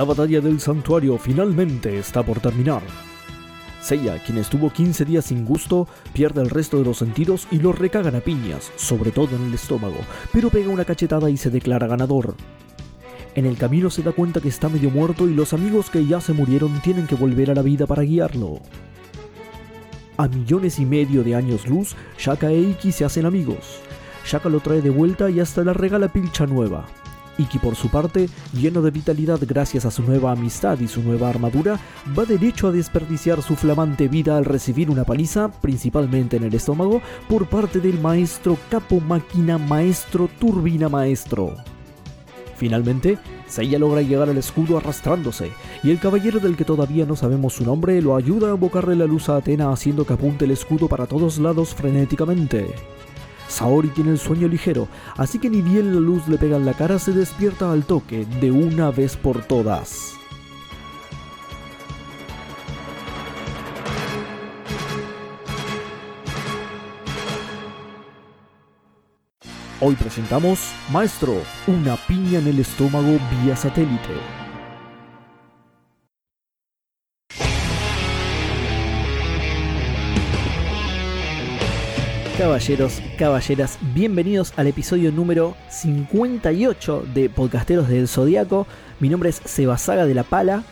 La 0.00 0.06
batalla 0.06 0.40
del 0.40 0.58
santuario 0.60 1.18
finalmente 1.18 1.98
está 1.98 2.22
por 2.22 2.40
terminar. 2.40 2.80
Seiya, 3.82 4.18
quien 4.24 4.38
estuvo 4.38 4.70
15 4.70 5.04
días 5.04 5.26
sin 5.26 5.44
gusto, 5.44 5.86
pierde 6.14 6.40
el 6.40 6.48
resto 6.48 6.78
de 6.78 6.84
los 6.84 6.96
sentidos 6.96 7.46
y 7.50 7.58
lo 7.58 7.72
recagan 7.72 8.16
a 8.16 8.20
piñas, 8.20 8.72
sobre 8.76 9.10
todo 9.10 9.36
en 9.36 9.44
el 9.44 9.52
estómago, 9.52 9.98
pero 10.32 10.48
pega 10.48 10.70
una 10.70 10.86
cachetada 10.86 11.28
y 11.28 11.36
se 11.36 11.50
declara 11.50 11.86
ganador. 11.86 12.34
En 13.34 13.44
el 13.44 13.58
camino 13.58 13.90
se 13.90 14.02
da 14.02 14.12
cuenta 14.12 14.40
que 14.40 14.48
está 14.48 14.70
medio 14.70 14.88
muerto 14.88 15.28
y 15.28 15.34
los 15.34 15.52
amigos 15.52 15.90
que 15.90 16.06
ya 16.06 16.18
se 16.22 16.32
murieron 16.32 16.80
tienen 16.80 17.06
que 17.06 17.14
volver 17.14 17.50
a 17.50 17.54
la 17.54 17.60
vida 17.60 17.86
para 17.86 18.00
guiarlo. 18.00 18.60
A 20.16 20.28
millones 20.28 20.78
y 20.78 20.86
medio 20.86 21.22
de 21.22 21.34
años 21.34 21.68
luz, 21.68 21.94
Shaka 22.18 22.50
e 22.50 22.58
Iki 22.58 22.90
se 22.92 23.04
hacen 23.04 23.26
amigos. 23.26 23.82
Shaka 24.24 24.48
lo 24.48 24.60
trae 24.60 24.80
de 24.80 24.88
vuelta 24.88 25.28
y 25.28 25.40
hasta 25.40 25.62
le 25.62 25.74
regala 25.74 26.10
pilcha 26.10 26.46
nueva. 26.46 26.86
Iki 27.38 27.58
por 27.58 27.74
su 27.74 27.88
parte, 27.88 28.28
lleno 28.52 28.82
de 28.82 28.90
vitalidad 28.90 29.38
gracias 29.46 29.84
a 29.84 29.90
su 29.90 30.02
nueva 30.02 30.32
amistad 30.32 30.78
y 30.80 30.88
su 30.88 31.02
nueva 31.02 31.28
armadura, 31.28 31.80
va 32.18 32.24
derecho 32.24 32.68
a 32.68 32.72
desperdiciar 32.72 33.42
su 33.42 33.56
flamante 33.56 34.08
vida 34.08 34.36
al 34.36 34.44
recibir 34.44 34.90
una 34.90 35.04
paliza, 35.04 35.50
principalmente 35.50 36.36
en 36.36 36.44
el 36.44 36.54
estómago, 36.54 37.00
por 37.28 37.48
parte 37.48 37.80
del 37.80 38.00
maestro 38.00 38.58
capo 38.70 39.00
máquina 39.00 39.58
maestro 39.58 40.28
turbina 40.38 40.88
maestro. 40.88 41.54
Finalmente, 42.56 43.16
Seiya 43.48 43.78
logra 43.78 44.02
llegar 44.02 44.28
al 44.28 44.36
escudo 44.36 44.76
arrastrándose, 44.76 45.50
y 45.82 45.90
el 45.90 45.98
caballero 45.98 46.40
del 46.40 46.56
que 46.56 46.66
todavía 46.66 47.06
no 47.06 47.16
sabemos 47.16 47.54
su 47.54 47.64
nombre 47.64 48.02
lo 48.02 48.16
ayuda 48.16 48.50
a 48.50 48.54
invocarle 48.54 48.96
la 48.96 49.06
luz 49.06 49.30
a 49.30 49.36
Atena 49.36 49.72
haciendo 49.72 50.04
que 50.04 50.12
apunte 50.12 50.44
el 50.44 50.50
escudo 50.50 50.86
para 50.86 51.06
todos 51.06 51.38
lados 51.38 51.74
frenéticamente. 51.74 52.74
Saori 53.50 53.88
tiene 53.88 54.12
el 54.12 54.18
sueño 54.18 54.48
ligero, 54.48 54.88
así 55.16 55.38
que 55.38 55.50
ni 55.50 55.60
bien 55.60 55.92
la 55.92 56.00
luz 56.00 56.26
le 56.28 56.38
pega 56.38 56.56
en 56.56 56.64
la 56.64 56.74
cara 56.74 56.98
se 56.98 57.12
despierta 57.12 57.72
al 57.72 57.84
toque 57.84 58.24
de 58.40 58.50
una 58.50 58.90
vez 58.90 59.16
por 59.16 59.42
todas. 59.42 60.14
Hoy 69.82 69.94
presentamos 69.94 70.72
Maestro, 70.92 71.34
una 71.66 71.96
piña 71.96 72.38
en 72.38 72.48
el 72.48 72.58
estómago 72.58 73.18
vía 73.42 73.56
satélite. 73.56 74.39
Caballeros, 82.40 83.02
caballeras, 83.18 83.78
bienvenidos 83.92 84.54
al 84.56 84.66
episodio 84.66 85.12
número 85.12 85.54
58 85.68 87.04
de 87.12 87.28
Podcasteros 87.28 87.86
del 87.88 88.08
Zodíaco. 88.08 88.66
Mi 88.98 89.10
nombre 89.10 89.28
es 89.28 89.42
Sebasaga 89.44 90.06
de 90.06 90.14
la 90.14 90.22
Pala 90.22 90.62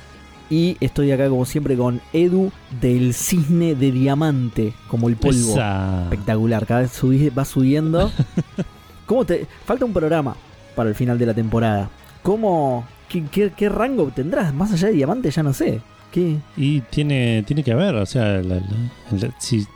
y 0.49 0.79
estoy 0.81 1.13
acá 1.13 1.29
como 1.29 1.45
siempre 1.45 1.77
con 1.77 2.01
Edu 2.15 2.51
del 2.81 3.13
Cisne 3.13 3.75
de 3.75 3.93
Diamante, 3.93 4.73
como 4.89 5.11
el 5.11 5.17
polvo. 5.17 5.53
Esa. 5.53 6.05
Espectacular, 6.05 6.65
cada 6.65 6.81
vez 6.81 7.03
subí- 7.03 7.31
va 7.37 7.45
subiendo. 7.45 8.11
¿Cómo 9.07 9.27
te 9.27 9.47
falta 9.67 9.85
un 9.85 9.93
programa 9.93 10.37
para 10.75 10.89
el 10.89 10.95
final 10.95 11.19
de 11.19 11.27
la 11.27 11.35
temporada? 11.35 11.91
¿Cómo 12.23 12.87
qué, 13.11 13.25
qué- 13.31 13.53
qué 13.55 13.69
rango 13.69 14.07
tendrás 14.07 14.55
más 14.55 14.73
allá 14.73 14.89
de 14.89 14.95
Diamante? 14.95 15.31
Ya 15.31 15.43
no 15.43 15.53
sé. 15.53 15.83
¿Qué? 16.11 16.39
Y 16.57 16.81
tiene, 16.81 17.43
tiene 17.47 17.63
que 17.63 17.73
haber, 17.73 17.95
o 17.97 18.07
sea, 18.07 18.39
la- 18.41 18.55
la- 18.55 19.19
la- 19.19 19.35
si 19.39 19.67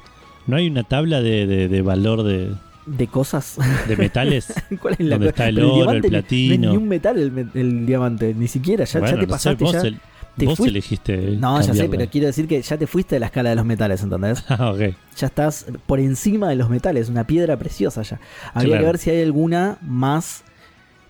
no 0.47 0.57
hay 0.57 0.67
una 0.69 0.83
tabla 0.85 1.21
de, 1.23 1.47
de- 1.47 1.69
de 1.69 1.83
valor 1.83 2.23
de, 2.23 2.53
de 2.87 3.07
cosas 3.07 3.57
de 3.89 3.97
metales, 3.97 4.53
¿Cuál 4.81 4.95
es 4.99 5.01
la 5.07 5.17
cosa? 5.19 5.29
está 5.31 5.49
el 5.49 5.59
oro, 5.61 5.69
el 5.71 5.75
diamante 5.77 6.09
platino. 6.09 6.57
No 6.57 6.65
es 6.69 6.71
ni 6.73 6.77
un 6.83 6.89
metal 6.89 7.19
el, 7.19 7.49
el 7.55 7.87
diamante, 7.87 8.35
ni 8.35 8.49
siquiera. 8.49 8.85
Ya, 8.85 9.01
te 9.01 9.13
no 9.15 9.21
sé, 9.21 9.27
pasaste. 9.27 9.65
vos, 9.65 9.73
ya, 9.73 9.81
el- 9.83 10.01
te 10.37 10.47
vos 10.47 10.59
elegiste. 10.61 11.37
no, 11.39 11.61
ya 11.61 11.75
sé, 11.75 11.89
pero 11.91 12.09
quiero 12.09 12.27
decir 12.27 12.49
que 12.49 12.63
ya 12.63 12.79
te 12.79 12.87
fuiste 12.87 13.17
de 13.17 13.21
la 13.21 13.27
escala 13.27 13.51
de 13.51 13.57
los 13.57 13.67
metales, 13.67 14.03
¿entendés? 14.03 14.43
Ah, 14.49 14.71
ok. 14.71 14.81
Ya 15.17 15.27
estás 15.27 15.67
por 15.87 16.01
encima 16.01 16.49
de 16.49 16.57
los 16.57 16.71
metales, 16.71 17.09
una 17.11 17.25
piedra 17.27 17.57
preciosa 17.59 18.01
ya. 18.03 18.19
Habría 18.55 18.71
Claro. 18.79 18.81
que 18.83 18.87
ver 18.87 18.99
si 18.99 19.11
hay 19.11 19.23
alguna 19.23 19.77
más 19.83 20.43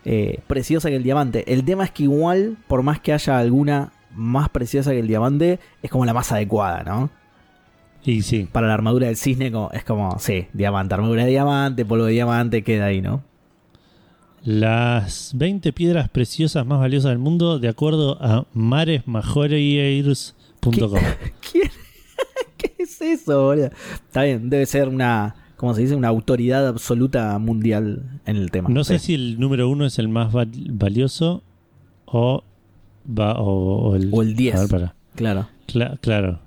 eh, 0.05 0.41
preciosa 0.49 0.89
que 0.91 0.97
el 0.97 1.05
diamante. 1.05 1.45
El 1.53 1.65
tema 1.65 1.85
es 1.85 1.93
que 1.93 2.03
igual, 2.03 2.57
por 2.67 2.83
más 2.83 2.99
que 3.01 3.13
haya 3.13 3.39
alguna 3.39 3.93
más 4.15 4.49
preciosa 4.49 4.91
que 4.91 4.99
el 4.99 5.07
diamante, 5.07 5.61
es 5.85 5.91
como 5.91 6.05
la 6.05 6.13
más 6.13 6.33
adecuada, 6.33 6.83
¿no? 6.83 7.09
Y 8.05 8.23
sí, 8.23 8.49
Para 8.51 8.67
la 8.67 8.75
armadura 8.75 9.07
del 9.07 9.17
cisne 9.17 9.53
como- 9.53 9.71
es 9.73 9.85
como, 9.85 10.19
sí, 10.19 10.47
diamante, 10.53 10.95
armadura 10.95 11.25
de 11.25 11.31
diamante, 11.31 11.85
polvo 11.85 12.07
de 12.07 12.13
diamante, 12.13 12.63
queda 12.65 12.87
ahí, 12.87 13.01
¿no? 13.01 13.23
las 14.45 15.31
20 15.37 15.73
piedras 15.73 16.09
preciosas 16.09 16.67
más 16.67 16.81
valiosas 16.81 17.11
del 17.11 17.21
mundo, 17.21 17.61
de 17.61 17.69
acuerdo 17.69 18.19
a 18.21 18.45
maresmajorieirs.com. 18.55 20.33
¿Quién? 21.53 21.71
¿Qué 22.57 22.75
es 22.79 23.01
eso, 23.01 23.45
boludo? 23.45 23.71
Está 24.07 24.23
bien, 24.25 24.51
debe 24.51 24.67
ser 24.67 24.89
una, 24.89 25.35
¿cómo 25.57 25.75
se 25.75 25.83
dice? 25.83 25.95
Una 25.95 26.09
autoridad 26.09 26.67
absoluta 26.67 27.39
mundial 27.39 28.21
en 28.27 28.35
el 28.37 28.51
tema. 28.51 28.69
No 28.69 28.83
sé 28.85 28.99
Sí. 28.99 29.07
si 29.07 29.15
el 29.15 29.39
número 29.39 29.69
uno 29.69 29.87
es 29.87 29.99
el 30.01 30.09
más 30.09 30.33
val- 30.33 30.51
valioso 30.73 31.43
o, 32.07 32.43
va, 33.07 33.35
o, 33.39 33.91
o 33.91 33.95
el, 33.97 34.09
O 34.13 34.23
el 34.23 34.35
10. 34.35 34.55
A 34.57 34.61
ver, 34.61 34.69
pará. 34.69 34.95
Claro. 35.15 35.47
Cla- 35.69 35.99
claro. 36.01 36.41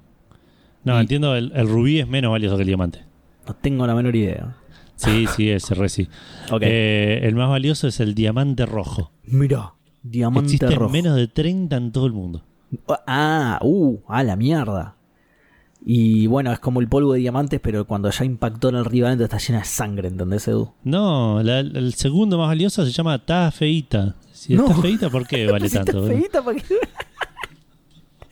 No, 0.86 0.98
Y- 0.98 1.02
entiendo, 1.02 1.36
el, 1.36 1.52
el 1.56 1.68
rubí 1.68 2.00
es 2.00 2.08
menos 2.08 2.32
valioso 2.32 2.56
que 2.56 2.62
el 2.64 2.68
diamante. 2.68 3.04
No 3.48 3.54
tengo 3.56 3.86
la 3.86 3.94
menor 3.94 4.16
idea. 4.16 4.56
Sí, 4.96 5.26
sí, 5.36 5.50
ese 5.50 5.76
re 5.76 5.90
sí. 5.90 6.08
Ok. 6.52 6.62
Eh, 6.64 7.20
el 7.24 7.36
más 7.36 7.50
valioso 7.50 7.88
es 7.90 8.00
el 8.00 8.16
diamante 8.16 8.66
rojo. 8.66 9.12
Mira, 9.26 9.74
diamante 10.04 10.54
Existen 10.54 10.72
rojo. 10.80 10.92
menos 10.92 11.16
de 11.18 11.28
30 11.28 11.76
en 11.76 11.92
todo 11.92 12.06
el 12.06 12.14
mundo. 12.14 12.44
Ah, 13.06 13.60
uh, 13.62 13.98
a 14.08 14.24
la 14.24 14.36
mierda. 14.38 14.96
Y 15.88 16.26
bueno, 16.28 16.52
es 16.52 16.60
como 16.60 16.80
el 16.82 16.88
polvo 16.88 17.14
de 17.14 17.20
diamantes, 17.20 17.60
pero 17.62 17.86
cuando 17.86 18.10
ya 18.10 18.26
impactó 18.26 18.70
en 18.70 18.76
el 18.76 18.86
rival, 18.86 19.14
entonces 19.14 19.36
está 19.36 19.48
llena 19.48 19.60
de 19.60 19.66
sangre, 19.66 20.08
¿entendés, 20.08 20.48
Edu? 20.48 20.72
No, 20.84 21.44
la- 21.44 21.60
el 21.60 21.94
segundo 21.94 22.38
más 22.40 22.48
valioso 22.48 22.84
se 22.86 22.92
llama 22.92 23.24
Ta 23.24 23.52
Feita. 23.52 24.16
Si 24.32 24.56
No. 24.56 24.66
está 24.68 24.82
feita, 24.82 25.10
¿por 25.12 25.28
qué 25.28 25.46
vale 25.52 25.70
Si 25.70 25.78
está 25.78 25.92
tanto? 25.92 26.08
feíta, 26.08 26.44
¿para 26.44 26.58
qué? 26.58 26.76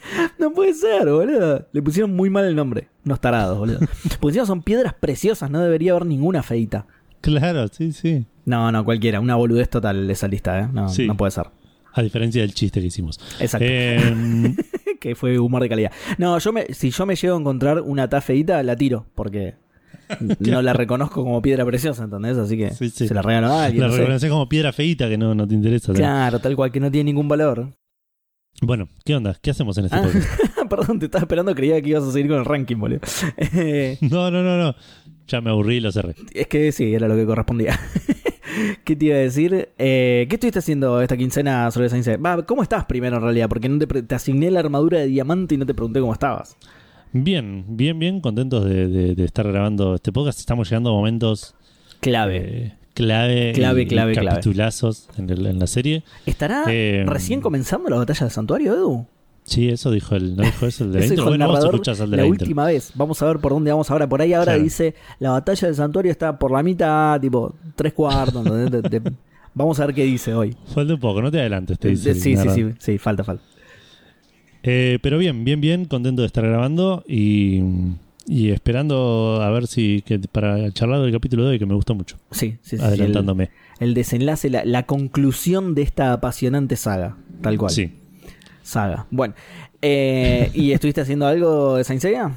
No 0.40 0.52
puede 0.52 0.74
ser, 0.74 1.10
boludo. 1.10 1.68
Le 1.72 1.82
pusieron 1.82 2.16
muy 2.16 2.30
mal 2.30 2.46
el 2.46 2.56
nombre. 2.56 2.90
Unos 3.06 3.20
tarados, 3.22 3.58
boludo. 3.58 3.80
Porque 4.20 4.28
encima 4.28 4.46
son 4.46 4.62
piedras 4.62 4.94
preciosas, 4.94 5.50
no 5.50 5.62
debería 5.62 5.92
haber 5.92 6.06
ninguna 6.06 6.44
feita. 6.44 6.86
Claro, 7.22 7.68
sí, 7.70 7.92
sí. 7.94 8.26
No, 8.46 8.72
no, 8.72 8.84
cualquiera. 8.84 9.20
Una 9.22 9.36
boludez 9.36 9.70
total 9.70 10.10
esa 10.10 10.28
lista, 10.28 10.60
¿eh? 10.60 10.68
No, 10.74 10.90
Sí. 10.90 11.08
no 11.08 11.16
puede 11.16 11.32
ser. 11.32 11.48
A 11.94 12.02
diferencia 12.02 12.42
del 12.42 12.54
chiste 12.54 12.82
que 12.82 12.88
hicimos. 12.88 13.20
Exacto. 13.40 13.66
Eh, 13.70 14.56
que 15.00 15.16
fue 15.16 15.38
humor 15.40 15.62
de 15.62 15.70
calidad. 15.70 15.92
No, 16.18 16.38
yo 16.40 16.52
me, 16.52 16.66
si 16.74 16.90
yo 16.90 17.06
me 17.06 17.16
llego 17.16 17.36
a 17.38 17.40
encontrar 17.40 17.82
una 17.82 18.10
tafeita, 18.10 18.62
la 18.64 18.76
tiro, 18.76 19.06
porque 19.16 19.56
no 20.40 20.62
la 20.62 20.74
reconozco 20.74 21.24
como 21.24 21.42
piedra 21.42 21.66
preciosa, 21.66 22.04
¿entendés? 22.04 22.38
Así 22.38 22.58
que 22.58 22.72
Sí, 22.72 22.90
sí. 22.90 23.08
se 23.08 23.14
la 23.14 23.22
regalo 23.22 23.48
a 23.48 23.66
alguien. 23.66 23.84
la 23.84 23.88
no 23.90 23.96
reconoces 23.98 24.30
como 24.30 24.50
piedra 24.50 24.74
feita 24.74 25.08
que 25.08 25.18
no, 25.18 25.34
no 25.36 25.48
te 25.48 25.54
interesa. 25.56 25.92
¿no? 25.94 25.98
Claro, 25.98 26.40
tal 26.40 26.56
cual, 26.56 26.72
que 26.72 26.80
no 26.80 26.92
tiene 26.92 27.12
ningún 27.12 27.28
valor. 27.28 27.70
Bueno, 28.62 28.88
¿qué 29.04 29.16
onda? 29.16 29.36
¿Qué 29.42 29.52
hacemos 29.52 29.78
en 29.78 29.86
este 29.86 29.98
Ah. 29.98 30.04
podcast? 30.04 30.28
Perdón, 30.70 31.00
te 31.00 31.06
estaba 31.06 31.24
esperando, 31.24 31.54
creía 31.54 31.82
que 31.82 31.90
ibas 31.90 32.04
a 32.04 32.12
seguir 32.12 32.30
con 32.30 32.40
el 32.40 32.46
ranking, 32.46 32.78
boludo. 32.78 33.00
Eh, 33.38 33.98
No, 34.02 34.32
no, 34.32 34.42
no, 34.44 34.58
no. 34.58 34.76
Ya 35.28 35.42
me 35.42 35.50
aburrí 35.50 35.76
y 35.78 35.80
lo 35.80 35.92
cerré. 35.92 36.16
es 36.34 36.48
que 36.48 36.72
sí, 36.72 36.94
era 36.94 37.08
lo 37.08 37.16
que 37.16 37.26
correspondía. 37.26 37.80
¿Qué 38.84 38.96
te 38.96 39.06
iba 39.06 39.16
a 39.16 39.20
decir? 39.20 39.70
Eh, 39.78 40.28
¿Qué 40.30 40.36
estuviste 40.36 40.60
haciendo 40.60 41.02
esta 41.02 41.18
quincena 41.18 41.72
sobre 41.72 41.88
esa 41.88 42.18
Va, 42.18 42.46
¿Cómo 42.46 42.62
estás 42.62 42.86
primero 42.86 43.18
en 43.18 43.24
realidad? 43.24 43.50
Porque 43.50 43.68
no 43.68 43.80
te, 43.80 44.16
asigné 44.16 44.52
la 44.52 44.60
armadura 44.60 45.00
de 45.00 45.08
diamante 45.08 45.56
y 45.56 45.58
no 45.58 45.66
te 45.66 45.74
pregunté 45.74 46.00
cómo 46.00 46.14
estabas. 46.14 46.56
Bien, 47.14 47.66
bien, 47.68 47.98
bien 48.00 48.22
contentos 48.22 48.66
de, 48.66 48.88
de- 48.88 49.16
de 49.16 49.26
estar 49.26 49.48
grabando 49.48 49.96
este 49.96 50.12
podcast. 50.12 50.40
Estamos 50.40 50.70
llegando 50.70 50.92
a 50.92 50.94
momentos 50.94 51.56
Clave. 52.00 52.38
eh, 52.68 52.74
clave, 52.94 53.52
Clave, 53.54 53.88
clave, 53.88 54.14
clave. 54.14 54.30
capitulazos 54.30 55.10
en, 55.18 55.30
el- 55.30 55.46
en 55.46 55.60
la 55.60 55.68
serie. 55.68 56.04
¿Estará 56.26 56.64
eh, 56.68 57.04
recién 57.08 57.42
comenzando 57.42 57.90
la 57.90 57.98
batalla 57.98 58.22
del 58.22 58.32
santuario, 58.32 58.74
Edu? 58.74 59.06
Sí, 59.46 59.68
eso 59.70 59.92
dijo 59.92 60.16
el, 60.16 60.38
¿no 60.38 60.44
dijo 60.44 60.66
eso 60.68 60.86
el 60.86 60.94
de 60.94 61.00
la 61.00 61.06
Eso 61.06 61.14
intro? 61.16 61.26
dijo 61.26 61.34
el 61.34 61.38
Bueno, 61.40 61.48
vos 61.48 61.54
narrador 61.56 61.76
escuchás 61.76 62.00
al 62.02 62.12
de 62.12 62.18
la, 62.18 62.24
la, 62.24 62.28
intro. 62.30 62.44
última 62.46 62.66
vez. 62.66 62.92
Vamos 62.96 63.22
a 63.22 63.26
ver 63.26 63.40
por 63.40 63.52
dónde 63.52 63.72
vamos 63.72 63.92
ahora. 63.92 64.08
Por 64.08 64.22
ahí 64.22 64.32
ahora 64.34 64.54
Claro. 64.54 64.64
dice 64.64 64.96
la 65.20 65.32
batalla 65.32 65.68
del 65.68 65.76
santuario 65.76 66.12
está 66.12 66.40
por 66.40 66.52
la 66.52 66.64
mitad, 66.64 67.20
tipo 67.20 67.54
tres 67.76 67.92
cuartos. 67.94 68.44
De- 68.46 68.82
de- 68.82 69.12
vamos 69.54 69.80
a 69.82 69.86
ver 69.86 69.96
qué 69.96 70.04
dice 70.06 70.34
hoy. 70.34 70.56
Falta 70.74 70.94
un 70.94 71.00
poco, 71.00 71.22
no 71.22 71.30
te 71.30 71.40
adelantes, 71.40 71.78
te 71.78 71.90
dice. 71.90 72.06
De- 72.06 72.12
el 72.16 72.22
sí, 72.22 72.38
sí, 72.38 72.50
sí, 72.50 72.66
sí, 72.80 72.98
falta, 72.98 73.24
falta. 73.26 73.44
Eh, 74.66 74.98
pero 75.02 75.18
bien, 75.18 75.44
bien, 75.44 75.60
bien, 75.60 75.84
contento 75.86 76.22
de 76.22 76.28
estar 76.28 76.46
grabando 76.48 77.04
y, 77.06 77.60
y 78.28 78.50
esperando 78.52 79.40
a 79.42 79.50
ver 79.52 79.68
si 79.68 80.02
que 80.06 80.20
para 80.20 80.72
charlar 80.72 81.02
del 81.02 81.12
capítulo 81.12 81.44
de 81.44 81.52
hoy, 81.52 81.60
que 81.60 81.66
me 81.66 81.74
gusta 81.76 81.94
mucho, 81.94 82.18
Sí, 82.32 82.58
sí, 82.62 82.78
sí, 82.78 82.84
adelantándome. 82.84 83.50
El, 83.80 83.90
el 83.90 83.94
desenlace, 83.94 84.50
la, 84.50 84.64
la 84.66 84.84
conclusión 84.84 85.76
de 85.76 85.82
esta 85.82 86.14
apasionante 86.14 86.76
saga. 86.76 87.18
Tal 87.42 87.58
cual. 87.58 87.72
Sí. 87.72 87.92
Saga. 88.62 89.08
Bueno. 89.12 89.34
eh, 89.82 90.50
¿Y 90.54 90.72
estuviste 90.72 91.02
haciendo 91.02 91.28
algo 91.28 91.76
de 91.76 91.84
Saint 91.84 92.02
Seiya? 92.02 92.32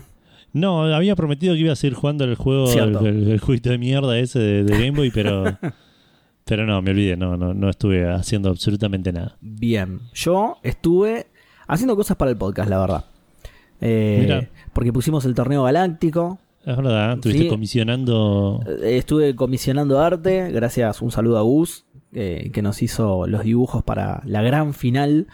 No, 0.52 0.84
había 0.92 1.14
prometido 1.14 1.54
que 1.54 1.60
iba 1.60 1.72
a 1.72 1.76
seguir 1.76 1.94
jugando 1.94 2.24
el 2.24 2.34
juego, 2.34 2.72
el, 2.72 2.96
el- 3.06 3.28
el 3.32 3.38
jueguito 3.40 3.70
de 3.70 3.78
mierda 3.78 4.18
ese 4.18 4.38
de, 4.38 4.64
de 4.64 4.72
Game 4.72 4.92
Boy, 4.92 5.10
pero, 5.12 5.44
pero 6.44 6.66
no, 6.66 6.80
me 6.82 6.90
olvidé, 6.92 7.16
no, 7.16 7.36
no, 7.36 7.52
no 7.54 7.68
estuve 7.68 8.10
haciendo 8.10 8.48
absolutamente 8.48 9.12
nada. 9.12 9.36
Bien. 9.40 10.00
Yo 10.14 10.56
estuve 10.62 11.26
haciendo 11.68 11.94
cosas 11.94 12.16
para 12.16 12.30
el 12.30 12.36
podcast, 12.38 12.70
la 12.70 12.78
verdad. 12.80 13.04
Eh, 13.80 14.48
porque 14.72 14.92
pusimos 14.92 15.24
el 15.24 15.34
torneo 15.34 15.64
galáctico. 15.64 16.38
Es 16.64 16.76
verdad, 16.76 17.14
estuviste 17.14 17.44
Sí. 17.44 17.48
comisionando. 17.48 18.60
Eh, 18.82 18.96
Estuve 18.98 19.36
comisionando 19.36 20.00
arte, 20.00 20.50
gracias, 20.50 21.00
un 21.02 21.10
saludo 21.12 21.38
a 21.38 21.42
Gus, 21.42 21.84
eh, 22.12 22.50
que 22.52 22.62
nos 22.62 22.82
hizo 22.82 23.26
los 23.26 23.44
dibujos 23.44 23.82
para 23.84 24.20
la 24.24 24.42
gran 24.42 24.74
final 24.74 25.26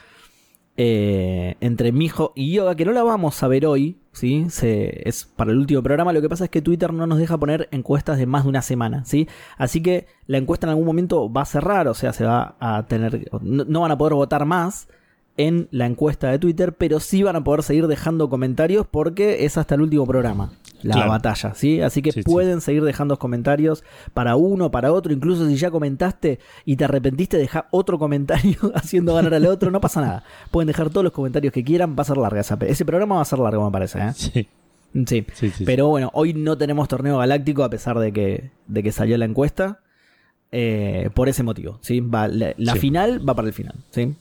eh, 0.78 1.56
entre 1.60 1.92
Mijo 1.92 2.32
y 2.34 2.52
Yoga, 2.52 2.74
que 2.74 2.86
no 2.86 2.92
la 2.92 3.02
vamos 3.02 3.42
a 3.42 3.48
ver 3.48 3.66
hoy, 3.66 3.98
¿sí? 4.12 4.46
Se- 4.48 5.06
es 5.06 5.24
para 5.26 5.52
el 5.52 5.58
último 5.58 5.82
programa, 5.82 6.14
lo 6.14 6.22
que 6.22 6.30
pasa 6.30 6.44
es 6.44 6.50
que 6.50 6.62
Twitter 6.62 6.92
no 6.94 7.06
nos 7.06 7.18
deja 7.18 7.36
poner 7.38 7.68
encuestas 7.72 8.16
de 8.18 8.24
más 8.24 8.44
de 8.44 8.48
una 8.48 8.62
semana, 8.62 9.04
¿sí? 9.04 9.28
Así 9.58 9.82
que 9.82 10.06
la 10.26 10.38
encuesta 10.38 10.66
en 10.66 10.70
algún 10.70 10.86
momento 10.86 11.30
va 11.30 11.42
a 11.42 11.46
cerrar, 11.46 11.88
o 11.88 11.94
sea, 11.94 12.14
se 12.14 12.24
va 12.24 12.56
a 12.58 12.86
tener... 12.86 13.28
No, 13.42 13.64
no 13.66 13.80
van 13.82 13.90
a 13.92 13.98
poder 13.98 14.14
votar 14.14 14.46
más 14.46 14.88
en 15.36 15.68
la 15.70 15.86
encuesta 15.86 16.30
de 16.30 16.38
Twitter, 16.38 16.74
pero 16.74 17.00
sí 17.00 17.22
van 17.22 17.36
a 17.36 17.44
poder 17.44 17.62
seguir 17.62 17.86
dejando 17.86 18.28
comentarios 18.28 18.86
porque 18.90 19.44
es 19.46 19.56
hasta 19.56 19.74
el 19.76 19.82
último 19.82 20.06
programa. 20.06 20.52
La 20.82 20.94
Claro. 20.94 21.10
batalla, 21.10 21.54
¿sí? 21.54 21.80
Así 21.80 22.02
que 22.02 22.10
Sí, 22.10 22.22
sí. 22.22 22.30
pueden 22.30 22.60
seguir 22.60 22.82
dejando 22.82 23.16
comentarios 23.18 23.84
para 24.14 24.34
uno, 24.36 24.70
para 24.72 24.92
otro, 24.92 25.12
incluso 25.12 25.46
si 25.46 25.54
ya 25.56 25.70
comentaste 25.70 26.40
y 26.64 26.74
te 26.76 26.84
arrepentiste, 26.84 27.38
deja 27.38 27.68
otro 27.70 27.98
comentario 28.00 28.56
haciendo 28.74 29.14
ganar 29.14 29.32
al 29.34 29.46
otro, 29.46 29.70
no 29.70 29.80
pasa 29.80 30.00
nada. 30.00 30.24
Pueden 30.50 30.66
dejar 30.66 30.90
todos 30.90 31.04
los 31.04 31.12
comentarios 31.12 31.52
que 31.52 31.62
quieran, 31.62 31.94
va 31.96 32.02
a 32.02 32.04
ser 32.04 32.16
larga 32.16 32.40
esa 32.40 32.58
Ese 32.66 32.84
programa 32.84 33.14
va 33.16 33.22
a 33.22 33.26
ser 33.26 33.38
largo, 33.38 33.64
me 33.64 33.70
parece, 33.70 34.00
¿eh? 34.00 34.12
Sí, 34.14 34.48
Sí. 35.06 35.24
sí, 35.32 35.50
sí. 35.50 35.64
Pero 35.64 35.88
bueno, 35.88 36.10
hoy 36.12 36.34
no 36.34 36.58
tenemos 36.58 36.86
torneo 36.88 37.16
galáctico 37.18 37.64
a 37.64 37.70
pesar 37.70 37.98
de 37.98 38.12
que, 38.12 38.50
de 38.66 38.82
que 38.82 38.92
salió 38.92 39.16
la 39.16 39.24
encuesta. 39.24 39.80
eh, 40.54 41.08
por 41.14 41.30
ese 41.30 41.42
motivo, 41.42 41.78
¿sí? 41.80 42.00
Va, 42.00 42.28
la 42.28 42.74
final 42.76 43.26
va 43.26 43.34
para 43.34 43.48
el 43.48 43.54
final, 43.54 43.74
¿sí? 43.90 44.14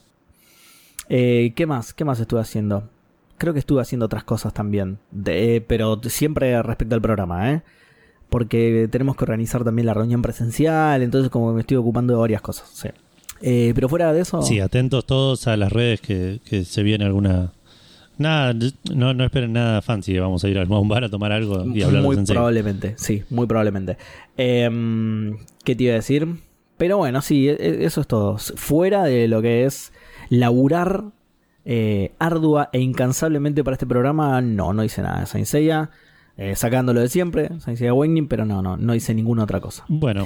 Eh, 1.13 1.51
¿Qué 1.57 1.65
más? 1.65 1.93
¿Qué 1.93 2.05
más 2.05 2.21
estuve 2.21 2.39
haciendo? 2.39 2.89
Creo 3.37 3.51
que 3.53 3.59
estuve 3.59 3.81
haciendo 3.81 4.05
otras 4.05 4.23
cosas 4.23 4.53
también. 4.53 4.97
de- 5.11 5.61
pero 5.67 5.99
siempre 6.03 6.61
respecto 6.63 6.95
al 6.95 7.01
programa, 7.01 7.51
¿eh? 7.51 7.61
Porque 8.29 8.87
tenemos 8.89 9.17
que 9.17 9.25
organizar 9.25 9.65
también 9.65 9.87
la 9.87 9.93
reunión 9.93 10.21
presencial. 10.21 11.01
Entonces, 11.01 11.29
como 11.29 11.51
me 11.53 11.59
estoy 11.61 11.75
ocupando 11.75 12.13
de 12.13 12.19
varias 12.19 12.41
cosas. 12.41 12.69
Sí. 12.73 12.87
Eh, 13.41 13.73
pero 13.75 13.89
fuera 13.89 14.13
de 14.13 14.21
eso. 14.21 14.41
Sí, 14.41 14.61
atentos 14.61 15.05
todos 15.05 15.47
a 15.47 15.57
las 15.57 15.69
redes 15.73 15.99
que, 15.99 16.39
que 16.45 16.63
se 16.63 16.81
viene 16.81 17.03
alguna. 17.03 17.51
Nada, 18.17 18.53
no, 18.93 19.13
no 19.13 19.25
esperen 19.25 19.51
nada 19.51 19.81
fancy. 19.81 20.17
Vamos 20.17 20.43
a 20.45 20.47
ir 20.47 20.57
al 20.59 20.71
un 20.71 20.87
bar 20.87 21.03
a 21.03 21.09
tomar 21.09 21.33
algo 21.33 21.65
y 21.65 21.81
hablar 21.81 22.03
muy 22.03 22.15
probablemente, 22.23 22.93
sí, 22.97 23.23
muy 23.31 23.47
probablemente. 23.47 23.97
Em, 24.37 25.37
¿Qué 25.65 25.75
te 25.75 25.83
iba 25.85 25.93
a 25.93 25.95
decir? 25.95 26.27
Pero 26.77 26.97
bueno, 26.97 27.21
sí, 27.21 27.49
e- 27.49 27.57
e- 27.59 27.85
eso 27.85 27.99
es 28.01 28.07
todo. 28.07 28.37
Fuera 28.37 29.03
de 29.03 29.27
lo 29.27 29.41
que 29.41 29.65
es 29.65 29.91
laburar 30.31 31.11
eh, 31.65 32.13
ardua 32.17 32.69
e 32.73 32.79
incansablemente 32.79 33.63
para 33.63 33.75
este 33.75 33.85
programa, 33.85 34.41
no, 34.41 34.73
no 34.73 34.83
hice 34.83 35.03
nada 35.03 35.19
de 35.19 35.25
Saint 35.27 35.45
Seiya. 35.45 35.91
Eh, 36.37 36.55
sacándolo 36.55 37.01
de 37.01 37.09
siempre, 37.09 37.49
Saint 37.59 37.77
Seiya 37.77 37.91
Awakening, 37.91 38.27
pero 38.27 38.45
no, 38.45 38.63
no, 38.63 38.77
no 38.77 38.95
hice 38.95 39.13
ninguna 39.13 39.43
otra 39.43 39.59
cosa. 39.59 39.85
Bueno, 39.87 40.25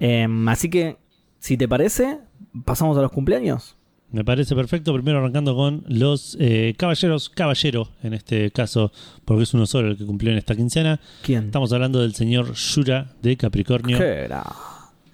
Em, 0.00 0.48
así 0.48 0.70
que, 0.70 0.96
si 1.38 1.58
te 1.58 1.68
parece, 1.68 2.18
pasamos 2.64 2.96
a 2.96 3.02
los 3.02 3.12
cumpleaños. 3.12 3.76
me 4.10 4.24
parece 4.24 4.56
perfecto. 4.56 4.92
Primero 4.94 5.18
arrancando 5.18 5.54
con 5.54 5.84
los 5.86 6.36
eh, 6.40 6.74
caballeros, 6.76 7.28
caballero 7.28 7.90
en 8.02 8.14
este 8.14 8.50
caso, 8.50 8.90
porque 9.24 9.42
es 9.44 9.54
uno 9.54 9.66
solo 9.66 9.88
el 9.88 9.98
que 9.98 10.06
cumplió 10.06 10.32
en 10.32 10.38
esta 10.38 10.56
quincena. 10.56 11.00
¿Quién? 11.22 11.44
Estamos 11.44 11.72
hablando 11.72 12.00
del 12.00 12.14
señor 12.14 12.54
Shura 12.54 13.12
de 13.22 13.36
Capricornio. 13.36 13.98
¿Qué 13.98 14.24
era? 14.24 14.42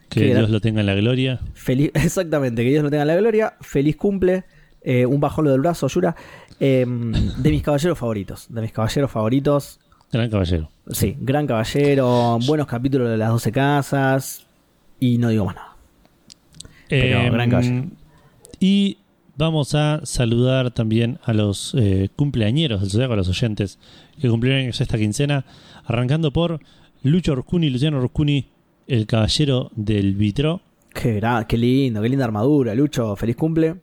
Que 0.08 0.20
Dios 0.25 0.38
era? 0.38 0.49
lo 0.49 0.61
tenga 0.61 0.81
en 0.81 0.87
la 0.87 0.94
gloria. 0.94 1.41
Feliz, 1.55 1.91
exactamente, 1.94 2.62
que 2.64 2.70
Dios 2.70 2.82
lo 2.85 2.91
tenga 2.91 3.03
en 3.03 3.08
la 3.08 3.17
gloria. 3.17 3.55
Feliz 3.61 3.97
cumple. 3.97 4.44
eh, 4.82 5.05
un 5.06 5.20
bajolo 5.20 5.50
del 5.50 5.61
brazo, 5.61 5.88
Yura. 5.88 6.14
eh, 6.61 6.87
de 6.87 7.50
mis 7.50 7.62
caballeros 7.62 7.99
favoritos. 7.99 8.47
De 8.49 8.61
mis 8.62 8.73
caballeros 8.73 9.11
favoritos. 9.11 9.81
Gran 10.12 10.31
caballero. 10.31 10.70
Sí, 10.91 11.17
gran 11.20 11.47
caballero. 11.49 12.38
Buenos 12.47 12.67
capítulos 12.69 13.08
de 13.11 13.17
las 13.17 13.31
12 13.31 13.50
casas. 13.53 14.47
Y 15.00 15.19
no 15.19 15.29
digo 15.29 15.44
más 15.44 15.56
nada. 15.56 15.76
Pero 16.88 17.19
Eh, 17.20 17.31
gran 17.31 17.50
caballero. 17.50 17.85
Y 18.61 18.99
vamos 19.37 19.75
a 19.75 20.00
saludar 20.05 20.70
también 20.70 21.19
a 21.25 21.32
los 21.35 21.75
eh, 21.76 22.08
cumpleañeros 22.17 22.81
del 22.81 22.91
Zodiaco, 22.91 23.14
a 23.14 23.17
los 23.17 23.29
oyentes 23.29 23.79
que 24.20 24.29
cumplieron 24.29 24.69
esta 24.69 24.97
quincena, 24.97 25.44
arrancando 25.85 26.32
por 26.32 26.61
Lucho 27.03 27.35
Roscuni, 27.35 27.69
Luciano 27.69 28.00
Roscuni, 28.00 28.47
el 28.86 29.06
caballero 29.06 29.70
del 29.74 30.14
vitro, 30.14 30.60
Qué, 30.92 31.20
qué 31.46 31.56
lindo, 31.58 32.00
qué 32.00 32.08
linda 32.08 32.24
armadura, 32.24 32.74
Lucho. 32.74 33.14
Feliz 33.16 33.36
cumple. 33.36 33.76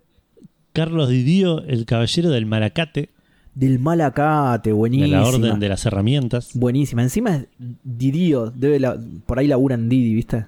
Carlos 0.74 1.10
Didio, 1.10 1.64
el 1.66 1.86
caballero 1.86 2.32
del 2.32 2.48
Maracate, 2.48 3.10
Del 3.54 3.78
Malacate, 3.78 4.70
de 4.70 4.74
buenísima. 4.74 5.18
la 5.22 5.28
Orden 5.28 5.60
de 5.60 5.70
las 5.70 5.86
Herramientas. 5.86 6.50
Buenísima. 6.56 7.04
Encima 7.04 7.36
es 7.36 7.46
Didío. 7.84 8.50
Debe 8.50 8.80
la- 8.80 8.98
por 9.28 9.38
ahí 9.38 9.46
laburan 9.48 9.90
Didi, 9.90 10.16
¿viste? 10.16 10.48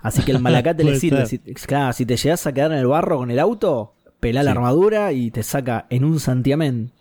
Así 0.00 0.22
que 0.22 0.32
el 0.32 0.38
malacate 0.40 0.84
le 0.84 0.98
sirve. 0.98 1.26
Si, 1.26 1.38
claro, 1.38 1.92
si 1.92 2.06
te 2.06 2.16
llegas 2.16 2.46
a 2.46 2.52
quedar 2.54 2.72
en 2.72 2.78
el 2.78 2.86
barro 2.86 3.18
con 3.18 3.30
el 3.30 3.38
auto, 3.38 3.92
pelá 4.20 4.42
la 4.42 4.52
armadura 4.52 5.12
y 5.12 5.30
te 5.30 5.42
saca 5.42 5.86
en 5.90 6.04
un 6.04 6.18
santiamén. 6.18 6.92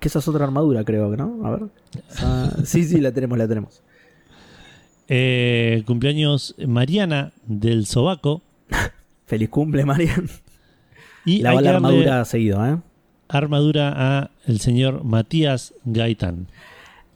Que 0.00 0.08
esa 0.08 0.18
es 0.18 0.26
otra 0.26 0.44
armadura, 0.44 0.82
creo, 0.82 1.14
¿no? 1.16 1.46
A 1.46 1.50
ver. 1.52 1.60
Ah, 2.18 2.50
sí, 2.64 2.82
sí, 2.84 3.00
la 3.00 3.12
tenemos, 3.12 3.38
la 3.38 3.46
tenemos. 3.46 3.82
Eh, 5.08 5.82
cumpleaños 5.86 6.54
Mariana 6.66 7.32
del 7.46 7.86
Sobaco. 7.86 8.42
Feliz 9.26 9.48
cumple, 9.48 9.84
Marian. 9.84 10.28
Y 11.24 11.40
La 11.42 11.50
armadura 11.50 12.24
seguido, 12.24 12.64
¿eh? 12.66 12.78
armadura 13.28 13.92
a 13.96 14.30
el 14.46 14.60
señor 14.60 15.02
Matías 15.04 15.74
Gaitán. 15.84 16.46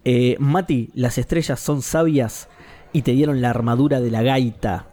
Eh, 0.05 0.35
Mati, 0.41 0.89
las 0.95 1.19
estrellas 1.19 1.61
son 1.61 1.83
sabias 1.83 2.49
y 2.93 3.03
te 3.03 3.13
dieron 3.13 3.41
la 3.41 3.51
armadura 3.51 4.01
de 4.01 4.11
la 4.11 4.23
gaita. 4.23 4.87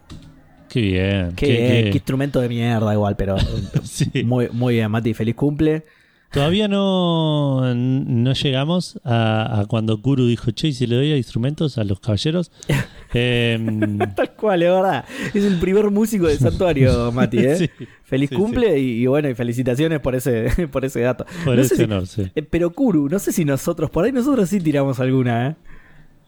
Qué 0.69 0.81
bien. 0.81 1.33
Qué, 1.35 1.47
qué- 1.47 1.55
qué 1.55 1.83
qué- 1.85 1.97
instrumento 1.97 2.39
de 2.41 2.49
mierda, 2.49 2.93
igual, 2.93 3.15
pero 3.15 3.37
Sí. 3.83 4.11
muy, 4.23 4.49
muy 4.51 4.75
bien, 4.75 4.91
Mati. 4.91 5.13
Feliz 5.15 5.33
cumple. 5.35 5.85
Todavía 6.31 6.67
no, 6.67 7.73
no 7.73 8.33
llegamos 8.33 8.99
a, 9.05 9.61
a 9.61 9.65
cuando 9.65 10.01
Kuru 10.01 10.25
dijo, 10.27 10.51
che, 10.51 10.67
¿y 10.67 10.73
si 10.73 10.85
le 10.85 10.95
doy 10.97 11.11
a 11.13 11.17
instrumentos 11.17 11.77
a 11.77 11.83
los 11.83 11.99
caballeros. 11.99 12.51
Em, 13.13 13.97
Tal 14.15 14.33
cual, 14.35 14.61
es 14.63 14.69
verdad. 14.69 15.05
Es 15.33 15.43
el 15.45 15.57
primer 15.59 15.89
músico 15.89 16.27
del 16.27 16.37
santuario, 16.37 17.09
Mati, 17.13 17.37
¿eh? 17.39 17.55
sí, 17.55 17.69
Feliz 18.03 18.29
sí, 18.29 18.35
cumple 18.35 18.77
Y, 18.79 19.01
y 19.03 19.07
bueno, 19.07 19.29
y 19.29 19.33
felicitaciones 19.35 20.01
por 20.01 20.13
ese, 20.15 20.67
por 20.71 20.83
ese 20.83 20.99
dato. 20.99 21.25
por 21.45 21.55
No 21.55 21.61
ese 21.61 21.77
si- 21.77 21.83
honor, 21.83 22.05
sí. 22.05 22.23
eh, 22.35 22.41
pero 22.43 22.71
Kuru, 22.71 23.07
no 23.07 23.17
sé 23.19 23.31
si 23.31 23.45
nosotros, 23.45 23.89
por 23.89 24.03
ahí 24.03 24.11
nosotros 24.11 24.49
sí 24.49 24.59
tiramos 24.59 24.99
alguna, 24.99 25.47
¿eh? 25.47 25.55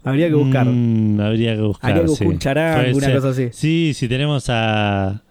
Habría 0.05 0.29
que 0.29 0.35
buscar. 0.35 0.65
Mm, 0.65 1.19
habría 1.19 1.55
que 1.57 1.61
buscar. 1.61 1.89
Habría 1.91 2.03
que 2.05 2.09
buscar 2.09 2.27
un 2.29 2.39
charán, 2.39 2.79
alguna 2.85 3.05
ser. 3.07 3.15
cosa 3.17 3.29
así. 3.29 3.49
Sí, 3.51 3.91
si 3.93 4.07
tenemos 4.07 4.45
a. 4.49 5.21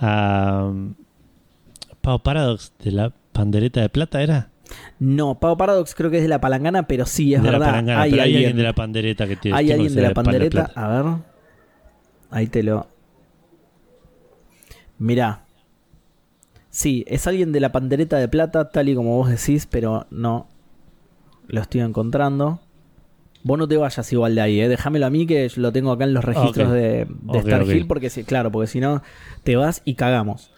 a. 0.00 0.72
Pau 2.00 2.22
Paradox 2.22 2.72
de 2.84 2.92
la 2.92 3.12
pandereta 3.36 3.80
de 3.80 3.88
plata, 3.88 4.22
¿era? 4.22 4.50
No, 4.98 5.38
Pau 5.38 5.56
Paradox 5.56 5.94
creo 5.94 6.10
que 6.10 6.16
es 6.16 6.22
de 6.22 6.28
la 6.28 6.40
palangana, 6.40 6.86
pero 6.86 7.06
sí, 7.06 7.34
es 7.34 7.42
de 7.42 7.50
verdad. 7.50 7.66
la 7.66 7.72
palangana, 7.72 8.02
hay 8.02 8.10
pero 8.10 8.22
hay 8.22 8.28
alguien, 8.28 8.44
alguien 8.44 8.56
de 8.56 8.62
la 8.62 8.74
pandereta 8.74 9.26
que 9.26 9.36
tiene. 9.36 9.58
hay 9.58 9.72
alguien 9.72 9.94
de 9.94 10.02
la 10.02 10.14
pandereta. 10.14 10.70
A 10.74 10.88
ver. 10.88 11.14
Ahí 12.30 12.46
te 12.46 12.62
lo. 12.62 12.88
Mirá. 14.98 15.44
Sí, 16.70 17.04
es 17.06 17.26
alguien 17.26 17.52
de 17.52 17.60
la 17.60 17.72
pandereta 17.72 18.18
de 18.18 18.28
plata, 18.28 18.70
tal 18.70 18.88
y 18.88 18.94
como 18.94 19.16
vos 19.16 19.30
decís, 19.30 19.66
pero 19.66 20.06
no 20.10 20.48
lo 21.46 21.60
estoy 21.60 21.80
encontrando. 21.80 22.60
Vos 23.42 23.58
no 23.58 23.68
te 23.68 23.76
vayas 23.76 24.12
igual 24.12 24.34
de 24.34 24.40
ahí, 24.40 24.60
¿eh? 24.60 24.68
déjamelo 24.68 25.06
a 25.06 25.10
mí 25.10 25.26
que 25.26 25.48
yo 25.48 25.62
lo 25.62 25.72
tengo 25.72 25.92
acá 25.92 26.04
en 26.04 26.14
los 26.14 26.24
registros 26.24 26.72
de, 26.72 27.06
de 27.08 27.38
Star. 27.38 27.62
Hill, 27.62 27.86
porque 27.86 28.10
si, 28.10 28.24
claro, 28.24 28.50
porque 28.50 28.66
si 28.66 28.80
no 28.80 29.02
te 29.44 29.54
vas 29.54 29.82
y 29.84 29.94
cagamos. 29.94 30.50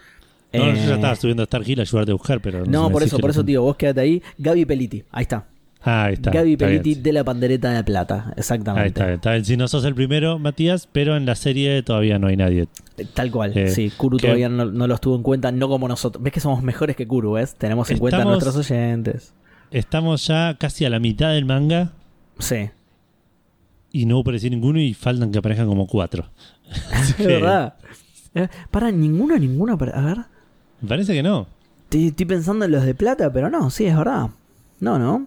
No, 0.52 0.64
yo 0.64 0.72
Eh, 0.72 0.86
ya 0.86 0.94
estaba 0.94 1.14
subiendo 1.16 1.42
a 1.42 1.44
Star 1.44 1.62
Hill 1.68 1.78
a 1.78 1.82
ayudarte 1.82 2.10
a 2.12 2.14
buscar, 2.14 2.40
pero. 2.40 2.64
No, 2.64 2.86
sé, 2.86 2.92
por 2.92 3.02
eso, 3.02 3.18
por 3.18 3.30
eso, 3.30 3.40
no- 3.40 3.46
tío, 3.46 3.62
vos 3.62 3.76
quédate 3.76 4.00
ahí. 4.00 4.22
Gaby 4.38 4.64
Peliti, 4.64 5.04
ahí 5.10 5.22
está. 5.22 5.46
Ah, 5.82 6.04
ahí 6.04 6.14
está. 6.14 6.30
Gaby 6.30 6.52
está 6.54 6.66
Peliti 6.66 6.94
de 6.96 7.12
la 7.12 7.22
pandereta 7.22 7.70
de 7.70 7.84
plata, 7.84 8.32
exactamente. 8.36 9.00
Ahí 9.02 9.06
está, 9.08 9.12
está 9.14 9.32
bien. 9.32 9.44
Si 9.44 9.56
no 9.56 9.68
sos 9.68 9.84
el 9.84 9.94
primero, 9.94 10.38
Matías, 10.38 10.88
pero 10.90 11.16
en 11.16 11.24
la 11.26 11.34
serie 11.34 11.82
todavía 11.82 12.18
no 12.18 12.26
hay 12.28 12.36
nadie. 12.36 12.66
Eh, 12.96 13.06
Tal 13.14 13.30
cual, 13.30 13.56
Eh, 13.56 13.68
sí. 13.68 13.92
Kuru 13.96 14.16
que- 14.16 14.22
todavía 14.26 14.48
no, 14.48 14.64
no 14.64 14.86
los 14.86 15.00
tuvo 15.00 15.16
en 15.16 15.22
cuenta, 15.22 15.52
no 15.52 15.68
como 15.68 15.86
nosotros. 15.86 16.22
Ves 16.22 16.32
que 16.32 16.40
somos 16.40 16.62
mejores 16.62 16.96
que 16.96 17.06
Kuru, 17.06 17.32
¿ves? 17.32 17.54
Tenemos 17.54 17.90
en 17.90 17.98
cuenta 17.98 18.22
a 18.22 18.24
nuestros 18.24 18.56
oyentes. 18.56 19.34
Estamos 19.70 20.26
ya 20.26 20.56
casi 20.58 20.84
a 20.86 20.90
la 20.90 20.98
mitad 20.98 21.32
del 21.32 21.44
manga 21.44 21.92
Sí, 22.38 22.70
y 23.92 24.06
no 24.06 24.18
apareció 24.20 24.48
ninguno 24.50 24.80
y 24.80 24.94
faltan 24.94 25.30
que 25.30 25.38
aparezcan 25.38 25.66
como 25.68 25.86
cuatro. 25.86 26.24
Es 27.18 27.18
verdad. 27.18 27.74
Eh, 28.34 28.46
para 28.70 28.90
ninguna, 28.92 29.38
ninguna. 29.38 29.76
para- 29.78 29.92
A 29.98 30.02
ver, 30.04 30.18
me 30.80 30.88
Parece 30.88 31.12
que 31.14 31.22
no. 31.22 31.46
estoy, 31.84 32.08
estoy 32.08 32.26
pensando 32.26 32.64
en 32.64 32.70
los 32.72 32.84
de 32.84 32.94
plata, 32.94 33.32
pero 33.32 33.50
no, 33.50 33.70
sí, 33.70 33.86
es 33.86 33.96
verdad. 33.96 34.28
No, 34.80 34.98
no. 34.98 35.26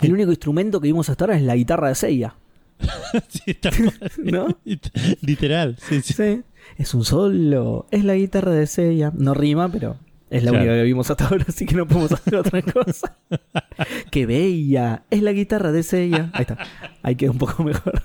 El 0.00 0.12
único 0.12 0.30
instrumento 0.30 0.80
que 0.80 0.86
vimos 0.88 1.08
hasta 1.08 1.24
ahora 1.24 1.36
es 1.36 1.42
la 1.42 1.56
guitarra 1.56 1.88
de 1.88 1.94
Seiya. 1.94 2.34
Sí, 3.28 3.42
está 3.52 3.70
¿No? 4.18 4.48
Literal, 5.22 5.76
sí, 5.78 6.00
sí. 6.02 6.12
Sí. 6.14 6.42
Es 6.78 6.94
un 6.94 7.04
solo. 7.04 7.86
Es 7.90 8.04
la 8.04 8.14
guitarra 8.14 8.52
de 8.52 8.66
Seiya. 8.66 9.12
No 9.14 9.34
rima, 9.34 9.68
pero 9.70 9.96
es 10.30 10.42
la 10.44 10.50
Claro. 10.50 10.64
única 10.64 10.76
que 10.78 10.82
vimos 10.84 11.10
hasta 11.10 11.26
ahora, 11.28 11.44
así 11.48 11.66
que 11.66 11.74
no 11.74 11.86
podemos 11.86 12.12
hacer 12.12 12.36
otra 12.36 12.62
cosa. 12.62 13.16
¡Qué 14.10 14.24
bella! 14.26 15.02
Es 15.10 15.22
la 15.22 15.32
guitarra 15.32 15.72
de 15.72 15.82
Seiya. 15.82 16.30
Ahí 16.32 16.42
está. 16.42 16.58
Ahí 17.02 17.16
queda 17.16 17.32
un 17.32 17.38
poco 17.38 17.62
mejor. 17.64 18.02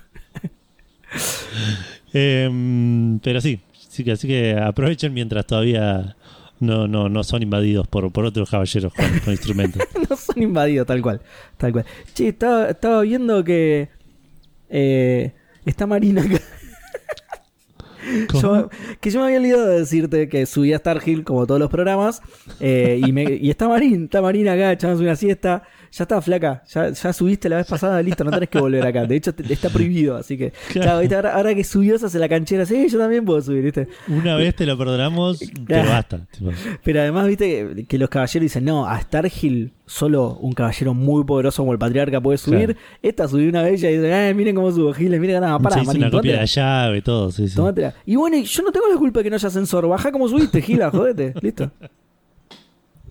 Em, 2.12 3.18
pero 3.20 3.40
sí, 3.40 3.60
sí 3.72 4.08
así 4.10 4.26
que 4.28 4.56
aprovechen 4.58 5.12
mientras 5.12 5.46
todavía 5.46 6.16
no, 6.60 6.88
no, 6.88 7.08
no 7.08 7.24
son 7.24 7.42
invadidos 7.42 7.86
por, 7.88 8.10
por 8.12 8.24
otros 8.24 8.50
caballeros 8.50 8.92
con, 8.94 9.06
con 9.20 9.32
instrumentos. 9.32 9.82
no 10.10 10.16
son 10.16 10.42
invadidos, 10.42 10.86
tal 10.86 11.00
cual. 11.02 11.20
Tal 11.56 11.72
cual. 11.72 11.84
Che, 12.14 12.28
estaba, 12.28 12.70
estaba 12.70 13.02
viendo 13.02 13.42
que. 13.44 13.88
eh, 14.70 15.32
está 15.64 15.86
Marina 15.86 16.22
acá. 16.22 16.40
Que 19.00 19.10
yo 19.10 19.20
me 19.20 19.26
había 19.26 19.38
olvidado 19.38 19.66
de 19.66 19.80
decirte 19.80 20.28
que 20.28 20.46
subí 20.46 20.72
a 20.72 20.76
Star 20.76 21.02
Hill 21.04 21.24
como 21.24 21.46
todos 21.46 21.60
los 21.60 21.68
programas. 21.70 22.22
eh, 22.60 23.00
y, 23.04 23.12
me- 23.12 23.34
y 23.34 23.50
está 23.50 23.68
Marín, 23.68 24.04
está 24.04 24.22
Marina 24.22 24.52
acá 24.54 24.72
echándose 24.72 25.02
una 25.02 25.16
siesta. 25.16 25.64
Ya 25.92 26.04
está, 26.04 26.20
flaca. 26.20 26.62
Ya, 26.72 26.90
ya 26.90 27.12
subiste 27.12 27.48
la 27.48 27.56
vez 27.56 27.66
pasada, 27.70 28.00
listo, 28.02 28.24
no 28.24 28.30
tenés 28.30 28.48
que 28.48 28.58
volver 28.60 28.86
acá. 28.86 29.06
De 29.06 29.16
hecho, 29.16 29.34
te- 29.34 29.50
está 29.52 29.68
prohibido. 29.70 30.16
Así 30.16 30.36
que, 30.36 30.52
claro, 30.72 31.00
¿viste? 31.00 31.14
Ahora, 31.16 31.34
ahora 31.34 31.54
que 31.54 31.64
subió, 31.64 31.98
se 31.98 32.06
hace 32.06 32.18
la 32.18 32.28
canchera. 32.28 32.66
Sí, 32.66 32.88
yo 32.88 32.98
también 32.98 33.24
puedo 33.24 33.40
subir, 33.42 33.62
¿viste? 33.64 33.88
Una 34.08 34.36
vez 34.36 34.54
te 34.54 34.66
lo 34.66 34.76
perdonamos, 34.76 35.40
pero 35.66 35.88
basta. 35.88 36.26
Pero 36.84 37.00
además, 37.00 37.26
viste 37.26 37.68
que, 37.74 37.86
que 37.86 37.98
los 37.98 38.08
caballeros 38.08 38.42
dicen, 38.42 38.64
no, 38.64 38.86
a 38.86 38.98
Star 38.98 39.30
Hill 39.40 39.72
solo 39.86 40.36
un 40.42 40.52
caballero 40.52 40.92
muy 40.92 41.24
poderoso 41.24 41.62
como 41.62 41.72
el 41.72 41.78
patriarca 41.78 42.20
puede 42.20 42.36
subir. 42.38 42.74
Claro. 42.74 42.80
Esta 43.02 43.26
subió 43.26 43.48
una 43.48 43.62
vez 43.62 43.82
y 43.82 43.86
dice, 43.86 44.28
eh, 44.28 44.34
miren 44.34 44.54
cómo 44.54 44.70
subo 44.70 44.92
Giles, 44.92 45.18
miren, 45.18 45.40
nada, 45.40 45.58
pará, 45.58 45.82
Se 45.82 45.96
una 45.96 46.10
copia 46.10 46.32
de 46.32 46.38
la 46.38 46.44
llave, 46.44 47.02
todo. 47.02 47.30
Sí, 47.30 47.48
sí. 47.48 47.58
Y 48.04 48.16
bueno, 48.16 48.36
yo 48.36 48.62
no 48.62 48.70
tengo 48.70 48.86
la 48.92 48.98
culpa 48.98 49.20
de 49.20 49.24
que 49.24 49.30
no 49.30 49.36
haya 49.36 49.48
ascensor. 49.48 49.88
Baja 49.88 50.12
como 50.12 50.28
subiste, 50.28 50.60
Gila, 50.60 50.90
jodete. 50.90 51.32
Listo. 51.40 51.70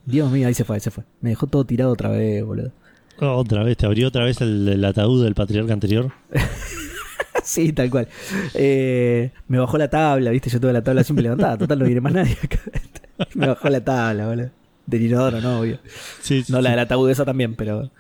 Dios 0.08 0.32
mío, 0.32 0.48
ahí 0.48 0.54
se 0.54 0.64
fue, 0.64 0.78
ahí 0.78 0.80
se 0.80 0.90
fue. 0.90 1.04
Me 1.22 1.30
dejó 1.32 1.46
todo 1.48 1.66
tirado 1.66 1.92
otra 1.92 2.10
vez, 2.10 2.44
boludo. 2.44 2.72
Oh, 3.20 3.34
otra 3.36 3.64
vez, 3.64 3.78
te 3.78 3.86
abrió 3.86 4.08
otra 4.08 4.24
vez 4.24 4.40
el, 4.42 4.68
el 4.68 4.84
ataúd 4.86 5.24
del 5.24 5.36
patriarca 5.36 5.74
anterior. 5.74 6.12
sí, 7.44 7.74
tal 7.74 7.90
cual. 7.90 8.08
Eh, 8.54 9.32
me 9.48 9.60
bajó 9.60 9.78
la 9.78 9.90
tabla, 9.90 10.32
viste, 10.32 10.50
yo 10.50 10.60
tuve 10.60 10.74
la 10.74 10.82
tabla 10.84 11.04
siempre 11.04 11.24
levantada. 11.24 11.58
Total, 11.58 11.78
no 11.80 11.86
viene 11.86 12.02
más 12.02 12.14
nadie 12.14 12.38
acá. 12.42 12.60
me 13.36 13.48
bajó 13.48 13.70
la 13.70 13.84
tabla, 13.84 14.28
boludo. 14.28 14.50
Del 14.86 15.02
inodoro, 15.02 15.42
no, 15.42 15.60
obvio. 15.60 15.80
Sí, 16.22 16.44
sí, 16.44 16.54
No, 16.54 16.62
la 16.62 16.70
del 16.72 16.80
ataúd 16.80 17.10
esa 17.10 17.26
también, 17.26 17.56
pero. 17.56 17.92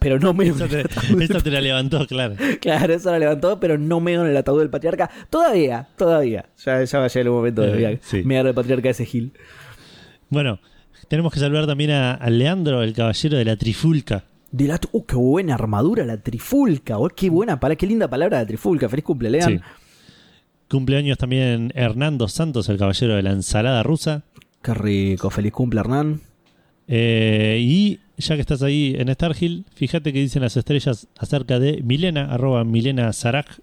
Pero 0.00 0.18
no 0.18 0.34
me. 0.34 0.48
Esa 0.48 0.66
te, 0.66 0.80
esa 0.82 1.40
te 1.40 1.50
la 1.52 1.60
levantó, 1.60 2.04
claro. 2.08 2.34
Claro, 2.60 2.92
eso 2.92 3.10
la 3.12 3.18
levantó, 3.20 3.60
pero 3.60 3.78
no 3.78 4.00
me 4.00 4.14
en 4.14 4.26
el 4.26 4.36
ataúd 4.36 4.58
del 4.58 4.70
patriarca. 4.70 5.08
Todavía, 5.30 5.88
todavía. 5.96 6.46
Ya, 6.64 6.82
ya 6.82 6.98
va 6.98 7.04
a 7.04 7.08
llegar 7.08 7.26
el 7.26 7.32
momento 7.32 7.62
de 7.62 7.92
Eh, 7.92 8.00
sí. 8.02 8.22
mear 8.24 8.46
el 8.46 8.54
patriarca 8.54 8.90
ese 8.90 9.06
Gil. 9.06 9.32
Bueno, 10.28 10.58
tenemos 11.08 11.32
que 11.32 11.40
saludar 11.40 11.66
también 11.66 11.90
a, 11.90 12.14
a 12.14 12.30
Leandro, 12.30 12.82
el 12.82 12.92
caballero 12.92 13.38
de 13.38 13.44
la 13.44 13.56
Trifulca. 13.56 14.24
De 14.50 14.68
la, 14.68 14.78
uh, 14.92 15.04
qué 15.04 15.16
buena 15.16 15.54
armadura, 15.54 16.04
la 16.04 16.18
trifulca. 16.18 16.98
oh, 16.98 17.08
qué 17.08 17.30
buena 17.30 17.58
palabra, 17.58 17.76
qué 17.76 17.86
linda 17.86 18.08
palabra 18.08 18.38
la 18.38 18.46
trifulca. 18.46 18.88
Feliz 18.88 19.04
cumple, 19.04 19.30
Lean. 19.30 19.48
Sí. 19.48 19.60
Cumpleaños 20.68 21.16
también 21.18 21.72
Hernando 21.74 22.28
Santos, 22.28 22.68
el 22.68 22.78
caballero 22.78 23.14
de 23.14 23.22
la 23.22 23.30
ensalada 23.30 23.82
rusa. 23.82 24.24
Qué 24.62 24.74
rico, 24.74 25.30
feliz 25.30 25.52
cumple, 25.52 25.80
Hernán. 25.80 26.20
Eh, 26.86 27.58
y 27.60 28.00
ya 28.18 28.34
que 28.34 28.42
estás 28.42 28.62
ahí 28.62 28.94
en 28.98 29.08
Star 29.08 29.34
Hill, 29.38 29.64
fíjate 29.74 30.12
que 30.12 30.18
dicen 30.20 30.42
las 30.42 30.56
estrellas 30.56 31.08
acerca 31.18 31.58
de 31.58 31.82
Milena, 31.82 32.32
arroba 32.32 32.64
Milena 32.64 33.12
Sarak, 33.12 33.60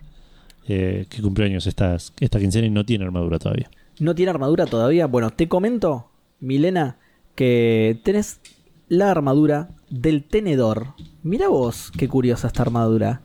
eh, 0.68 1.06
que 1.10 1.22
cumpleaños 1.22 1.68
esta, 1.68 1.98
esta 2.20 2.40
quincena 2.40 2.68
y 2.68 2.72
no 2.72 2.86
tiene 2.86 3.06
armadura 3.06 3.40
todavía. 3.40 3.70
¿No 4.00 4.16
tiene 4.16 4.32
armadura 4.32 4.66
todavía? 4.66 5.08
Bueno, 5.08 5.32
te 5.32 5.48
comento, 5.48 6.10
Milena, 6.40 6.98
que 7.40 8.02
tenés 8.04 8.42
la 8.90 9.10
armadura 9.12 9.70
del 9.90 10.26
tenedor. 10.26 10.88
Mira 11.24 11.48
vos, 11.48 11.90
qué 11.98 12.10
curiosa 12.10 12.48
esta 12.48 12.64
armadura. 12.64 13.22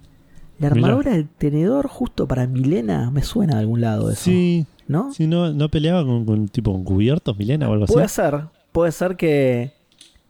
La 0.61 0.71
Mirá. 0.71 0.87
armadura 0.87 1.11
del 1.15 1.29
tenedor 1.29 1.89
justo 1.89 2.29
para 2.29 2.47
Milena 2.47 3.11
me 3.11 3.25
suena 3.25 3.55
de 3.55 3.63
algún 3.63 3.81
lado 3.81 4.13
eso. 4.13 4.23
Sí, 4.23 4.67
¿No? 4.87 5.13
sí 5.13 5.27
no, 5.27 5.53
no 5.53 5.69
peleaba 5.69 6.05
con, 6.05 6.25
con 6.25 6.47
tipo 6.47 6.73
con 6.73 6.85
cubiertos, 6.85 7.37
Milena 7.37 7.69
o 7.69 7.73
algo 7.73 7.87
así. 7.87 7.93
Puede 7.93 8.07
ser, 8.07 8.45
puede 8.71 8.93
ser 8.93 9.17
que, 9.17 9.73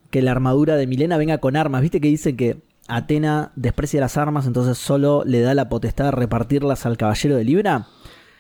que 0.09 0.23
la 0.23 0.31
armadura 0.31 0.77
de 0.77 0.87
Milena 0.87 1.19
venga 1.19 1.37
con 1.37 1.55
armas. 1.55 1.83
Viste 1.83 2.01
que 2.01 2.09
dice 2.09 2.35
que 2.37 2.63
Atena 2.89 3.53
desprecia 3.55 4.01
las 4.01 4.17
armas, 4.17 4.47
entonces 4.47 4.79
solo 4.79 5.25
le 5.27 5.43
da 5.43 5.53
la 5.53 5.69
potestad 5.69 6.07
de 6.07 6.11
repartirlas 6.13 6.87
al 6.87 6.97
caballero 6.97 7.37
de 7.37 7.45
Libra. 7.45 7.89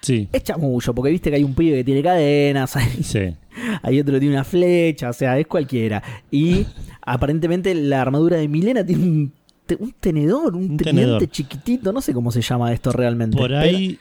Sí, 0.05 0.29
Es 0.33 0.43
chamullo, 0.43 0.95
porque 0.95 1.11
viste 1.11 1.31
que 1.31 1.37
hay 1.37 1.45
un 1.45 1.55
pibe 1.55 1.79
que 1.79 1.85
tiene 1.85 2.03
cadenas, 2.03 2.77
hay, 2.77 3.03
sí. 3.03 3.35
hay 3.83 4.01
otro 4.01 4.13
que 4.15 4.21
tiene 4.21 4.35
una 4.35 4.45
flecha, 4.45 5.09
o 5.09 5.13
sea, 5.15 5.39
es 5.39 5.47
cualquiera. 5.47 6.03
Y 6.31 6.67
aparentemente 7.01 7.75
la 7.75 8.03
armadura 8.03 8.37
de 8.37 8.47
Milena 8.49 8.85
tiene 8.85 9.03
un, 9.05 9.33
te- 9.67 9.77
un 9.77 9.93
tenedor, 9.99 10.55
un, 10.57 10.73
Un 10.73 10.77
tenedor. 10.77 11.27
chiquitito, 11.29 11.93
no 11.93 12.01
sé 12.03 12.13
cómo 12.13 12.31
se 12.31 12.43
llama 12.43 12.73
esto 12.73 12.93
realmente. 12.93 13.37
Por 13.37 13.55
ahí, 13.55 13.99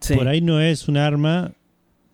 sí. 0.00 0.14
por 0.14 0.26
ahí 0.28 0.40
no 0.40 0.60
es 0.60 0.88
un 0.88 0.96
arma. 0.96 1.52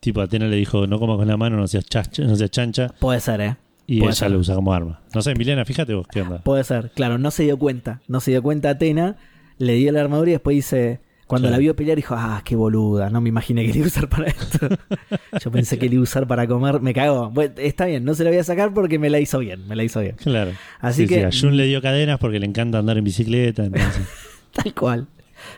Tipo, 0.00 0.20
Atena 0.20 0.46
le 0.48 0.56
dijo, 0.56 0.88
no 0.88 0.98
comas 0.98 1.16
con 1.16 1.28
la 1.28 1.36
mano, 1.36 1.56
no 1.56 1.68
seas, 1.68 1.84
chacha, 1.86 2.24
no 2.24 2.34
seas 2.34 2.50
chancha. 2.50 2.88
Puede 2.98 3.20
ser, 3.20 3.40
¿eh? 3.40 3.56
Y 3.86 3.98
Puede 4.00 4.10
ella 4.10 4.18
ser. 4.18 4.30
lo 4.32 4.38
usa 4.38 4.56
como 4.56 4.72
arma. 4.74 5.00
No 5.14 5.22
sé, 5.22 5.34
Milena, 5.36 5.64
fíjate 5.64 5.94
vos 5.94 6.08
qué 6.10 6.22
onda. 6.22 6.38
Puede 6.42 6.64
ser, 6.64 6.90
claro, 6.92 7.18
no 7.18 7.30
se 7.30 7.44
dio 7.44 7.56
cuenta. 7.56 8.00
No 8.08 8.18
se 8.20 8.32
dio 8.32 8.42
cuenta 8.42 8.70
Atena, 8.70 9.16
le 9.58 9.74
dio 9.74 9.92
la 9.92 10.00
armadura 10.00 10.30
y 10.30 10.32
después 10.32 10.56
dice. 10.56 10.98
Cuando 11.32 11.50
la 11.50 11.58
vio 11.58 11.74
pelear 11.74 11.96
dijo, 11.96 12.14
ah, 12.16 12.42
qué 12.44 12.56
boluda, 12.56 13.08
no 13.08 13.20
me 13.22 13.30
imaginé 13.30 13.64
que 13.64 13.72
le 13.72 13.78
iba 13.78 13.86
a 13.86 13.88
usar 13.88 14.08
para 14.08 14.26
esto. 14.26 14.68
Yo 15.42 15.50
pensé 15.50 15.78
que 15.78 15.88
le 15.88 15.94
iba 15.94 16.02
a 16.02 16.04
usar 16.04 16.26
para 16.26 16.46
comer, 16.46 16.80
me 16.80 16.92
cago. 16.92 17.30
Bueno, 17.30 17.54
está 17.56 17.86
bien, 17.86 18.04
no 18.04 18.14
se 18.14 18.24
la 18.24 18.30
voy 18.30 18.38
a 18.38 18.44
sacar 18.44 18.74
porque 18.74 18.98
me 18.98 19.08
la 19.08 19.18
hizo 19.18 19.38
bien, 19.38 19.66
me 19.66 19.74
la 19.74 19.82
hizo 19.84 20.00
bien. 20.00 20.16
Claro. 20.16 20.50
Así 20.80 21.02
Sí, 21.02 21.08
que, 21.08 21.30
sí, 21.32 21.38
a 21.38 21.40
Jun 21.48 21.56
le 21.56 21.64
dio 21.64 21.80
cadenas 21.80 22.18
porque 22.18 22.38
le 22.38 22.46
encanta 22.46 22.78
andar 22.78 22.98
en 22.98 23.04
bicicleta. 23.04 23.64
entonces- 23.64 24.06
tal 24.52 24.74
cual. 24.74 25.06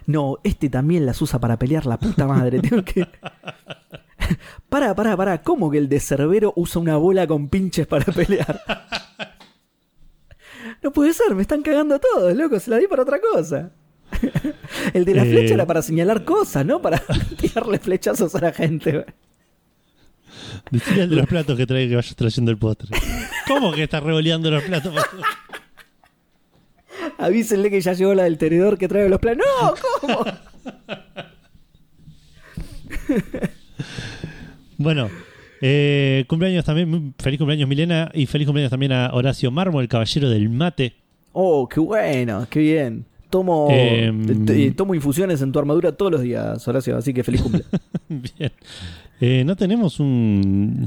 No, 0.06 0.38
este 0.44 0.70
también 0.70 1.04
las 1.06 1.20
usa 1.20 1.38
para 1.40 1.58
pelear, 1.58 1.86
la 1.86 1.98
puta 1.98 2.26
madre. 2.26 2.60
Tengo 2.60 2.82
que. 2.84 3.06
Pará, 4.70 4.94
pará, 4.94 5.16
pará. 5.16 5.42
¿Cómo 5.42 5.70
que 5.70 5.78
el 5.78 5.88
de 5.88 6.00
Cerbero 6.00 6.52
usa 6.56 6.80
una 6.80 6.96
bola 6.96 7.26
con 7.26 7.48
pinches 7.48 7.86
para 7.86 8.04
pelear? 8.12 8.60
No 10.82 10.92
puede 10.92 11.12
ser, 11.12 11.34
me 11.34 11.42
están 11.42 11.62
cagando 11.62 11.98
todos, 11.98 12.34
loco. 12.34 12.58
Se 12.60 12.70
la 12.70 12.78
di 12.78 12.86
para 12.86 13.02
otra 13.02 13.18
cosa. 13.20 13.70
El 14.94 15.04
de 15.04 15.14
la 15.14 15.24
Eh. 15.24 15.30
flecha 15.30 15.54
era 15.54 15.66
para 15.66 15.82
señalar 15.82 16.24
cosas, 16.24 16.64
¿no? 16.66 16.80
Para 16.82 17.02
tirarle 17.40 17.78
flechazos 17.78 18.34
a 18.34 18.40
la 18.40 18.52
gente. 18.52 19.04
Decile 20.70 21.02
al 21.02 21.10
de 21.10 21.16
los 21.16 21.26
platos 21.26 21.56
que 21.56 21.66
trae 21.66 21.88
que 21.88 21.96
vayas 21.96 22.14
trayendo 22.16 22.50
el 22.50 22.58
postre. 22.58 22.88
¿Cómo 23.46 23.72
que 23.72 23.82
estás 23.84 24.02
revoleando 24.02 24.50
los 24.50 24.62
platos? 24.62 24.94
Avísenle 27.18 27.70
que 27.70 27.80
ya 27.80 27.92
llegó 27.92 28.14
la 28.14 28.24
del 28.24 28.38
tenedor 28.38 28.78
que 28.78 28.88
trae 28.88 29.08
los 29.08 29.18
planos. 29.20 29.44
¡No! 29.62 29.74
¿Cómo? 30.00 30.24
Bueno, 34.76 35.08
eh, 35.60 36.24
cumpleaños 36.28 36.64
también, 36.64 37.14
feliz 37.18 37.38
cumpleaños 37.38 37.68
Milena 37.68 38.10
y 38.12 38.26
feliz 38.26 38.46
cumpleaños 38.46 38.70
también 38.70 38.92
a 38.92 39.10
Horacio 39.12 39.50
Marmo, 39.50 39.80
el 39.80 39.88
caballero 39.88 40.28
del 40.28 40.48
mate. 40.50 40.94
Oh, 41.32 41.68
qué 41.68 41.80
bueno, 41.80 42.46
qué 42.50 42.60
bien. 42.60 43.06
Tomo, 43.34 43.66
Em. 43.68 44.44
t- 44.46 44.70
tomo 44.76 44.94
infusiones 44.94 45.42
en 45.42 45.50
tu 45.50 45.58
armadura 45.58 45.90
todos 45.90 46.12
los 46.12 46.20
días, 46.22 46.68
Horacio, 46.68 46.96
así 46.96 47.12
que 47.12 47.24
feliz 47.24 47.42
cumple. 47.42 47.64
Bien. 48.08 48.52
Eh, 49.20 49.42
¿No 49.44 49.56
tenemos 49.56 49.98
un... 49.98 50.86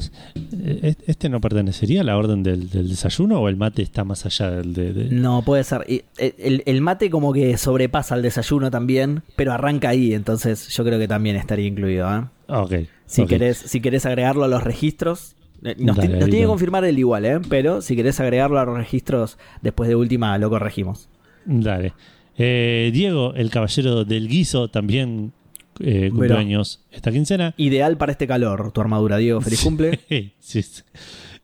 eh, 0.64 0.96
¿Este 1.08 1.28
no 1.28 1.42
pertenecería 1.42 2.00
a 2.00 2.04
la 2.06 2.16
orden 2.18 2.44
del, 2.44 2.70
del 2.70 2.88
desayuno 2.88 3.42
o 3.42 3.50
el 3.50 3.58
mate 3.58 3.82
está 3.82 4.06
más 4.06 4.26
allá 4.26 4.50
del 4.52 4.74
de... 4.74 4.94
de- 4.94 5.10
No, 5.14 5.42
puede 5.42 5.66
ser. 5.66 5.84
Eh, 5.90 6.06
El, 6.38 6.64
el 6.66 6.80
mate 6.82 7.10
como 7.10 7.34
que 7.34 7.58
sobrepasa 7.58 8.16
al 8.16 8.22
desayuno 8.22 8.72
también, 8.72 9.24
pero 9.36 9.52
arranca 9.52 9.90
ahí, 9.90 10.14
entonces 10.14 10.70
yo 10.70 10.86
creo 10.86 11.00
que 11.00 11.08
también 11.10 11.36
estaría 11.36 11.68
incluido. 11.68 12.08
¿eh? 12.16 12.24
Ok. 12.48 12.74
Si, 13.08 13.24
ok. 13.24 13.28
querés, 13.28 13.58
si 13.58 13.82
querés 13.82 14.06
agregarlo 14.06 14.46
a 14.46 14.48
los 14.48 14.64
registros, 14.64 15.36
eh, 15.66 15.76
nos, 15.80 15.98
Dale, 15.98 16.18
nos 16.18 16.30
tiene 16.30 16.44
que 16.44 16.48
confirmar 16.48 16.86
el 16.86 16.98
igual, 16.98 17.26
¿eh? 17.26 17.40
pero 17.50 17.82
si 17.82 17.98
querés 17.98 18.22
agregarlo 18.22 18.58
a 18.58 18.64
los 18.66 18.78
registros, 18.78 19.38
después 19.62 19.90
de 19.90 19.96
última 19.96 20.38
lo 20.38 20.50
corregimos. 20.50 21.10
Dale. 21.46 21.92
Eh, 22.38 22.92
Diego, 22.94 23.34
el 23.36 23.50
caballero 23.50 24.06
del 24.06 24.28
guiso, 24.28 24.68
también 24.70 25.34
eh, 25.80 26.10
cumpleaños 26.10 26.84
esta 26.92 27.12
quincena. 27.12 27.54
Ideal 27.58 27.98
para 27.98 28.12
este 28.12 28.28
calor, 28.28 28.72
tu 28.72 28.82
armadura, 28.82 29.18
Diego. 29.18 29.42
Feliz 29.42 29.62
cumple. 29.64 30.00
Sí, 30.40 30.62
sí. 30.62 30.84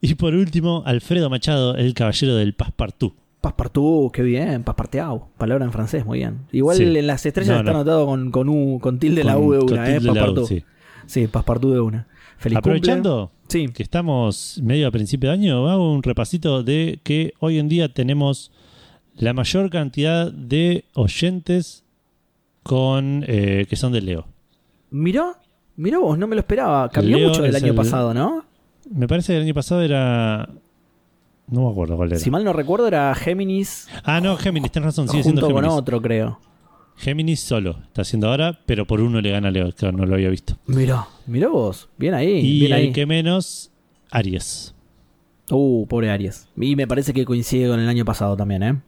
Y 0.01 0.15
por 0.15 0.33
último, 0.33 0.83
Alfredo 0.85 1.29
Machado, 1.29 1.75
el 1.75 1.93
caballero 1.93 2.35
del 2.35 2.53
Passepartout. 2.53 3.15
Passepartout, 3.41 4.11
qué 4.13 4.21
bien, 4.23 4.63
passeparteau. 4.63 5.27
Palabra 5.37 5.65
en 5.65 5.71
francés, 5.71 6.05
muy 6.05 6.19
bien. 6.19 6.39
Igual 6.51 6.79
en 6.95 7.07
las 7.07 7.25
estrellas 7.25 7.53
No, 7.55 7.59
está 7.59 7.71
no. 7.71 7.77
anotado 7.79 8.05
con, 8.05 8.31
con, 8.31 8.49
U, 8.49 8.79
con 8.81 8.99
tilde 8.99 9.23
la 9.23 9.37
U 9.37 9.51
de 9.53 9.59
una, 9.59 9.89
¿eh? 9.89 9.99
Passepartout. 9.99 10.47
sí. 10.47 10.63
Sí, 11.05 11.27
passepartout 11.27 11.73
de 11.73 11.79
una. 11.81 12.07
Feliz 12.37 12.57
Aprovechando 12.57 13.31
cumple. 13.47 13.73
Que 13.73 13.83
estamos 13.83 14.59
medio 14.63 14.87
a 14.87 14.91
principio 14.91 15.29
de 15.29 15.35
año, 15.35 15.69
hago 15.69 15.91
un 15.93 16.01
repasito 16.01 16.63
de 16.63 16.99
que 17.03 17.33
hoy 17.39 17.59
en 17.59 17.67
día 17.69 17.93
tenemos 17.93 18.51
la 19.17 19.33
mayor 19.33 19.69
cantidad 19.69 20.31
de 20.31 20.85
oyentes 20.93 21.83
con 22.63 23.23
eh, 23.27 23.65
que 23.69 23.75
son 23.75 23.91
de 23.93 24.01
Leo. 24.01 24.25
Mirá, 24.89 25.39
mirá 25.75 25.99
vos, 25.99 26.17
no 26.17 26.27
me 26.27 26.35
lo 26.35 26.39
esperaba. 26.41 26.89
Cambió 26.89 27.17
Leo 27.17 27.29
mucho 27.29 27.41
del 27.43 27.55
año 27.55 27.67
el- 27.67 27.75
pasado, 27.75 28.13
¿no? 28.13 28.45
Me 28.89 29.07
parece 29.07 29.33
que 29.33 29.37
el 29.37 29.43
año 29.43 29.53
pasado 29.53 29.81
era... 29.81 30.49
No 31.47 31.65
me 31.65 31.71
acuerdo 31.71 31.95
cuál 31.97 32.09
era. 32.11 32.19
Si 32.19 32.29
mal 32.31 32.43
no 32.43 32.53
recuerdo, 32.53 32.87
era 32.87 33.13
Géminis 33.15 33.87
Ah, 34.03 34.19
no, 34.21 34.35
Géminis, 34.37 34.71
tenés 34.71 34.87
razón, 34.87 35.07
sigue 35.09 35.23
siendo 35.23 35.41
junto 35.41 35.53
con 35.55 35.63
Géminis. 35.63 35.79
otro, 35.79 36.01
creo. 36.01 36.39
Géminis 36.95 37.39
solo 37.41 37.79
está 37.85 38.03
haciendo 38.03 38.29
ahora, 38.29 38.59
pero 38.65 38.85
por 38.85 39.01
uno 39.01 39.19
le 39.19 39.31
gana 39.31 39.47
a 39.49 39.51
Leo, 39.51 39.71
que 39.73 39.91
no 39.91 40.05
lo 40.05 40.15
había 40.15 40.29
visto. 40.29 40.57
Mirá, 40.67 41.07
mirá 41.27 41.47
vos. 41.49 41.89
Bien 41.97 42.13
ahí, 42.13 42.29
y 42.39 42.59
bien 42.61 42.73
ahí. 42.73 42.91
que 42.91 43.05
menos, 43.05 43.71
Aries. 44.11 44.73
Uh, 45.49 45.85
pobre 45.87 46.09
Aries. 46.11 46.47
Y 46.55 46.75
me 46.75 46.87
parece 46.87 47.13
que 47.13 47.25
coincide 47.25 47.67
con 47.67 47.79
el 47.79 47.89
año 47.89 48.05
pasado 48.05 48.37
también, 48.37 48.63
¿eh? 48.63 48.81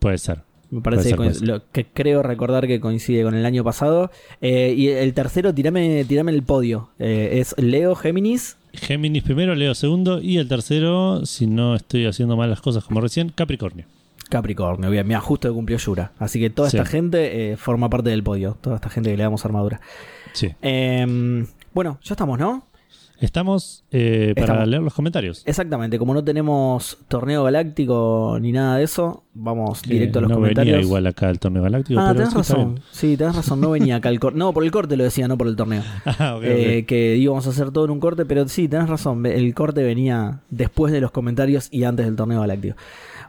Puede 0.00 0.18
ser. 0.18 0.40
Me 0.70 0.80
parece 0.82 1.14
Puede 1.16 1.34
ser, 1.34 1.48
lo 1.48 1.62
que 1.72 1.84
creo 1.86 2.22
recordar 2.22 2.66
que 2.66 2.78
coincide 2.80 3.22
con 3.24 3.34
el 3.34 3.44
año 3.44 3.64
pasado. 3.64 4.10
Eh, 4.40 4.74
y 4.76 4.88
el 4.88 5.14
tercero, 5.14 5.52
tirame, 5.54 6.04
tirame 6.04 6.30
el 6.32 6.42
podio. 6.42 6.90
Eh, 6.98 7.38
es 7.40 7.54
Leo 7.58 7.94
Géminis. 7.96 8.56
Géminis 8.72 9.22
primero, 9.24 9.54
Leo 9.56 9.74
segundo 9.74 10.20
y 10.20 10.36
el 10.38 10.46
tercero, 10.46 11.26
si 11.26 11.46
no 11.48 11.74
estoy 11.74 12.06
haciendo 12.06 12.36
mal 12.36 12.50
las 12.50 12.60
cosas 12.60 12.84
como 12.84 13.00
recién, 13.00 13.30
Capricornio. 13.30 13.86
Capricornio, 14.28 14.90
bien, 14.90 15.08
mira, 15.08 15.18
justo 15.20 15.48
que 15.48 15.54
cumplió 15.54 15.76
Yura. 15.76 16.12
Así 16.20 16.38
que 16.38 16.50
toda 16.50 16.70
Sí. 16.70 16.76
esta 16.76 16.88
gente 16.88 17.50
eh, 17.52 17.56
forma 17.56 17.90
parte 17.90 18.10
del 18.10 18.22
podio. 18.22 18.56
Toda 18.60 18.76
esta 18.76 18.88
gente 18.90 19.10
que 19.10 19.16
le 19.16 19.24
damos 19.24 19.44
armadura. 19.44 19.80
Sí. 20.34 20.50
Em, 20.62 21.48
bueno, 21.74 21.98
ya 22.04 22.12
estamos, 22.14 22.38
¿no? 22.38 22.64
Estamos 23.20 23.84
eh, 23.90 24.32
para 24.34 24.46
Estamos. 24.46 24.68
leer 24.68 24.82
los 24.82 24.94
comentarios. 24.94 25.42
Exactamente, 25.44 25.98
como 25.98 26.14
no 26.14 26.24
tenemos 26.24 26.96
torneo 27.08 27.44
galáctico 27.44 28.38
ni 28.40 28.50
nada 28.50 28.78
de 28.78 28.84
eso, 28.84 29.24
vamos 29.34 29.82
directo 29.82 30.18
a 30.20 30.22
los 30.22 30.30
no 30.30 30.36
comentarios. 30.36 30.72
venía 30.76 30.86
igual 30.86 31.06
acá 31.06 31.28
el 31.28 31.38
torneo 31.38 31.62
galáctico, 31.62 32.00
ah, 32.00 32.12
pero 32.14 32.20
tenés 32.20 32.34
razón. 32.34 32.80
Sí, 32.90 33.18
tenés 33.18 33.36
razón, 33.36 33.60
no 33.60 33.70
venía 33.70 33.96
acá 33.96 34.08
el 34.08 34.18
corte. 34.20 34.38
No, 34.38 34.54
por 34.54 34.64
el 34.64 34.70
corte 34.70 34.96
lo 34.96 35.04
decía, 35.04 35.28
no 35.28 35.36
por 35.36 35.48
el 35.48 35.56
torneo. 35.56 35.82
Ah, 36.06 36.36
ok, 36.36 36.42
Eh, 36.44 36.84
que 36.86 37.16
íbamos 37.16 37.46
a 37.46 37.50
hacer 37.50 37.70
todo 37.70 37.84
en 37.84 37.90
un 37.90 38.00
corte, 38.00 38.24
pero 38.24 38.48
sí, 38.48 38.68
tenés 38.68 38.88
razón. 38.88 39.24
El 39.26 39.52
corte 39.54 39.82
venía 39.82 40.40
después 40.48 40.90
de 40.92 41.00
los 41.02 41.10
comentarios 41.10 41.68
y 41.70 41.84
antes 41.84 42.06
del 42.06 42.16
torneo 42.16 42.40
galáctico. 42.40 42.76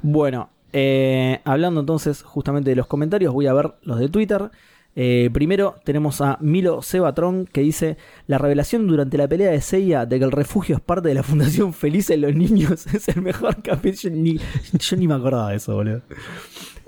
Bueno, 0.01 0.49
eh, 0.73 1.39
hablando 1.43 1.81
entonces 1.81 2.23
justamente 2.23 2.69
de 2.69 2.77
los 2.77 2.87
comentarios, 2.87 3.33
voy 3.33 3.47
a 3.47 3.53
ver 3.53 3.73
los 3.83 3.99
de 3.99 4.07
Twitter. 4.07 4.51
Eh, 4.95 5.29
primero 5.31 5.75
tenemos 5.85 6.19
a 6.21 6.37
Milo 6.41 6.81
Sebatron 6.81 7.45
que 7.45 7.61
dice: 7.61 7.97
La 8.27 8.37
revelación 8.37 8.87
durante 8.87 9.17
la 9.17 9.27
pelea 9.27 9.51
de 9.51 9.61
Seiya 9.61 10.05
de 10.05 10.19
que 10.19 10.25
el 10.25 10.31
refugio 10.31 10.75
es 10.75 10.81
parte 10.81 11.09
de 11.09 11.15
la 11.15 11.23
Fundación 11.23 11.73
Feliz 11.73 12.09
en 12.09 12.21
los 12.21 12.35
Niños 12.35 12.87
es 12.93 13.07
el 13.07 13.21
mejor 13.21 13.61
capítulo. 13.63 13.91
Yo 13.91 14.09
ni, 14.09 14.39
yo 14.73 14.97
ni 14.97 15.07
me 15.07 15.15
acordaba 15.15 15.51
de 15.51 15.57
eso, 15.57 15.75
boludo. 15.75 16.01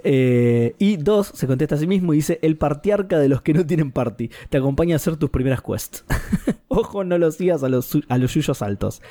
Eh, 0.03 0.75
y 0.79 0.97
dos, 0.97 1.31
se 1.33 1.47
contesta 1.47 1.75
a 1.75 1.77
sí 1.77 1.87
mismo 1.87 2.13
y 2.13 2.17
dice: 2.17 2.39
El 2.41 2.57
partiarca 2.57 3.19
de 3.19 3.29
los 3.29 3.41
que 3.41 3.53
no 3.53 3.65
tienen 3.65 3.91
party 3.91 4.29
te 4.49 4.57
acompaña 4.57 4.95
a 4.95 4.97
hacer 4.97 5.17
tus 5.17 5.29
primeras 5.29 5.61
quests. 5.61 6.05
Ojo, 6.67 7.03
no 7.03 7.17
lo 7.17 7.31
sigas 7.31 7.63
a 7.63 7.69
los, 7.69 7.97
a 8.09 8.17
los 8.17 8.31
suyos 8.31 8.61
altos. 8.61 9.01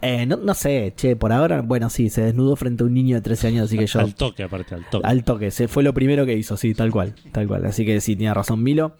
Eh, 0.00 0.26
no, 0.26 0.36
no 0.36 0.54
sé, 0.54 0.92
che, 0.96 1.16
por 1.16 1.32
ahora, 1.32 1.60
bueno, 1.62 1.90
sí, 1.90 2.08
se 2.08 2.22
desnudó 2.22 2.56
frente 2.56 2.84
a 2.84 2.86
un 2.86 2.94
niño 2.94 3.16
de 3.16 3.22
13 3.22 3.48
años, 3.48 3.64
así 3.64 3.76
que 3.76 3.86
yo. 3.86 4.00
Al 4.00 4.14
toque, 4.14 4.44
aparte, 4.44 4.74
al 4.74 4.88
toque. 4.88 5.06
Al 5.06 5.24
toque, 5.24 5.50
se 5.50 5.68
fue 5.68 5.82
lo 5.82 5.92
primero 5.92 6.24
que 6.24 6.34
hizo, 6.34 6.56
sí, 6.56 6.74
tal 6.74 6.90
cual, 6.90 7.14
tal 7.32 7.48
cual. 7.48 7.66
Así 7.66 7.84
que 7.84 8.00
sí, 8.00 8.16
tiene 8.16 8.32
razón 8.32 8.62
Milo. 8.62 8.96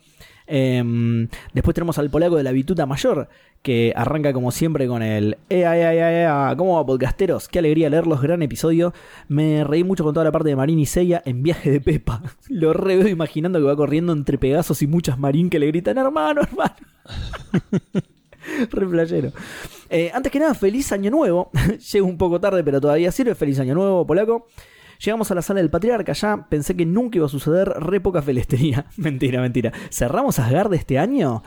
Em, 0.46 1.28
después 1.52 1.74
tenemos 1.74 1.98
al 1.98 2.10
polaco 2.10 2.36
de 2.36 2.42
la 2.42 2.52
Bituta 2.52 2.86
Mayor, 2.86 3.28
que 3.62 3.92
arranca 3.96 4.32
como 4.32 4.50
siempre 4.50 4.86
con 4.86 5.02
el 5.02 5.38
ea, 5.48 5.76
ea, 5.76 5.94
ea, 5.94 6.12
ea. 6.12 6.54
¿Cómo 6.56 6.76
va, 6.76 6.84
podcasteros? 6.84 7.48
Qué 7.48 7.60
alegría 7.60 7.88
leerlos, 7.88 8.20
gran 8.20 8.42
episodio. 8.42 8.92
Me 9.28 9.64
reí 9.64 9.84
mucho 9.84 10.04
con 10.04 10.12
toda 10.12 10.24
la 10.24 10.32
parte 10.32 10.50
de 10.50 10.56
Marín 10.56 10.78
y 10.78 10.86
Seiya 10.86 11.22
en 11.24 11.42
viaje 11.42 11.70
de 11.70 11.80
Pepa. 11.80 12.22
Lo 12.48 12.72
re 12.72 12.96
veo 12.96 13.08
imaginando 13.08 13.58
que 13.58 13.64
va 13.64 13.76
corriendo 13.76 14.12
entre 14.12 14.38
Pegasos 14.38 14.82
y 14.82 14.86
muchas 14.86 15.18
Marín 15.18 15.48
que 15.48 15.58
le 15.58 15.66
gritan, 15.68 15.98
hermano, 15.98 16.42
hermano. 16.42 16.74
Re 18.70 18.86
playero. 18.86 19.32
Eh, 19.88 20.10
antes 20.12 20.30
que 20.30 20.38
nada, 20.38 20.54
feliz 20.54 20.92
año 20.92 21.10
nuevo. 21.10 21.50
Llego 21.92 22.06
un 22.06 22.18
poco 22.18 22.40
tarde, 22.40 22.62
pero 22.62 22.80
todavía 22.80 23.10
sirve. 23.10 23.34
Feliz 23.34 23.58
año 23.58 23.74
nuevo, 23.74 24.06
polaco. 24.06 24.46
Llegamos 25.04 25.30
a 25.30 25.34
la 25.34 25.42
sala 25.42 25.60
del 25.60 25.70
patriarca 25.70 26.12
ya. 26.14 26.46
Pensé 26.48 26.74
que 26.76 26.86
nunca 26.86 27.18
iba 27.18 27.26
a 27.26 27.28
suceder. 27.28 27.68
Re 27.68 28.00
poca 28.00 28.22
felestería. 28.22 28.86
mentira, 28.96 29.40
mentira. 29.40 29.72
¿Cerramos 29.90 30.38
Asgard 30.38 30.72
este 30.74 30.98
año? 30.98 31.42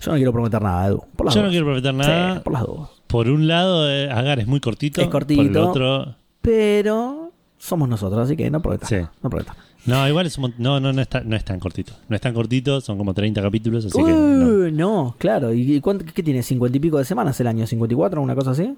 Yo 0.00 0.10
no 0.10 0.16
quiero 0.16 0.32
prometer 0.32 0.60
nada, 0.60 0.88
Edu. 0.88 1.02
Por 1.16 1.26
las 1.26 1.34
Yo 1.34 1.40
no 1.40 1.46
dudas. 1.46 1.52
quiero 1.52 1.66
prometer 1.66 1.94
nada. 1.94 2.34
Sí, 2.34 2.40
por 2.44 2.52
las 2.52 2.62
dudas. 2.66 2.90
Por 3.06 3.28
un 3.28 3.48
lado, 3.48 3.90
eh, 3.90 4.10
Agar 4.10 4.40
es 4.40 4.46
muy 4.46 4.60
cortito. 4.60 5.00
Es 5.00 5.08
cortito. 5.08 5.42
Por 5.42 5.50
el 5.50 5.56
otro. 5.56 6.14
Pero 6.42 7.32
somos 7.56 7.88
nosotros, 7.88 8.20
así 8.20 8.36
que 8.36 8.50
no 8.50 8.60
prometas. 8.60 8.88
Sí. 8.88 8.96
No 9.22 9.30
prometas. 9.30 9.56
No, 9.86 10.06
igual 10.06 10.26
es 10.26 10.36
un 10.36 10.52
no, 10.58 10.80
no, 10.80 10.92
no, 10.92 11.00
está, 11.00 11.22
no 11.22 11.34
es 11.34 11.44
tan 11.44 11.58
cortito. 11.58 11.94
No 12.08 12.16
es 12.16 12.20
tan 12.20 12.34
cortito, 12.34 12.80
son 12.82 12.98
como 12.98 13.14
30 13.14 13.40
capítulos, 13.40 13.86
así 13.86 13.96
que. 13.96 14.10
no. 14.10 14.70
No. 14.70 15.14
claro. 15.18 15.52
¿Y 15.54 15.76
y 15.76 15.80
cuánto, 15.80 16.04
qué 16.04 16.22
tiene? 16.22 16.40
¿50 16.40 16.76
y 16.76 16.78
pico 16.78 16.98
de 16.98 17.04
semanas 17.04 17.40
el 17.40 17.46
año? 17.46 17.64
¿54? 17.64 18.20
¿Una 18.20 18.34
cosa 18.34 18.50
así? 18.50 18.74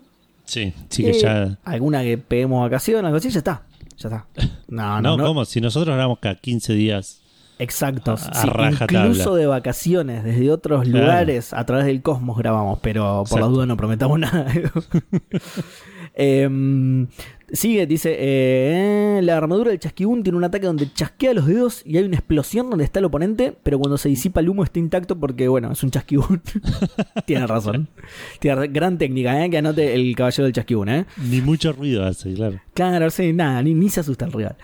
Sí, 0.50 0.72
sí 0.88 1.04
que 1.04 1.10
Eh, 1.10 1.20
ya. 1.20 1.58
Alguna 1.64 2.02
que 2.02 2.18
peguemos 2.18 2.60
vacaciones, 2.60 3.04
algo 3.04 3.18
así, 3.18 3.30
ya 3.30 3.38
está. 3.38 3.62
Ya 3.98 4.08
está. 4.08 4.26
No, 4.68 5.00
No, 5.00 5.00
no, 5.00 5.16
no. 5.16 5.24
¿cómo? 5.26 5.44
Si 5.44 5.60
nosotros 5.60 5.94
grabamos 5.94 6.18
cada 6.18 6.34
15 6.34 6.72
días. 6.74 7.22
Exacto. 7.60 8.12
A- 8.12 8.14
a 8.14 8.42
sí, 8.42 8.48
incluso 8.90 9.34
de 9.36 9.46
vacaciones, 9.46 10.24
desde 10.24 10.50
otros 10.50 10.82
Claro. 10.84 11.04
lugares, 11.06 11.52
a 11.52 11.64
través 11.66 11.84
del 11.86 12.00
cosmos 12.02 12.36
grabamos, 12.38 12.78
pero 12.82 13.02
por 13.02 13.20
las 13.20 13.30
Exacto. 13.32 13.48
dudas 13.50 13.68
no 13.68 13.76
prometamos 13.76 14.18
nada. 14.18 14.46
Em, 16.14 17.06
sigue, 17.52 17.86
dice, 17.86 18.16
eh, 18.18 19.20
la 19.22 19.36
armadura 19.36 19.70
del 19.70 19.78
chasquibún 19.80 20.22
tiene 20.22 20.38
un 20.38 20.44
ataque 20.44 20.66
donde 20.66 20.92
chasquea 20.92 21.34
los 21.34 21.46
dedos 21.46 21.82
y 21.84 21.96
hay 21.96 22.04
una 22.04 22.16
explosión 22.16 22.70
donde 22.70 22.84
está 22.84 22.98
el 22.98 23.04
oponente, 23.06 23.54
pero 23.62 23.78
cuando 23.78 23.98
se 23.98 24.08
disipa 24.08 24.40
el 24.40 24.48
humo 24.48 24.64
está 24.64 24.78
intacto 24.78 25.18
porque, 25.18 25.48
bueno, 25.48 25.70
es 25.72 25.82
un 25.82 25.90
chasquibún. 25.90 26.40
Tiene 27.26 27.46
razón. 27.46 27.88
Tiene 28.38 28.56
ra- 28.56 28.66
gran 28.66 28.98
técnica, 28.98 29.44
¿eh? 29.44 29.50
que 29.50 29.58
anote 29.58 29.94
el 29.94 30.14
caballero 30.16 30.44
del 30.44 30.52
chasquibún. 30.52 30.88
¿eh? 30.88 31.06
Ni 31.28 31.40
mucho 31.40 31.72
ruido 31.72 32.04
hace, 32.04 32.32
claro. 32.34 32.60
Claro, 32.74 33.10
sí, 33.10 33.32
nada, 33.32 33.62
ni, 33.62 33.74
ni 33.74 33.88
se 33.88 34.00
asusta 34.00 34.24
el 34.26 34.32
rival. 34.32 34.56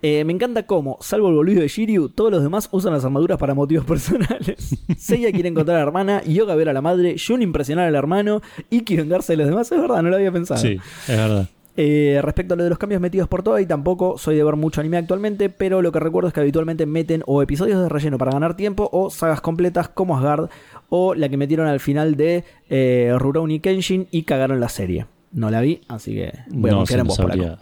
Eh, 0.00 0.22
me 0.24 0.32
encanta 0.32 0.64
cómo, 0.64 0.96
salvo 1.00 1.28
el 1.28 1.34
boludo 1.34 1.60
de 1.60 1.66
Shiryu, 1.66 2.10
todos 2.10 2.30
los 2.30 2.42
demás 2.42 2.68
usan 2.70 2.92
las 2.92 3.04
armaduras 3.04 3.36
para 3.36 3.52
motivos 3.54 3.84
personales. 3.84 4.76
Seiya 4.96 5.32
quiere 5.32 5.48
encontrar 5.48 5.76
a 5.78 5.80
la 5.80 5.86
hermana, 5.86 6.22
Yoga 6.24 6.54
ver 6.54 6.68
a 6.68 6.72
la 6.72 6.80
madre, 6.80 7.16
Jun 7.18 7.42
impresionar 7.42 7.88
al 7.88 7.96
hermano, 7.96 8.40
Iki 8.70 8.96
vengarse 8.96 9.32
de 9.32 9.38
los 9.38 9.48
demás. 9.48 9.72
Es 9.72 9.80
verdad, 9.80 10.00
no 10.02 10.10
lo 10.10 10.16
había 10.16 10.30
pensado. 10.30 10.60
Sí, 10.60 10.78
es 11.08 11.16
verdad. 11.16 11.48
Eh, 11.80 12.18
respecto 12.22 12.54
a 12.54 12.56
lo 12.56 12.64
de 12.64 12.70
los 12.70 12.78
cambios 12.78 13.00
metidos 13.00 13.28
por 13.28 13.44
Toei, 13.44 13.64
tampoco 13.64 14.18
soy 14.18 14.34
de 14.34 14.42
ver 14.42 14.56
mucho 14.56 14.80
anime 14.80 14.96
actualmente, 14.96 15.48
pero 15.48 15.80
lo 15.80 15.92
que 15.92 16.00
recuerdo 16.00 16.26
es 16.26 16.34
que 16.34 16.40
habitualmente 16.40 16.86
meten 16.86 17.22
o 17.26 17.40
episodios 17.40 17.80
de 17.80 17.88
relleno 17.88 18.18
para 18.18 18.32
ganar 18.32 18.56
tiempo 18.56 18.88
o 18.92 19.10
sagas 19.10 19.40
completas 19.40 19.88
como 19.88 20.16
Asgard 20.16 20.48
o 20.88 21.14
la 21.14 21.28
que 21.28 21.36
metieron 21.36 21.68
al 21.68 21.78
final 21.78 22.16
de 22.16 22.42
eh, 22.68 23.12
Rurouni 23.16 23.60
Kenshin 23.60 24.08
y 24.10 24.24
cagaron 24.24 24.58
la 24.58 24.68
serie. 24.68 25.06
No 25.30 25.50
la 25.52 25.60
vi, 25.60 25.82
así 25.86 26.14
que 26.16 26.32
voy 26.48 26.70
a 26.70 26.72
no 26.72 26.78
confiar 26.78 26.98
en 27.00 27.06
vos, 27.06 27.16
Polaco 27.16 27.40
habría- 27.42 27.58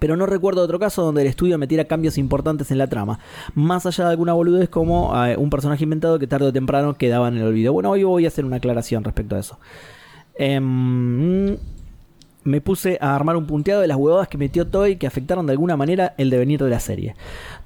pero 0.00 0.16
no 0.16 0.26
recuerdo 0.26 0.60
otro 0.62 0.80
caso 0.80 1.02
donde 1.04 1.20
el 1.22 1.28
estudio 1.28 1.56
metiera 1.56 1.84
cambios 1.84 2.18
importantes 2.18 2.72
en 2.72 2.78
la 2.78 2.88
trama, 2.88 3.20
más 3.54 3.86
allá 3.86 4.06
de 4.06 4.10
alguna 4.10 4.32
boludez 4.32 4.68
como 4.68 5.12
eh, 5.24 5.36
un 5.36 5.48
personaje 5.48 5.84
inventado 5.84 6.18
que 6.18 6.26
tarde 6.26 6.46
o 6.46 6.52
temprano 6.52 6.94
quedaba 6.94 7.28
en 7.28 7.36
el 7.36 7.44
olvido. 7.44 7.72
Bueno, 7.72 7.90
hoy 7.90 8.02
voy 8.02 8.24
a 8.24 8.28
hacer 8.28 8.44
una 8.44 8.56
aclaración 8.56 9.04
respecto 9.04 9.36
a 9.36 9.38
eso. 9.38 9.60
Em, 10.36 11.56
me 12.44 12.60
puse 12.60 12.98
a 13.00 13.14
armar 13.16 13.36
un 13.36 13.46
punteado 13.46 13.80
de 13.80 13.88
las 13.88 13.96
huevadas 13.96 14.28
que 14.28 14.36
metió 14.38 14.66
Toy 14.66 14.96
que 14.96 15.06
afectaron 15.06 15.46
de 15.46 15.52
alguna 15.52 15.76
manera 15.76 16.14
el 16.18 16.30
devenir 16.30 16.62
de 16.62 16.70
la 16.70 16.78
serie. 16.80 17.16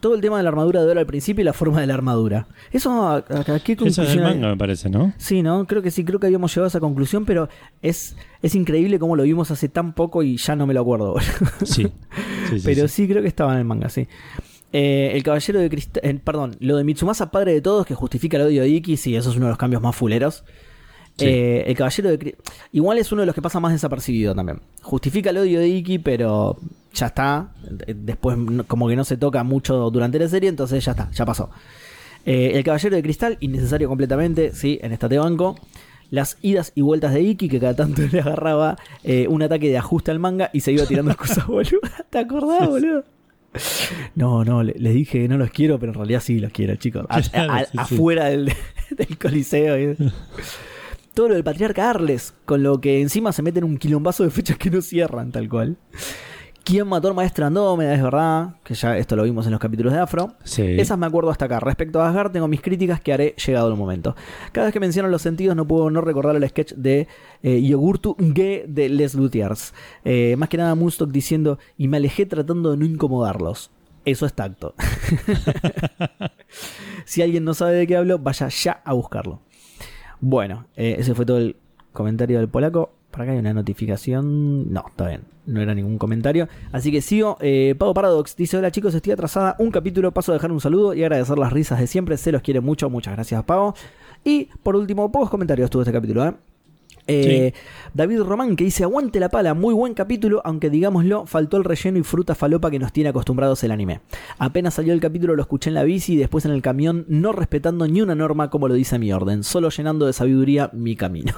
Todo 0.01 0.15
el 0.15 0.21
tema 0.21 0.37
de 0.37 0.45
la 0.45 0.49
armadura 0.51 0.83
de 0.85 0.91
oro 0.91 1.01
al 1.01 1.07
principio 1.07 1.43
y 1.43 1.45
la 1.45 1.53
forma 1.53 1.81
de 1.81 1.87
la 1.89 1.95
armadura. 1.95 2.47
Eso, 2.71 2.91
¿a, 3.07 3.17
a- 3.17 3.23
qué 3.25 3.33
Eso 3.33 3.53
es 3.57 3.67
del 3.67 3.77
conclusión 3.77 4.23
manga, 4.23 4.49
me 4.49 4.57
parece, 4.57 4.89
¿no? 4.89 5.13
Sí, 5.19 5.43
¿no? 5.43 5.67
Creo 5.67 5.83
que 5.83 5.91
sí, 5.91 6.05
creo 6.05 6.21
que 6.21 6.27
habíamos 6.27 6.53
llegado 6.55 6.67
a 6.67 6.69
esa 6.69 6.81
conclusión, 6.81 7.25
pero 7.25 7.49
es, 7.83 8.17
es 8.41 8.55
increíble 8.55 8.99
cómo 8.99 9.17
lo 9.17 9.25
vimos 9.25 9.51
hace 9.51 9.69
tan 9.69 9.93
poco 9.95 10.23
y 10.23 10.37
ya 10.37 10.55
no 10.57 10.67
me 10.67 10.75
lo 10.75 10.81
acuerdo. 10.81 11.17
Sí. 11.65 11.89
Sí, 12.49 12.61
sí, 12.61 12.63
pero 12.65 12.89
sí. 12.89 13.03
sí. 13.03 13.09
creo 13.09 13.21
que 13.21 13.29
estaba 13.29 13.53
en 13.53 13.59
el 13.59 13.65
manga, 13.67 13.91
sí. 13.91 14.09
Eh, 14.73 15.11
el 15.15 15.23
caballero 15.23 15.61
de 15.61 15.69
cristal, 15.69 16.21
perdón, 16.25 16.57
lo 16.61 16.77
de 16.77 16.85
Mitsumasa, 16.85 17.31
padre 17.31 17.53
de 17.53 17.61
todos, 17.61 17.85
que 17.87 17.95
justifica 17.95 18.37
el 18.39 18.45
odio 18.45 18.63
de 18.63 18.69
Iki, 18.69 18.97
sí, 18.97 19.17
eso 19.17 19.31
es 19.31 19.37
uno 19.37 19.47
de 19.47 19.51
los 19.51 19.59
cambios 19.59 19.83
más 19.83 19.95
fuleros. 19.97 20.45
Sí. 21.19 21.27
Eh, 21.27 21.65
el 21.67 21.77
caballero 21.77 22.11
de 22.17 22.37
igual 22.73 22.97
es 22.99 23.11
uno 23.13 23.21
de 23.23 23.27
los 23.27 23.35
que 23.35 23.43
pasa 23.43 23.61
más 23.61 23.73
desapercibido 23.73 24.35
también. 24.35 24.61
Justifica 24.83 25.31
el 25.31 25.39
odio 25.39 25.59
de 25.61 25.69
Iki, 25.69 25.99
pero 25.99 26.57
ya 26.95 27.07
está. 27.07 27.53
Eh, 27.87 27.95
Después 27.97 28.39
como 28.67 28.89
que 28.89 28.97
no 28.97 29.05
se 29.05 29.17
toca 29.17 29.43
mucho 29.45 29.91
durante 29.91 30.19
la 30.19 30.29
serie, 30.29 30.49
entonces 30.49 30.85
ya 30.85 30.93
está, 30.93 31.11
ya 31.11 31.27
pasó. 31.27 31.51
Eh, 32.25 32.53
el 32.55 32.63
caballero 32.65 32.95
de 32.97 33.03
cristal, 33.03 33.37
innecesario 33.41 33.89
completamente, 33.89 34.53
sí, 34.53 34.79
en 34.83 34.93
esta 34.93 35.09
te 35.09 35.19
banco. 35.19 35.57
Las 36.11 36.39
idas 36.41 36.73
y 36.75 36.81
vueltas 36.83 37.13
de 37.13 37.21
Iki, 37.23 37.49
que 37.49 37.61
cada 37.61 37.75
tanto 37.77 38.01
le 38.13 38.21
agarraba 38.21 38.79
eh, 39.05 39.27
un 39.29 39.43
ataque 39.43 39.69
de 39.69 39.77
ajuste 39.77 40.11
al 40.11 40.19
manga 40.21 40.49
y 40.53 40.61
se 40.61 40.73
iba 40.73 40.87
tirando 40.87 41.15
cosas 41.19 41.47
boludas. 41.47 42.05
¿Te 42.11 42.19
acordás, 42.19 42.67
boludo? 42.69 43.05
No, 44.15 44.45
no, 44.45 44.63
le- 44.63 44.75
les 44.79 44.95
dije 44.95 45.21
que 45.23 45.29
no 45.29 45.37
los 45.39 45.51
quiero, 45.51 45.79
pero 45.79 45.93
en 45.93 45.99
realidad 45.99 46.21
sí 46.21 46.39
los 46.39 46.53
quiero, 46.53 46.77
chicos. 46.77 47.05
A- 47.11 47.19
a- 47.35 47.67
afuera 47.77 48.27
del, 48.27 48.53
del 48.97 49.19
coliseo. 49.19 49.79
y- 49.79 49.97
Todo 51.19 51.31
lo 51.31 51.35
del 51.35 51.43
patriarca 51.43 51.91
Arles, 51.91 52.33
con 52.45 52.63
lo 52.63 52.81
que 52.81 53.01
encima 53.01 53.33
se 53.33 53.43
meten 53.43 53.65
un 53.65 53.77
quilombazo 53.77 54.23
de 54.23 54.31
fechas 54.31 54.57
que 54.57 54.71
no 54.71 54.81
cierran, 54.81 55.33
tal 55.33 55.49
cual. 55.49 55.77
¿Quién 56.63 56.87
mató 56.87 57.09
al 57.09 57.15
maestro 57.15 57.45
Andrómeda? 57.45 57.93
Es 57.93 58.01
verdad, 58.01 58.55
que 58.63 58.75
ya 58.75 58.97
esto 58.97 59.17
lo 59.17 59.25
vimos 59.25 59.45
en 59.45 59.51
los 59.51 59.61
capítulos 59.61 59.93
de 59.93 59.99
Afro. 59.99 60.35
Sí. 60.45 60.63
Esas 60.63 60.97
me 60.97 61.07
acuerdo 61.07 61.31
hasta 61.31 61.47
acá. 61.47 61.59
Respecto 61.59 62.01
a 62.01 62.09
Asgard, 62.09 62.31
tengo 62.31 62.47
mis 62.47 62.61
críticas 62.61 63.01
que 63.01 63.13
haré 63.13 63.35
llegado 63.45 63.69
el 63.69 63.75
momento. 63.75 64.15
Cada 64.53 64.67
vez 64.67 64.73
que 64.73 64.79
menciono 64.79 65.09
los 65.09 65.21
sentidos, 65.21 65.57
no 65.57 65.67
puedo 65.67 65.91
no 65.91 66.03
recordar 66.03 66.37
el 66.37 66.49
sketch 66.49 66.75
de 66.75 67.09
eh, 67.43 67.63
Yogurtu 67.63 68.15
Ge 68.33 68.67
de 68.69 68.89
Les 68.89 69.17
Luthiers. 69.17 69.75
Eh, 70.05 70.37
más 70.39 70.49
que 70.49 70.57
nada, 70.57 70.77
Moonstock 70.77 71.11
diciendo, 71.11 71.59
y 71.77 71.89
me 71.89 71.97
alejé 71.97 72.27
tratando 72.27 72.71
de 72.71 72.77
no 72.77 72.85
incomodarlos. 72.85 73.73
Eso 74.05 74.25
es 74.25 74.35
tacto. 74.35 74.73
si 77.05 77.23
alguien 77.23 77.43
no 77.43 77.55
sabe 77.55 77.73
de 77.73 77.89
qué 77.89 77.97
hablo, 77.97 78.21
vaya 78.21 78.47
ya 78.47 78.83
a 78.85 78.93
buscarlo. 78.93 79.43
Bueno, 80.21 80.67
eh, 80.77 80.97
ese 80.99 81.15
fue 81.15 81.25
todo 81.25 81.39
el 81.39 81.57
comentario 81.93 82.39
del 82.39 82.49
polaco. 82.49 82.91
Para 83.11 83.25
acá 83.25 83.33
hay 83.33 83.39
una 83.39 83.55
notificación. 83.55 84.73
No, 84.73 84.85
está 84.89 85.09
bien. 85.09 85.23
No 85.47 85.61
era 85.61 85.75
ningún 85.75 85.99
comentario. 85.99 86.49
Así 86.73 86.93
que 86.93 87.01
sigo. 87.01 87.39
Eh, 87.41 87.75
Pau 87.79 87.95
Paradox 87.95 88.37
dice: 88.37 88.57
Hola 88.57 88.71
chicos, 88.71 88.95
estoy 88.95 89.13
atrasada. 89.13 89.57
Un 89.59 89.71
capítulo. 89.71 90.13
Paso 90.13 90.33
a 90.33 90.35
dejar 90.35 90.53
un 90.53 90.61
saludo 90.61 90.95
y 90.95 91.03
agradecer 91.03 91.39
las 91.39 91.53
risas 91.53 91.81
de 91.81 91.87
siempre. 91.87 92.17
Se 92.17 92.33
los 92.33 92.43
quiere 92.43 92.61
mucho. 92.61 92.91
Muchas 92.91 93.15
gracias, 93.15 93.43
Pau. 93.45 93.75
Y 94.25 94.47
por 94.63 94.77
último, 94.77 95.11
pocos 95.11 95.31
comentarios 95.31 95.71
tuvo 95.71 95.83
este 95.83 95.93
capítulo, 95.93 96.27
¿eh? 96.27 96.35
Eh, 97.09 97.55
David 97.95 98.21
Román 98.21 98.55
que 98.55 98.65
dice 98.65 98.85
aguante 98.85 99.19
la 99.19 99.31
pala, 99.31 99.55
muy 99.55 99.75
buen 99.75 99.95
capítulo, 99.95 100.43
aunque 100.45 100.69
digámoslo, 100.69 101.27
faltó 101.27 101.57
el 101.57 101.65
relleno 101.65 101.99
y 101.99 102.03
fruta 102.03 102.35
falopa 102.35 102.71
que 102.71 102.79
nos 102.79 102.93
tiene 102.93 103.11
acostumbrados 103.11 103.65
el 103.65 103.71
anime. 103.71 104.01
Apenas 104.39 104.75
salió 104.75 104.93
el 104.93 105.01
capítulo 105.01 105.35
lo 105.35 105.43
escuché 105.43 105.71
en 105.71 105.75
la 105.75 105.85
bici 105.85 106.13
y 106.13 106.17
después 106.17 106.45
en 106.45 106.53
el 106.53 106.61
camión, 106.61 107.07
no 107.09 107.33
respetando 107.33 107.89
ni 107.89 108.03
una 108.03 108.15
norma 108.15 108.51
como 108.51 108.69
lo 108.69 108.75
dice 108.75 108.99
mi 108.99 109.13
orden, 109.13 109.43
solo 109.43 109.71
llenando 109.71 110.07
de 110.07 110.13
sabiduría 110.13 110.71
mi 110.75 110.97
camino. 110.97 111.33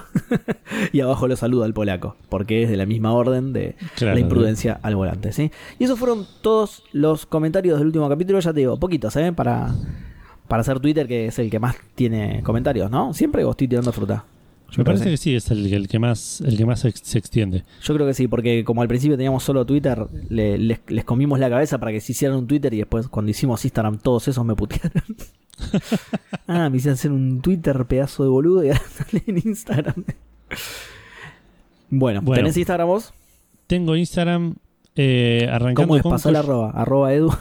y 0.93 1.01
abajo 1.01 1.29
lo 1.29 1.37
saluda 1.37 1.67
al 1.67 1.73
polaco, 1.73 2.17
porque 2.29 2.65
es 2.65 2.69
de 2.69 2.77
la 2.77 2.87
misma 2.87 3.13
orden 3.13 3.53
de 3.53 3.77
Claro, 3.95 4.15
la 4.15 4.21
imprudencia 4.21 4.81
al 4.83 4.97
volante, 4.97 5.33
¿sí? 5.33 5.53
Y 5.79 5.85
esos 5.85 5.99
fueron 5.99 6.27
todos 6.43 6.83
los 6.93 7.27
comentarios 7.27 7.79
del 7.79 7.87
último 7.87 8.09
capítulo, 8.09 8.41
ya 8.41 8.53
te 8.53 8.61
digo, 8.61 8.79
poquitos, 8.79 9.15
¿eh? 9.17 9.33
Para, 9.33 9.73
para 10.49 10.63
hacer 10.63 10.81
Twitter, 10.81 11.07
que 11.07 11.27
es 11.27 11.39
el 11.39 11.49
que 11.49 11.61
más 11.61 11.77
tiene 11.95 12.43
comentarios, 12.43 12.91
¿no? 12.91 13.15
Siempre 13.15 13.49
estoy 13.49 13.69
tirando 13.69 13.93
fruta. 13.93 14.25
Me 14.77 14.85
parece 14.85 15.11
que 15.11 15.17
sí, 15.17 15.35
es 15.35 15.51
el, 15.51 15.73
el 15.73 15.89
que 15.89 15.99
más 15.99 16.41
el 16.43 16.57
que 16.57 16.67
más 16.67 16.81
se 16.81 17.19
extiende. 17.19 17.65
Yo 17.83 17.95
creo 17.95 18.07
que 18.07 18.15
sí, 18.15 18.29
porque 18.29 18.65
como 18.65 18.83
al 18.83 18.89
principio 18.89 19.17
teníamos 19.17 19.43
solo 19.43 19.65
Twitter, 19.67 20.07
le- 20.29 20.59
les, 20.59 20.81
les 20.89 21.05
comimos 21.05 21.39
la 21.39 21.51
cabeza 21.51 21.79
para 21.79 21.93
que 21.93 22.01
se 22.01 22.13
hicieran 22.13 22.39
un 22.39 22.47
Twitter 22.47 22.73
y 22.75 22.79
después 22.79 23.09
cuando 23.09 23.31
hicimos 23.31 23.65
Instagram 23.65 23.99
todos 23.99 24.29
esos 24.29 24.45
me 24.45 24.55
putearon. 24.55 25.03
ah, 26.47 26.71
me 26.71 26.77
hicieron 26.77 26.95
hacer 26.95 27.13
un 27.13 27.41
Twitter 27.43 27.85
pedazo 27.87 28.23
de 28.23 28.29
boludo 28.31 28.65
y 28.65 28.69
ahora 28.69 28.83
sale 29.11 29.23
en 29.27 29.39
Instagram. 29.45 30.05
bueno, 31.91 32.21
Bueno. 32.23 32.43
¿tenés 32.43 32.57
Instagram 32.57 32.89
vos? 32.89 33.13
Tengo 33.67 33.97
Instagram 33.97 34.55
eh, 34.97 35.47
arrancando 35.51 35.83
¿Cómo 35.83 35.97
es? 35.97 36.03
con, 36.03 36.13
Pasó 36.13 36.29
el 36.29 36.35
Coy- 36.37 36.45
arroba, 36.45 36.71
arroba 36.71 37.13
edu. 37.15 37.31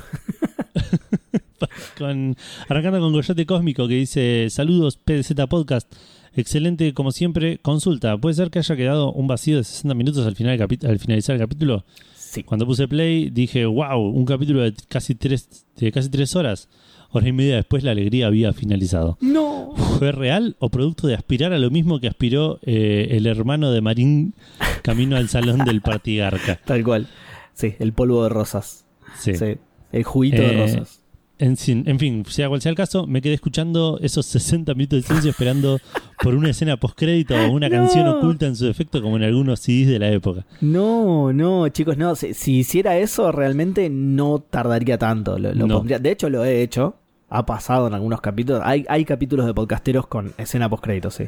con- 1.97 2.35
arrancando 2.67 2.99
con 2.99 3.13
Coyote 3.13 3.45
Cósmico 3.45 3.87
que 3.87 3.95
dice 3.95 4.47
saludos 4.49 4.97
PDZ 4.97 5.33
Podcast. 5.49 5.91
Excelente 6.35 6.93
como 6.93 7.11
siempre. 7.11 7.57
Consulta, 7.61 8.17
¿puede 8.17 8.35
ser 8.35 8.49
que 8.49 8.59
haya 8.59 8.75
quedado 8.75 9.11
un 9.11 9.27
vacío 9.27 9.57
de 9.57 9.63
60 9.63 9.93
minutos 9.95 10.25
al, 10.25 10.35
final 10.35 10.59
al 10.61 10.99
finalizar 10.99 11.35
el 11.35 11.41
capítulo? 11.41 11.83
Sí. 12.15 12.43
Cuando 12.43 12.65
puse 12.65 12.87
play 12.87 13.29
dije, 13.29 13.65
wow, 13.65 13.99
un 13.99 14.25
capítulo 14.25 14.61
de 14.61 14.73
casi 14.87 15.15
tres, 15.15 15.65
de 15.77 15.91
casi 15.91 16.09
tres 16.09 16.35
horas. 16.35 16.69
Hora 17.11 17.27
y 17.27 17.31
media 17.31 17.55
después 17.55 17.83
la 17.83 17.89
alegría 17.91 18.27
había 18.27 18.53
finalizado. 18.53 19.17
No. 19.19 19.73
¿Fue 19.97 20.11
real 20.11 20.55
o 20.59 20.69
producto 20.69 21.07
de 21.07 21.15
aspirar 21.15 21.53
a 21.53 21.57
lo 21.57 21.71
mismo 21.71 21.99
que 21.99 22.07
aspiró 22.07 22.59
eh, 22.61 23.07
el 23.11 23.25
hermano 23.25 23.71
de 23.71 23.81
Marín 23.81 24.35
camino 24.83 25.17
al 25.17 25.27
salón 25.27 25.65
del 25.65 25.81
partigarca? 25.81 26.59
Tal 26.65 26.83
cual. 26.83 27.07
Sí, 27.55 27.73
el 27.79 27.93
polvo 27.93 28.21
de 28.23 28.29
rosas. 28.29 28.85
Sí. 29.17 29.33
Sí. 29.33 29.55
El 29.91 30.03
juguito 30.03 30.39
de 30.43 30.53
Eh, 30.53 30.61
rosas. 30.61 30.98
En, 31.41 31.55
fin- 31.55 31.83
en 31.87 31.97
fin, 31.99 32.25
sea 32.27 32.49
cual 32.49 32.61
sea 32.61 32.69
el 32.71 32.75
caso, 32.75 33.07
me 33.07 33.21
quedé 33.21 33.33
escuchando 33.33 33.97
esos 34.01 34.25
60 34.25 34.73
minutos 34.73 34.99
de 35.01 35.07
silencio 35.07 35.31
esperando 35.31 35.79
por 36.21 36.35
una 36.35 36.49
escena 36.49 36.75
postcrédito 36.75 37.33
o 37.33 37.49
una 37.51 37.69
No. 37.69 37.75
canción 37.77 38.07
oculta 38.09 38.45
en 38.45 38.57
su 38.57 38.65
defecto 38.65 39.01
como 39.01 39.15
en 39.15 39.23
algunos 39.23 39.61
CDs 39.61 39.87
de 39.87 39.99
la 39.99 40.09
época. 40.11 40.45
No, 40.59 41.31
no, 41.31 41.69
chicos, 41.69 41.97
no. 41.97 42.13
Si, 42.15 42.33
si 42.33 42.57
hiciera 42.57 42.97
eso, 42.97 43.31
realmente 43.31 43.89
no 43.89 44.39
tardaría 44.49 44.97
tanto. 44.97 45.39
Lo, 45.39 45.53
lo 45.53 45.65
No. 45.65 45.77
pondría- 45.77 45.99
De 45.99 46.11
hecho, 46.11 46.29
lo 46.29 46.43
he 46.43 46.61
hecho. 46.61 46.95
Ha 47.29 47.45
pasado 47.45 47.87
en 47.87 47.93
algunos 47.93 48.19
capítulos. 48.21 48.61
Hay, 48.65 48.85
hay 48.89 49.05
capítulos 49.05 49.45
de 49.45 49.53
podcasteros 49.53 50.07
con 50.07 50.33
escena 50.37 50.67
post-crédito, 50.67 51.09
sí. 51.09 51.25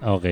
Ah, 0.00 0.12
ok. 0.14 0.24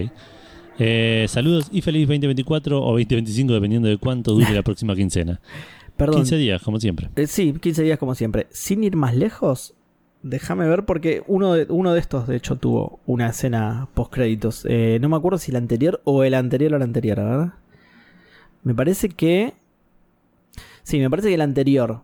Eh, 0.79 1.27
saludos 1.29 1.69
y 1.71 1.83
feliz 1.83 2.09
2024 2.09 2.83
o 2.83 2.93
2025 2.93 3.53
dependiendo 3.53 3.89
de 3.89 3.99
cuánto 3.99 4.33
dure 4.33 4.53
la 4.55 4.63
próxima 4.63 4.95
quincena. 4.95 5.39
Perdón. 5.97 6.17
15 6.23 6.37
días, 6.37 6.63
como 6.63 6.81
siempre. 6.81 7.11
Eh, 7.17 7.27
sí, 7.27 7.53
15 7.53 7.83
días 7.83 7.99
como 7.99 8.15
siempre. 8.15 8.47
Sin 8.51 8.83
ir 8.85 8.97
más 8.97 9.15
lejos, 9.15 9.75
déjame 10.23 10.67
ver 10.69 10.85
porque 10.85 11.23
uno 11.27 11.53
de, 11.55 11.67
uno 11.69 11.93
de 11.93 12.01
estos, 12.01 12.27
de 12.27 12.37
hecho, 12.37 12.57
tuvo 12.57 13.01
una 13.07 13.29
escena 13.29 13.89
post-créditos. 13.95 14.65
Eh, 14.69 14.99
no 15.01 15.09
me 15.09 15.17
acuerdo 15.17 15.39
si 15.39 15.51
el 15.51 15.57
anterior 15.57 16.01
o 16.05 16.25
el 16.25 16.35
anterior 16.35 16.75
al 16.75 16.83
anterior, 16.83 17.19
¿verdad? 17.19 17.55
Me 18.65 18.75
parece 18.75 19.09
que... 19.09 19.55
Sí, 20.83 20.99
me 20.99 21.09
parece 21.11 21.29
que 21.29 21.35
el 21.35 21.41
anterior, 21.41 22.03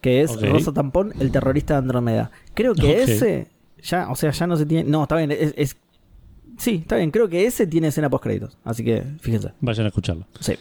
que 0.00 0.20
es. 0.22 0.30
Rosa 0.52 0.72
Tampón, 0.72 1.12
el 1.18 1.32
terrorista 1.32 1.74
de 1.74 1.78
Andrómeda. 1.78 2.30
Creo 2.54 2.74
que 2.74 3.02
ese, 3.02 3.48
ya, 3.82 4.08
o 4.10 4.14
sea, 4.14 4.30
ya 4.30 4.46
no 4.46 4.56
se 4.56 4.66
tiene... 4.66 4.88
No, 4.88 5.02
está 5.02 5.16
bien, 5.16 5.30
es... 5.32 5.54
es- 5.56 5.76
Sí, 6.58 6.80
está 6.82 6.96
bien, 6.96 7.10
creo 7.10 7.28
que 7.30 7.46
ese 7.46 7.66
tiene 7.66 7.88
escena 7.88 8.10
post-créditos. 8.10 8.58
Así 8.62 8.84
que, 8.84 9.02
fíjense. 9.20 9.52
Vayan 9.60 9.86
a 9.86 9.88
escucharlo. 9.88 10.26
Sí. 10.38 10.54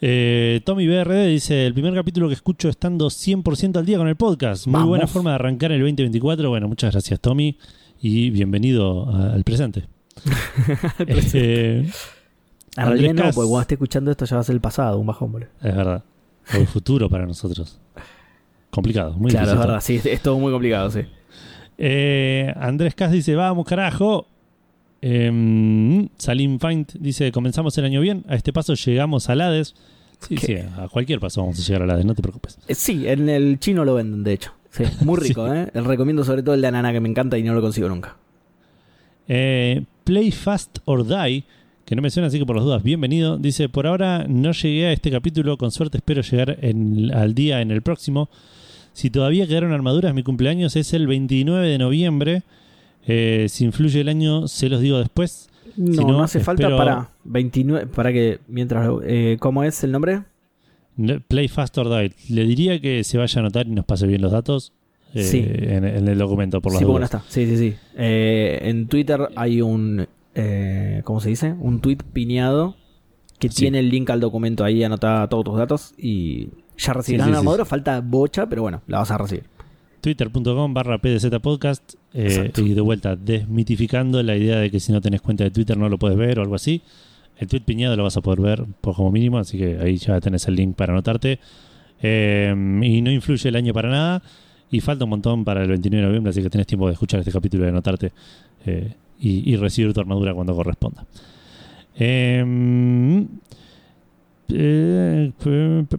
Eh, 0.00 0.60
Tommy 0.64 0.86
BRD 0.86 1.26
dice: 1.26 1.66
El 1.66 1.74
primer 1.74 1.94
capítulo 1.94 2.28
que 2.28 2.34
escucho 2.34 2.68
estando 2.68 3.06
100% 3.08 3.76
al 3.78 3.86
día 3.86 3.98
con 3.98 4.08
el 4.08 4.16
podcast. 4.16 4.66
Muy 4.66 4.74
Vamos. 4.74 4.88
buena 4.90 5.06
forma 5.06 5.30
de 5.30 5.34
arrancar 5.36 5.72
el 5.72 5.80
2024. 5.80 6.48
Bueno, 6.48 6.68
muchas 6.68 6.92
gracias, 6.92 7.20
Tommy. 7.20 7.58
Y 8.00 8.30
bienvenido 8.30 9.08
a- 9.10 9.32
al 9.34 9.42
presente. 9.44 9.84
Eh, 11.06 11.88
En 12.76 12.86
realidad 12.86 13.14
no, 13.14 13.22
Cas- 13.22 13.34
porque 13.34 13.48
cuando 13.48 13.62
esté 13.62 13.74
escuchando 13.74 14.10
esto 14.12 14.24
ya 14.24 14.36
va 14.36 14.40
a 14.40 14.44
ser 14.44 14.54
el 14.54 14.60
pasado, 14.60 14.98
un 14.98 15.06
bajón, 15.06 15.32
boludo. 15.32 15.48
es 15.62 15.74
verdad. 15.76 16.04
O 16.54 16.56
el 16.58 16.66
futuro 16.68 17.08
para 17.10 17.26
nosotros. 17.26 17.80
Complicado, 18.70 19.14
muy 19.14 19.30
claro, 19.32 19.50
es 19.52 19.58
verdad, 19.58 19.80
sí, 19.80 19.96
es, 19.96 20.06
es 20.06 20.22
todo 20.22 20.38
muy 20.38 20.52
complicado, 20.52 20.90
sí. 20.90 21.00
Eh, 21.76 22.52
Andrés 22.56 22.94
Cas 22.94 23.10
dice: 23.10 23.34
Vamos, 23.34 23.66
carajo. 23.66 24.26
Em, 25.00 26.08
Salim 26.18 26.58
Faint 26.58 26.92
dice: 26.94 27.30
Comenzamos 27.32 27.76
el 27.78 27.84
año 27.84 28.00
bien. 28.00 28.24
A 28.28 28.34
este 28.34 28.52
paso 28.52 28.74
llegamos 28.74 29.28
al 29.28 29.40
Hades. 29.40 29.74
Sí, 30.20 30.34
¿Qué? 30.34 30.46
sí, 30.46 30.54
a 30.76 30.88
cualquier 30.88 31.20
paso 31.20 31.40
vamos 31.42 31.58
a 31.60 31.62
llegar 31.62 31.82
al 31.82 31.90
Hades, 31.90 32.04
no 32.04 32.14
te 32.14 32.22
preocupes. 32.22 32.58
Eh, 32.66 32.74
Sí, 32.74 33.06
en 33.06 33.28
el 33.28 33.58
chino 33.60 33.84
lo 33.84 33.94
venden, 33.94 34.24
de 34.24 34.32
hecho. 34.32 34.52
Sí, 34.70 34.84
muy 35.04 35.16
rico, 35.20 35.46
Sí. 35.46 35.52
¿eh? 35.56 35.70
Recomiendo 35.80 36.24
sobre 36.24 36.42
todo 36.42 36.54
el 36.54 36.60
de 36.60 36.66
Anana 36.68 36.92
que 36.92 37.00
me 37.00 37.08
encanta 37.08 37.38
y 37.38 37.42
no 37.44 37.54
lo 37.54 37.60
consigo 37.60 37.88
nunca. 37.88 38.16
Eh, 39.28 39.84
Play 40.04 40.30
Fast 40.32 40.78
or 40.86 41.06
Die, 41.06 41.44
que 41.84 41.94
no 41.94 42.02
me 42.02 42.10
suena, 42.10 42.26
así 42.28 42.38
que 42.38 42.46
por 42.46 42.56
las 42.56 42.64
dudas, 42.64 42.82
bienvenido. 42.82 43.38
Dice, 43.38 43.68
por 43.68 43.86
ahora 43.86 44.26
no 44.28 44.52
llegué 44.52 44.86
a 44.86 44.92
este 44.92 45.10
capítulo, 45.10 45.56
con 45.58 45.70
suerte 45.70 45.98
espero 45.98 46.22
llegar 46.22 46.58
en- 46.62 47.12
al 47.14 47.34
día 47.34 47.60
en 47.60 47.70
el 47.70 47.82
próximo. 47.82 48.28
Si 48.94 49.10
todavía 49.10 49.46
quedaron 49.46 49.72
armaduras, 49.72 50.12
mi 50.14 50.22
cumpleaños 50.24 50.74
es 50.76 50.92
el 50.92 51.06
29 51.06 51.68
de 51.68 51.78
noviembre. 51.78 52.42
Eh, 53.08 53.46
si 53.48 53.64
influye 53.64 54.00
el 54.02 54.08
año, 54.08 54.46
se 54.48 54.68
los 54.68 54.80
digo 54.80 54.98
después. 54.98 55.48
No, 55.76 55.92
Si 55.92 55.98
no, 56.04 56.12
no, 56.12 56.22
hace 56.22 56.40
falta 56.40 56.76
para 56.76 57.10
29. 57.24 57.86
Para 57.86 58.12
que. 58.12 58.38
Mientras. 58.48 58.88
eh, 59.04 59.36
¿Cómo 59.40 59.64
es 59.64 59.82
el 59.84 59.92
nombre? 59.92 60.22
Play 61.28 61.48
Fast 61.48 61.78
or 61.78 61.88
Die. 61.88 62.12
Le 62.28 62.44
diría 62.44 62.80
que 62.80 63.04
se 63.04 63.18
vaya 63.18 63.38
a 63.38 63.40
anotar 63.40 63.66
y 63.66 63.70
nos 63.70 63.84
pase 63.84 64.06
bien 64.06 64.20
los 64.20 64.32
datos 64.32 64.72
eh, 65.14 65.22
Sí. 65.22 65.38
en, 65.46 65.84
en 65.84 66.08
el 66.08 66.18
documento, 66.18 66.60
por 66.60 66.72
las 66.72 66.80
sí, 66.80 66.84
no 66.84 66.92
dudas. 66.92 67.04
está. 67.04 67.22
Sí, 67.28 67.46
sí, 67.46 67.56
sí. 67.56 67.74
Eh, 67.96 68.58
en 68.62 68.88
Twitter 68.88 69.28
hay 69.36 69.62
un. 69.62 70.06
eh, 70.34 71.00
¿Cómo 71.04 71.20
se 71.20 71.28
dice? 71.30 71.52
Un 71.58 71.80
tweet 71.80 71.98
piñado 72.12 72.76
que 73.38 73.48
Sí. 73.48 73.62
tiene 73.62 73.78
el 73.78 73.88
link 73.90 74.10
al 74.10 74.18
documento 74.20 74.64
ahí, 74.64 74.82
anota 74.82 75.26
todos 75.30 75.44
tus 75.44 75.56
datos 75.56 75.94
y 75.96 76.48
ya 76.76 76.92
recibirás 76.92 77.26
Sí, 77.26 77.30
sí, 77.30 77.32
la 77.32 77.38
armadura. 77.38 77.64
Falta 77.64 78.00
bocha, 78.00 78.48
pero 78.48 78.62
bueno, 78.62 78.82
la 78.88 78.98
vas 78.98 79.10
a 79.12 79.18
recibir. 79.18 79.44
Twitter.com 80.00 80.74
barra 80.74 80.98
PDZ 80.98 81.26
Podcast. 81.40 81.94
eh, 82.14 82.52
y 82.56 82.74
de 82.74 82.80
vuelta, 82.80 83.16
desmitificando 83.16 84.22
la 84.22 84.36
idea 84.36 84.58
de 84.58 84.70
que 84.70 84.80
si 84.80 84.92
no 84.92 85.00
tenés 85.00 85.20
cuenta 85.20 85.44
de 85.44 85.50
Twitter 85.50 85.76
no 85.76 85.88
lo 85.88 85.98
puedes 85.98 86.16
ver 86.16 86.38
o 86.38 86.42
algo 86.42 86.54
así. 86.54 86.82
El 87.36 87.46
tweet 87.46 87.60
piñado 87.62 87.96
lo 87.96 88.02
vas 88.02 88.16
a 88.16 88.20
poder 88.20 88.40
ver 88.40 88.64
por 88.80 88.94
como 88.96 89.12
mínimo, 89.12 89.38
así 89.38 89.58
que 89.58 89.78
ahí 89.80 89.96
ya 89.96 90.20
tenés 90.20 90.46
el 90.48 90.56
link 90.56 90.74
para 90.74 90.92
anotarte. 90.92 91.38
Eh, 92.02 92.54
y 92.82 93.02
no 93.02 93.10
influye 93.10 93.48
el 93.48 93.56
año 93.56 93.72
para 93.72 93.90
nada. 93.90 94.22
Y 94.70 94.80
falta 94.80 95.04
un 95.04 95.10
montón 95.10 95.44
para 95.44 95.62
el 95.62 95.68
29 95.68 96.02
de 96.02 96.08
noviembre, 96.08 96.30
así 96.30 96.42
que 96.42 96.50
tenés 96.50 96.66
tiempo 96.66 96.86
de 96.86 96.92
escuchar 96.94 97.20
este 97.20 97.32
capítulo 97.32 97.62
y 97.62 97.66
de 97.66 97.70
anotarte 97.70 98.12
eh, 98.66 98.94
y, 99.18 99.52
y 99.52 99.56
recibir 99.56 99.92
tu 99.94 100.00
armadura 100.00 100.34
cuando 100.34 100.54
corresponda. 100.54 101.06
Eh, 104.50 105.32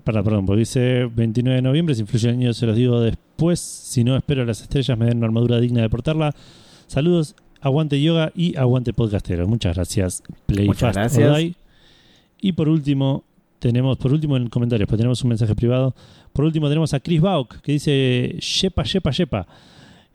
para, 0.03 0.23
perdón, 0.23 0.45
porque 0.45 0.59
dice 0.59 1.05
29 1.05 1.57
de 1.57 1.61
noviembre, 1.61 1.93
si 1.95 2.01
influye 2.01 2.29
el 2.29 2.35
año 2.35 2.53
se 2.53 2.65
los 2.65 2.75
digo 2.75 2.99
después, 2.99 3.59
si 3.59 4.03
no 4.03 4.15
espero 4.17 4.43
las 4.43 4.61
estrellas 4.61 4.97
me 4.97 5.05
den 5.05 5.17
una 5.17 5.27
armadura 5.27 5.59
digna 5.59 5.81
de 5.81 5.89
portarla. 5.89 6.33
Saludos, 6.87 7.35
aguante 7.61 8.01
yoga 8.01 8.31
y 8.35 8.57
aguante 8.57 8.93
podcastero. 8.93 9.47
Muchas 9.47 9.75
gracias, 9.75 10.23
Play 10.47 10.65
Muchas 10.65 10.95
Fast 10.95 11.17
gracias. 11.17 11.55
Y 12.41 12.53
por 12.53 12.69
último, 12.69 13.23
tenemos, 13.59 13.97
por 13.97 14.13
último 14.13 14.37
en 14.37 14.49
comentarios, 14.49 14.87
pues 14.87 14.97
tenemos 14.97 15.21
un 15.23 15.29
mensaje 15.29 15.53
privado. 15.53 15.93
Por 16.33 16.45
último 16.45 16.67
tenemos 16.69 16.93
a 16.93 16.99
Chris 16.99 17.21
Bauk 17.21 17.61
que 17.61 17.73
dice, 17.73 18.37
Yepa, 18.39 18.83
Yepa, 18.83 19.11
Yepa. 19.11 19.47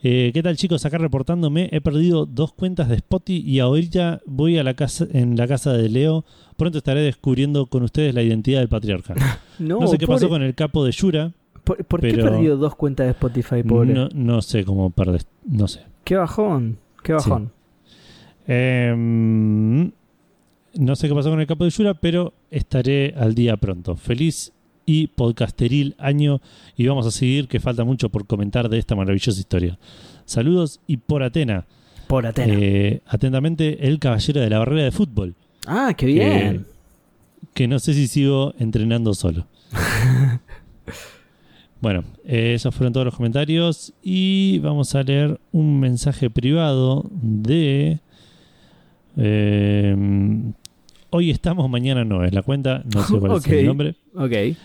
Eh, 0.02 0.30
¿Qué 0.34 0.42
tal 0.42 0.56
chicos? 0.56 0.84
Acá 0.84 0.98
reportándome, 0.98 1.68
he 1.72 1.80
perdido 1.80 2.26
dos 2.26 2.52
cuentas 2.52 2.88
de 2.90 2.96
Spotify 2.96 3.42
y 3.46 3.60
ahorita 3.60 4.20
voy 4.26 4.58
a 4.58 4.62
la 4.62 4.74
casa, 4.74 5.06
en 5.12 5.36
la 5.36 5.48
casa 5.48 5.72
de 5.72 5.88
Leo. 5.88 6.24
Pronto 6.56 6.78
estaré 6.78 7.00
descubriendo 7.00 7.66
con 7.66 7.82
ustedes 7.82 8.14
la 8.14 8.22
identidad 8.22 8.60
del 8.60 8.68
patriarca. 8.68 9.14
No, 9.58 9.78
No 9.78 9.86
sé 9.86 9.98
qué 9.98 10.06
pasó 10.06 10.28
con 10.28 10.42
el 10.42 10.54
capo 10.56 10.84
de 10.84 10.90
Yura. 10.90 11.32
¿Por, 11.62 11.82
por 11.84 12.00
qué 12.00 12.10
he 12.10 12.16
perdido 12.16 12.56
dos 12.56 12.74
cuentas 12.74 13.06
de 13.06 13.12
Spotify, 13.12 13.62
pobre? 13.62 13.94
No, 13.94 14.08
no 14.12 14.42
sé 14.42 14.64
cómo 14.64 14.90
perder, 14.90 15.22
no 15.46 15.68
sé. 15.68 15.80
Qué 16.02 16.16
bajón, 16.16 16.78
qué 17.02 17.12
bajón. 17.12 17.52
Em, 18.46 19.92
no 20.74 20.96
sé 20.96 21.08
qué 21.08 21.14
pasó 21.14 21.30
con 21.30 21.40
el 21.40 21.46
capo 21.46 21.64
de 21.64 21.70
Yura, 21.70 21.94
pero 21.94 22.34
estaré 22.50 23.14
al 23.16 23.34
día 23.34 23.56
pronto. 23.56 23.96
Feliz 23.96 24.52
y 24.86 25.08
podcasteril 25.08 25.94
año 25.98 26.40
y 26.76 26.86
vamos 26.86 27.06
a 27.06 27.10
seguir 27.10 27.48
que 27.48 27.60
falta 27.60 27.84
mucho 27.84 28.08
por 28.10 28.26
comentar 28.26 28.68
de 28.68 28.78
esta 28.78 28.94
maravillosa 28.94 29.38
historia. 29.38 29.78
Saludos 30.24 30.80
y 30.86 30.96
por 30.98 31.22
Atena. 31.22 31.66
Por 32.06 32.26
Atena. 32.26 32.54
Eh, 32.58 33.00
atentamente, 33.06 33.86
el 33.88 33.98
caballero 33.98 34.40
de 34.40 34.50
la 34.50 34.58
barrera 34.58 34.84
de 34.84 34.92
fútbol. 34.92 35.34
ah, 35.66 35.94
qué 35.96 36.06
bien. 36.06 36.66
Que 37.54 37.68
no 37.68 37.78
sé 37.78 37.94
si 37.94 38.08
sigo 38.08 38.54
entrenando 38.58 39.14
solo. 39.14 39.46
bueno, 41.80 42.04
eh, 42.24 42.54
esos 42.54 42.74
fueron 42.74 42.92
todos 42.92 43.06
los 43.06 43.14
comentarios. 43.14 43.92
Y 44.02 44.58
vamos 44.58 44.94
a 44.94 45.02
leer 45.02 45.38
un 45.52 45.78
mensaje 45.80 46.30
privado 46.30 47.08
de. 47.12 48.00
eh, 49.16 49.96
hoy 51.10 51.30
estamos, 51.30 51.68
mañana 51.70 52.04
no. 52.04 52.24
Es 52.24 52.32
la 52.34 52.42
cuenta, 52.42 52.82
no 52.92 53.02
sé 53.04 53.18
cuál 53.18 53.36
es 53.36 53.46
el 53.46 53.66
nombre. 53.66 53.94
Ok. 54.14 54.56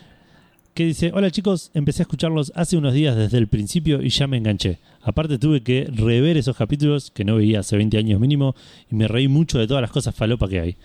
Que 0.74 0.86
dice: 0.86 1.12
Hola 1.14 1.30
chicos, 1.32 1.72
empecé 1.74 2.02
a 2.02 2.06
escucharlos 2.06 2.52
hace 2.56 2.78
unos 2.78 2.94
días 2.94 3.16
desde 3.16 3.38
el 3.38 3.48
principio 3.48 4.02
y 4.02 4.10
ya 4.10 4.28
me 4.28 4.38
enganché. 4.38 4.80
Aparte, 5.02 5.38
tuve 5.38 5.62
que 5.62 5.90
rever 5.92 6.38
esos 6.38 6.56
capítulos 6.56 7.12
que 7.12 7.26
no 7.26 7.36
veía 7.36 7.60
hace 7.62 7.76
20 7.76 7.98
años 7.98 8.20
mínimo 8.20 8.56
y 8.90 8.96
me 8.96 9.08
reí 9.08 9.28
mucho 9.28 9.60
de 9.60 9.68
todas 9.68 9.82
las 9.82 9.92
cosas 9.92 10.16
falopa 10.16 10.48
que 10.48 10.60
hay. 10.60 10.78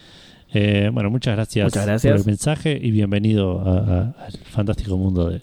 Eh, 0.53 0.91
bueno, 0.93 1.11
muchas 1.11 1.35
gracias, 1.37 1.65
Muchas 1.67 1.87
gracias. 1.87 2.13
por 2.13 2.21
el 2.21 2.27
mensaje 2.27 2.79
y 2.81 2.91
bienvenido 2.91 3.61
a- 3.61 3.79
a- 3.79 4.25
al 4.27 4.33
fantástico 4.45 4.97
mundo 4.97 5.29
de, 5.31 5.43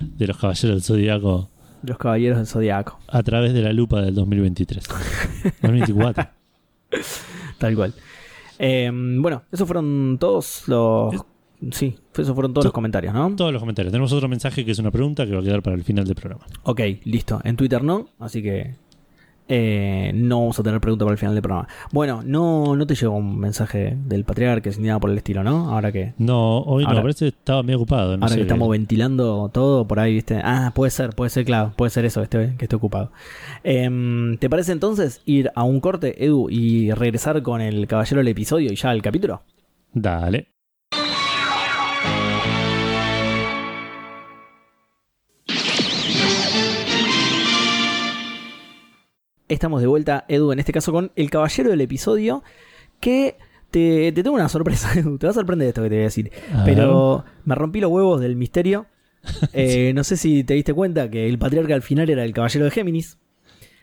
de 0.00 0.26
los 0.26 0.36
Caballeros 0.36 0.70
del 0.76 0.82
Zodíaco 0.82 1.48
Los 1.84 1.96
caballeros 1.98 2.38
del 2.38 2.46
zodiaco. 2.48 2.98
a 3.08 3.22
través 3.22 3.52
de 3.52 3.62
la 3.62 3.72
lupa 3.72 4.02
del 4.02 4.14
2023. 4.14 4.84
2024. 5.62 6.28
Tal 7.58 7.74
cual. 7.76 7.94
Eh, 8.58 8.90
bueno, 8.92 9.42
esos 9.50 9.66
fueron 9.66 10.16
todos 10.20 10.64
los. 10.66 11.14
Sí, 11.70 11.96
esos 12.14 12.34
fueron 12.34 12.52
todos 12.52 12.64
To- 12.64 12.68
los 12.68 12.72
comentarios, 12.74 13.14
¿no? 13.14 13.34
Todos 13.36 13.52
los 13.52 13.60
comentarios. 13.62 13.92
Tenemos 13.92 14.12
otro 14.12 14.28
mensaje 14.28 14.64
que 14.64 14.72
es 14.72 14.78
una 14.78 14.90
pregunta 14.90 15.24
que 15.24 15.32
va 15.32 15.40
a 15.40 15.42
quedar 15.44 15.62
para 15.62 15.76
el 15.76 15.84
final 15.84 16.04
del 16.04 16.16
programa. 16.16 16.44
Ok, 16.64 16.80
listo. 17.04 17.40
En 17.44 17.56
Twitter 17.56 17.84
no, 17.84 18.08
así 18.18 18.42
que 18.42 18.74
eh, 19.48 20.12
no 20.14 20.40
vamos 20.40 20.58
a 20.58 20.62
tener 20.62 20.80
pregunta 20.80 21.04
para 21.04 21.12
el 21.12 21.18
final 21.18 21.34
del 21.34 21.42
programa. 21.42 21.68
Bueno, 21.90 22.22
no, 22.24 22.74
no 22.74 22.86
te 22.86 22.94
llegó 22.94 23.14
un 23.14 23.38
mensaje 23.38 23.96
del 24.06 24.24
patriarca 24.24 24.70
ni 24.78 24.86
nada 24.86 24.98
por 24.98 25.10
el 25.10 25.16
estilo, 25.18 25.42
¿no? 25.44 25.70
Ahora 25.70 25.92
que, 25.92 26.14
No, 26.18 26.60
hoy 26.62 26.84
Ahora- 26.84 26.96
no, 26.96 27.02
parece 27.02 27.26
que 27.26 27.36
estaba 27.36 27.62
medio 27.62 27.76
ocupado. 27.78 28.16
No 28.16 28.24
ahora 28.24 28.28
sé 28.28 28.36
que 28.36 28.42
estamos 28.42 28.68
ventilando 28.70 29.50
todo 29.52 29.86
por 29.86 30.00
ahí, 30.00 30.14
¿viste? 30.14 30.40
Ah, 30.42 30.72
puede 30.74 30.90
ser, 30.90 31.10
puede 31.10 31.30
ser, 31.30 31.44
claro, 31.44 31.74
puede 31.76 31.90
ser 31.90 32.04
eso, 32.06 32.22
este, 32.22 32.54
que 32.56 32.64
esté 32.64 32.76
ocupado. 32.76 33.10
Em, 33.62 34.36
¿Te 34.38 34.48
parece 34.48 34.72
entonces 34.72 35.20
ir 35.26 35.50
a 35.54 35.64
un 35.64 35.80
corte, 35.80 36.24
Edu, 36.24 36.48
y 36.50 36.92
regresar 36.92 37.42
con 37.42 37.60
el 37.60 37.86
caballero 37.86 38.18
del 38.18 38.28
episodio 38.28 38.72
y 38.72 38.76
ya 38.76 38.92
el 38.92 39.02
capítulo? 39.02 39.42
Dale. 39.92 40.48
Estamos 49.52 49.80
de 49.82 49.86
vuelta, 49.86 50.24
Edu, 50.28 50.50
en 50.52 50.58
este 50.58 50.72
caso 50.72 50.92
con 50.92 51.12
el 51.14 51.28
caballero 51.30 51.70
del 51.70 51.80
episodio, 51.82 52.42
que 53.00 53.36
te, 53.70 54.10
te 54.12 54.22
tengo 54.22 54.34
una 54.36 54.48
sorpresa, 54.48 54.90
Edu, 54.98 55.18
te 55.18 55.26
va 55.26 55.30
a 55.32 55.34
sorprender 55.34 55.68
esto 55.68 55.82
que 55.82 55.88
te 55.90 55.94
voy 55.96 56.00
a 56.02 56.04
decir. 56.04 56.30
Pero 56.64 57.24
me 57.44 57.54
rompí 57.54 57.80
los 57.80 57.90
huevos 57.90 58.20
del 58.20 58.36
misterio. 58.36 58.86
Eh, 59.52 59.92
No 59.94 60.02
sé 60.04 60.16
si 60.16 60.42
te 60.42 60.54
diste 60.54 60.72
cuenta 60.74 61.08
que 61.10 61.28
el 61.28 61.38
patriarca 61.38 61.74
al 61.74 61.82
final 61.82 62.08
era 62.10 62.24
el 62.24 62.32
caballero 62.32 62.64
de 62.64 62.70
Géminis. 62.72 63.18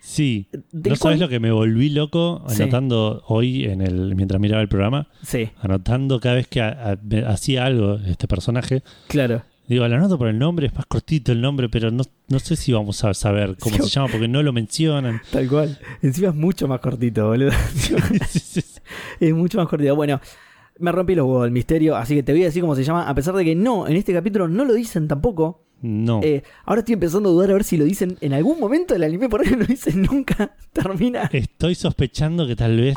Sí. 0.02 0.48
¿No 0.72 0.82
sabes 0.84 1.00
cual- 1.00 1.20
lo 1.20 1.30
que 1.30 1.40
me 1.40 1.52
volví 1.52 1.90
loco 1.90 2.44
Sí. 2.48 2.64
anotando 2.64 3.24
hoy 3.28 3.66
en 3.66 3.82
el 3.82 4.16
mientras 4.16 4.42
miraba 4.42 4.62
el 4.62 4.70
programa? 4.70 5.08
Sí, 5.24 5.50
Anotando 5.62 6.20
cada 6.20 6.36
vez 6.36 6.48
que 6.48 6.62
a- 6.62 6.92
a- 6.94 6.98
me 7.04 7.20
hacía 7.26 7.66
algo 7.66 7.96
este 8.08 8.28
personaje. 8.28 8.82
claro. 9.08 9.44
Digo, 9.70 9.88
lo 9.88 9.96
anoto 9.96 10.18
por 10.18 10.28
el 10.28 10.38
nombre, 10.40 10.68
es 10.68 10.74
más 10.76 10.86
cortito 10.88 11.32
el 11.32 11.40
nombre, 11.42 11.70
pero 11.70 11.92
no, 11.92 12.04
no 12.28 12.40
sé 12.40 12.56
si 12.56 12.74
vamos 12.74 13.04
a 13.06 13.14
saber 13.14 13.56
cómo 13.60 13.76
Sí. 13.78 13.84
se 13.84 13.90
llama 13.90 14.08
porque 14.12 14.28
no 14.28 14.42
lo 14.44 14.52
mencionan. 14.52 15.22
Tal 15.32 15.48
cual. 15.48 15.78
Encima 16.02 16.30
es 16.30 16.36
mucho 16.36 16.68
más 16.68 16.80
cortito, 16.80 17.28
boludo. 17.28 17.52
Sí, 17.76 17.96
sí, 18.40 18.62
sí. 18.62 18.80
es 19.20 19.34
mucho 19.34 19.60
más 19.60 19.68
cortito. 19.68 19.96
Bueno, 19.96 20.20
me 20.80 20.92
rompí 20.92 21.14
los 21.14 21.26
huevos 21.28 21.44
del 21.44 21.52
misterio, 21.52 21.96
así 21.96 22.16
que 22.16 22.24
te 22.24 22.32
voy 22.32 22.42
a 22.42 22.46
decir 22.46 22.62
cómo 22.64 22.76
se 22.76 22.84
llama, 22.84 23.08
a 23.08 23.14
pesar 23.14 23.36
de 23.36 23.46
que 23.46 23.54
no, 23.56 23.88
en 23.88 23.96
este 23.96 24.12
capítulo 24.14 24.48
no 24.48 24.66
lo 24.66 24.74
dicen 24.74 25.08
tampoco. 25.08 25.62
no. 25.84 26.20
Eh, 26.24 26.42
ahora 26.66 26.80
estoy 26.80 26.94
empezando 26.94 27.30
a 27.30 27.32
dudar 27.34 27.52
a 27.52 27.54
ver 27.54 27.64
si 27.64 27.78
lo 27.78 27.86
dicen 27.86 28.18
en 28.22 28.34
algún 28.34 28.60
momento 28.60 28.96
del 28.96 29.04
anime, 29.04 29.30
por 29.30 29.42
ahí 29.42 29.48
no 29.52 29.58
lo 29.58 29.66
dicen 29.66 30.02
nunca. 30.02 30.56
Termina. 30.74 31.30
Estoy 31.32 31.76
sospechando 31.76 32.48
que 32.48 32.56
tal 32.56 32.76
vez 32.76 32.96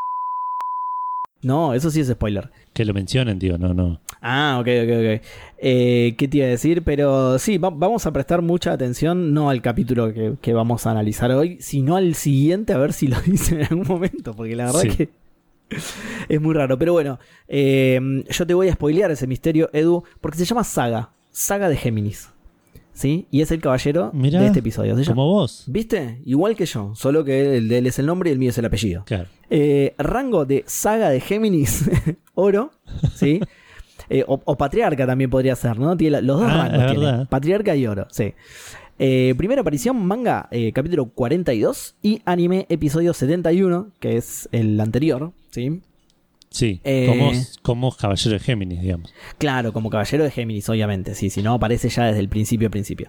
No, 1.43 1.75
eso 1.75 1.91
sí 1.91 2.01
es 2.01 2.09
spoiler. 2.09 2.51
Que 2.73 2.85
lo 2.85 2.95
mencionen, 2.95 3.39
digo, 3.39 3.59
no, 3.59 3.75
no. 3.75 4.01
Ah, 4.21 4.59
ok, 4.61 4.67
ok, 4.85 4.91
ok. 4.91 5.23
Eh, 5.59 6.15
¿Qué 6.17 6.29
te 6.29 6.39
iba 6.39 6.47
a 6.47 6.51
decir? 6.51 6.83
Pero 6.83 7.39
sí, 7.39 7.59
va- 7.59 7.71
vamos 7.71 8.07
a 8.07 8.13
prestar 8.13 8.41
mucha 8.43 8.73
atención, 8.73 9.35
no 9.35 9.51
al 9.51 9.61
capítulo 9.63 10.13
que, 10.15 10.35
que 10.41 10.53
vamos 10.55 10.87
a 10.87 10.91
analizar 10.93 11.31
hoy, 11.33 11.59
sino 11.61 11.97
al 11.97 12.15
siguiente, 12.15 12.73
a 12.73 12.79
ver 12.79 12.93
si 12.93 13.09
lo 13.09 13.21
dicen 13.27 13.61
en 13.61 13.67
algún 13.67 13.87
momento, 13.87 14.35
porque 14.35 14.57
la 14.57 14.67
verdad 14.67 14.81
Sí. 14.81 14.89
que 14.89 15.09
es 16.29 16.41
muy 16.41 16.55
raro. 16.55 16.79
Pero 16.79 16.93
bueno, 16.93 17.19
eh, 17.49 18.01
yo 18.29 18.47
te 18.47 18.55
voy 18.55 18.69
a 18.69 18.73
spoilear 18.75 19.11
ese 19.11 19.27
misterio, 19.27 19.71
Edu, 19.73 20.05
porque 20.21 20.39
se 20.39 20.45
llama 20.45 20.65
Saga, 20.65 21.11
Saga 21.31 21.69
de 21.69 21.77
Géminis. 21.77 22.29
¿Sí? 22.95 23.27
Y 23.31 23.41
es 23.41 23.51
el 23.51 23.63
caballero 23.63 24.11
Mirá, 24.13 24.39
de 24.43 24.49
este 24.49 24.59
episodio. 24.59 24.95
Como 25.07 25.27
vos. 25.27 25.65
¿Viste? 25.67 26.21
Igual 26.27 26.55
que 26.55 26.67
yo, 26.67 26.93
solo 26.95 27.25
que 27.25 27.57
el 27.57 27.67
de 27.69 27.79
él 27.79 27.87
es 27.87 27.99
el 27.99 28.05
nombre 28.05 28.29
y 28.29 28.35
el 28.35 28.39
mío 28.39 28.51
es 28.51 28.59
el 28.59 28.67
apellido. 28.67 29.05
Claro. 29.07 29.29
Eh, 29.55 29.95
rango 29.99 30.47
de 30.47 30.65
saga 30.67 31.11
de 31.11 31.21
Géminis, 31.21 31.91
oro, 32.35 32.71
¿sí? 33.15 33.41
Eh, 34.09 34.25
o, 34.27 34.41
o 34.45 34.57
patriarca 34.59 35.07
también 35.07 35.31
podría 35.31 35.55
ser, 35.57 35.79
¿no? 35.79 35.97
Tiene 35.97 36.13
la- 36.13 36.21
los 36.23 36.41
dos 36.41 36.51
Ah, 36.51 36.69
rangos. 36.69 36.93
tiene, 36.97 37.27
patriarca 37.27 37.77
y 37.77 37.87
oro, 37.87 38.09
sí. 38.11 38.35
Eh, 38.99 39.33
primera 39.39 39.61
aparición, 39.63 40.05
manga, 40.05 40.49
capítulo 40.75 41.07
42 41.11 41.95
y 42.03 42.21
anime, 42.27 42.67
episodio 42.69 43.15
71, 43.15 43.91
que 44.01 44.17
es 44.17 44.49
el 44.53 44.79
anterior, 44.81 45.33
¿sí? 45.51 45.81
Sí, 46.51 46.81
Eh, 46.85 47.07
como, 47.09 47.31
como 47.63 47.97
caballero 47.97 48.33
de 48.33 48.41
Géminis, 48.41 48.83
digamos. 48.83 49.15
Claro, 49.39 49.73
como 49.73 49.89
caballero 49.89 50.25
de 50.25 50.31
Géminis, 50.31 50.69
obviamente, 50.69 51.15
sí, 51.15 51.31
si 51.31 51.41
no 51.43 51.55
aparece 51.55 51.89
ya 51.89 52.05
desde 52.05 52.21
el 52.21 52.29
principio, 52.29 52.71
principio. 52.71 53.09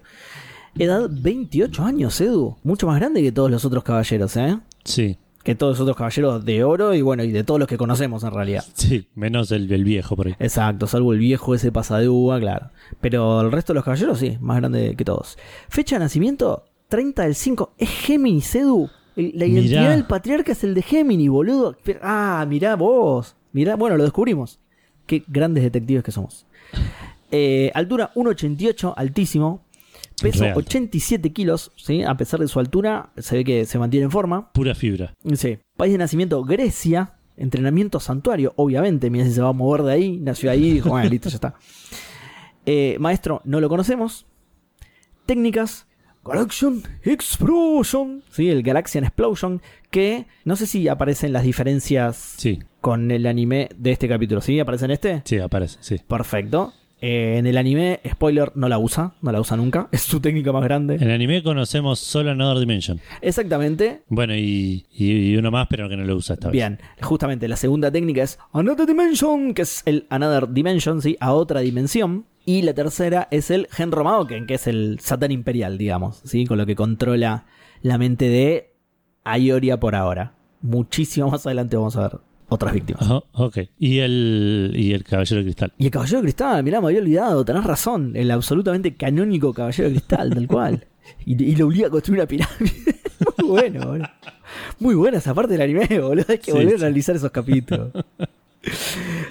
Edad 0.78 1.10
28 1.12 1.84
años, 1.84 2.22
Edu, 2.22 2.56
mucho 2.64 2.88
más 2.88 2.98
grande 3.00 3.22
que 3.22 3.32
todos 3.32 3.52
los 3.52 3.66
otros 3.66 3.84
caballeros, 3.84 4.38
¿eh? 4.38 4.58
Sí. 4.86 5.18
Que 5.44 5.56
todos 5.56 5.74
los 5.74 5.82
otros 5.82 5.98
caballeros 5.98 6.46
de 6.46 6.64
oro 6.64 6.94
y 6.94 7.02
bueno, 7.02 7.24
y 7.24 7.32
de 7.32 7.44
todos 7.44 7.60
los 7.60 7.68
que 7.68 7.78
conocemos 7.78 8.24
en 8.24 8.32
realidad. 8.32 8.64
Sí, 8.74 9.08
menos 9.16 9.52
el, 9.52 9.72
el 9.72 9.84
viejo 9.84 10.16
por 10.16 10.28
ahí. 10.28 10.36
Exacto, 10.40 10.88
salvo 10.88 11.14
el 11.14 11.20
viejo 11.20 11.54
ese 11.54 11.72
pasa 11.72 11.98
de 12.00 12.08
uva, 12.10 12.40
claro. 12.40 12.70
Pero 13.02 13.42
el 13.42 13.52
resto 13.52 13.74
de 13.74 13.76
los 13.76 13.84
caballeros 13.84 14.20
sí, 14.20 14.38
más 14.40 14.58
grande 14.58 14.96
que 14.98 15.04
todos. 15.06 15.38
Fecha 15.70 15.98
de 15.98 16.00
nacimiento, 16.06 16.64
30 16.88 17.24
del 17.24 17.36
5. 17.36 17.74
Es 17.78 17.90
Géminis, 17.90 18.56
Edu. 18.56 18.90
La 19.16 19.46
identidad 19.46 19.82
Mirá. 19.82 19.92
del 19.96 20.06
patriarca 20.06 20.54
es 20.54 20.64
el 20.64 20.74
de 20.74 20.82
Géminis, 20.82 21.30
boludo. 21.30 21.76
Ah, 22.02 22.46
mirá 22.48 22.76
vos. 22.76 23.36
Mirá, 23.52 23.76
bueno, 23.76 23.98
lo 23.98 24.04
descubrimos. 24.04 24.60
Qué 25.06 25.24
grandes 25.28 25.64
detectives 25.64 26.04
que 26.04 26.12
somos. 26.12 26.46
Eh, 27.32 27.72
altura 27.74 28.12
1,88, 28.16 28.94
altísimo. 28.96 29.63
Peso 30.22 30.44
Real. 30.44 30.58
87 30.58 31.32
kilos, 31.34 31.72
¿sí? 31.76 32.04
A 32.04 32.16
pesar 32.16 32.40
de 32.40 32.48
su 32.48 32.60
altura, 32.60 33.12
se 33.18 33.38
ve 33.38 33.44
que 33.44 33.66
se 33.66 33.80
mantiene 33.80 34.06
en 34.06 34.12
forma. 34.12 34.52
Pura 34.54 34.76
fibra. 34.76 35.14
Sí. 35.36 35.58
País 35.78 35.92
de 35.92 35.98
nacimiento, 35.98 36.44
Grecia. 36.44 37.16
Entrenamiento 37.36 38.00
santuario, 38.00 38.54
obviamente. 38.58 39.10
Mira 39.10 39.26
si 39.26 39.32
se 39.32 39.42
va 39.42 39.50
a 39.50 39.54
mover 39.54 39.82
de 39.84 39.92
ahí. 39.94 40.18
Nació 40.20 40.52
ahí 40.52 40.66
y 40.66 40.72
dijo, 40.76 40.90
bueno, 40.90 41.10
listo, 41.10 41.30
ya 41.30 41.36
está. 41.36 41.56
Eh, 42.66 42.96
maestro, 43.00 43.42
no 43.44 43.60
lo 43.60 43.70
conocemos. 43.70 44.26
Técnicas. 45.26 45.88
Galaxian 46.26 46.82
Explosion. 47.04 48.24
Sí, 48.32 48.50
el 48.50 48.64
Galaxian 48.64 49.04
Explosion. 49.04 49.62
Que 49.90 50.26
no 50.46 50.56
sé 50.56 50.68
si 50.68 50.88
aparecen 50.88 51.34
las 51.34 51.44
diferencias 51.44 52.36
Sí, 52.38 52.60
con 52.80 53.12
el 53.12 53.26
anime 53.26 53.70
de 53.76 53.92
este 53.92 54.08
capítulo. 54.08 54.40
¿Sí? 54.42 54.60
¿Aparece 54.60 54.86
en 54.86 54.92
este? 54.92 55.22
sí, 55.26 55.40
aparece, 55.40 55.78
sí. 55.82 55.98
Perfecto. 56.08 56.74
Eh, 57.06 57.36
en 57.38 57.46
el 57.48 57.58
anime, 57.58 58.00
spoiler, 58.10 58.54
no 58.56 58.70
la 58.70 58.78
usa. 58.80 59.14
No 59.22 59.32
la 59.34 59.42
usa 59.42 59.58
nunca. 59.58 59.90
Es 59.92 60.04
su 60.04 60.22
técnica 60.22 60.54
más 60.54 60.64
grande. 60.64 60.96
En 60.96 61.10
anime 61.10 61.44
conocemos 61.44 62.00
solo 62.00 62.32
Another 62.32 62.60
Dimension. 62.60 63.02
Exactamente. 63.22 64.04
Bueno, 64.08 64.34
y, 64.36 64.86
y- 64.94 65.32
y 65.34 65.36
uno 65.36 65.52
más, 65.52 65.68
pero 65.70 65.90
que 65.90 65.98
no 65.98 66.06
lo 66.06 66.16
usa 66.16 66.36
esta 66.36 66.48
vez. 66.48 66.54
Bien, 66.54 66.80
justamente 67.02 67.48
la 67.50 67.58
segunda 67.58 67.92
técnica 67.92 68.24
es 68.24 68.40
Another 68.54 68.86
Dimension, 68.88 69.54
que 69.54 69.64
es 69.64 69.84
el 69.86 70.06
Another 70.10 70.48
Dimension, 70.48 71.02
¿sí? 71.02 71.18
A 71.20 71.34
otra 71.34 71.60
dimensión. 71.60 72.26
Y 72.46 72.62
la 72.62 72.74
tercera 72.74 73.28
es 73.32 73.52
el 73.52 73.68
Genro 73.72 74.04
Maoken, 74.06 74.48
que 74.48 74.54
es 74.54 74.68
el 74.68 74.98
Satán 75.02 75.32
Imperial, 75.32 75.78
digamos, 75.78 76.22
¿sí? 76.24 76.46
Con 76.46 76.58
lo 76.58 76.66
que 76.66 76.76
controla 76.76 77.46
la 77.82 77.98
mente 77.98 78.30
de 78.30 78.72
Ayoria 79.26 79.78
por 79.80 79.96
ahora. 79.96 80.36
Muchísimo 80.62 81.30
más 81.30 81.46
adelante 81.46 81.76
vamos 81.76 81.96
a 81.98 82.02
ver 82.08 82.20
otras 82.50 82.74
víctimas. 82.74 83.02
Ajá, 83.04 83.22
ok. 83.34 83.58
Y 83.80 84.00
el, 84.00 84.74
y 84.76 84.94
el 84.94 85.04
Caballero 85.04 85.38
de 85.40 85.46
Cristal. 85.46 85.74
Y 85.78 85.86
el 85.86 85.92
Caballero 85.92 86.18
de 86.20 86.24
Cristal, 86.24 86.64
mirá, 86.64 86.82
me 86.82 86.88
había 86.88 87.00
olvidado, 87.00 87.44
tenés 87.46 87.64
razón. 87.64 88.12
El 88.16 88.30
absolutamente 88.32 88.96
canónico 88.96 89.54
Caballero 89.54 89.90
de 89.90 89.96
Cristal, 89.96 90.30
tal 90.34 90.48
cual. 90.48 90.86
Y, 91.26 91.42
y 91.44 91.56
lo 91.56 91.68
obliga 91.68 91.88
a 91.88 91.90
construir 91.90 92.20
una 92.22 92.28
pirámide. 92.28 92.72
Muy 93.40 93.48
bueno, 93.50 93.88
boludo. 93.88 94.10
Muy 94.80 94.96
buena 94.96 95.18
esa 95.18 95.34
parte 95.34 95.54
del 95.58 95.62
anime, 95.62 96.00
boludo. 96.00 96.26
Hay 96.30 96.38
que 96.38 96.52
Sí, 96.52 96.58
volver 96.58 96.78
sí. 96.78 96.84
a 96.84 96.88
analizar 96.88 97.16
esos 97.16 97.32
capítulos. 97.32 97.90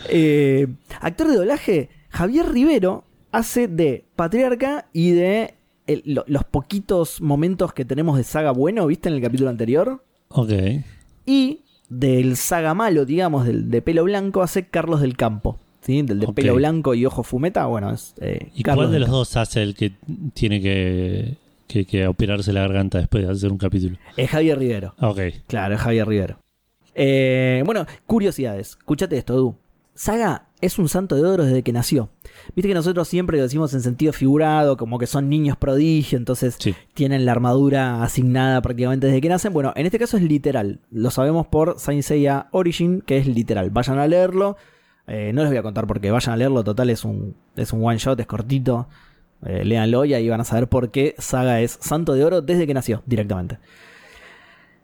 Eh, 0.09 0.66
actor 1.01 1.29
de 1.29 1.37
doblaje, 1.37 1.88
Javier 2.11 2.46
Rivero 2.51 3.05
hace 3.31 3.68
de 3.68 4.05
patriarca 4.16 4.87
y 4.92 5.12
de 5.12 5.55
el- 5.87 6.03
lo- 6.05 6.25
los 6.27 6.44
poquitos 6.44 7.20
momentos 7.20 7.72
que 7.72 7.85
tenemos 7.85 8.16
de 8.18 8.25
saga 8.25 8.51
bueno, 8.51 8.87
¿viste? 8.87 9.09
En 9.09 9.14
el 9.16 9.22
capítulo 9.22 9.48
anterior. 9.51 10.05
Ok. 10.29 10.51
Y 11.27 11.61
del 11.98 12.37
saga 12.37 12.74
malo, 12.74 13.05
digamos, 13.05 13.46
del 13.46 13.70
de 13.70 13.83
pelo 13.83 14.05
blanco, 14.05 14.42
hace 14.42 14.66
Carlos 14.66 15.00
del 15.00 15.16
Campo. 15.16 15.59
¿sí? 15.83 16.02
Del 16.02 16.20
de 16.20 16.28
pelo 16.28 16.55
blanco 16.55 16.94
y 16.94 17.05
ojo 17.07 17.22
fumeta, 17.22 17.66
bueno, 17.66 17.92
es 17.92 18.14
eh, 18.20 18.50
¿Y 18.55 18.62
Carlos 18.62 18.87
cuál 18.87 18.92
de 18.92 18.98
los 19.00 19.07
Campo. 19.07 19.18
dos 19.18 19.37
hace 19.37 19.62
el 19.62 19.74
que 19.74 19.92
tiene 20.33 20.61
que, 20.61 21.37
que, 21.66 21.85
que 21.85 22.07
operarse 22.07 22.52
la 22.52 22.61
garganta 22.62 22.98
después 22.98 23.26
de 23.26 23.33
hacer 23.33 23.52
un 23.52 23.59
capítulo? 23.59 23.96
Es 24.16 24.31
Javier 24.31 24.59
Rivero. 24.59 24.94
Ok. 25.00 25.20
Claro, 25.46 25.74
es 25.74 25.81
Javier 25.81 26.09
Rivero. 26.09 26.38
Eh, 26.94 27.62
bueno, 27.66 27.87
curiosidades. 28.07 28.70
Escúchate 28.70 29.16
esto, 29.16 29.35
Edu. 29.35 29.57
Saga 29.94 30.46
es 30.61 30.78
un 30.78 30.88
santo 30.88 31.16
de 31.16 31.24
oro 31.24 31.44
desde 31.44 31.62
que 31.62 31.72
nació. 31.72 32.09
Viste 32.55 32.68
que 32.68 32.74
nosotros 32.74 33.09
siempre 33.09 33.37
lo 33.37 33.42
decimos 33.44 33.72
en 33.74 33.81
sentido 33.81 34.12
figurado, 34.12 34.76
como 34.76 34.98
que 34.98 35.07
son 35.07 35.28
niños 35.28 35.57
prodigio, 35.57 36.18
entonces 36.18 36.57
Sí. 36.59 36.74
tienen 36.94 37.24
la 37.24 37.33
armadura 37.33 38.02
asignada 38.02 38.61
prácticamente 38.62 39.07
desde 39.07 39.20
que 39.20 39.28
nacen. 39.28 39.52
Bueno, 39.52 39.72
en 39.76 39.87
este 39.87 39.98
caso 39.98 40.16
es 40.16 40.22
literal. 40.22 40.81
Lo 40.90 41.11
sabemos 41.11 41.46
por 41.46 41.78
Saint 41.78 42.02
Seiya 42.02 42.48
Origin, 42.52 43.00
que 43.00 43.18
es 43.18 43.26
literal. 43.26 43.70
Vayan 43.70 43.98
a 43.98 44.07
leerlo. 44.07 44.57
Eh, 45.07 45.33
no 45.35 45.42
les 45.42 45.50
voy 45.50 45.59
a 45.59 45.62
contar 45.62 45.87
porque 45.87 46.11
vayan 46.11 46.35
a 46.35 46.37
leerlo. 46.37 46.62
Total, 46.64 46.88
es 46.90 47.05
un, 47.05 47.35
es 47.57 47.72
un 47.72 47.85
one 47.85 47.98
shot, 47.98 48.18
es 48.20 48.26
cortito. 48.26 48.88
Eh, 49.44 49.64
léanlo 49.64 50.05
y 50.05 50.14
ahí 50.14 50.28
van 50.28 50.40
a 50.40 50.44
saber 50.44 50.68
por 50.68 50.90
qué 50.92 51.16
Saga 51.18 51.61
es 51.61 51.76
santo 51.81 52.14
de 52.14 52.24
oro 52.24 52.42
desde 52.42 52.66
que 52.66 52.74
nació, 52.74 53.02
directamente. 53.07 53.59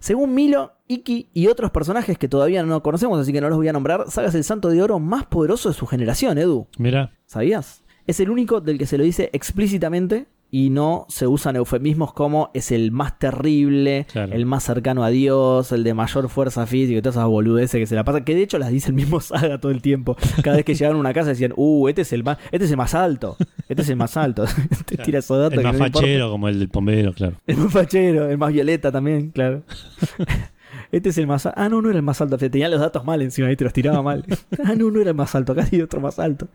Según 0.01 0.35
Milo, 0.35 0.73
Iki 0.87 1.31
y 1.35 1.49
otros 1.49 1.71
personajes 1.71 2.19
que 2.19 2.29
todavía 2.29 2.63
no 2.63 2.83
conocemos, 2.83 3.19
así 3.21 3.33
que 3.33 3.41
no 3.41 3.49
los 3.49 3.59
voy 3.59 3.69
a 3.69 3.73
nombrar, 3.73 4.11
Saga 4.11 4.29
es 4.29 4.35
el 4.35 4.45
santo 4.45 4.69
de 4.69 4.83
oro 4.83 4.99
más 4.99 5.27
poderoso 5.27 5.69
de 5.69 5.75
su 5.75 5.87
generación, 5.87 6.39
Edu. 6.39 6.67
Mira, 6.79 7.13
¿Sabías? 7.27 7.85
Es 8.07 8.21
el 8.21 8.31
único 8.31 8.61
del 8.61 8.79
que 8.79 8.87
se 8.87 8.97
lo 8.97 9.05
dice 9.05 9.29
explícitamente 9.33 10.27
y 10.51 10.71
no 10.71 11.05
se 11.09 11.27
usan 11.27 11.57
eufemismos 11.57 12.13
como 12.15 12.51
es 12.55 12.73
el 12.73 12.91
más 12.91 13.19
terrible, 13.19 14.07
Claro. 14.11 14.33
el 14.33 14.47
más 14.47 14.65
cercano 14.65 15.05
a 15.05 15.11
Dios, 15.11 15.73
el 15.73 15.85
de 15.85 15.93
mayor 15.95 16.29
fuerza 16.31 16.67
física 16.67 16.99
y 16.99 17.03
todas 17.03 17.17
esas 17.17 17.29
boludeces 17.29 17.79
que 17.79 17.87
se 17.87 17.95
la 17.95 18.05
pasan, 18.05 18.25
que 18.25 18.35
de 18.35 18.43
hecho 18.43 18.59
las 18.59 18.71
dice 18.71 18.89
el 18.89 18.95
mismo 18.95 19.21
Saga 19.29 19.59
todo 19.59 19.73
el 19.73 19.83
tiempo. 19.83 20.17
Cada 20.43 20.57
vez 20.57 20.65
que 20.65 20.75
llegaban 20.75 20.97
a 20.97 21.01
una 21.01 21.13
casa 21.13 21.29
decían, 21.31 21.53
uh, 21.57 21.89
este 21.89 22.03
es 22.03 22.13
el 22.13 22.25
más, 22.25 22.39
este 22.51 22.65
es 22.65 22.71
el 22.71 22.77
más 22.79 22.95
alto, 22.95 23.37
este 23.69 23.83
es 23.83 23.89
el 23.91 23.97
más 23.97 24.17
alto. 24.17 24.45
Te 24.87 24.97
tira 24.97 25.19
esos 25.19 25.39
datos 25.39 25.53
el 25.55 25.59
que 25.61 25.65
más 25.65 25.79
no 25.79 25.85
fachero 25.85 26.31
como 26.31 26.49
el 26.49 26.59
del 26.59 26.69
bombero, 26.69 27.13
claro. 27.13 27.35
El 27.47 27.57
más 27.59 27.73
fachero, 27.73 28.31
el 28.31 28.39
más 28.39 28.53
violeta 28.53 28.91
también, 28.91 29.31
claro. 29.31 29.63
Este 30.90 31.11
es 31.11 31.18
el 31.18 31.27
más 31.27 31.46
alto. 31.46 31.61
Ah, 31.61 31.68
no, 31.68 31.83
no 31.83 31.90
era 31.90 31.98
el 31.98 32.03
más 32.03 32.20
alto. 32.20 32.38
Tenía 32.38 32.68
los 32.68 32.81
datos 32.81 33.05
mal 33.05 33.20
encima, 33.22 33.48
ahí 33.48 33.57
te 33.57 33.64
los 33.64 33.72
tiraba 33.72 34.03
mal. 34.03 34.24
Ah, 34.64 34.74
no, 34.74 34.90
no 34.90 35.01
era 35.01 35.11
el 35.11 35.16
más 35.16 35.35
alto. 35.35 35.53
Acá 35.53 35.66
hay 35.70 35.81
otro 35.81 36.01
más 36.01 36.18
alto. 36.18 36.48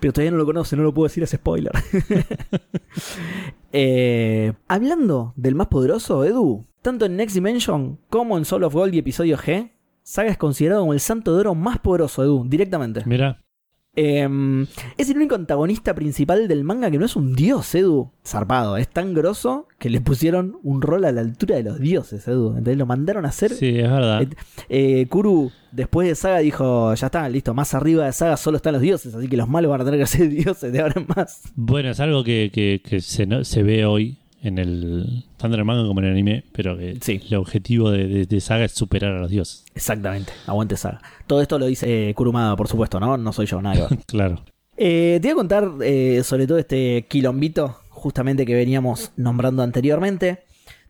Pero 0.00 0.12
todavía 0.12 0.30
no 0.30 0.36
lo 0.36 0.46
conoce, 0.46 0.76
no 0.76 0.82
lo 0.82 0.92
puedo 0.92 1.06
decir, 1.06 1.22
es 1.22 1.30
spoiler. 1.30 1.72
Eh, 3.78 4.54
hablando 4.68 5.34
del 5.36 5.54
más 5.54 5.66
poderoso, 5.66 6.24
Edu, 6.24 6.64
tanto 6.80 7.04
en 7.04 7.16
Next 7.16 7.34
Dimension 7.34 7.98
como 8.08 8.38
en 8.38 8.46
Soul 8.46 8.64
of 8.64 8.72
Gold 8.72 8.94
y 8.94 8.98
episodio 8.98 9.36
G, 9.36 9.72
Saga 10.02 10.30
es 10.30 10.38
considerado 10.38 10.80
como 10.80 10.94
el 10.94 11.00
santo 11.00 11.34
de 11.34 11.40
oro 11.40 11.54
más 11.54 11.80
poderoso, 11.80 12.22
Edu, 12.22 12.46
directamente. 12.48 13.02
Mira, 13.04 13.44
Eh, 13.96 14.66
es 14.98 15.10
el 15.10 15.16
único 15.16 15.34
antagonista 15.34 15.94
principal 15.94 16.48
del 16.48 16.64
manga 16.64 16.90
que 16.90 16.98
no 16.98 17.06
es 17.06 17.16
un 17.16 17.34
dios, 17.34 17.74
Edu. 17.74 18.10
Zarpado, 18.24 18.76
es 18.76 18.88
tan 18.88 19.14
grosso 19.14 19.66
que 19.78 19.88
le 19.90 20.00
pusieron 20.00 20.58
un 20.62 20.82
rol 20.82 21.04
a 21.06 21.12
la 21.12 21.20
altura 21.22 21.56
de 21.56 21.62
los 21.62 21.78
dioses, 21.80 22.26
Edu. 22.28 22.48
Entonces 22.50 22.76
lo 22.76 22.86
mandaron 22.86 23.24
a 23.24 23.28
hacer. 23.28 23.52
sí, 23.52 23.78
es 23.78 23.90
verdad. 23.90 24.22
Eh, 24.22 24.28
eh, 24.68 25.06
Kuru, 25.08 25.50
después 25.72 26.06
de 26.08 26.14
Saga, 26.14 26.38
dijo: 26.40 26.94
Ya 26.94 27.06
está, 27.06 27.28
listo, 27.28 27.54
más 27.54 27.72
arriba 27.74 28.04
de 28.04 28.12
Saga 28.12 28.36
solo 28.36 28.58
están 28.58 28.74
los 28.74 28.82
dioses, 28.82 29.14
así 29.14 29.28
que 29.28 29.36
los 29.36 29.48
malos 29.48 29.70
van 29.70 29.80
a 29.80 29.84
tener 29.84 30.00
que 30.00 30.06
ser 30.06 30.28
dioses 30.30 30.72
de 30.72 30.80
ahora 30.80 30.94
en 31.00 31.06
más. 31.16 31.42
Bueno, 31.54 31.90
es 31.90 32.00
algo 32.00 32.22
que, 32.22 32.50
que- 32.52 32.82
que 32.84 33.00
se, 33.00 33.26
no- 33.26 33.44
se 33.44 33.62
ve 33.62 33.86
hoy 33.86 34.18
en 34.46 34.58
el 34.58 35.24
tanto 35.36 35.54
en 35.54 35.60
el 35.60 35.64
manga 35.64 35.86
como 35.86 36.00
en 36.00 36.06
el 36.06 36.12
anime, 36.12 36.44
pero 36.52 36.76
que 36.78 36.98
Sí. 37.00 37.20
el 37.28 37.36
objetivo 37.36 37.90
de, 37.90 38.06
de- 38.08 38.26
de 38.26 38.40
Saga 38.40 38.64
es 38.64 38.72
superar 38.72 39.12
a 39.14 39.20
los 39.20 39.30
dioses. 39.30 39.64
Exactamente, 39.74 40.32
aguante 40.46 40.76
Saga. 40.76 41.00
Todo 41.26 41.40
esto 41.42 41.58
lo 41.58 41.66
dice 41.66 42.10
eh, 42.10 42.14
Kurumada, 42.14 42.56
por 42.56 42.68
supuesto, 42.68 42.98
¿no? 43.00 43.16
No 43.16 43.32
soy 43.32 43.46
yo, 43.46 43.60
nada. 43.62 43.88
Claro. 44.06 44.42
Eh, 44.78 45.18
te 45.22 45.28
voy 45.28 45.32
a 45.32 45.36
contar 45.36 45.70
eh, 45.82 46.22
sobre 46.24 46.46
todo 46.46 46.58
este 46.58 47.06
quilombito, 47.08 47.76
justamente 47.88 48.44
que 48.44 48.54
veníamos 48.54 49.12
nombrando 49.16 49.62
anteriormente. 49.62 50.40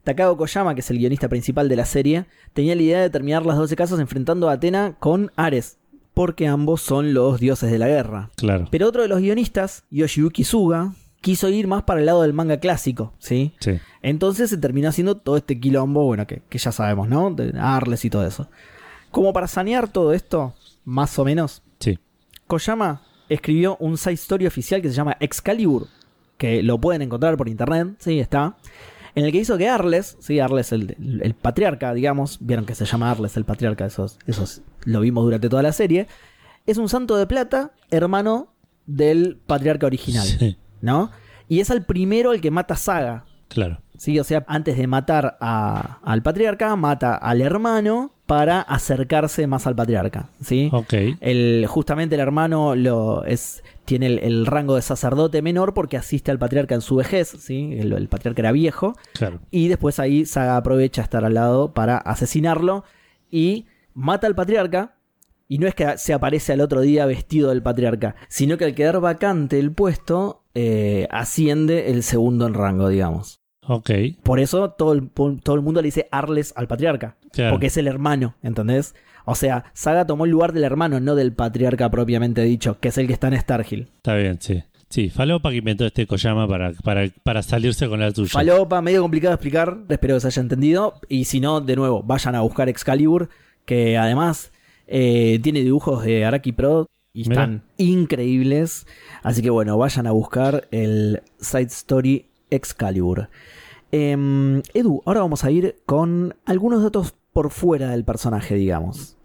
Takao 0.04 0.36
Koyama, 0.36 0.74
que 0.74 0.80
es 0.80 0.90
el 0.90 0.98
guionista 0.98 1.28
principal 1.28 1.68
de 1.68 1.76
la 1.76 1.84
serie, 1.84 2.26
tenía 2.52 2.74
la 2.76 2.82
idea 2.82 3.00
de 3.00 3.10
terminar 3.10 3.44
las 3.46 3.56
12 3.56 3.74
casas 3.76 3.98
enfrentando 4.00 4.48
a 4.48 4.52
Atena 4.52 4.96
con 5.00 5.30
Ares, 5.36 5.78
porque 6.14 6.46
ambos 6.46 6.80
son 6.80 7.12
los 7.14 7.40
dioses 7.40 7.70
de 7.72 7.78
la 7.78 7.88
guerra. 7.88 8.30
Claro. 8.36 8.68
Pero 8.70 8.88
otro 8.88 9.02
de 9.02 9.08
los 9.08 9.20
guionistas, 9.20 9.84
Yoshiyuki 9.90 10.44
Suga, 10.44 10.94
quiso 11.26 11.48
ir 11.48 11.66
más 11.66 11.82
para 11.82 11.98
el 11.98 12.06
lado 12.06 12.22
del 12.22 12.32
manga 12.32 12.58
clásico, 12.60 13.12
¿sí? 13.18 13.52
Sí. 13.58 13.80
Entonces 14.00 14.48
se 14.48 14.56
terminó 14.58 14.88
haciendo 14.88 15.16
todo 15.16 15.36
este 15.36 15.58
quilombo, 15.58 16.04
bueno, 16.04 16.24
que, 16.26 16.42
que 16.48 16.58
ya 16.58 16.70
sabemos, 16.70 17.08
¿no? 17.08 17.32
De 17.32 17.52
Arles 17.58 18.04
y 18.04 18.10
todo 18.10 18.24
eso. 18.24 18.48
Como 19.10 19.32
para 19.32 19.48
sanear 19.48 19.88
todo 19.88 20.12
esto, 20.12 20.54
más 20.84 21.18
o 21.18 21.24
menos, 21.24 21.62
Sí. 21.80 21.98
Koyama 22.46 23.02
escribió 23.28 23.76
un 23.80 23.98
side 23.98 24.14
story 24.14 24.46
oficial 24.46 24.80
que 24.80 24.88
se 24.88 24.94
llama 24.94 25.16
Excalibur, 25.18 25.88
que 26.38 26.62
lo 26.62 26.78
pueden 26.80 27.02
encontrar 27.02 27.36
por 27.36 27.48
internet, 27.48 27.96
sí, 27.98 28.20
está. 28.20 28.56
En 29.16 29.24
el 29.24 29.32
que 29.32 29.38
hizo 29.38 29.58
que 29.58 29.68
Arles, 29.68 30.16
sí, 30.20 30.38
Arles 30.38 30.70
el, 30.70 30.94
el- 31.00 31.22
el 31.24 31.34
patriarca, 31.34 31.92
digamos, 31.92 32.38
vieron 32.40 32.66
que 32.66 32.74
se 32.76 32.84
llama 32.84 33.10
Arles 33.10 33.36
el 33.36 33.44
patriarca, 33.44 33.84
esos, 33.86 34.18
esos 34.26 34.62
lo 34.84 35.00
vimos 35.00 35.24
durante 35.24 35.48
toda 35.48 35.62
la 35.62 35.72
serie, 35.72 36.06
es 36.66 36.78
un 36.78 36.88
santo 36.88 37.16
de 37.16 37.26
plata, 37.26 37.72
hermano 37.90 38.52
del 38.86 39.38
patriarca 39.46 39.86
original, 39.86 40.26
Sí. 40.26 40.56
¿No? 40.80 41.10
Y 41.48 41.60
es 41.60 41.70
el 41.70 41.84
primero 41.84 42.32
el 42.32 42.40
que 42.40 42.50
mata 42.50 42.74
a 42.74 42.76
Saga, 42.76 43.24
Claro. 43.48 43.78
¿sí? 43.96 44.18
O 44.18 44.24
sea, 44.24 44.44
antes 44.48 44.76
de 44.76 44.86
matar 44.88 45.36
a- 45.40 45.98
al 46.02 46.22
patriarca, 46.22 46.74
mata 46.76 47.14
al 47.14 47.40
hermano 47.40 48.12
para 48.26 48.60
acercarse 48.60 49.46
más 49.46 49.68
al 49.68 49.76
patriarca, 49.76 50.30
¿sí? 50.42 50.68
Ok. 50.72 50.92
El, 51.20 51.64
justamente 51.68 52.16
el 52.16 52.20
hermano 52.20 52.74
lo 52.74 53.24
es, 53.24 53.62
tiene 53.84 54.06
el, 54.06 54.18
el 54.18 54.46
rango 54.46 54.74
de 54.74 54.82
sacerdote 54.82 55.42
menor 55.42 55.74
porque 55.74 55.96
asiste 55.96 56.32
al 56.32 56.38
patriarca 56.40 56.74
en 56.74 56.80
su 56.80 56.96
vejez, 56.96 57.28
¿sí? 57.38 57.76
el, 57.78 57.92
el 57.92 58.08
patriarca 58.08 58.42
era 58.42 58.50
viejo, 58.52 58.96
Claro. 59.14 59.38
y 59.52 59.68
después 59.68 60.00
ahí 60.00 60.26
Saga 60.26 60.56
aprovecha 60.56 61.02
estar 61.02 61.24
al 61.24 61.34
lado 61.34 61.72
para 61.72 61.98
asesinarlo 61.98 62.82
y 63.30 63.66
mata 63.94 64.26
al 64.26 64.34
patriarca. 64.34 64.94
Y 65.48 65.58
no 65.58 65.68
es 65.68 65.76
que 65.76 65.96
se 65.96 66.12
aparece 66.12 66.52
al 66.54 66.60
otro 66.60 66.80
día 66.80 67.06
vestido 67.06 67.50
del 67.50 67.62
patriarca, 67.62 68.16
sino 68.28 68.58
que 68.58 68.64
al 68.64 68.74
quedar 68.74 68.98
vacante 68.98 69.60
el 69.60 69.70
puesto, 69.70 70.42
eh, 70.58 71.06
asciende 71.10 71.90
el 71.90 72.02
segundo 72.02 72.46
en 72.46 72.54
rango, 72.54 72.88
digamos. 72.88 73.40
Ok. 73.68 73.90
Por 74.22 74.40
eso 74.40 74.70
todo 74.70 74.94
el, 74.94 75.10
todo 75.10 75.54
el 75.54 75.60
mundo 75.60 75.82
le 75.82 75.88
dice 75.88 76.08
Arles 76.10 76.54
al 76.56 76.66
patriarca. 76.66 77.18
Claro. 77.32 77.52
Porque 77.52 77.66
es 77.66 77.76
el 77.76 77.86
hermano, 77.86 78.36
¿entendés? 78.42 78.94
O 79.26 79.34
sea, 79.34 79.64
Saga 79.74 80.06
tomó 80.06 80.24
el 80.24 80.30
lugar 80.30 80.54
del 80.54 80.64
hermano, 80.64 80.98
no 80.98 81.14
del 81.14 81.34
patriarca 81.34 81.90
propiamente 81.90 82.42
dicho, 82.42 82.78
que 82.80 82.88
es 82.88 82.96
el 82.96 83.06
que 83.06 83.12
está 83.12 83.28
en 83.28 83.38
Starhill. 83.38 83.88
Está 83.96 84.14
bien, 84.14 84.38
sí. 84.40 84.62
Sí, 84.88 85.10
falopa 85.10 85.50
que 85.50 85.56
inventó 85.56 85.84
este 85.84 86.06
Koyama 86.06 86.48
para, 86.48 86.72
para, 86.72 87.10
para 87.22 87.42
salirse 87.42 87.86
con 87.86 88.00
la 88.00 88.12
tuya. 88.12 88.30
Falopa, 88.30 88.80
medio 88.80 89.02
complicado 89.02 89.32
de 89.32 89.34
explicar, 89.34 89.78
espero 89.90 90.14
que 90.14 90.20
se 90.20 90.28
haya 90.28 90.40
entendido. 90.40 90.94
Y 91.08 91.24
si 91.24 91.40
no, 91.40 91.60
de 91.60 91.76
nuevo, 91.76 92.02
vayan 92.02 92.34
a 92.34 92.40
buscar 92.40 92.70
Excalibur, 92.70 93.28
que 93.66 93.98
además 93.98 94.52
eh, 94.86 95.38
tiene 95.42 95.60
dibujos 95.60 96.02
de 96.04 96.24
Araki 96.24 96.52
Pro 96.52 96.86
y 97.16 97.22
están 97.22 97.62
increíbles. 97.78 98.86
Así 99.22 99.40
que 99.40 99.48
bueno, 99.48 99.78
vayan 99.78 100.06
a 100.06 100.10
buscar 100.10 100.68
el 100.70 101.22
Side 101.38 101.68
Story 101.68 102.26
Excalibur. 102.50 103.30
Em, 103.90 104.60
Edu, 104.74 105.00
ahora 105.06 105.20
vamos 105.20 105.42
a 105.42 105.50
ir 105.50 105.76
con 105.86 106.36
algunos 106.44 106.82
datos 106.82 107.14
por 107.32 107.50
fuera 107.50 107.92
del 107.92 108.04
personaje, 108.04 108.56
digamos. 108.56 109.16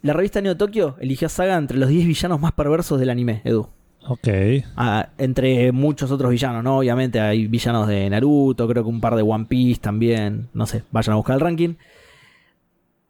La 0.00 0.14
revista 0.14 0.40
Neo 0.40 0.56
Tokyo 0.56 0.96
eligió 0.98 1.26
a 1.26 1.28
Saga 1.28 1.58
entre 1.58 1.76
los 1.76 1.90
10 1.90 2.06
villanos 2.06 2.40
más 2.40 2.52
perversos 2.52 2.98
del 2.98 3.10
anime, 3.10 3.42
Edu. 3.44 3.68
Ok. 4.08 4.28
Ah, 4.74 5.10
entre 5.18 5.72
muchos 5.72 6.10
otros 6.10 6.30
villanos, 6.30 6.64
¿no? 6.64 6.78
Obviamente 6.78 7.20
hay 7.20 7.46
villanos 7.48 7.86
de 7.86 8.08
Naruto, 8.08 8.66
creo 8.66 8.82
que 8.82 8.88
un 8.88 9.02
par 9.02 9.14
de 9.14 9.22
One 9.22 9.44
Piece 9.44 9.80
también. 9.82 10.48
No 10.54 10.66
sé, 10.66 10.84
vayan 10.90 11.12
a 11.12 11.16
buscar 11.16 11.34
el 11.34 11.40
ranking. 11.40 11.74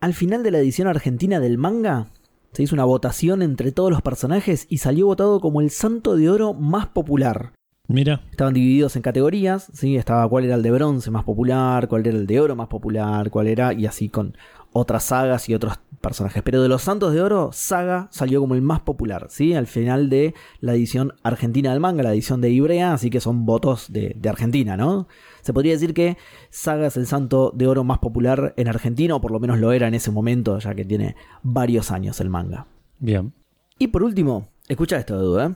Al 0.01 0.14
final 0.14 0.42
de 0.42 0.51
la 0.51 0.59
edición 0.59 0.88
argentina 0.88 1.38
del 1.38 1.59
manga, 1.59 2.09
se 2.55 2.62
hizo 2.62 2.74
una 2.74 2.84
votación 2.84 3.42
entre 3.42 3.72
todos 3.72 3.90
los 3.90 4.00
personajes 4.00 4.66
y 4.70 4.78
salió 4.78 5.07
votado 5.07 5.40
como 5.40 5.61
el 5.61 5.70
santo 5.70 6.16
de 6.16 6.30
oro 6.30 6.55
más 6.55 6.86
popular. 6.86 7.52
Mira, 7.86 8.22
Estaban 8.30 8.55
divididos 8.55 8.96
en 8.96 9.02
categorías, 9.02 9.70
¿sí? 9.74 9.96
Estaba 9.96 10.26
cuál 10.28 10.44
era 10.44 10.55
el 10.55 10.62
de 10.62 10.70
bronce 10.70 11.11
más 11.11 11.24
popular, 11.24 11.88
cuál 11.88 12.07
era 12.07 12.16
el 12.16 12.26
de 12.26 12.40
oro 12.40 12.57
más 12.57 12.68
popular, 12.68 13.28
cuál 13.28 13.46
era, 13.48 13.74
y 13.74 13.84
así 13.84 14.09
con 14.09 14.36
otras 14.75 15.05
sagas 15.05 15.49
y 15.49 15.55
otros 15.55 15.79
personajes. 16.01 16.43
Pero 16.43 16.61
de 16.61 16.68
los 16.68 16.83
Santos 16.83 17.14
de 17.14 17.22
Oro, 17.22 17.51
Saga 17.53 18.09
salió 18.11 18.41
como 18.41 18.55
el 18.55 18.61
más 18.61 18.81
popular, 18.81 19.29
¿sí? 19.31 19.55
Al 19.55 19.66
final 19.66 20.11
de 20.11 20.35
la 20.61 20.75
edición 20.75 21.14
argentina 21.22 21.70
del 21.70 21.81
manga, 21.81 22.03
la 22.03 22.12
edición 22.12 22.41
de 22.41 22.51
Ibrea, 22.51 22.93
así 22.93 23.09
que 23.09 23.20
son 23.20 23.47
votos 23.47 23.91
de, 23.91 24.14
de 24.16 24.29
Argentina, 24.29 24.77
¿no? 24.77 25.09
Se 25.41 25.53
podría 25.53 25.72
decir 25.72 25.95
que 25.95 26.18
Saga 26.51 26.89
es 26.89 26.97
el 26.97 27.07
Santo 27.07 27.53
de 27.55 27.66
Oro 27.66 27.85
más 27.85 28.01
popular 28.01 28.53
en 28.57 28.68
Argentina, 28.68 29.14
o 29.14 29.20
por 29.20 29.31
lo 29.31 29.41
menos 29.41 29.59
lo 29.59 29.72
era 29.72 29.89
en 29.89 29.95
ese 29.95 30.11
momento, 30.11 30.59
ya 30.59 30.75
que 30.75 30.85
tiene 30.85 31.16
varios 31.43 31.91
años 31.91 32.20
el 32.20 32.29
manga. 32.29 32.66
bien. 32.99 33.33
Y 33.79 33.89
por 33.89 34.03
último, 34.03 34.49
escucha 34.68 34.99
esto, 34.99 35.14
Edu, 35.16 35.39
¿eh? 35.41 35.55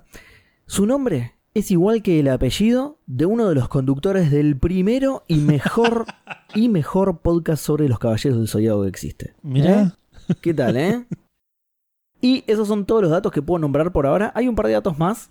Su 0.67 0.87
nombre 0.87 1.38
es 1.59 1.73
igual 1.73 2.03
que 2.03 2.21
el 2.21 2.29
apellido 2.29 2.99
de 3.07 3.27
uno 3.27 3.49
de 3.49 3.55
los 3.57 3.69
conductores 3.69 4.31
del 4.31 4.57
primero 4.57 5.25
y 5.27 5.39
mejor 5.39 6.07
y 6.55 6.69
mejor 6.69 7.19
podcast 7.19 7.65
sobre 7.65 7.89
los 7.89 7.99
caballeros 7.99 8.39
del 8.39 8.49
Zodiaco 8.49 8.83
que 8.83 8.89
existe. 8.89 9.35
Mira. 9.43 9.83
¿Eh? 10.29 10.35
¿Qué 10.41 10.55
tal, 10.55 10.77
eh? 10.77 11.05
Y 12.21 12.45
esos 12.47 12.69
son 12.69 12.85
todos 12.85 13.03
los 13.03 13.11
datos 13.11 13.33
que 13.33 13.43
puedo 13.43 13.59
nombrar 13.59 13.93
por 13.93 14.07
ahora. 14.07 14.33
Hay 14.37 14.47
un 14.47 14.55
par 14.55 14.67
de 14.67 14.75
datos 14.75 14.99
más 14.99 15.31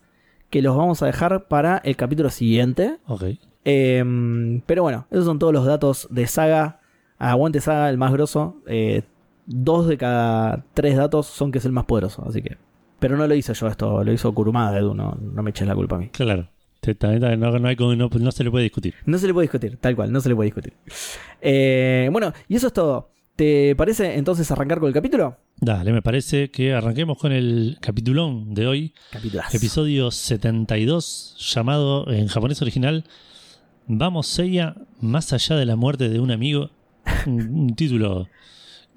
que 0.50 0.62
los 0.62 0.76
vamos 0.76 1.02
a 1.02 1.06
dejar 1.06 1.48
para 1.48 1.78
el 1.78 1.96
capítulo 1.96 2.30
siguiente. 2.30 2.98
Ok. 3.08 3.24
Eh, 3.64 4.62
pero 4.66 4.84
bueno, 4.84 5.08
esos 5.12 5.26
son 5.26 5.40
todos 5.40 5.54
los 5.54 5.66
datos 5.66 6.08
de 6.12 6.28
Saga. 6.28 6.82
Aguante 7.18 7.62
Saga, 7.62 7.90
el 7.90 7.98
más 7.98 8.12
grosso. 8.12 8.58
Eh, 8.66 9.04
dos 9.46 9.88
de 9.88 9.98
cada 9.98 10.66
tres 10.74 10.98
datos 10.98 11.28
son 11.28 11.54
que 11.54 11.60
es 11.60 11.66
el 11.66 11.72
más 11.72 11.86
poderoso, 11.86 12.26
así 12.28 12.42
que. 12.42 12.58
Pero 13.00 13.18
no 13.18 13.28
lo 13.28 13.36
hice 13.36 13.54
yo 13.54 13.68
esto, 13.68 14.04
lo 14.04 14.12
hizo 14.12 14.34
Kurumada, 14.34 14.78
Edu, 14.80 14.94
no, 14.94 15.18
no 15.22 15.44
me 15.44 15.52
eches 15.52 15.68
la 15.68 15.76
culpa 15.76 15.96
a 15.96 16.00
mí. 16.00 16.10
Claro. 16.10 16.50
No, 17.38 17.60
no 17.60 17.68
hay 17.68 17.76
no- 17.76 18.10
no 18.10 18.32
se 18.32 18.44
le 18.44 18.52
puede 18.52 18.64
discutir. 18.64 18.96
No 19.06 19.18
se 19.18 19.28
le 19.28 19.34
puede 19.34 19.44
discutir, 19.46 19.78
tal 19.78 19.96
cual, 19.96 20.12
no 20.12 20.22
se 20.22 20.30
le 20.30 20.36
puede 20.36 20.48
discutir. 20.48 20.74
Eh, 21.42 22.08
bueno, 22.12 22.32
y 22.48 22.56
eso 22.56 22.68
es 22.68 22.74
todo. 22.74 23.10
¿Te 23.36 23.76
parece 23.76 24.16
entonces 24.16 24.50
arrancar 24.52 24.80
con 24.80 24.88
el 24.88 24.94
capítulo? 24.94 25.38
Dale, 25.58 25.92
me 25.92 26.02
parece 26.02 26.50
que 26.50 26.74
arranquemos 26.74 27.18
con 27.18 27.32
el 27.32 27.78
capitulón 27.82 28.54
de 28.54 28.68
hoy. 28.68 28.94
Capítulo. 29.12 29.44
Episodio 29.52 30.12
72, 30.12 31.36
llamado 31.54 32.10
en 32.12 32.28
japonés 32.28 32.62
original 32.62 33.04
Vamos 33.88 34.28
Seiya, 34.28 34.76
más 35.00 35.34
allá 35.34 35.56
de 35.56 35.66
la 35.66 35.76
muerte 35.76 36.10
de 36.10 36.20
un 36.20 36.32
amigo. 36.32 36.72
Un 37.26 37.74
título 37.76 38.28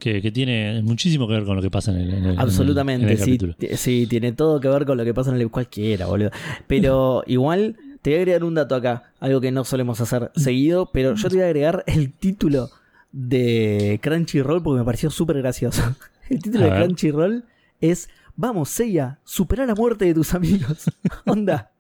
que, 0.01 0.20
que 0.20 0.32
tiene 0.32 0.82
muchísimo 0.82 1.28
que 1.28 1.34
ver 1.34 1.44
con 1.44 1.55
lo 1.55 1.62
que 1.62 1.70
pasa 1.70 1.92
en 1.92 1.98
el, 1.98 2.09
en 2.09 2.14
el- 2.16 2.24
en 2.24 2.30
el- 2.30 2.38
Absolutamente, 2.40 3.07
en 3.07 3.12
el 3.12 3.18
sí, 3.18 3.38
sí, 3.76 4.07
tiene 4.09 4.32
todo 4.32 4.59
que 4.59 4.66
ver 4.68 4.84
con 4.86 4.96
lo 4.98 5.05
que 5.05 5.14
pasa 5.14 5.30
en 5.30 5.40
el 5.40 5.51
cualquiera, 5.51 6.07
boludo. 6.07 6.30
Pero 6.66 7.22
igual 7.28 7.76
te 8.03 8.11
voy 8.11 8.16
a 8.18 8.22
agregar 8.22 8.44
un 8.44 8.55
dato 8.55 8.74
acá, 8.74 9.12
algo 9.20 9.40
que 9.40 9.53
no 9.53 9.62
solemos 9.64 10.01
hacer 10.01 10.32
seguido, 10.34 10.90
pero 10.92 11.14
yo 11.14 11.28
te 11.28 11.36
voy 11.36 11.44
a 11.44 11.46
agregar 11.46 11.84
el 11.86 12.12
título 12.12 12.70
de 13.12 13.98
Crunchyroll 14.03 14.62
porque 14.62 14.78
me 14.80 14.84
pareció 14.84 15.11
súper 15.11 15.38
gracioso. 15.38 15.82
El 16.30 16.40
título 16.40 16.64
de. 16.66 16.70
Crunchyroll 16.76 17.44
es 17.80 18.09
Vamos, 18.36 18.68
Seiya, 18.70 19.18
supera 19.24 19.66
la 19.66 19.74
muerte 19.74 20.05
de 20.07 20.14
tus 20.14 20.32
amigos. 20.32 20.84
Onda. 21.26 21.72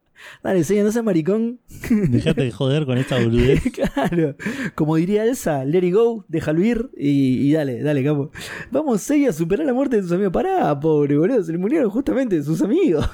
Dale, 0.42 0.64
Seiya, 0.64 0.84
no 0.84 0.92
seas 0.92 1.04
maricón. 1.04 1.60
Dejate 1.90 2.44
de 2.44 2.50
joder 2.50 2.86
con 2.86 2.98
esta 2.98 3.18
boludez. 3.18 3.62
claro. 3.94 4.36
Como 4.74 4.96
diría 4.96 5.24
Elsa, 5.24 5.64
let 5.64 5.86
it 5.86 5.94
go, 5.94 6.24
déjalo 6.28 6.64
ir 6.64 6.90
y, 6.96 7.48
y 7.48 7.52
dale, 7.52 7.82
dale, 7.82 8.04
capo. 8.04 8.30
Vamos, 8.70 9.02
Seiya, 9.02 9.32
superar 9.32 9.66
la 9.66 9.74
muerte 9.74 9.96
de 9.96 10.02
sus 10.02 10.12
amigos. 10.12 10.32
Pará, 10.32 10.78
pobre 10.78 11.16
boludo, 11.16 11.42
se 11.42 11.52
le 11.52 11.58
murieron 11.58 11.90
justamente 11.90 12.42
sus 12.42 12.62
amigos. 12.62 13.08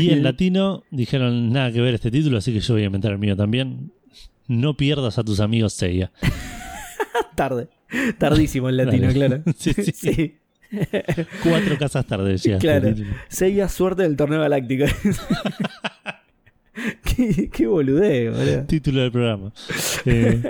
Y 0.00 0.10
en 0.10 0.22
latino 0.22 0.84
dijeron 0.90 1.52
nada 1.52 1.70
que 1.70 1.80
ver 1.80 1.94
este 1.94 2.10
título, 2.10 2.38
así 2.38 2.52
que 2.52 2.60
yo 2.60 2.74
voy 2.74 2.82
a 2.82 2.86
inventar 2.86 3.12
el 3.12 3.18
mío 3.18 3.36
también. 3.36 3.92
No 4.48 4.76
pierdas 4.76 5.18
a 5.18 5.24
tus 5.24 5.40
amigos 5.40 5.74
Seiya. 5.74 6.12
Tarde. 7.34 7.68
Tardísimo 8.18 8.68
en 8.68 8.76
latino, 8.78 9.12
claro. 9.12 9.42
Sí, 9.56 9.72
sí, 9.74 9.92
sí. 9.92 10.36
Cuatro 11.42 11.78
casas 11.78 12.06
tarde 12.06 12.32
decía. 12.32 12.56
este 12.56 12.66
Claro. 12.66 12.94
Seiya, 13.28 13.68
suerte 13.68 14.02
del 14.02 14.16
torneo 14.16 14.40
galáctico. 14.40 14.86
qué, 17.04 17.48
qué 17.50 17.66
boludez, 17.66 18.32
boludo. 18.36 18.62
Título 18.66 19.00
del 19.02 19.12
programa. 19.12 19.52
Eh, 20.08 20.40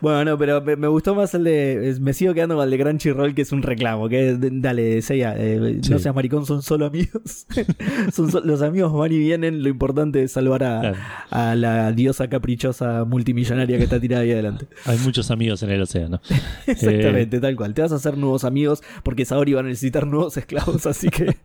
Bueno, 0.00 0.24
no, 0.32 0.38
pero 0.38 0.60
me, 0.60 0.74
me 0.76 0.88
gustó 0.88 1.14
más 1.14 1.32
el 1.34 1.44
de. 1.44 1.96
Me 2.00 2.12
sigo 2.12 2.34
quedando 2.34 2.56
con 2.56 2.64
el 2.64 2.70
de 2.70 2.78
Crunchyroll, 2.78 3.34
que 3.34 3.42
es 3.42 3.52
un 3.52 3.62
reclamo. 3.62 4.08
Que 4.08 4.36
dale, 4.38 5.00
Seiya, 5.00 5.34
eh, 5.38 5.78
no 5.88 5.98
Sí. 5.98 6.02
seas 6.02 6.14
maricón, 6.14 6.44
son 6.44 6.60
solo 6.62 6.86
amigos. 6.86 7.46
son 8.12 8.30
so- 8.32 8.40
los 8.40 8.62
amigos 8.62 8.92
van 8.92 9.12
y 9.12 9.18
vienen. 9.18 9.62
Lo 9.62 9.68
importante 9.68 10.22
es 10.24 10.32
salvar 10.32 10.64
a, 10.64 10.80
claro. 10.80 10.96
a 11.30 11.54
la 11.54 11.92
diosa 11.92 12.28
caprichosa 12.28 13.04
multimillonaria 13.04 13.78
que 13.78 13.84
está 13.84 14.00
tirada 14.00 14.22
ahí 14.22 14.32
adelante. 14.32 14.66
Hay 14.86 14.98
muchos 14.98 15.30
amigos 15.30 15.62
en 15.62 15.70
el 15.70 15.82
océano. 15.82 16.20
Exactamente, 16.66 17.38
tal 17.40 17.54
cual. 17.56 17.74
Te 17.74 17.82
vas 17.82 17.92
a 17.92 17.96
hacer 17.96 18.18
nuevos 18.18 18.44
amigos 18.44 18.82
porque 19.02 19.24
Saori 19.24 19.52
va 19.52 19.60
a 19.60 19.64
necesitar 19.64 20.06
nuevos 20.06 20.36
esclavos, 20.36 20.84
así 20.86 21.08
que 21.08 21.36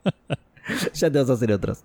ya 0.94 1.12
te 1.12 1.20
vas 1.20 1.30
a 1.30 1.34
hacer 1.34 1.52
otros. 1.52 1.84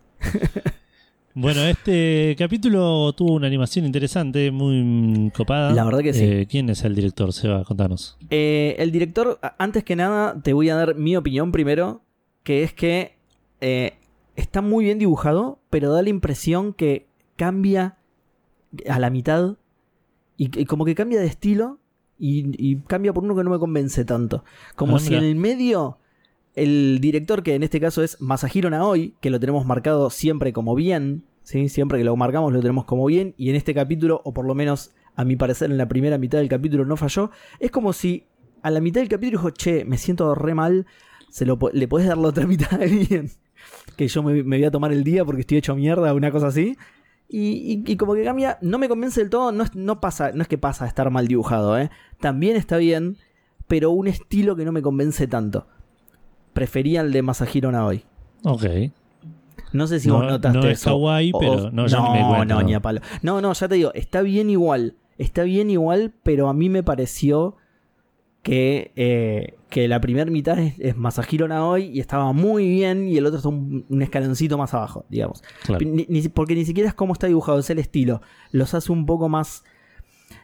Bueno, 1.36 1.62
este 1.62 2.36
capítulo 2.38 3.12
tuvo 3.12 3.34
una 3.34 3.48
animación 3.48 3.84
interesante, 3.84 4.52
muy 4.52 5.32
copada. 5.36 5.72
La 5.72 5.84
verdad 5.84 6.00
que 6.00 6.14
sí. 6.14 6.24
Eh, 6.24 6.46
¿Quién 6.48 6.70
es 6.70 6.84
el 6.84 6.94
director, 6.94 7.32
Seba? 7.32 7.64
Contanos. 7.64 8.16
Eh, 8.30 8.76
el 8.78 8.92
director, 8.92 9.40
antes 9.58 9.82
que 9.82 9.96
nada, 9.96 10.40
te 10.40 10.52
voy 10.52 10.68
a 10.70 10.76
dar 10.76 10.94
mi 10.94 11.16
opinión 11.16 11.50
primero, 11.50 12.02
que 12.44 12.62
es 12.62 12.72
que 12.72 13.16
eh, 13.60 13.94
está 14.36 14.62
muy 14.62 14.84
bien 14.84 15.00
dibujado, 15.00 15.58
pero 15.70 15.92
da 15.92 16.02
la 16.02 16.08
impresión 16.08 16.72
que 16.72 17.08
cambia 17.34 17.96
a 18.88 19.00
la 19.00 19.10
mitad 19.10 19.56
y, 20.36 20.56
y 20.60 20.64
como 20.66 20.84
que 20.84 20.94
cambia 20.94 21.18
de 21.20 21.26
estilo 21.26 21.78
y, 22.16 22.44
y 22.64 22.76
cambia 22.86 23.12
por 23.12 23.24
uno 23.24 23.34
que 23.34 23.42
no 23.42 23.50
me 23.50 23.58
convence 23.58 24.04
tanto. 24.04 24.44
Como 24.76 24.96
Ah, 24.96 25.00
si 25.00 25.16
en 25.16 25.24
el 25.24 25.34
medio 25.34 25.98
el 26.54 26.98
director, 27.00 27.42
que 27.42 27.54
en 27.54 27.62
este 27.62 27.80
caso 27.80 28.02
es 28.02 28.20
Masahiro 28.20 28.70
Naoi, 28.70 29.14
que 29.20 29.30
lo 29.30 29.40
tenemos 29.40 29.66
marcado 29.66 30.10
siempre 30.10 30.52
como 30.52 30.74
bien, 30.74 31.24
¿sí? 31.42 31.68
siempre 31.68 31.98
que 31.98 32.04
lo 32.04 32.16
marcamos 32.16 32.52
lo 32.52 32.60
tenemos 32.60 32.84
como 32.84 33.06
bien, 33.06 33.34
y 33.36 33.50
en 33.50 33.56
este 33.56 33.74
capítulo, 33.74 34.20
o 34.24 34.32
por 34.32 34.46
lo 34.46 34.54
menos 34.54 34.92
a 35.16 35.24
mi 35.24 35.36
parecer 35.36 35.70
en 35.70 35.78
la 35.78 35.88
primera 35.88 36.18
mitad 36.18 36.38
del 36.38 36.48
capítulo 36.48 36.84
no 36.84 36.96
falló, 36.96 37.30
es 37.60 37.70
como 37.70 37.92
si 37.92 38.26
a 38.62 38.70
la 38.70 38.80
mitad 38.80 39.00
del 39.00 39.08
capítulo 39.08 39.38
dijo, 39.38 39.50
che, 39.50 39.84
me 39.84 39.98
siento 39.98 40.34
re 40.34 40.54
mal, 40.54 40.86
se 41.28 41.44
lo, 41.44 41.58
le 41.72 41.88
podés 41.88 42.06
dar 42.06 42.18
la 42.18 42.28
otra 42.28 42.46
mitad 42.48 42.72
a 42.72 42.84
alguien, 42.84 43.30
que 43.96 44.08
yo 44.08 44.22
me, 44.22 44.42
voy 44.42 44.64
a 44.64 44.70
tomar 44.70 44.92
el 44.92 45.04
día 45.04 45.24
porque 45.24 45.40
estoy 45.40 45.58
hecho 45.58 45.74
mierda, 45.74 46.14
una 46.14 46.30
cosa 46.30 46.48
así. 46.48 46.76
Y, 47.26 47.96
como 47.96 48.14
que 48.14 48.22
cambia, 48.22 48.58
no 48.60 48.78
me 48.78 48.88
convence 48.88 49.20
del 49.20 49.30
todo, 49.30 49.50
no 49.50 49.64
no 49.74 50.00
pasa, 50.00 50.30
no 50.32 50.42
es 50.42 50.48
que 50.48 50.58
pasa 50.58 50.84
a 50.84 50.88
estar 50.88 51.10
mal 51.10 51.26
dibujado, 51.26 51.76
¿eh? 51.76 51.90
también 52.20 52.54
está 52.54 52.76
bien, 52.76 53.16
pero 53.66 53.90
un 53.90 54.06
estilo 54.06 54.54
que 54.54 54.64
no 54.64 54.70
me 54.70 54.82
convence 54.82 55.26
tanto. 55.26 55.66
Prefería 56.54 57.02
el 57.02 57.12
de 57.12 57.20
Masahiro 57.22 57.70
Naoi. 57.70 58.04
Ok. 58.44 58.64
No 59.72 59.86
sé 59.86 60.00
si 60.00 60.08
No- 60.08 60.14
vos 60.18 60.26
notaste 60.26 60.58
no 60.58 60.64
es 60.66 60.80
eso. 60.80 60.96
O- 60.96 61.38
pero 61.38 61.70
no, 61.70 61.86
yo 61.86 62.02
ni 62.12 62.20
me 62.20 62.26
cuento. 62.28 62.54
no, 62.54 62.62
ni 62.62 62.74
a 62.74 62.80
palo. 62.80 63.00
No, 63.22 63.40
no, 63.42 63.52
ya 63.52 63.68
te 63.68 63.74
digo, 63.74 63.92
está 63.94 64.22
bien 64.22 64.48
igual. 64.48 64.94
Está 65.18 65.42
bien 65.42 65.68
igual, 65.70 66.12
pero 66.22 66.48
a 66.48 66.54
mí 66.54 66.68
me 66.68 66.82
pareció 66.82 67.56
que, 68.42 68.92
eh, 68.96 69.54
que 69.70 69.88
la 69.88 70.00
primera 70.00 70.30
mitad 70.30 70.58
es, 70.58 70.74
es 70.78 70.96
Masahiro 70.96 71.48
Naoi 71.48 71.84
y 71.86 72.00
estaba 72.00 72.32
muy 72.32 72.68
bien 72.68 73.08
y 73.08 73.16
el 73.16 73.26
otro 73.26 73.38
está 73.38 73.48
un, 73.48 73.86
un 73.88 74.02
escaloncito 74.02 74.58
más 74.58 74.74
abajo, 74.74 75.06
digamos. 75.08 75.42
Claro. 75.64 75.84
Ni- 75.86 76.06
ni- 76.08 76.28
porque 76.28 76.54
ni 76.54 76.64
siquiera 76.64 76.88
es 76.88 76.94
cómo 76.94 77.12
está 77.14 77.26
dibujado, 77.26 77.58
es 77.58 77.70
el 77.70 77.78
estilo. 77.78 78.20
Los 78.52 78.74
hace 78.74 78.92
un 78.92 79.06
poco 79.06 79.28
más... 79.28 79.64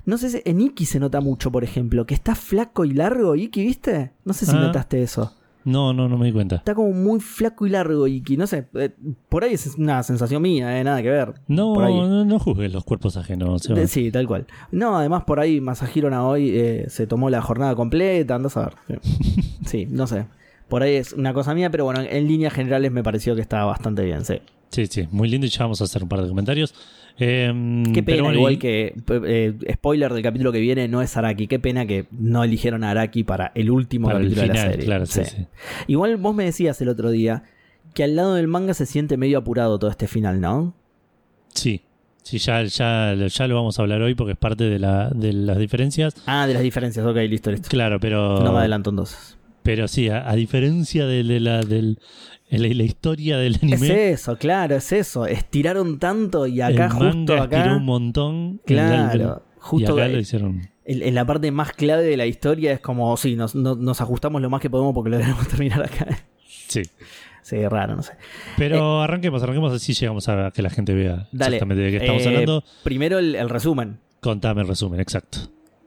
No 0.06 0.16
sé 0.18 0.30
si 0.30 0.42
en 0.44 0.60
Iki 0.60 0.86
se 0.86 0.98
nota 0.98 1.20
mucho, 1.20 1.52
por 1.52 1.62
ejemplo, 1.62 2.06
que 2.06 2.14
está 2.14 2.34
flaco 2.34 2.84
y 2.84 2.94
largo, 2.94 3.34
Iki, 3.36 3.62
¿viste? 3.64 4.12
No 4.24 4.32
sé 4.32 4.46
si 4.46 4.52
Ah. 4.56 4.60
notaste 4.60 5.02
eso. 5.02 5.36
No, 5.64 5.92
no, 5.92 6.08
no 6.08 6.16
me 6.16 6.26
di 6.26 6.32
cuenta. 6.32 6.56
Está 6.56 6.74
como 6.74 6.92
muy 6.92 7.20
flaco 7.20 7.66
y 7.66 7.70
largo 7.70 8.06
Iki, 8.06 8.36
no 8.36 8.46
sé. 8.46 8.66
eh, 8.74 8.90
por 9.28 9.44
ahí 9.44 9.54
es 9.54 9.74
una 9.76 10.02
sensación 10.02 10.40
mía, 10.42 10.80
eh, 10.80 10.84
nada 10.84 11.02
que 11.02 11.10
ver. 11.10 11.34
No, 11.48 11.74
por 11.74 11.84
ahí. 11.84 11.94
no, 11.94 12.24
no 12.24 12.38
juzgues 12.38 12.72
los 12.72 12.84
cuerpos 12.84 13.16
ajenos. 13.16 13.62
De- 13.62 13.86
sí, 13.88 14.10
tal 14.10 14.26
cual. 14.26 14.46
No, 14.72 14.96
además 14.96 15.24
por 15.24 15.38
ahí 15.40 15.60
Masahiro 15.60 16.08
Naoi 16.10 16.50
eh, 16.50 16.84
se 16.88 17.06
tomó 17.06 17.28
la 17.30 17.42
jornada 17.42 17.74
completa, 17.74 18.34
andás 18.36 18.56
a 18.56 18.70
ver. 18.88 19.00
Sí. 19.02 19.20
Sí, 19.66 19.86
no 19.88 20.06
sé. 20.08 20.26
Por 20.68 20.82
ahí 20.82 20.94
es 20.94 21.12
una 21.12 21.32
cosa 21.34 21.54
mía, 21.54 21.70
pero 21.70 21.84
bueno, 21.84 22.00
en 22.00 22.26
líneas 22.26 22.52
generales 22.52 22.90
me 22.90 23.02
pareció 23.02 23.34
que 23.36 23.40
estaba 23.42 23.66
bastante 23.66 24.04
bien, 24.04 24.24
sí. 24.24 24.40
Sí, 24.70 24.86
sí, 24.86 25.08
muy 25.12 25.28
lindo 25.28 25.46
y 25.46 25.50
ya 25.50 25.64
vamos 25.64 25.80
a 25.80 25.84
hacer 25.84 26.02
un 26.02 26.08
par 26.08 26.22
de 26.22 26.28
comentarios. 26.28 26.74
Eh, 27.22 27.82
Qué 27.92 28.02
pena, 28.02 28.22
bueno, 28.22 28.38
igual 28.38 28.54
y- 28.54 28.56
que 28.56 28.94
eh, 29.26 29.54
spoiler 29.74 30.12
del 30.14 30.22
capítulo 30.22 30.52
que 30.52 30.58
viene 30.60 30.88
no 30.88 31.02
es 31.02 31.16
Araki. 31.16 31.46
Qué 31.46 31.58
pena 31.58 31.84
que 31.86 32.06
no 32.10 32.42
eligieron 32.42 32.82
a 32.82 32.90
Araki 32.92 33.24
para 33.24 33.52
el 33.54 33.70
último 33.70 34.08
para 34.08 34.18
el 34.20 34.24
capítulo 34.24 34.42
de 34.42 34.48
la 34.48 34.54
final, 34.54 34.70
serie. 34.72 34.86
claro, 34.86 35.06
sí, 35.06 35.24
Sí. 35.24 35.36
sí. 35.36 35.46
Igual 35.86 36.16
vos 36.16 36.34
me 36.34 36.44
decías 36.44 36.80
el 36.80 36.88
otro 36.88 37.10
día 37.10 37.42
que 37.94 38.04
al 38.04 38.16
lado 38.16 38.34
del 38.36 38.48
manga 38.48 38.72
se 38.74 38.86
siente 38.86 39.16
medio 39.16 39.38
apurado 39.38 39.78
todo 39.78 39.90
este 39.90 40.06
final, 40.08 40.40
¿no? 40.40 40.74
Sí, 41.52 41.82
sí, 42.22 42.38
ya, 42.38 42.62
ya, 42.64 43.14
ya 43.14 43.46
lo 43.48 43.54
vamos 43.56 43.78
a 43.78 43.82
hablar 43.82 44.00
hoy 44.02 44.14
porque 44.14 44.32
es 44.32 44.38
parte 44.38 44.64
de, 44.64 44.78
la, 44.78 45.10
de 45.10 45.32
las 45.32 45.58
diferencias. 45.58 46.14
Ah, 46.26 46.46
de 46.46 46.54
las 46.54 46.62
diferencias. 46.62 47.04
Ok, 47.04 47.16
listo, 47.28 47.50
listo. 47.50 47.68
Claro, 47.68 47.98
pero. 48.00 48.40
No 48.42 48.52
me 48.52 48.60
adelanto 48.60 48.90
entonces. 48.90 49.36
Pero 49.62 49.88
sí, 49.88 50.08
a, 50.08 50.26
a 50.30 50.34
diferencia 50.36 51.04
de, 51.06 51.22
de 51.22 51.38
la, 51.40 51.60
del, 51.62 51.98
la, 52.50 52.68
la 52.68 52.82
historia 52.82 53.38
del 53.38 53.56
Es 53.56 53.62
anime, 53.62 54.10
eso, 54.10 54.36
claro, 54.38 54.76
es 54.76 54.92
eso. 54.92 55.26
Estiraron 55.26 55.98
tanto 55.98 56.46
y 56.46 56.60
acá 56.60 56.86
el 56.86 56.90
justo 56.90 57.04
manga 57.04 57.42
acá. 57.44 57.56
estiró 57.58 57.76
un 57.76 57.84
montón. 57.84 58.60
Claro, 58.66 59.42
justo 59.58 59.92
acá 59.94 60.06
eh, 60.06 60.12
lo 60.12 60.18
hicieron. 60.18 60.68
en, 60.84 61.14
la 61.14 61.24
parte 61.24 61.50
más 61.52 61.72
clave 61.72 62.02
de 62.04 62.16
la 62.16 62.26
historia 62.26 62.72
es 62.72 62.80
como, 62.80 63.16
sí, 63.16 63.36
nos, 63.36 63.54
no- 63.54 63.76
nos 63.76 64.00
ajustamos 64.00 64.40
lo 64.42 64.50
más 64.50 64.60
que 64.60 64.68
podemos 64.70 64.92
porque 64.94 65.10
lo 65.10 65.18
debemos 65.18 65.46
terminar 65.48 65.82
acá. 65.82 66.06
Sí. 66.68 66.82
Sí, 67.42 67.66
raro, 67.66 67.96
no 67.96 68.02
sé. 68.02 68.12
Pero 68.58 69.00
arranquemos, 69.00 69.42
arranquemos 69.42 69.72
así 69.72 69.94
llegamos 69.94 70.28
a 70.28 70.50
que 70.54 70.60
la 70.62 70.68
gente 70.70 70.92
vea 70.94 71.22
Eh, 71.22 71.26
Dale. 71.32 71.56
exactamente 71.56 71.82
de 71.84 71.90
qué 71.90 71.96
estamos 71.96 72.22
Eh, 72.22 72.28
hablando. 72.28 72.64
Primero 72.84 73.18
el, 73.18 73.34
el 73.34 73.48
resumen. 73.48 73.98
Contame 74.20 74.60
el 74.60 74.68
resumen, 74.68 75.00
exacto. 75.00 75.38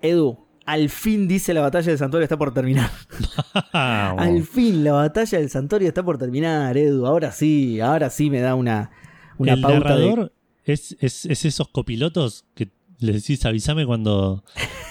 Edu, 0.01 0.37
al 0.65 0.89
fin 0.89 1.27
dice 1.27 1.53
la 1.53 1.61
batalla 1.61 1.87
del 1.87 1.97
santuario 1.97 2.23
está 2.23 2.37
por 2.37 2.53
terminar. 2.53 2.89
Al 3.73 4.43
fin 4.43 4.83
la 4.83 4.93
batalla 4.93 5.39
del 5.39 5.49
santuario 5.49 5.87
está 5.89 6.03
por 6.03 6.17
terminar, 6.17 6.77
Edu. 6.77 7.05
Ahora 7.05 7.31
sí, 7.31 7.79
ahora 7.81 8.09
sí 8.09 8.29
me 8.29 8.39
da 8.39 8.55
una, 8.55 8.91
una 9.37 9.53
el 9.53 9.61
pauta 9.61 9.77
de- 9.77 9.83
narrador 10.05 10.33
es, 10.65 10.95
es, 11.01 11.25
es 11.25 11.43
esos 11.45 11.67
copilotos 11.67 12.45
que 12.55 12.69
le 12.99 13.11
decís 13.13 13.45
avísame 13.45 13.85
cuando, 13.85 14.45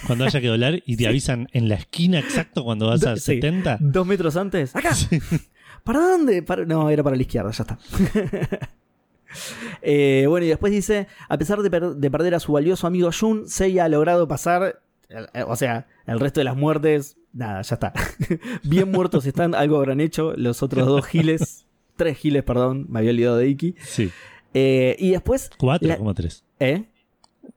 cuando 0.07 0.25
haya 0.27 0.41
que 0.41 0.49
doblar 0.49 0.83
y 0.85 0.97
te 0.97 1.07
avisan 1.09 1.49
en 1.53 1.69
la 1.69 1.77
esquina 1.77 2.19
exacto 2.19 2.63
cuando 2.65 2.87
vas 2.89 3.07
a 3.07 3.17
Sí. 3.17 3.37
70. 3.37 3.79
Dos 3.81 4.07
metros 4.07 4.37
antes. 4.37 4.77
¡Acá! 4.77 4.91
¿Para 5.85 6.01
dónde? 6.01 6.43
Para- 6.43 6.67
No, 6.67 6.91
era 6.91 7.03
para 7.03 7.17
la 7.17 7.23
izquierda, 7.23 7.51
ya 7.51 7.63
está. 7.63 7.79
Eh, 9.81 10.27
bueno, 10.29 10.45
y 10.45 10.51
después 10.51 10.71
dice: 10.73 11.07
A 11.29 11.39
pesar 11.39 11.63
de, 11.63 11.71
per- 11.71 11.95
de 11.97 12.11
perder 12.11 12.35
a 12.35 12.41
su 12.41 12.53
valioso 12.53 12.87
amigo 12.87 13.11
Jun, 13.19 13.49
Seiya 13.49 13.87
ha 13.87 13.89
logrado 13.89 14.29
pasar. 14.29 14.82
Eh, 15.35 15.45
O 15.47 15.57
sea, 15.57 15.87
el 16.07 16.21
resto 16.21 16.41
de 16.41 16.45
las 16.45 16.57
muertes, 16.57 17.17
nada, 17.33 17.63
ya 17.63 17.75
está. 17.75 17.93
Bien 18.63 18.91
muertos 18.91 19.27
están, 19.27 19.55
algo 19.55 19.77
habrán 19.77 20.01
hecho 20.01 20.33
los 20.37 20.63
otros 20.63 20.87
dos 20.87 21.07
giles. 21.07 21.67
Tres 21.97 22.17
giles, 22.19 22.43
perdón, 22.43 22.87
me 22.89 23.01
había 23.01 23.11
olvidado 23.11 23.37
de 23.37 23.49
Iki. 23.49 23.75
Sí. 23.81 24.11
Eh, 24.55 24.97
y 24.99 25.11
después. 25.11 25.51
Cuatro, 25.59 25.89
La- 25.89 25.97
como 25.99 26.15
tres. 26.15 26.45
¿Eh? 26.59 26.85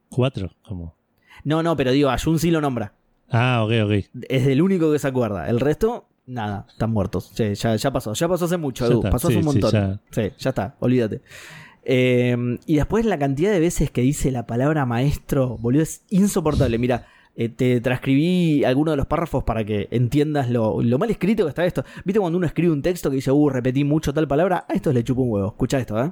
Cuatro, 0.10 0.52
como. 0.68 0.96
No, 1.44 1.64
no, 1.64 1.76
pero 1.78 1.92
digo, 1.92 2.10
a 2.10 2.18
Jun 2.18 2.40
sí 2.40 2.52
lo 2.52 2.60
nombra. 2.62 2.94
Ah, 3.30 3.64
ok, 3.64 3.72
ok. 3.86 3.92
Es 4.30 4.48
el 4.48 4.62
único 4.62 4.92
que 4.92 5.00
se 5.00 5.08
acuerda. 5.08 5.48
El 5.50 5.60
resto, 5.60 6.08
nada, 6.26 6.66
están 6.70 6.92
muertos. 6.92 7.32
Sí, 7.34 7.54
ya, 7.56 7.76
ya 7.76 7.92
pasó. 7.92 8.14
Ya 8.14 8.28
pasó 8.28 8.46
hace 8.46 8.58
mucho, 8.58 8.86
Edu. 8.86 8.98
está. 9.00 9.10
Pasó 9.12 9.28
hace 9.30 9.40
Sí, 9.42 9.46
un 9.46 9.54
sí, 9.54 9.60
montón. 9.62 9.72
ya. 9.72 10.00
Sí, 10.12 10.32
ya 10.38 10.50
está, 10.50 10.76
olvídate. 10.80 11.22
Eh, 11.84 12.58
y 12.66 12.76
después 12.76 13.06
la 13.06 13.20
cantidad 13.20 13.52
de 13.52 13.60
veces 13.60 13.92
que 13.92 14.02
dice 14.02 14.32
la 14.32 14.46
palabra 14.48 14.86
maestro, 14.86 15.58
boludo, 15.58 15.84
es 15.84 16.04
insoportable. 16.10 16.78
Mira, 16.78 17.08
eh, 17.36 17.50
te 17.50 17.82
transcribí 17.82 18.64
algunos 18.64 18.94
de 18.94 18.98
los 18.98 19.08
párrafos 19.08 19.44
para 19.44 19.66
que 19.66 19.88
entiendas 19.92 20.50
lo, 20.50 20.78
mal 20.98 21.10
escrito 21.10 21.44
que 21.44 21.50
está 21.50 21.66
esto. 21.66 21.84
¿Viste 22.06 22.20
cuando 22.20 22.38
uno 22.38 22.48
escribe 22.48 22.72
un 22.72 22.82
texto 22.82 23.10
que 23.10 23.18
dice, 23.18 23.32
uh, 23.32 23.50
repetí 23.50 23.84
mucho 23.84 24.14
tal 24.14 24.28
palabra? 24.28 24.66
A 24.70 24.74
esto 24.74 24.94
le 24.94 25.04
chupa 25.04 25.22
un 25.22 25.32
huevo. 25.32 25.48
Escucha 25.50 25.80
esto, 25.80 26.02
¿eh? 26.02 26.12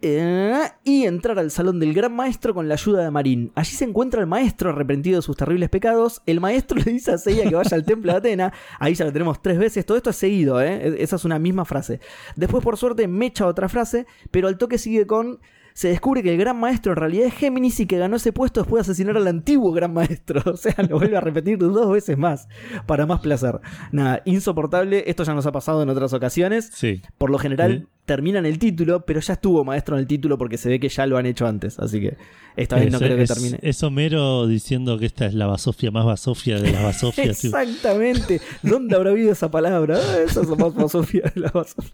Eh, 0.00 0.62
y 0.84 1.06
entrar 1.06 1.40
al 1.40 1.50
salón 1.50 1.80
del 1.80 1.92
gran 1.92 2.14
maestro 2.14 2.54
con 2.54 2.68
la 2.68 2.74
ayuda 2.74 3.02
de 3.02 3.10
Marín. 3.10 3.50
Allí 3.56 3.72
se 3.72 3.84
encuentra 3.84 4.20
el 4.20 4.28
maestro 4.28 4.70
arrepentido 4.70 5.16
de 5.16 5.22
sus 5.22 5.36
terribles 5.36 5.68
pecados. 5.68 6.22
El 6.24 6.40
maestro 6.40 6.78
le 6.84 6.92
dice 6.92 7.12
a 7.12 7.18
Seiya 7.18 7.48
que 7.48 7.54
vaya 7.54 7.76
al 7.76 7.84
templo 7.84 8.12
de 8.12 8.18
Atena. 8.18 8.52
Ahí 8.78 8.94
ya 8.94 9.04
lo 9.04 9.12
tenemos 9.12 9.42
tres 9.42 9.58
veces. 9.58 9.84
Todo 9.84 9.96
esto 9.96 10.10
es 10.10 10.16
seguido, 10.16 10.62
¿eh? 10.62 11.02
Esa 11.02 11.16
es 11.16 11.24
una 11.24 11.38
misma 11.38 11.64
frase. 11.64 12.00
Después, 12.36 12.62
por 12.62 12.76
suerte, 12.76 13.08
me 13.08 13.26
echa 13.26 13.46
otra 13.46 13.68
frase, 13.68 14.06
pero 14.30 14.48
al 14.48 14.56
toque 14.56 14.78
sigue 14.78 15.06
con. 15.06 15.40
Se 15.78 15.86
descubre 15.86 16.24
que 16.24 16.32
el 16.32 16.38
gran 16.38 16.58
maestro 16.58 16.90
en 16.90 16.96
realidad 16.96 17.28
es 17.28 17.34
Géminis 17.34 17.78
y 17.78 17.86
que 17.86 17.98
ganó 17.98 18.16
ese 18.16 18.32
puesto 18.32 18.62
después 18.62 18.84
de 18.84 18.90
asesinar 18.90 19.16
al 19.16 19.28
antiguo 19.28 19.70
gran 19.70 19.92
maestro. 19.94 20.42
O 20.52 20.56
sea, 20.56 20.74
lo 20.88 20.98
vuelve 20.98 21.16
a 21.16 21.20
repetir 21.20 21.56
dos 21.58 21.92
veces 21.92 22.18
más, 22.18 22.48
para 22.86 23.06
más 23.06 23.20
placer. 23.20 23.60
Nada, 23.92 24.20
insoportable. 24.24 25.04
Esto 25.06 25.22
ya 25.22 25.34
nos 25.34 25.46
ha 25.46 25.52
pasado 25.52 25.80
en 25.84 25.88
otras 25.88 26.12
ocasiones. 26.12 26.70
Sí. 26.74 27.00
Por 27.16 27.30
lo 27.30 27.38
general 27.38 27.82
Sí. 27.82 27.86
terminan 28.06 28.44
el 28.44 28.58
título, 28.58 29.04
pero 29.06 29.20
ya 29.20 29.34
estuvo 29.34 29.62
maestro 29.64 29.94
en 29.94 30.00
el 30.00 30.08
título 30.08 30.36
porque 30.36 30.56
se 30.58 30.68
ve 30.68 30.80
que 30.80 30.88
ya 30.88 31.06
lo 31.06 31.16
han 31.16 31.26
hecho 31.26 31.46
antes. 31.46 31.78
Así 31.78 32.00
que 32.00 32.16
esta 32.56 32.74
vez 32.74 32.90
no 32.90 32.96
Es- 32.98 33.02
creo 33.04 33.16
que 33.16 33.22
es- 33.22 33.28
termine. 33.32 33.58
Es 33.62 33.80
Homero 33.84 34.48
diciendo 34.48 34.98
que 34.98 35.06
esta 35.06 35.26
es 35.26 35.34
la 35.34 35.46
basofia 35.46 35.92
más 35.92 36.04
basofia 36.04 36.58
de 36.60 36.72
las 36.72 36.82
basofias. 36.90 37.44
Exactamente. 37.44 38.40
¿Dónde 38.64 38.96
habrá 38.96 39.10
habido 39.10 39.30
esa 39.30 39.48
palabra? 39.48 39.96
Ah, 39.96 40.18
esa 40.26 40.40
es 40.40 40.48
la 40.48 40.56
más 40.56 40.74
basofia 40.74 41.30
de 41.32 41.40
la 41.40 41.50
basofia. 41.52 41.92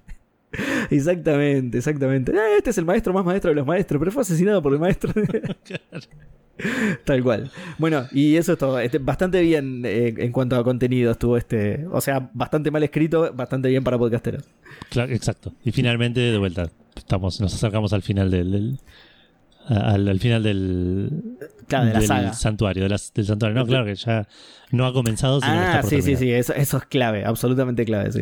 Exactamente, 0.91 1.79
exactamente. 1.79 2.33
Ah, 2.37 2.57
este 2.57 2.71
es 2.71 2.79
el 2.79 2.85
maestro 2.85 3.13
más 3.13 3.25
maestro 3.25 3.51
de 3.51 3.57
los 3.57 3.67
maestros, 3.67 3.99
pero 3.99 4.11
fue 4.13 4.23
asesinado 4.23 4.63
por 4.63 4.73
el 4.73 4.79
maestro. 4.79 5.13
Tal 7.05 7.23
cual. 7.23 7.51
Bueno, 7.79 8.07
y 8.13 8.37
eso 8.37 8.53
es 8.53 8.59
todo. 8.59 8.79
Este, 8.79 8.99
bastante 8.99 9.41
bien 9.41 9.83
eh, 9.85 10.15
en 10.17 10.31
cuanto 10.31 10.55
a 10.57 10.63
contenido 10.63 11.11
estuvo 11.11 11.37
este. 11.37 11.85
O 11.91 12.01
sea, 12.01 12.31
bastante 12.33 12.71
mal 12.71 12.83
escrito, 12.85 13.33
bastante 13.35 13.69
bien 13.69 13.83
para 13.83 13.99
podcasteros. 13.99 14.45
Claro, 14.91 15.13
exacto. 15.13 15.53
Y 15.65 15.73
finalmente, 15.73 16.21
de 16.21 16.39
vuelta, 16.39 16.71
estamos, 16.95 17.41
nos 17.41 17.53
acercamos 17.55 17.93
al 17.93 18.03
final 18.03 18.31
del, 18.31 18.79
al, 19.67 20.07
al 20.09 20.21
final 20.21 20.45
del, 20.45 21.11
Claro, 21.67 21.87
de 21.87 21.93
la 21.93 21.99
del 21.99 22.09
saga. 22.09 22.33
santuario, 22.35 22.85
de 22.85 22.97
del 23.15 23.27
santuario. 23.27 23.59
No, 23.59 23.67
claro 23.67 23.85
que 23.85 23.97
ya 23.97 24.29
no 24.71 24.87
ha 24.87 24.93
comenzado, 24.93 25.41
sino 25.41 25.53
que 25.53 25.59
está 25.59 25.79
Ah, 25.79 25.81
por 25.81 25.91
sí, 25.91 26.03
sí, 26.03 26.15
sí. 26.17 26.31
Eso, 26.31 26.55
eso 26.55 26.77
es 26.77 26.85
clave, 26.85 27.25
absolutamente 27.25 27.85
clave, 27.85 28.13
sí. 28.13 28.21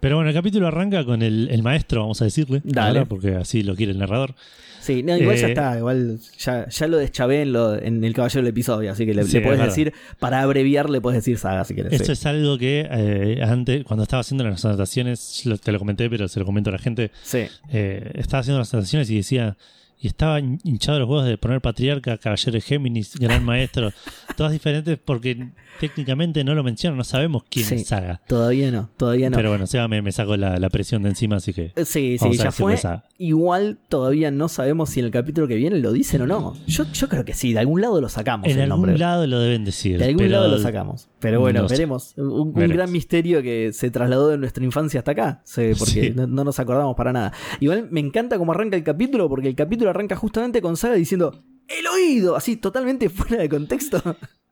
Pero 0.00 0.16
bueno, 0.16 0.30
el 0.30 0.34
capítulo 0.34 0.66
arranca 0.68 1.04
con 1.04 1.22
el, 1.22 1.48
el 1.50 1.62
maestro, 1.62 2.02
vamos 2.02 2.20
a 2.22 2.24
decirle, 2.24 2.60
Dale. 2.64 3.00
ahora, 3.00 3.04
porque 3.08 3.34
así 3.34 3.62
lo 3.62 3.74
quiere 3.74 3.92
el 3.92 3.98
narrador. 3.98 4.34
Sí, 4.80 5.02
no, 5.02 5.16
igual 5.18 5.36
ya 5.36 5.48
Eh, 5.48 5.50
está, 5.50 5.76
igual 5.76 6.18
ya, 6.38 6.68
ya 6.68 6.86
lo 6.86 6.96
deschavé 6.98 7.42
en, 7.42 7.52
lo, 7.52 7.74
en 7.74 8.02
el 8.04 8.14
caballero 8.14 8.42
del 8.42 8.50
episodio, 8.50 8.90
así 8.92 9.04
que 9.04 9.12
le, 9.12 9.24
Sí, 9.24 9.38
le 9.38 9.40
puedes 9.42 9.60
decir, 9.60 9.92
para 10.18 10.40
abreviar, 10.40 10.88
le 10.88 11.00
puedes 11.00 11.18
decir 11.18 11.36
saga 11.36 11.64
si 11.64 11.74
quieres. 11.74 11.92
Esto 11.92 12.06
sí. 12.06 12.12
es 12.12 12.26
algo 12.26 12.56
que 12.56 12.86
eh, 12.90 13.40
antes, 13.42 13.84
cuando 13.84 14.04
estaba 14.04 14.20
haciendo 14.20 14.44
las 14.44 14.64
anotaciones, 14.64 15.42
te 15.62 15.72
lo 15.72 15.78
comenté, 15.78 16.08
pero 16.08 16.28
se 16.28 16.38
lo 16.40 16.46
comento 16.46 16.70
a 16.70 16.74
la 16.74 16.78
gente. 16.78 17.10
Sí. 17.22 17.40
eh, 17.70 18.12
estaba 18.14 18.40
haciendo 18.40 18.60
las 18.60 18.72
anotaciones 18.72 19.10
y 19.10 19.16
decía, 19.16 19.56
y 20.00 20.06
estaba 20.08 20.40
hin- 20.40 20.60
hinchado 20.64 20.98
los 21.00 21.08
huevos 21.08 21.26
de 21.26 21.36
poner 21.38 21.60
patriarca, 21.60 22.18
caballero 22.18 22.52
de 22.52 22.60
Géminis, 22.60 23.16
gran 23.18 23.44
maestro, 23.44 23.90
todas 24.36 24.52
diferentes 24.52 24.98
porque 25.04 25.48
técnicamente 25.80 26.44
no 26.44 26.54
lo 26.54 26.62
mencionan, 26.62 26.96
no 26.98 27.04
sabemos 27.04 27.42
quién 27.48 27.64
Sí. 27.66 27.74
es 27.76 27.86
Saga. 27.88 28.20
Todavía 28.26 28.70
no, 28.70 28.90
todavía 28.96 29.30
no. 29.30 29.36
Pero 29.36 29.50
bueno, 29.50 29.66
Seba 29.66 29.88
me, 29.88 30.02
me 30.02 30.12
sacó 30.12 30.36
la, 30.36 30.58
la 30.58 30.70
presión 30.70 31.02
de 31.02 31.10
encima, 31.10 31.36
así 31.36 31.52
que 31.52 31.72
Eh, 31.76 31.84
sí, 31.84 32.16
sí, 32.18 32.32
ya 32.34 32.50
fue. 32.52 32.76
Igual 33.18 33.78
todavía 33.88 34.30
no 34.30 34.48
sabemos 34.48 34.90
si 34.90 35.00
en 35.00 35.06
el 35.06 35.12
capítulo 35.12 35.48
que 35.48 35.54
viene 35.56 35.78
lo 35.78 35.92
dicen 35.92 36.22
o 36.22 36.26
no. 36.26 36.54
Yo, 36.66 36.84
yo 36.92 37.08
creo 37.08 37.24
que 37.24 37.34
sí, 37.34 37.52
de 37.52 37.58
algún 37.60 37.80
lado 37.80 38.00
lo 38.00 38.08
sacamos. 38.08 38.46
En 38.48 38.56
el 38.56 38.62
algún 38.70 38.86
nombre. 38.86 38.98
lado 38.98 39.26
lo 39.26 39.40
deben 39.40 39.64
decir. 39.64 39.98
De 39.98 40.04
algún 40.04 40.18
pero 40.18 40.30
lado 40.30 40.48
lo 40.48 40.58
sacamos. 40.58 41.08
Pero 41.18 41.40
bueno, 41.40 41.62
no 41.62 41.68
veremos. 41.68 42.14
Un, 42.16 42.52
gran 42.54 42.92
misterio 42.92 43.42
que 43.42 43.72
se 43.72 43.90
trasladó 43.90 44.28
de 44.28 44.38
nuestra 44.38 44.64
infancia 44.64 45.00
hasta 45.00 45.10
acá. 45.12 45.40
Sí, 45.44 45.72
porque 45.78 45.92
Sí. 45.92 46.12
no, 46.14 46.26
no 46.28 46.44
nos 46.44 46.58
acordamos 46.60 46.94
para 46.96 47.12
nada. 47.12 47.32
Igual 47.60 47.88
me 47.90 48.00
encanta 48.00 48.38
cómo 48.38 48.52
arranca 48.52 48.76
el 48.76 48.84
capítulo, 48.84 49.28
porque 49.28 49.48
el 49.48 49.54
capítulo 49.56 49.87
arranca 49.90 50.16
justamente 50.16 50.60
con 50.62 50.76
Saga 50.76 50.94
diciendo 50.94 51.42
¡El 51.68 51.86
oído! 51.86 52.36
Así 52.36 52.56
totalmente 52.56 53.08
fuera 53.10 53.38
de 53.42 53.48
contexto. 53.48 54.02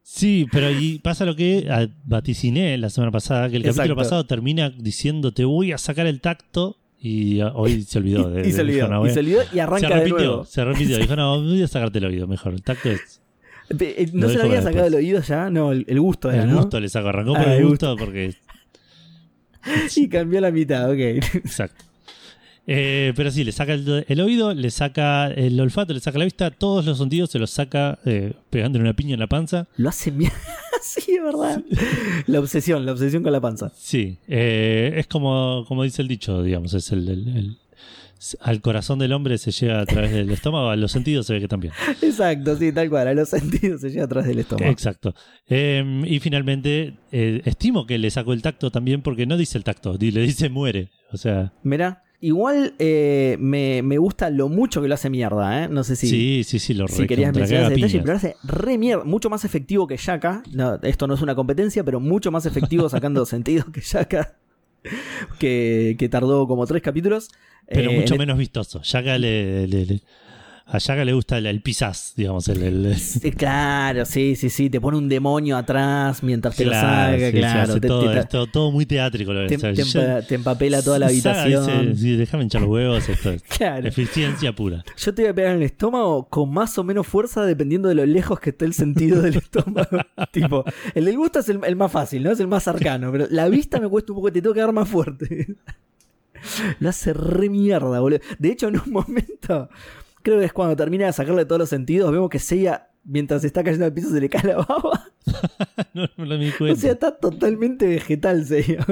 Sí, 0.02 0.46
pero 0.52 0.70
y 0.70 0.98
pasa 1.00 1.24
lo 1.24 1.34
que 1.34 1.66
ah, 1.70 1.86
vaticiné 2.04 2.78
la 2.78 2.90
semana 2.90 3.10
pasada, 3.10 3.48
que 3.50 3.56
el 3.56 3.62
capítulo 3.64 3.96
pasado 3.96 4.24
termina 4.26 4.70
diciendo 4.70 5.32
te 5.32 5.44
voy 5.44 5.72
a 5.72 5.78
sacar 5.78 6.06
el 6.06 6.20
tacto 6.20 6.76
y 7.00 7.40
ah, 7.40 7.52
hoy 7.54 7.82
se 7.82 7.98
olvidó. 7.98 8.30
de- 8.30 8.46
y, 8.48 8.52
se 8.52 8.58
de- 8.58 8.62
olvidó. 8.62 8.88
"No, 8.88 8.96
y 8.96 8.98
voy 9.00 9.10
a-". 9.10 9.14
se 9.14 9.20
olvidó 9.20 9.42
y 9.42 9.46
Se 9.54 9.60
arranca 9.60 9.88
de 9.88 9.94
repitió, 9.96 10.16
nuevo. 10.18 10.44
se 10.44 10.64
repitió. 10.64 10.98
Dijo, 10.98 11.16
no, 11.16 11.40
voy 11.42 11.62
a 11.62 11.68
sacarte 11.68 11.98
el 11.98 12.04
oído 12.04 12.26
mejor. 12.28 12.54
El 12.54 12.62
tacto 12.62 12.90
es 12.90 13.20
eh, 13.80 14.10
¿No 14.12 14.22
Lo 14.22 14.28
se 14.28 14.34
le 14.34 14.42
dejo 14.42 14.52
había 14.52 14.62
sacado 14.62 14.86
el 14.86 14.94
oído 14.94 15.20
ya? 15.22 15.50
No, 15.50 15.72
el, 15.72 15.84
el 15.88 16.00
gusto 16.00 16.30
era, 16.30 16.44
El 16.44 16.50
¿no? 16.50 16.58
gusto 16.58 16.78
le 16.78 16.88
sacó, 16.88 17.08
arrancó 17.08 17.34
Ah, 17.36 17.42
por 17.42 17.52
el 17.52 17.66
gusto 17.66 17.96
porque. 17.96 18.34
Y 19.96 20.08
cambió 20.08 20.40
la 20.40 20.52
mitad, 20.52 20.88
ok. 20.88 20.98
Exacto. 21.34 21.84
Eh, 22.66 23.12
pero 23.14 23.30
sí, 23.30 23.44
le 23.44 23.52
saca 23.52 23.74
el, 23.74 24.04
el 24.08 24.20
oído, 24.20 24.52
le 24.52 24.70
saca 24.70 25.28
el 25.28 25.60
olfato, 25.60 25.92
le 25.92 26.00
saca 26.00 26.18
la 26.18 26.24
vista, 26.24 26.50
todos 26.50 26.84
los 26.84 26.98
sentidos 26.98 27.30
se 27.30 27.38
los 27.38 27.50
saca 27.50 27.98
eh, 28.04 28.32
pegándole 28.50 28.82
una 28.82 28.94
piña 28.94 29.14
en 29.14 29.20
la 29.20 29.28
panza. 29.28 29.68
Lo 29.76 29.88
hace 29.88 30.10
mierda. 30.10 30.36
sí, 30.82 31.12
es 31.14 31.22
verdad. 31.22 31.62
La 32.26 32.40
obsesión, 32.40 32.84
la 32.84 32.92
obsesión 32.92 33.22
con 33.22 33.32
la 33.32 33.40
panza. 33.40 33.70
Sí, 33.76 34.18
eh, 34.26 34.94
es 34.96 35.06
como, 35.06 35.64
como 35.68 35.84
dice 35.84 36.02
el 36.02 36.08
dicho, 36.08 36.42
digamos, 36.42 36.74
es 36.74 36.90
el, 36.92 37.08
el- 37.08 37.28
el- 37.36 37.56
al 38.40 38.62
corazón 38.62 38.98
del 38.98 39.12
hombre 39.12 39.36
se 39.36 39.50
llega 39.52 39.78
a 39.78 39.84
través 39.84 40.10
del 40.10 40.30
estómago, 40.30 40.70
a 40.70 40.76
los 40.76 40.90
sentidos 40.90 41.26
se 41.26 41.34
ve 41.34 41.40
que 41.40 41.48
también. 41.48 41.74
Exacto, 42.00 42.56
sí, 42.56 42.72
tal 42.72 42.88
cual. 42.88 43.06
A 43.08 43.14
los 43.14 43.28
sentidos 43.28 43.82
se 43.82 43.90
llega 43.90 44.04
atrás 44.04 44.26
del 44.26 44.38
estómago. 44.38 44.70
Exacto. 44.72 45.14
Eh, 45.48 46.02
y 46.06 46.18
finalmente, 46.20 46.94
eh, 47.12 47.42
estimo 47.44 47.86
que 47.86 47.98
le 47.98 48.10
sacó 48.10 48.32
el 48.32 48.40
tacto 48.40 48.70
también 48.70 49.02
porque 49.02 49.26
no 49.26 49.36
dice 49.36 49.58
el 49.58 49.64
tacto, 49.64 49.96
le 50.00 50.20
dice 50.22 50.48
muere. 50.48 50.88
O 51.12 51.18
sea, 51.18 51.52
Mirá, 51.62 52.02
igual 52.26 52.74
eh, 52.78 53.36
me, 53.40 53.82
me 53.82 53.98
gusta 53.98 54.30
lo 54.30 54.48
mucho 54.48 54.82
que 54.82 54.88
lo 54.88 54.94
hace 54.94 55.08
mierda, 55.10 55.64
¿eh? 55.64 55.68
No 55.68 55.84
sé 55.84 55.96
si, 55.96 56.08
sí, 56.08 56.44
sí, 56.44 56.58
sí, 56.58 56.74
lo 56.74 56.88
si 56.88 57.06
querías 57.06 57.34
mencionar 57.34 57.66
ese 57.72 57.74
detalle, 57.80 57.98
pero 58.00 58.12
lo 58.12 58.16
hace 58.16 58.36
re 58.44 58.78
mierda. 58.78 59.04
Mucho 59.04 59.30
más 59.30 59.44
efectivo 59.44 59.86
que 59.86 59.96
Shaka. 59.96 60.42
No, 60.52 60.74
esto 60.82 61.06
no 61.06 61.14
es 61.14 61.22
una 61.22 61.34
competencia, 61.34 61.84
pero 61.84 62.00
mucho 62.00 62.30
más 62.30 62.44
efectivo 62.46 62.88
sacando 62.90 63.24
sentido 63.26 63.64
que 63.72 63.80
Shaka. 63.80 64.36
Que, 65.38 65.96
que 65.98 66.08
tardó 66.08 66.46
como 66.46 66.66
tres 66.66 66.82
capítulos. 66.82 67.28
Pero 67.68 67.90
Eh, 67.90 67.98
mucho 68.00 68.14
en- 68.14 68.18
menos 68.20 68.38
vistoso. 68.38 68.80
Le, 68.92 69.66
le- 69.66 69.86
le- 69.86 70.00
a 70.68 70.78
Yaga 70.78 71.04
le 71.04 71.12
gusta 71.12 71.38
el, 71.38 71.46
el 71.46 71.62
digamos. 72.16 72.48
El, 72.48 72.62
el- 72.62 72.96
Sí, 72.96 73.30
claro, 73.30 74.04
sí, 74.04 74.34
sí, 74.34 74.50
sí. 74.50 74.68
Te 74.68 74.80
pone 74.80 74.98
un 74.98 75.08
demonio 75.08 75.56
atrás 75.56 76.22
mientras 76.24 76.56
te 76.56 76.64
Claro, 76.64 77.12
lo 77.12 77.18
saca, 77.18 77.26
sí, 77.30 77.38
claro. 77.38 77.80
te, 77.80 77.86
todo, 77.88 78.10
te- 78.26 78.46
todo, 78.50 78.72
muy 78.72 78.84
teátrico. 78.84 79.32
Lo 79.32 79.46
te- 79.46 79.58
sea, 79.58 79.72
te 79.72 79.82
empa- 79.82 80.26
te 80.26 80.34
empapela 80.34 80.82
toda 80.82 80.98
la 80.98 81.06
habitación. 81.06 81.90
dice, 81.92 82.02
sí, 82.02 82.16
déjame 82.16 82.42
hinchar 82.42 82.62
los 82.62 82.70
huevos. 82.70 83.08
Esto 83.08 83.30
es 83.30 83.42
Claro. 83.58 83.86
eficiencia 83.86 84.52
pura. 84.54 84.84
Yo 84.96 85.14
te 85.14 85.22
voy 85.22 85.30
a 85.30 85.34
pegar 85.34 85.50
en 85.52 85.58
el 85.58 85.62
estómago 85.62 86.26
con 86.28 86.52
más 86.52 86.76
o 86.78 86.84
menos 86.84 87.06
fuerza 87.06 87.44
dependiendo 87.46 87.88
de 87.88 87.94
lo 87.94 88.04
lejos 88.04 88.40
que 88.40 88.50
esté 88.50 88.64
el 88.64 88.74
sentido 88.74 89.22
del 89.22 89.36
estómago. 89.38 89.98
tipo, 90.32 90.64
el 90.94 91.04
del 91.04 91.16
gusto 91.16 91.38
es 91.38 91.48
el, 91.48 91.60
el 91.64 91.76
más 91.76 91.92
fácil, 91.92 92.24
¿no? 92.24 92.32
Es 92.32 92.40
el 92.40 92.48
más 92.48 92.64
cercano. 92.64 93.12
Pero 93.12 93.26
la 93.30 93.48
vista 93.48 93.78
me 93.80 93.88
cuesta 93.88 94.12
un 94.12 94.16
poco, 94.16 94.32
te 94.32 94.42
tengo 94.42 94.52
que 94.54 94.60
dar 94.60 94.72
más 94.72 94.88
fuerte. 94.88 95.54
lo 96.80 96.88
hace 96.88 97.12
re 97.12 97.48
mierda, 97.48 98.00
boludo. 98.00 98.20
De 98.38 98.48
hecho, 98.50 98.68
en 98.68 98.80
un 98.80 98.90
momento, 98.92 99.68
creo 100.26 100.40
que 100.40 100.46
es 100.46 100.52
cuando 100.52 100.74
termina 100.74 101.06
de 101.06 101.12
sacarle 101.12 101.44
todos 101.44 101.60
los 101.60 101.68
sentidos, 101.68 102.10
vemos 102.10 102.28
que 102.28 102.40
Seiya, 102.40 102.88
mientras 103.04 103.44
está 103.44 103.62
cayendo 103.62 103.84
al 103.86 103.92
piso, 103.92 104.10
se 104.10 104.20
le 104.20 104.28
cae 104.28 104.42
la 104.44 104.56
baba. 104.56 105.04
no, 105.94 106.08
no 106.16 106.26
me 106.26 106.36
di 106.38 106.50
O 106.60 106.74
sea, 106.74 106.92
está 106.92 107.12
totalmente 107.16 107.86
vegetal 107.86 108.44
Seiya. 108.44 108.84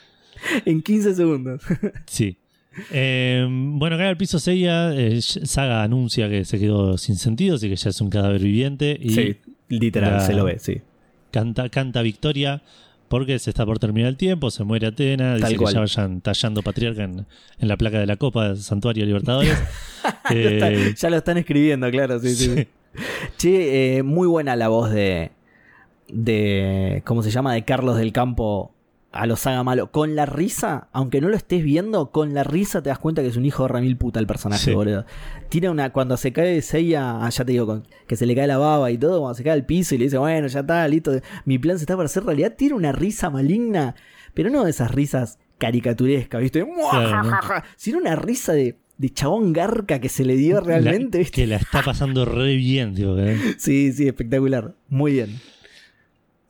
en 0.64 0.82
15 0.82 1.14
segundos. 1.14 1.62
Sí. 2.06 2.36
Eh, 2.90 3.46
bueno, 3.48 3.96
cae 3.96 4.08
al 4.08 4.16
piso 4.16 4.38
Seiya. 4.38 4.92
eh, 4.94 5.20
Saga 5.22 5.82
anuncia 5.84 6.28
que 6.28 6.44
se 6.44 6.58
quedó 6.58 6.98
sin 6.98 7.16
sentidos 7.16 7.62
y 7.62 7.68
que 7.68 7.76
ya 7.76 7.90
es 7.90 8.00
un 8.00 8.10
cadáver 8.10 8.42
viviente. 8.42 8.98
Y 9.00 9.36
literal, 9.68 10.14
La- 10.14 10.20
se 10.20 10.34
lo 10.34 10.44
ve, 10.44 10.58
sí. 10.58 10.80
canta, 11.30 11.68
canta 11.68 12.02
victoria 12.02 12.62
porque 13.12 13.38
se 13.38 13.50
está 13.50 13.66
por 13.66 13.78
terminar 13.78 14.08
el 14.08 14.16
tiempo, 14.16 14.50
se 14.50 14.64
muere 14.64 14.86
Atena, 14.86 15.34
dice 15.34 15.42
Tal 15.42 15.52
que 15.52 15.58
cual. 15.58 15.74
ya 15.74 15.80
vayan 15.80 16.22
tallando 16.22 16.62
patriarca 16.62 17.04
en, 17.04 17.26
en 17.58 17.68
la 17.68 17.76
placa 17.76 18.00
de 18.00 18.06
la 18.06 18.16
Copa 18.16 18.48
del 18.48 18.56
Santuario 18.56 19.04
Libertadores. 19.04 19.52
Lo 20.30 20.34
Eh, 20.34 20.94
ya 20.96 21.10
lo 21.10 21.18
están 21.18 21.36
escribiendo, 21.36 21.90
claro, 21.90 22.18
sí, 22.20 22.34
sí. 22.34 22.54
sí. 22.54 22.68
Che, 23.36 23.98
eh, 23.98 24.02
muy 24.02 24.26
buena 24.26 24.56
la 24.56 24.68
voz 24.68 24.90
de. 24.90 25.30
de. 26.08 27.02
¿Cómo 27.04 27.22
se 27.22 27.30
llama? 27.30 27.52
De 27.52 27.66
Carlos 27.66 27.98
del 27.98 28.12
Campo 28.12 28.72
a 29.12 29.26
los 29.26 29.40
Saga 29.40 29.62
Malo. 29.62 29.90
Con 29.90 30.14
la 30.16 30.26
risa, 30.26 30.88
aunque 30.92 31.20
no 31.20 31.28
lo 31.28 31.36
estés 31.36 31.62
viendo, 31.62 32.10
con 32.10 32.34
la 32.34 32.44
risa 32.44 32.82
te 32.82 32.88
das 32.88 32.98
cuenta 32.98 33.22
que 33.22 33.28
es 33.28 33.36
un 33.36 33.44
hijo 33.44 33.62
de 33.64 33.68
Ramil 33.68 33.96
puta 33.96 34.18
el 34.20 34.26
personaje, 34.26 34.64
Sí. 34.64 34.72
boludo. 34.74 35.04
Tiene 35.48 35.68
una. 35.70 35.90
Cuando 35.92 36.16
se 36.16 36.32
cae 36.32 36.60
Seiya, 36.62 37.24
ah, 37.24 37.28
ya 37.28 37.44
te 37.44 37.52
digo, 37.52 37.66
con- 37.66 37.86
que 38.06 38.16
se 38.16 38.26
le 38.26 38.34
cae 38.34 38.46
la 38.46 38.58
baba 38.58 38.90
y 38.90 38.98
todo, 38.98 39.20
cuando 39.20 39.34
se 39.36 39.44
cae 39.44 39.52
al 39.52 39.66
piso 39.66 39.94
y 39.94 39.98
le 39.98 40.04
dice, 40.04 40.18
bueno, 40.18 40.46
ya 40.48 40.60
está, 40.60 40.86
listo. 40.88 41.12
Mi 41.44 41.58
plan 41.58 41.78
se 41.78 41.84
está 41.84 41.94
para 41.96 42.06
hacer 42.06 42.24
realidad. 42.24 42.54
Tiene 42.56 42.74
una 42.74 42.92
risa 42.92 43.30
maligna, 43.30 43.94
pero 44.34 44.50
no 44.50 44.64
de 44.64 44.70
esas 44.70 44.90
risas 44.90 45.38
caricaturescas, 45.58 46.40
¿viste? 46.40 46.66
Claro, 46.90 47.22
¿no? 47.22 47.38
Sino 47.76 47.98
una 47.98 48.16
risa 48.16 48.52
de. 48.52 48.78
De 48.98 49.08
chabón 49.10 49.52
garca 49.52 49.98
que 50.00 50.08
se 50.08 50.24
le 50.24 50.36
dio 50.36 50.60
realmente, 50.60 51.18
la- 51.18 51.22
¿viste? 51.22 51.40
que 51.40 51.46
la 51.48 51.56
está 51.56 51.82
pasando 51.82 52.24
re 52.24 52.54
bien, 52.54 52.94
digo, 52.94 53.18
¿eh? 53.18 53.36
Sí, 53.58 53.90
sí, 53.92 54.06
espectacular. 54.06 54.74
Muy 54.88 55.12
bien. 55.14 55.40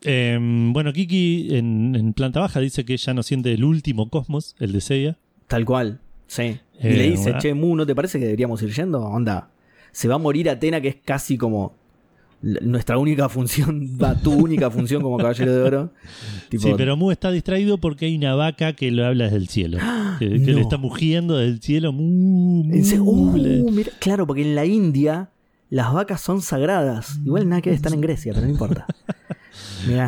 Eh, 0.05 0.39
bueno, 0.73 0.93
Kiki 0.93 1.49
en, 1.57 1.95
en 1.95 2.13
planta 2.13 2.41
baja 2.41 2.61
dice 2.61 2.85
que 2.85 2.97
ya 2.97 3.15
no 3.15 3.23
siente 3.23 3.53
el 3.53 3.65
último 3.65 4.09
cosmos, 4.11 4.55
el 4.59 4.73
de 4.73 4.81
Seiya. 4.81 5.19
Tal 5.47 5.65
cual. 5.65 6.01
Sí. 6.27 6.43
Y 6.81 6.87
Eh, 6.89 6.97
le 6.97 7.11
dice, 7.11 7.25
bueno. 7.25 7.39
che, 7.41 7.55
Mu, 7.55 7.77
¿no 7.77 7.87
te 7.87 7.95
parece 7.95 8.19
que 8.19 8.25
deberíamos 8.25 8.63
ir 8.63 8.71
yendo? 8.73 9.01
Onda. 9.03 9.51
Se 9.93 10.09
va 10.09 10.15
a 10.15 10.19
morir 10.19 10.49
Atena, 10.51 10.81
que 10.81 10.89
es 10.89 10.97
casi 11.05 11.37
como 11.37 11.75
nuestra 12.41 12.99
única 12.99 13.29
función, 13.29 13.97
va, 14.03 14.15
tu 14.17 14.33
única 14.33 14.69
función 14.71 15.01
como 15.03 15.17
caballero 15.19 15.55
de 15.55 15.63
oro. 15.63 15.93
Tipo, 16.49 16.63
Sí, 16.65 16.75
pero 16.77 16.97
Mu 16.97 17.11
está 17.13 17.31
distraído 17.31 17.79
porque 17.79 18.07
hay 18.07 18.17
una 18.17 18.35
vaca 18.35 18.73
que 18.73 18.91
lo 18.91 19.07
habla 19.07 19.25
desde 19.25 19.37
el 19.37 19.49
cielo. 19.49 19.79
Que, 20.19 20.29
que 20.29 20.53
le 20.53 20.61
está 20.63 20.77
mugiendo 20.79 21.37
desde 21.37 21.53
el 21.53 21.61
cielo. 21.61 21.93
Mu, 21.93 22.65
mu, 22.65 22.75
uh, 22.75 23.37
le- 23.37 23.63
mira, 23.71 23.93
claro, 24.01 24.27
porque 24.27 24.43
en 24.43 24.55
la 24.57 24.65
India 24.67 25.29
las 25.71 25.93
vacas 25.93 26.21
son 26.21 26.43
sagradas. 26.43 27.19
Igual 27.25 27.49
nada 27.49 27.63
que 27.63 27.71
están 27.73 27.93
en 27.95 28.01
Grecia, 28.03 28.33
pero 28.35 28.47
no 28.47 28.53
importa. 28.53 28.87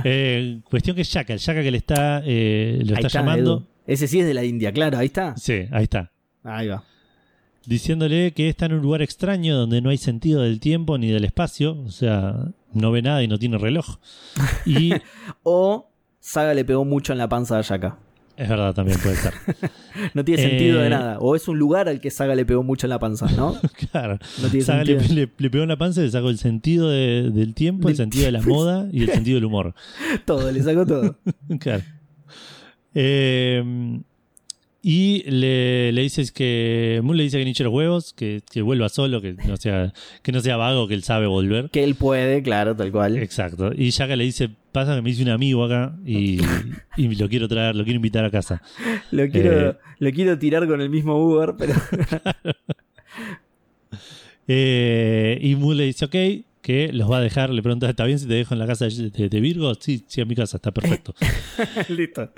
Eh, 0.05 0.61
cuestión 0.69 0.97
que 0.97 1.03
es 1.03 1.09
Shaka, 1.09 1.33
el 1.33 1.39
Shaka 1.39 1.63
que 1.63 1.71
le 1.71 1.79
está, 1.79 2.23
eh, 2.25 2.83
lo 2.85 2.95
está, 2.95 3.09
llamando. 3.09 3.59
Edu. 3.59 3.67
Ese 3.87 4.09
sí 4.09 4.21
es 4.21 4.27
de 4.27 4.35
la 4.35 4.45
India, 4.45 4.73
claro, 4.73 4.99
ahí 4.99 5.07
está. 5.07 5.37
Sí, 5.37 5.67
ahí 5.71 5.85
está. 5.85 6.11
Ahí 6.43 6.69
va. 6.69 6.85
Diciéndole 7.67 8.33
que 8.33 8.49
está 8.49 8.67
en 8.67 8.75
un 8.75 8.83
lugar 8.83 9.01
extraño 9.01 9.57
donde 9.57 9.81
no 9.81 9.91
hay 9.91 9.97
sentido 9.97 10.43
del 10.43 10.61
tiempo 10.61 10.99
ni 10.99 11.11
del 11.11 11.25
espacio. 11.25 11.81
O 11.87 11.91
sea, 11.91 12.49
no 12.73 12.91
ve 12.91 13.01
nada 13.01 13.23
y 13.23 13.29
no 13.29 13.39
tiene 13.39 13.57
reloj. 13.57 13.97
Y 14.67 14.93
O 15.43 15.91
Saga 16.21 16.55
le 16.55 16.65
pegó 16.65 16.85
mucho 16.85 17.13
en 17.13 17.19
la 17.19 17.29
panza 17.29 17.59
a 17.59 17.63
Yaka. 17.63 17.99
Es 18.37 18.49
verdad, 18.49 18.75
también 18.75 18.99
puede 19.01 19.17
ser. 19.17 19.33
No 20.15 20.25
tiene 20.25 20.43
sentido 20.43 20.81
de 20.81 20.87
Eh, 20.89 20.91
nada. 20.91 21.19
O 21.21 21.37
es 21.37 21.47
un 21.47 21.57
lugar 21.57 21.89
al 21.89 22.01
que 22.01 22.11
Saga 22.11 22.35
le 22.35 22.45
pegó 22.45 22.65
mucho 22.65 22.87
en 22.87 22.91
la 22.91 22.99
panza, 22.99 23.27
¿no? 23.37 23.57
Claro. 23.93 24.19
No 24.43 24.49
tiene 24.49 24.65
Saga 24.67 24.83
le, 24.85 24.99
sentido. 24.99 25.15
le- 25.15 25.31
le 25.39 25.51
pegó 25.51 25.63
en 25.63 25.69
la 25.69 25.77
panza 25.77 26.01
y 26.01 26.05
le 26.05 26.11
sacó 26.11 26.31
el 26.31 26.39
sentido 26.39 26.91
de- 26.91 27.31
del 27.31 27.55
tiempo, 27.55 27.89
el 27.89 27.97
sentido 27.97 28.25
de 28.25 28.33
la 28.33 28.43
moda 28.43 28.89
y 28.93 29.03
el 29.05 29.11
sentido 29.11 29.37
del 29.37 29.45
humor. 29.45 29.75
Todo, 30.25 30.51
le 30.51 30.63
sacó 30.63 30.85
todo. 30.85 31.17
Claro. 31.61 31.83
Eh, 32.95 34.01
y 34.83 35.23
le, 35.31 35.93
le 35.93 36.03
dices 36.03 36.31
que. 36.31 37.01
Moon 37.03 37.17
le 37.17 37.23
dice 37.25 37.39
que 37.39 37.45
ni 37.45 37.53
eche 37.53 37.65
los 37.65 37.73
huevos, 37.73 38.13
que, 38.13 38.43
que 38.53 38.61
vuelva 38.63 38.89
solo, 38.91 39.23
que 39.23 39.33
no 39.33 39.57
sea, 39.57 39.93
que 40.23 40.31
no 40.33 40.41
sea 40.41 40.57
vago, 40.57 40.87
que 40.89 40.95
él 40.95 41.03
sabe 41.03 41.27
volver. 41.27 41.71
Que 41.71 41.85
él 41.85 41.95
puede, 41.95 42.43
claro, 42.43 42.77
tal 42.77 42.93
cual. 42.93 43.17
Exacto. 43.17 43.73
Y 43.75 43.91
Yaka 43.91 44.17
le 44.17 44.25
dice, 44.25 44.51
pasa 44.75 44.95
que 44.95 45.01
me 45.03 45.09
hice 45.11 45.23
un 45.23 45.31
amigo 45.31 45.65
acá 45.65 45.97
y, 46.05 46.39
y 46.99 47.15
lo 47.15 47.29
quiero 47.31 47.49
traer, 47.49 47.75
lo 47.75 47.85
quiero 47.85 47.97
invitar 47.97 48.25
a 48.27 48.31
casa. 48.31 48.61
Lo 49.11 49.27
quiero, 49.31 49.71
Eh. 49.71 49.77
lo 50.01 50.11
quiero 50.11 50.39
tirar 50.39 50.67
con 50.69 50.83
el 50.83 50.91
mismo 50.91 51.17
Uber, 51.17 51.55
pero 51.57 51.73
Eh, 54.47 55.39
y 55.41 55.55
Moon 55.57 55.77
le 55.77 55.85
dice, 55.85 56.05
ok, 56.05 56.15
que 56.61 56.93
los 56.93 57.11
va 57.11 57.19
a 57.19 57.21
dejar. 57.21 57.51
Le 57.51 57.63
pregunta, 57.63 57.89
¿está 57.89 58.05
bien 58.05 58.19
si 58.19 58.27
te 58.27 58.35
dejo 58.35 58.55
en 58.55 58.59
la 58.61 58.67
casa 58.67 58.87
de, 58.87 59.11
de- 59.11 59.29
de 59.29 59.41
Virgo? 59.41 59.73
Sí, 59.77 60.05
sí, 60.07 60.21
a 60.21 60.25
mi 60.27 60.35
casa, 60.35 60.59
está 60.59 60.71
perfecto. 60.71 61.15
listo. 61.89 62.31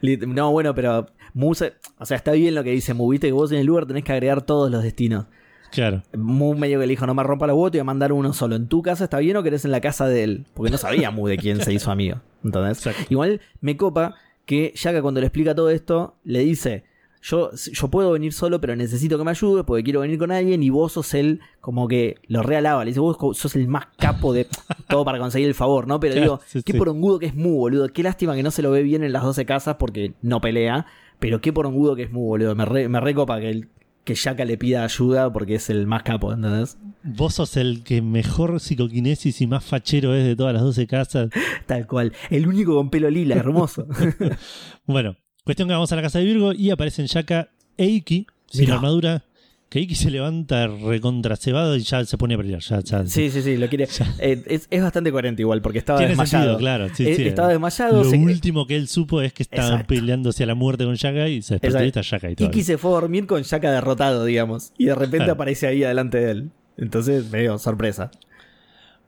Listo. 0.00 0.26
No, 0.26 0.50
bueno, 0.50 0.74
pero 0.74 1.06
Mu 1.32 1.54
se- 1.54 1.74
o 1.98 2.06
sea, 2.06 2.16
está 2.16 2.32
bien 2.32 2.54
lo 2.54 2.64
que 2.64 2.70
dice 2.70 2.92
Mu, 2.94 3.08
viste 3.08 3.28
que 3.28 3.32
vos 3.32 3.52
en 3.52 3.58
el 3.58 3.70
Uber 3.70 3.86
tenés 3.86 4.02
que 4.04 4.12
agregar 4.12 4.42
todos 4.42 4.70
los 4.70 4.82
destinos. 4.82 5.26
Claro. 5.74 6.02
Mu 6.16 6.54
medio 6.54 6.78
que 6.78 6.86
le 6.86 6.92
dijo, 6.92 7.06
no 7.06 7.14
me 7.14 7.22
rompa 7.24 7.46
la 7.46 7.54
huevo, 7.54 7.70
te 7.70 7.78
voy 7.78 7.80
a 7.82 7.84
mandar 7.84 8.12
uno 8.12 8.32
solo. 8.32 8.54
¿En 8.56 8.68
tu 8.68 8.80
casa 8.80 9.04
está 9.04 9.18
bien 9.18 9.36
o 9.36 9.42
querés 9.42 9.64
en 9.64 9.72
la 9.72 9.80
casa 9.80 10.06
de 10.06 10.22
él? 10.22 10.46
Porque 10.54 10.70
no 10.70 10.78
sabía 10.78 11.10
Mu 11.10 11.26
de 11.26 11.36
quién 11.36 11.60
se 11.60 11.72
hizo 11.72 11.90
amigo. 11.90 12.20
Exacto. 12.44 13.02
igual 13.10 13.40
me 13.60 13.76
copa 13.76 14.14
que 14.46 14.72
Yaka 14.76 15.02
cuando 15.02 15.20
le 15.20 15.26
explica 15.26 15.54
todo 15.54 15.70
esto, 15.70 16.14
le 16.24 16.40
dice, 16.40 16.84
yo, 17.22 17.50
yo 17.54 17.88
puedo 17.88 18.12
venir 18.12 18.32
solo, 18.34 18.60
pero 18.60 18.76
necesito 18.76 19.16
que 19.16 19.24
me 19.24 19.30
ayudes 19.30 19.64
porque 19.64 19.82
quiero 19.82 20.00
venir 20.00 20.18
con 20.18 20.30
alguien 20.30 20.62
y 20.62 20.68
vos 20.70 20.92
sos 20.92 21.14
el, 21.14 21.40
como 21.60 21.88
que 21.88 22.16
lo 22.28 22.42
realaba. 22.42 22.84
Le 22.84 22.90
dice, 22.90 23.00
vos 23.00 23.16
sos 23.36 23.56
el 23.56 23.66
más 23.66 23.86
capo 23.98 24.32
de 24.34 24.46
todo 24.88 25.04
para 25.04 25.18
conseguir 25.18 25.48
el 25.48 25.54
favor, 25.54 25.86
¿no? 25.88 25.98
Pero 26.00 26.12
Claro, 26.14 26.24
digo, 26.24 26.40
sí, 26.46 26.62
qué 26.62 26.72
sí. 26.72 26.78
porongudo 26.78 27.18
que 27.18 27.26
es 27.26 27.34
Mu, 27.34 27.56
boludo. 27.56 27.88
Qué 27.88 28.02
lástima 28.02 28.34
que 28.36 28.42
no 28.42 28.50
se 28.50 28.60
lo 28.62 28.70
ve 28.70 28.82
bien 28.82 29.02
en 29.02 29.12
las 29.12 29.22
12 29.22 29.46
casas 29.46 29.76
porque 29.78 30.12
no 30.22 30.40
pelea. 30.40 30.86
Pero 31.18 31.40
qué 31.40 31.52
porongudo 31.52 31.96
que 31.96 32.02
es 32.02 32.12
Mu, 32.12 32.26
boludo. 32.26 32.54
Me, 32.54 32.66
re, 32.66 32.88
me 32.90 33.00
recopa 33.00 33.40
que, 33.40 33.48
el, 33.48 33.68
que 34.04 34.14
Yaka 34.14 34.44
le 34.44 34.56
pida 34.58 34.84
ayuda 34.84 35.32
porque 35.32 35.54
es 35.56 35.70
el 35.70 35.86
más 35.86 36.02
capo, 36.02 36.32
¿entendés? 36.32 36.76
Vos 37.02 37.34
sos 37.34 37.56
el 37.56 37.82
que 37.82 38.02
mejor 38.02 38.60
psicoquinesis 38.60 39.40
y 39.40 39.46
más 39.46 39.64
fachero 39.64 40.14
es 40.14 40.24
de 40.24 40.36
todas 40.36 40.52
las 40.54 40.62
12 40.62 40.86
casas. 40.86 41.30
Tal 41.66 41.86
cual. 41.86 42.12
El 42.30 42.46
único 42.46 42.74
con 42.74 42.90
pelo 42.90 43.10
lila, 43.10 43.36
hermoso. 43.36 43.86
Bueno, 44.86 45.16
cuestión 45.44 45.68
que 45.68 45.74
vamos 45.74 45.90
a 45.92 45.96
la 45.96 46.02
casa 46.02 46.18
de 46.18 46.26
Virgo 46.26 46.52
y 46.52 46.70
aparecen 46.70 47.06
Yaka 47.06 47.48
e 47.76 47.86
Iki 47.86 48.26
sin 48.50 48.60
Mirá. 48.62 48.74
armadura 48.76 49.24
que 49.74 49.80
Iki 49.80 49.96
se 49.96 50.08
levanta 50.08 50.68
recontracebado 50.68 51.74
y 51.74 51.80
ya 51.80 52.04
se 52.04 52.16
pone 52.16 52.34
a 52.34 52.36
pelear. 52.38 52.60
Ya, 52.60 52.78
ya- 52.78 53.04
Sí, 53.08 53.28
sí, 53.28 53.42
sí, 53.42 53.56
lo 53.56 53.68
quiere. 53.68 53.88
Eh, 54.20 54.40
es, 54.46 54.68
es 54.70 54.82
bastante 54.82 55.10
coherente 55.10 55.42
igual, 55.42 55.62
porque 55.62 55.78
estaba 55.78 55.98
Tiene 55.98 56.10
desmayado. 56.10 56.44
sentido, 56.44 56.58
claro. 56.58 56.88
sí, 56.94 57.04
Eh, 57.08 57.16
sí. 57.16 57.22
estaba 57.26 57.48
desmayado. 57.48 58.04
Lo 58.04 58.08
se- 58.08 58.16
último 58.16 58.68
que 58.68 58.76
él 58.76 58.86
supo 58.86 59.20
es 59.20 59.32
que 59.32 59.42
estaban 59.42 59.72
Exacto. 59.72 59.88
peleándose 59.88 60.44
a 60.44 60.46
la 60.46 60.54
muerte 60.54 60.84
con 60.84 60.94
Shaka 60.94 61.28
y 61.28 61.42
se 61.42 61.54
despertó 61.54 61.82
y 61.82 61.86
está 61.88 62.02
Shaka 62.02 62.30
y 62.30 62.36
todo. 62.36 62.46
Iki 62.46 62.62
se 62.62 62.78
fue 62.78 62.92
a 62.92 62.94
dormir 63.00 63.26
con 63.26 63.42
Shaka 63.42 63.72
derrotado, 63.72 64.24
digamos. 64.24 64.72
Y 64.78 64.84
de 64.84 64.94
repente 64.94 65.16
Claro. 65.18 65.32
aparece 65.32 65.66
ahí 65.66 65.80
delante 65.80 66.18
de 66.18 66.30
él. 66.30 66.50
Entonces, 66.78 67.28
medio 67.32 67.58
sorpresa. 67.58 68.12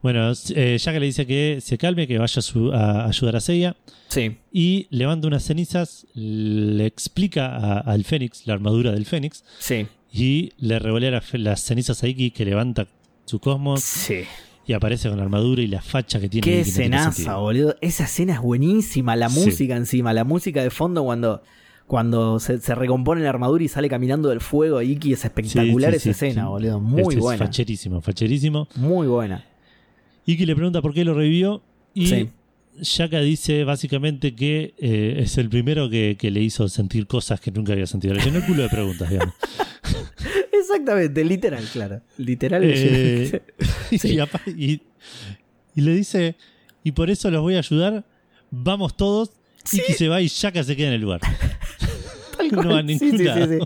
Bueno, 0.03 0.31
eh, 0.55 0.77
Shaka 0.79 0.99
le 1.01 1.07
dice 1.07 1.27
que 1.27 1.59
se 1.61 1.79
calme, 1.79 2.07
que 2.07 2.19
vaya 2.19 2.39
a, 2.39 2.43
su- 2.43 2.73
a 2.73 3.07
ayudar 3.07 3.37
a 3.37 3.41
Seiya. 3.41 3.77
Sí. 4.09 4.37
Y 4.53 4.87
levanta 4.91 5.27
unas 5.27 5.43
cenizas, 5.45 6.07
le 6.15 6.87
explica 6.87 7.55
a- 7.57 7.79
al 7.81 8.05
Fénix 8.05 8.47
la 8.47 8.55
armadura 8.55 8.93
del 8.93 9.05
Fénix 9.07 9.45
Sí. 9.59 9.87
Y 10.17 10.53
le 10.59 10.79
revolea 10.79 11.11
la- 11.11 11.23
las 11.35 11.61
cenizas 11.61 12.03
a 12.03 12.09
Iki 12.09 12.31
que 12.31 12.45
levanta 12.45 12.87
su 13.27 13.39
cosmos 13.41 13.83
Sí. 13.83 14.21
y 14.67 14.73
aparece 14.73 15.09
con 15.09 15.19
la 15.19 15.25
armadura 15.25 15.63
y 15.63 15.67
la 15.67 15.83
facha 15.83 16.21
que 16.21 16.29
tiene. 16.29 16.45
Qué 16.45 16.61
Iki, 16.61 16.63
no 16.63 16.69
escenaza, 16.71 17.13
sentido. 17.13 17.41
boludo. 17.41 17.77
Esa 17.81 18.05
escena 18.05 18.35
es 18.35 18.41
buenísima. 18.41 19.17
La 19.17 19.29
Sí. 19.29 19.41
música 19.41 19.77
encima, 19.77 20.13
la 20.13 20.25
música 20.25 20.63
de 20.63 20.71
fondo 20.71 21.05
cuando, 21.05 21.43
cuando 21.87 22.39
se, 22.41 22.59
se 22.61 22.75
recompone 22.75 23.23
la 23.23 23.31
armadura 23.31 23.63
y 23.65 23.69
sale 23.69 23.89
caminando 23.89 24.29
del 24.31 24.41
fuego. 24.41 24.81
Iki 24.83 25.13
es 25.13 25.25
espectacular 25.25 25.93
Sí, 25.95 26.01
sí, 26.01 26.11
esa 26.11 26.27
escena, 26.27 26.49
boludo. 26.49 26.81
Muy 26.81 27.03
Este 27.03 27.15
es 27.15 27.21
buena. 27.21 27.45
facherísimo, 27.45 28.01
facherísimo. 28.01 28.69
Muy 28.77 29.07
buena. 29.07 29.45
Iki 30.25 30.47
le 30.47 30.55
pregunta 30.57 30.81
por 30.83 30.95
qué 30.95 31.05
lo 31.05 31.15
revivió 31.15 31.63
y. 31.95 32.29
Shaka 32.79 33.21
dice 33.21 33.65
básicamente 33.65 34.35
que 34.35 34.75
eh, 34.77 35.17
es 35.21 35.39
el 35.39 35.49
primero 35.49 35.89
que, 35.89 36.17
que 36.19 36.31
le 36.31 36.43
hizo 36.43 36.69
sentir 36.69 37.07
cosas 37.07 37.41
que 37.41 37.51
nunca 37.51 37.73
había 37.73 37.87
sentido. 37.87 38.13
Le 38.13 38.21
llenó 38.23 38.37
el 38.41 38.45
culo 38.45 38.65
de 38.65 38.69
preguntas, 38.69 39.09
digamos. 39.09 39.35
Exactamente, 40.77 41.25
literal, 41.25 41.65
claro. 41.73 42.01
Literal. 42.19 42.63
Eh, 42.65 43.43
Sí. 43.99 44.19
y, 44.47 44.65
y- 44.73 44.83
y 45.75 45.81
le 45.83 45.93
dice, 45.95 46.37
y 46.83 46.93
por 46.93 47.11
eso 47.11 47.31
los 47.31 47.43
voy 47.43 47.55
a 47.57 47.59
ayudar, 47.59 48.05
vamos 48.51 48.97
todos. 48.97 49.31
Sí. 49.65 49.81
Iki 49.81 49.93
se 49.95 50.09
va 50.09 50.21
y 50.21 50.29
Shaka 50.29 50.63
se 50.65 50.77
queda 50.77 50.89
en 50.89 50.95
el 50.95 51.01
lugar. 51.03 51.21
Tal 52.37 52.49
no 52.53 52.63
cual. 52.63 52.69
va 52.73 52.79
a 52.79 52.81
Sí, 52.81 52.87
ningún 52.87 53.11
sí, 53.11 53.19
sí, 53.19 53.25
lado. 53.25 53.47
sí. 53.47 53.59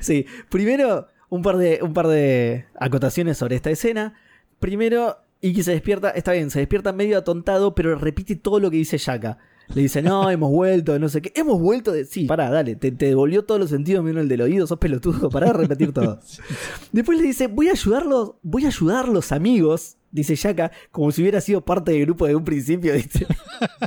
Sí, 0.00 0.26
primero 0.48 1.08
un 1.28 1.42
par 1.42 1.56
de 1.56 1.80
un 1.82 1.92
par 1.92 2.06
de 2.06 2.66
acotaciones 2.78 3.36
sobre 3.38 3.56
esta 3.56 3.70
escena. 3.70 4.14
Primero, 4.60 5.16
Iki 5.40 5.62
se 5.64 5.72
despierta, 5.72 6.10
está 6.10 6.32
bien, 6.32 6.50
se 6.50 6.60
despierta 6.60 6.92
medio 6.92 7.18
atontado, 7.18 7.74
pero 7.74 7.96
repite 7.96 8.36
todo 8.36 8.60
lo 8.60 8.70
que 8.70 8.76
dice 8.76 8.96
Shaka. 8.98 9.38
Le 9.74 9.82
dice, 9.82 10.00
no, 10.00 10.30
hemos 10.30 10.50
vuelto, 10.50 10.98
no 10.98 11.08
sé 11.08 11.20
qué. 11.22 11.32
Hemos 11.34 11.60
vuelto 11.60 11.92
de. 11.92 12.04
Sí, 12.04 12.24
pará, 12.24 12.50
dale, 12.50 12.76
te, 12.76 12.92
te 12.92 13.06
devolvió 13.06 13.44
todos 13.44 13.60
los 13.60 13.70
sentidos, 13.70 14.04
menos 14.04 14.22
el 14.22 14.28
del 14.28 14.42
oído, 14.42 14.66
sos 14.66 14.78
pelotudo, 14.78 15.28
pará 15.28 15.48
de 15.48 15.52
repetir 15.54 15.92
todo. 15.92 16.20
Después 16.92 17.18
le 17.18 17.24
dice, 17.24 17.48
voy 17.48 17.68
a 17.68 17.72
ayudarlos, 17.72 18.34
voy 18.42 18.64
a 18.64 18.68
ayudar 18.68 19.08
los 19.08 19.32
amigos, 19.32 19.96
dice 20.12 20.36
Shaka, 20.36 20.70
como 20.90 21.10
si 21.10 21.22
hubiera 21.22 21.40
sido 21.40 21.64
parte 21.64 21.92
del 21.92 22.02
grupo 22.02 22.26
de 22.26 22.36
un 22.36 22.44
principio, 22.44 22.94
dice. 22.94 23.26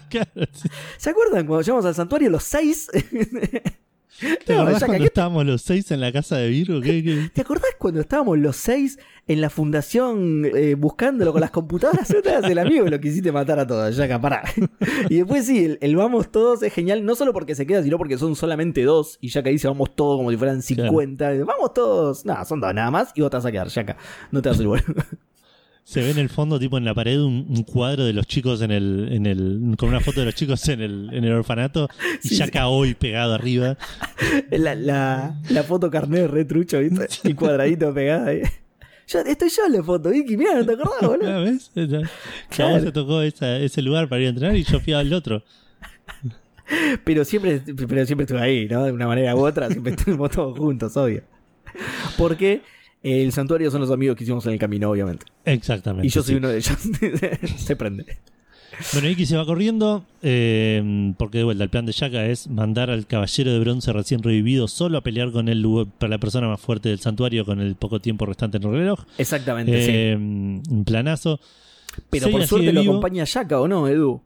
¿Se 0.97 1.09
acuerdan 1.09 1.45
cuando 1.47 1.61
llegamos 1.61 1.85
al 1.85 1.95
santuario 1.95 2.29
los 2.29 2.43
seis? 2.43 2.87
¿Te 4.45 4.53
No, 4.53 4.61
acordás 4.61 4.83
cuando 4.83 4.97
¿qué 4.97 5.05
estábamos 5.05 5.45
los 5.45 5.61
seis 5.61 5.91
en 5.91 6.01
la 6.01 6.11
casa 6.11 6.37
de 6.37 6.49
Virgo? 6.49 6.81
¿Qué, 6.81 7.03
qué? 7.03 7.29
¿Te 7.33 7.41
acordás 7.41 7.71
cuando 7.77 8.01
estábamos 8.01 8.37
los 8.37 8.55
seis 8.55 8.99
en 9.27 9.39
la 9.39 9.49
fundación 9.49 10.45
eh, 10.45 10.75
buscándolo 10.75 11.31
con 11.31 11.41
las 11.41 11.51
computadoras? 11.51 12.09
No 12.13 12.21
te 12.21 12.29
hagas 12.35 12.49
el 12.51 12.57
amigo 12.57 12.85
lo 12.87 12.99
quisiste 12.99 13.31
matar 13.31 13.59
a 13.59 13.67
todos, 13.67 13.95
ya 13.95 14.19
pará. 14.19 14.43
Y 15.09 15.17
después 15.17 15.45
sí, 15.45 15.63
el, 15.63 15.77
el 15.81 15.95
vamos 15.95 16.31
todos 16.31 16.63
es 16.63 16.73
genial, 16.73 17.05
no 17.05 17.15
solo 17.15 17.31
porque 17.33 17.55
se 17.55 17.65
queda, 17.65 17.81
sino 17.83 17.97
porque 17.97 18.17
son 18.17 18.35
solamente 18.35 18.83
dos. 18.83 19.17
Y 19.21 19.29
Yaka 19.29 19.49
dice 19.49 19.67
vamos 19.67 19.95
todos 19.95 20.17
como 20.17 20.31
si 20.31 20.37
fueran 20.37 20.61
50. 20.61 21.43
Vamos 21.45 21.73
todos. 21.73 22.25
No, 22.25 22.43
son 22.45 22.59
dos 22.59 22.73
nada 22.73 22.91
más 22.91 23.11
y 23.15 23.21
vos 23.21 23.29
te 23.29 23.37
vas 23.37 23.45
a 23.45 23.51
quedar, 23.51 23.67
Yaka. 23.67 23.97
No 24.31 24.41
te 24.41 24.49
vas 24.49 24.57
a 24.57 24.61
el 24.61 24.67
bueno. 24.67 24.85
Se 25.89 26.01
ve 26.01 26.11
en 26.11 26.19
el 26.19 26.29
fondo, 26.29 26.59
tipo 26.59 26.77
en 26.77 26.85
la 26.85 26.93
pared, 26.93 27.19
un, 27.19 27.47
un 27.49 27.63
cuadro 27.63 28.05
de 28.05 28.13
los 28.13 28.27
chicos 28.27 28.61
en 28.61 28.69
el, 28.69 29.09
en 29.11 29.25
el. 29.25 29.75
con 29.75 29.89
una 29.89 29.99
foto 29.99 30.19
de 30.19 30.27
los 30.27 30.35
chicos 30.35 30.67
en 30.69 30.81
el, 30.81 31.09
en 31.11 31.23
el 31.23 31.31
orfanato 31.31 31.89
y 32.23 32.27
Sí, 32.29 32.35
Shaka 32.35 32.67
hoy 32.67 32.93
pegado 32.93 33.33
arriba. 33.33 33.75
La, 34.51 34.75
la, 34.75 35.35
la 35.49 35.63
foto 35.63 35.89
carnet 35.89 36.29
re 36.29 36.45
trucho, 36.45 36.79
¿viste? 36.79 37.07
Y 37.29 37.33
cuadradito 37.33 37.91
pegada 37.93 38.27
ahí. 38.27 38.41
Yo, 39.07 39.19
estoy 39.21 39.49
yo 39.49 39.65
en 39.65 39.73
la 39.73 39.83
foto, 39.83 40.09
Vicky, 40.11 40.37
mira, 40.37 40.53
no 40.53 40.65
te 40.67 40.73
acordás, 40.73 41.01
boludo. 41.01 41.27
¿Ya 41.27 41.39
¿Ves? 41.39 41.71
Ya. 41.73 42.01
Claro. 42.49 42.73
vos 42.75 42.83
te 42.83 42.91
tocó 42.91 43.21
esa- 43.23 43.57
ese 43.57 43.81
lugar 43.81 44.07
para 44.07 44.21
ir 44.21 44.27
a 44.27 44.29
entrenar 44.29 44.55
y 44.55 44.63
yo 44.63 44.79
fui 44.79 44.93
al 44.93 45.11
otro. 45.11 45.43
Pero 47.03 47.25
siempre, 47.25 47.61
pero 47.87 48.05
siempre 48.05 48.25
estuve 48.25 48.41
ahí, 48.41 48.67
¿no? 48.67 48.83
De 48.83 48.91
una 48.91 49.07
manera 49.07 49.35
u 49.35 49.39
otra, 49.39 49.67
siempre 49.69 49.93
estuvimos 49.97 50.29
todos 50.29 50.55
juntos, 50.57 50.95
obvio. 50.97 51.23
Porque 52.17 52.61
el 53.03 53.31
santuario 53.31 53.71
son 53.71 53.81
los 53.81 53.91
amigos 53.91 54.15
que 54.15 54.23
hicimos 54.23 54.45
en 54.45 54.53
el 54.53 54.59
camino, 54.59 54.89
obviamente. 54.89 55.25
Exactamente. 55.45 56.07
Y 56.07 56.09
yo 56.09 56.21
soy 56.23 56.33
sí. 56.33 56.37
uno 56.37 56.49
de 56.49 56.57
ellos. 56.57 56.77
Se 57.57 57.75
prende. 57.75 58.05
Bueno, 58.93 59.09
Iki 59.09 59.25
se 59.25 59.35
va 59.35 59.45
corriendo 59.45 60.05
eh, 60.21 61.13
porque 61.17 61.39
de 61.39 61.43
vuelta 61.43 61.63
el 61.65 61.69
plan 61.69 61.85
de 61.85 61.91
Shaka 61.91 62.27
es 62.27 62.47
mandar 62.47 62.89
al 62.89 63.07
caballero 63.07 63.51
de 63.51 63.59
bronce 63.59 63.91
recién 63.91 64.23
revivido 64.23 64.69
solo 64.69 64.97
a 64.97 65.01
pelear 65.01 65.31
con 65.31 65.49
el 65.49 65.65
para 65.97 66.11
la 66.11 66.17
persona 66.17 66.47
más 66.47 66.61
fuerte 66.61 66.87
del 66.87 66.99
santuario 66.99 67.45
con 67.45 67.59
el 67.59 67.75
poco 67.75 67.99
tiempo 67.99 68.25
restante 68.25 68.57
en 68.57 68.63
el 68.63 68.71
reloj. 68.71 69.01
Exactamente, 69.17 69.85
sí. 69.85 69.91
Eh, 69.91 70.15
Un 70.15 70.83
planazo. 70.85 71.41
Pero 72.09 72.25
Seiya 72.25 72.37
por 72.37 72.47
suerte 72.47 72.71
lo 72.71 72.81
acompaña 72.81 73.25
Yaka, 73.25 73.59
¿o 73.59 73.67
no, 73.67 73.87
Edu? 73.87 74.21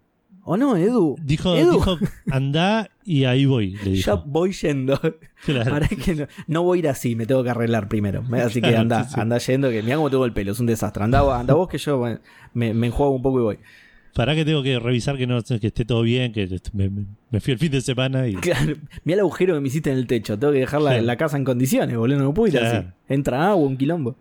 ¿O 0.46 0.58
no, 0.58 0.76
Edu? 0.76 1.16
Dijo, 1.22 1.56
Edu, 1.56 1.74
dijo, 1.74 1.98
anda 2.30 2.89
y 3.06 3.24
ahí 3.24 3.46
voy, 3.46 3.72
le 3.84 3.96
ya 3.96 4.14
dijo. 4.16 4.24
voy 4.28 4.52
yendo. 4.52 5.00
Claro. 5.46 5.72
Para 5.72 5.88
que 5.88 6.16
no, 6.16 6.28
no 6.48 6.64
voy 6.64 6.78
a 6.78 6.80
ir 6.80 6.88
así, 6.89 7.16
me 7.16 7.26
tengo 7.26 7.44
que 7.44 7.50
arreglar 7.50 7.88
primero. 7.89 8.24
Así 8.34 8.62
que 8.62 8.76
anda, 8.76 9.04
sí, 9.06 9.14
sí. 9.16 9.20
anda 9.20 9.38
yendo, 9.38 9.70
que 9.70 9.82
mira 9.84 9.96
cómo 9.98 10.10
tengo 10.10 10.26
el 10.26 10.34
pelo, 10.34 10.52
es 10.54 10.60
un 10.60 10.66
desastre. 10.66 11.04
Anda, 11.04 11.22
vos- 11.22 11.34
anda 11.34 11.54
vos 11.54 11.68
que 11.70 11.78
yo 11.78 11.98
bueno, 11.98 12.20
me, 12.54 12.74
me 12.74 12.88
enjuago 12.88 13.14
un 13.16 13.22
poco 13.22 13.39
y 13.39 13.44
voy. 13.44 13.60
Para 14.16 14.36
que 14.36 14.46
tengo 14.46 14.62
que 14.64 14.78
revisar 14.80 15.18
que 15.18 15.26
no 15.26 15.41
que 15.41 15.68
esté 15.68 15.86
todo 15.86 16.02
bien, 16.04 16.32
que 16.34 16.48
me, 16.74 16.89
me- 17.32 17.39
fui 17.39 17.54
el 17.54 17.60
fin 17.60 17.72
de 17.72 17.82
semana 17.82 18.28
y 18.28 18.36
Claro, 18.36 18.76
mira 19.06 19.16
el 19.16 19.20
agujero 19.22 19.56
que 19.56 19.60
me 19.62 19.68
hiciste 19.70 19.91
en 19.91 19.98
el 19.98 20.08
techo. 20.08 20.38
Tengo 20.38 20.54
que 20.54 20.60
dejar 20.60 20.82
la, 20.82 21.02
la 21.02 21.16
casa 21.18 21.36
en 21.38 21.44
condiciones, 21.46 21.98
boludo. 21.98 22.20
No 22.20 22.34
puedo 22.34 22.48
ir 22.54 22.60
Claro. 22.60 22.78
así. 22.80 22.88
Entra 23.10 23.50
agua, 23.50 23.66
un 23.68 23.76
quilombo. 23.76 24.16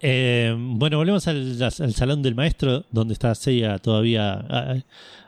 Eh, 0.00 0.54
bueno, 0.56 0.96
volvemos 0.98 1.26
al, 1.26 1.60
al 1.62 1.94
salón 1.94 2.22
del 2.22 2.34
maestro, 2.34 2.84
donde 2.92 3.14
está 3.14 3.34
Seiya 3.34 3.78
todavía 3.78 4.44
ah, 4.48 4.76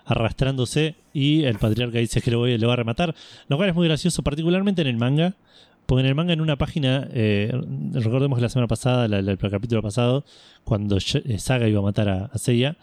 arrastrándose 0.04 0.94
y 1.12 1.44
el 1.44 1.58
patriarca 1.58 1.98
dice 1.98 2.20
que 2.20 2.30
lo, 2.30 2.38
voy, 2.38 2.56
lo 2.58 2.68
va 2.68 2.74
a 2.74 2.76
rematar, 2.76 3.14
lo 3.48 3.56
cual 3.56 3.68
es 3.70 3.74
muy 3.74 3.86
gracioso, 3.88 4.22
particularmente 4.22 4.82
en 4.82 4.88
el 4.88 4.96
manga, 4.96 5.34
porque 5.86 6.00
en 6.02 6.06
el 6.06 6.14
manga 6.14 6.32
en 6.32 6.40
una 6.40 6.56
página, 6.56 7.08
eh, 7.12 7.52
recordemos 7.92 8.38
que 8.38 8.42
la 8.42 8.48
semana 8.48 8.68
pasada, 8.68 9.08
la- 9.08 9.22
la- 9.22 9.32
el 9.32 9.38
capítulo 9.38 9.82
pasado, 9.82 10.24
cuando 10.64 10.98
eh, 10.98 11.38
Saga 11.38 11.66
iba 11.68 11.80
a 11.80 11.82
matar 11.82 12.08
a, 12.08 12.24
a 12.26 12.38
Seiya, 12.38 12.76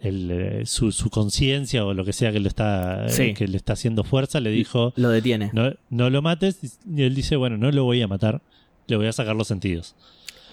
el, 0.00 0.30
eh, 0.30 0.62
su, 0.66 0.92
su 0.92 1.08
conciencia 1.10 1.84
o 1.84 1.94
lo 1.94 2.04
que 2.04 2.12
sea 2.12 2.30
que, 2.30 2.38
lo 2.38 2.46
está, 2.48 3.06
eh, 3.06 3.10
Sí. 3.10 3.34
que 3.34 3.48
le 3.48 3.56
está 3.56 3.72
haciendo 3.72 4.04
fuerza 4.04 4.38
le 4.38 4.50
dijo, 4.50 4.92
Lo 4.96 5.08
detiene. 5.08 5.50
no, 5.52 5.72
no 5.90 6.10
lo 6.10 6.22
mates, 6.22 6.78
y 6.88 7.02
él 7.02 7.14
dice, 7.14 7.36
bueno, 7.36 7.56
no 7.56 7.70
lo 7.72 7.84
voy 7.84 8.02
a 8.02 8.06
matar, 8.08 8.40
le 8.86 8.96
voy 8.96 9.06
a 9.06 9.12
sacar 9.12 9.34
los 9.34 9.48
sentidos 9.48 9.94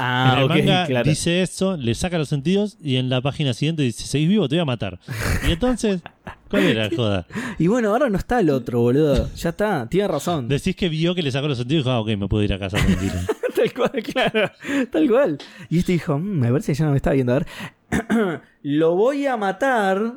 Ah, 0.04 0.34
en 0.34 0.40
el 0.40 0.44
ok, 0.46 0.50
manga 0.50 0.86
claro. 0.88 1.10
dice 1.10 1.42
eso, 1.42 1.78
le 1.78 1.94
saca 1.96 2.18
los 2.18 2.30
sentidos 2.30 2.78
y 2.82 2.96
en 2.98 3.10
la 3.10 3.22
página 3.22 3.54
siguiente 3.54 3.84
dice, 3.84 4.06
seguís 4.06 4.30
vivo, 4.30 4.48
te 4.50 4.56
voy 4.56 4.62
a 4.62 4.66
matar. 4.66 5.00
Y 5.48 5.52
entonces, 5.52 6.02
¿cuál 6.50 6.64
era 6.64 6.90
la 6.90 6.90
joda? 6.96 7.28
Y 7.60 7.68
bueno, 7.68 7.90
ahora 7.90 8.10
no 8.10 8.18
está 8.18 8.40
el 8.40 8.50
otro, 8.50 8.80
boludo. 8.82 9.30
Ya 9.36 9.50
está, 9.50 9.88
tiene 9.90 10.08
razón. 10.08 10.48
Decís 10.48 10.76
que 10.76 10.90
vio 10.90 11.14
que 11.16 11.22
le 11.22 11.32
sacó 11.32 11.48
los 11.48 11.58
sentidos 11.58 11.82
y 11.82 11.84
dijo, 11.84 11.92
ah, 11.92 12.00
ok, 12.02 12.08
me 12.18 12.28
puedo 12.28 12.44
ir 12.44 12.54
a 12.54 12.60
casa. 12.60 12.78
Tal 13.56 13.74
cual, 13.74 13.92
claro. 14.04 14.52
Tal 14.92 15.08
cual. 15.10 15.38
Y 15.70 15.80
este 15.80 15.92
dijo, 15.92 16.18
"Mm, 16.18 16.40
me 16.40 16.50
parece 16.52 16.72
que 16.72 16.80
ya 16.80 16.86
no 16.86 16.92
me 16.92 16.98
está 16.98 17.12
viendo. 17.12 17.34
A 17.34 17.40
ver, 17.40 17.48
lo 18.64 18.96
voy 18.96 19.26
a 19.28 19.38
matar. 19.38 20.14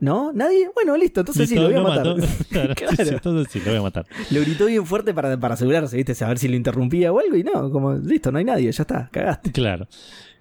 ¿No? 0.00 0.32
¿Nadie? 0.32 0.70
Bueno, 0.74 0.96
listo, 0.96 1.20
entonces 1.20 1.48
sí, 1.48 1.54
lo 1.54 1.64
voy 1.64 1.74
a 1.74 1.82
matar. 1.82 2.16
Claro, 2.50 2.68
sí, 2.70 2.74
Claro. 2.74 2.96
sí, 3.04 3.10
entonces 3.12 3.52
sí, 3.52 3.58
lo 3.60 3.70
voy 3.70 3.80
a 3.80 3.82
matar. 3.82 4.06
Lo 4.30 4.40
gritó 4.40 4.66
bien 4.66 4.86
fuerte 4.86 5.12
para, 5.12 5.38
para 5.38 5.54
asegurarse, 5.54 5.96
¿viste? 5.96 6.24
A 6.24 6.28
ver 6.28 6.38
si 6.38 6.48
lo 6.48 6.56
interrumpía 6.56 7.12
o 7.12 7.20
algo. 7.20 7.36
Y 7.36 7.42
no, 7.44 7.70
como, 7.70 7.94
listo, 7.94 8.32
no 8.32 8.38
hay 8.38 8.44
nadie, 8.44 8.72
ya 8.72 8.82
está, 8.82 9.08
cagaste. 9.12 9.52
Claro. 9.52 9.86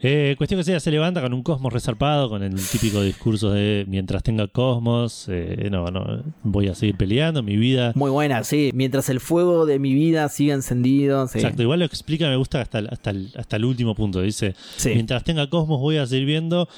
Eh, 0.01 0.35
cuestión 0.37 0.61
que 0.61 0.63
sea, 0.63 0.79
se 0.79 0.91
levanta 0.91 1.19
con 1.21 1.33
un 1.33 1.43
cosmos 1.43 1.73
resarpado, 1.73 2.29
con 2.29 2.41
el 2.41 2.55
típico 2.55 3.01
discurso 3.01 3.51
de 3.51 3.83
mientras 3.89 4.23
tenga 4.23 4.47
cosmos, 4.47 5.25
eh, 5.27 5.67
no, 5.69 5.87
no, 5.87 6.23
voy 6.41 6.69
a 6.69 6.73
seguir 6.75 6.95
peleando, 6.95 7.43
mi 7.43 7.57
vida. 7.57 7.91
Muy 7.95 8.09
buena, 8.09 8.45
sí. 8.45 8.71
Mientras 8.73 9.09
el 9.09 9.19
fuego 9.19 9.65
de 9.65 9.77
mi 9.77 9.93
vida 9.93 10.29
siga 10.29 10.53
encendido. 10.55 11.27
Sí. 11.27 11.39
Exacto, 11.39 11.63
igual 11.63 11.79
lo 11.79 11.85
explica, 11.85 12.29
me 12.29 12.37
gusta 12.37 12.61
hasta, 12.61 12.79
el- 12.79 12.87
hasta, 12.89 13.09
el, 13.09 13.29
hasta 13.35 13.57
el 13.57 13.65
último 13.65 13.93
punto. 13.93 14.21
Dice, 14.21 14.55
Sí. 14.77 14.91
mientras 14.93 15.25
tenga 15.25 15.49
cosmos 15.49 15.81
voy 15.81 15.97
a 15.97 16.05
seguir 16.07 16.25
viendo, 16.27 16.69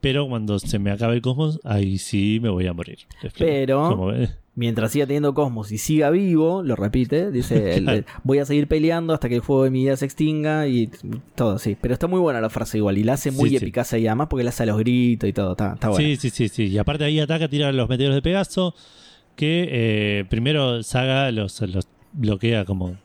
pero 0.00 0.28
cuando 0.28 0.58
se 0.58 0.78
me 0.78 0.90
acabe 0.90 1.14
el 1.16 1.22
cosmos, 1.22 1.60
ahí 1.64 1.98
sí 1.98 2.38
me 2.42 2.48
voy 2.48 2.66
a 2.66 2.72
morir. 2.72 2.98
Pero- 3.38 4.12
Mientras 4.58 4.92
siga 4.92 5.04
teniendo 5.06 5.34
cosmos 5.34 5.70
y 5.70 5.76
siga 5.76 6.08
vivo, 6.08 6.62
lo 6.62 6.76
repite, 6.76 7.30
dice, 7.30 8.06
voy 8.24 8.38
a 8.38 8.46
seguir 8.46 8.68
peleando 8.68 9.12
hasta 9.12 9.28
que 9.28 9.34
el 9.34 9.42
fuego 9.42 9.64
de 9.64 9.70
mi 9.70 9.80
vida 9.82 9.98
se 9.98 10.06
extinga 10.06 10.66
y 10.66 10.88
todo, 11.34 11.58
sí. 11.58 11.76
Pero 11.78 11.92
está 11.92 12.06
muy 12.06 12.20
buena 12.20 12.40
la 12.40 12.48
frase 12.48 12.78
igual 12.78 12.96
y 12.96 13.04
la 13.04 13.12
hace 13.14 13.30
muy 13.32 13.50
Sí, 13.50 13.58
sí. 13.58 13.64
eficaz 13.64 13.92
y 13.92 14.06
además 14.06 14.28
porque 14.30 14.44
la 14.44 14.48
hace 14.50 14.62
a 14.62 14.66
los 14.66 14.78
gritos 14.78 15.28
y 15.28 15.34
todo, 15.34 15.50
está. 15.52 15.76
Sí, 15.98 16.16
sí, 16.16 16.30
sí, 16.30 16.48
sí. 16.48 16.68
Y 16.68 16.78
aparte 16.78 17.04
ahí 17.04 17.20
ataca, 17.20 17.48
tira 17.48 17.70
los 17.70 17.86
meteoros 17.86 18.14
de 18.14 18.22
Pegaso, 18.22 18.74
que 19.34 19.68
eh, 19.70 20.24
primero 20.30 20.82
Saga 20.82 21.30
los, 21.32 21.60
los 21.60 21.86
bloquea 22.14 22.64
como 22.64 22.96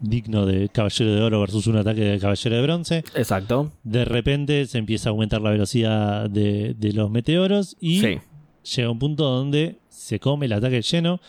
digno 0.00 0.46
de 0.46 0.68
Caballero 0.68 1.14
de 1.14 1.20
Oro 1.22 1.40
versus 1.40 1.66
un 1.66 1.76
ataque 1.76 2.00
de 2.02 2.18
Caballero 2.18 2.56
de 2.56 2.62
Bronce. 2.62 3.04
Exacto. 3.14 3.72
De 3.82 4.04
repente 4.04 4.66
se 4.66 4.78
empieza 4.78 5.08
a 5.08 5.12
aumentar 5.12 5.40
la 5.40 5.50
velocidad 5.50 6.28
de, 6.30 6.74
de 6.78 6.92
los 6.92 7.10
meteoros 7.10 7.76
y 7.80 8.00
Sí. 8.00 8.18
llega 8.76 8.90
un 8.90 8.98
punto 8.98 9.24
donde 9.24 9.78
se 9.88 10.20
come 10.20 10.46
el 10.46 10.52
ataque 10.52 10.82
lleno 10.82 11.20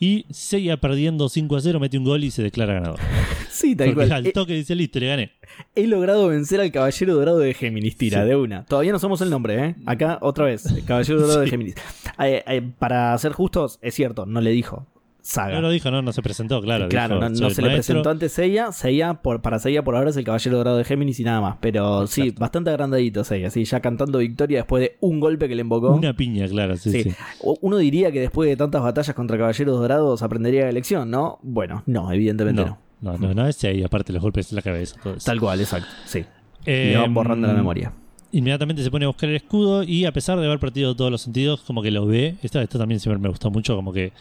y 0.00 0.26
Seiya 0.30 0.78
perdiendo 0.78 1.28
5 1.28 1.56
a 1.56 1.60
0 1.60 1.78
mete 1.80 1.96
un 1.98 2.04
gol 2.04 2.24
y 2.24 2.30
se 2.30 2.42
declara 2.42 2.74
ganador. 2.74 2.98
Sí, 3.54 3.76
tal 3.76 3.90
Porque 3.94 4.08
cual. 4.08 4.12
al 4.12 4.26
He, 4.26 4.32
toque 4.32 4.52
dice 4.54 4.74
listo, 4.74 4.98
le 4.98 5.06
gané. 5.06 5.30
he 5.76 5.86
logrado 5.86 6.26
vencer 6.26 6.60
al 6.60 6.72
Caballero 6.72 7.14
Dorado 7.14 7.38
de 7.38 7.54
Géminis, 7.54 7.96
tira, 7.96 8.22
Sí. 8.24 8.28
de 8.30 8.34
una. 8.34 8.64
Todavía 8.64 8.90
no 8.90 8.98
somos 8.98 9.20
el 9.20 9.30
nombre, 9.30 9.64
¿eh? 9.64 9.74
Acá, 9.86 10.18
otra 10.22 10.46
vez, 10.46 10.64
Caballero 10.84 11.20
Dorado 11.20 11.38
de 11.40 11.44
Sí. 11.46 11.50
Géminis. 11.52 11.74
Eh, 12.18 12.42
eh, 12.48 12.62
para 12.80 13.16
ser 13.18 13.30
justos, 13.30 13.78
es 13.80 13.94
cierto, 13.94 14.26
no 14.26 14.40
le 14.40 14.50
dijo 14.50 14.88
Saga. 15.26 15.54
No 15.54 15.62
lo 15.62 15.70
dijo, 15.70 15.90
no, 15.90 16.02
no 16.02 16.12
se 16.12 16.20
presentó, 16.20 16.60
claro. 16.60 16.86
Claro, 16.90 17.14
dijo, 17.14 17.28
no, 17.30 17.34
"Soy 17.34 17.40
no 17.40 17.48
el 17.48 17.54
se 17.54 17.62
le 17.62 17.68
maestro". 17.68 17.94
presentó 17.94 18.10
antes 18.10 18.32
Seiya. 18.32 18.72
Seiya 18.72 19.14
por, 19.14 19.40
para 19.40 19.58
Seiya 19.58 19.82
por 19.82 19.96
ahora 19.96 20.10
es 20.10 20.16
el 20.18 20.24
Caballero 20.24 20.58
Dorado 20.58 20.76
de 20.76 20.84
Géminis 20.84 21.18
y 21.18 21.24
nada 21.24 21.40
más. 21.40 21.56
Pero 21.62 22.06
sí, 22.06 22.30
bastante 22.38 22.68
agrandadito 22.68 23.24
Seiya. 23.24 23.48
Sí, 23.48 23.64
ya 23.64 23.80
cantando 23.80 24.18
victoria 24.18 24.58
después 24.58 24.82
de 24.82 24.96
un 25.00 25.20
golpe 25.20 25.48
que 25.48 25.54
le 25.54 25.62
invocó. 25.62 25.94
Una 25.94 26.12
piña, 26.14 26.46
claro, 26.46 26.76
sí, 26.76 26.90
Sí. 26.90 27.02
sí. 27.04 27.14
O- 27.42 27.56
Uno 27.62 27.78
diría 27.78 28.12
que 28.12 28.20
después 28.20 28.50
de 28.50 28.56
tantas 28.56 28.82
batallas 28.82 29.14
contra 29.16 29.38
Caballeros 29.38 29.80
Dorados 29.80 30.22
aprendería 30.22 30.66
la 30.66 30.72
lección, 30.72 31.10
¿no? 31.10 31.38
Bueno, 31.42 31.82
no, 31.86 32.12
evidentemente 32.12 32.62
no. 32.62 32.78
No, 33.00 33.12
no, 33.16 33.28
no, 33.28 33.34
no 33.34 33.48
es 33.48 33.64
ahí, 33.64 33.82
aparte 33.82 34.12
los 34.12 34.20
golpes 34.22 34.52
en 34.52 34.56
la 34.56 34.62
cabeza, 34.62 34.96
todo 35.02 35.14
eso. 35.14 35.24
Tal 35.24 35.40
cual, 35.40 35.58
exacto. 35.58 35.88
Sí. 36.04 36.22
Eh, 36.66 36.90
Le 36.92 36.98
van 36.98 37.14
borrando 37.14 37.46
la 37.46 37.54
memoria. 37.54 37.92
Inmediatamente 38.32 38.82
se 38.82 38.90
pone 38.90 39.04
a 39.04 39.08
buscar 39.08 39.30
el 39.30 39.36
escudo 39.36 39.82
y 39.84 40.04
a 40.04 40.12
pesar 40.12 40.38
de 40.38 40.44
haber 40.46 40.58
perdido 40.58 40.94
todos 40.94 41.10
los 41.10 41.22
sentidos, 41.22 41.60
como 41.62 41.82
que 41.82 41.90
lo 41.90 42.04
ve. 42.06 42.34
Esto, 42.42 42.60
esto 42.60 42.78
también 42.78 43.00
siempre 43.00 43.18
me 43.20 43.28
gustó 43.30 43.50
mucho, 43.50 43.74
como 43.76 43.92
que 43.92 44.12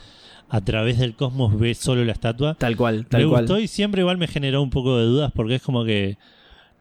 a 0.49 0.61
través 0.61 0.99
del 0.99 1.15
cosmos 1.15 1.57
ve 1.59 1.73
solo 1.73 2.03
la 2.05 2.11
estatua. 2.11 2.55
Tal 2.55 2.75
cual, 2.75 3.05
tal 3.07 3.23
me 3.23 3.29
cual. 3.29 3.41
gustó 3.43 3.59
y 3.59 3.67
siempre 3.67 4.01
igual 4.01 4.17
me 4.17 4.27
generó 4.27 4.61
un 4.61 4.69
poco 4.69 4.97
de 4.97 5.05
dudas 5.05 5.31
porque 5.33 5.55
es 5.55 5.61
como 5.61 5.83
que 5.83 6.17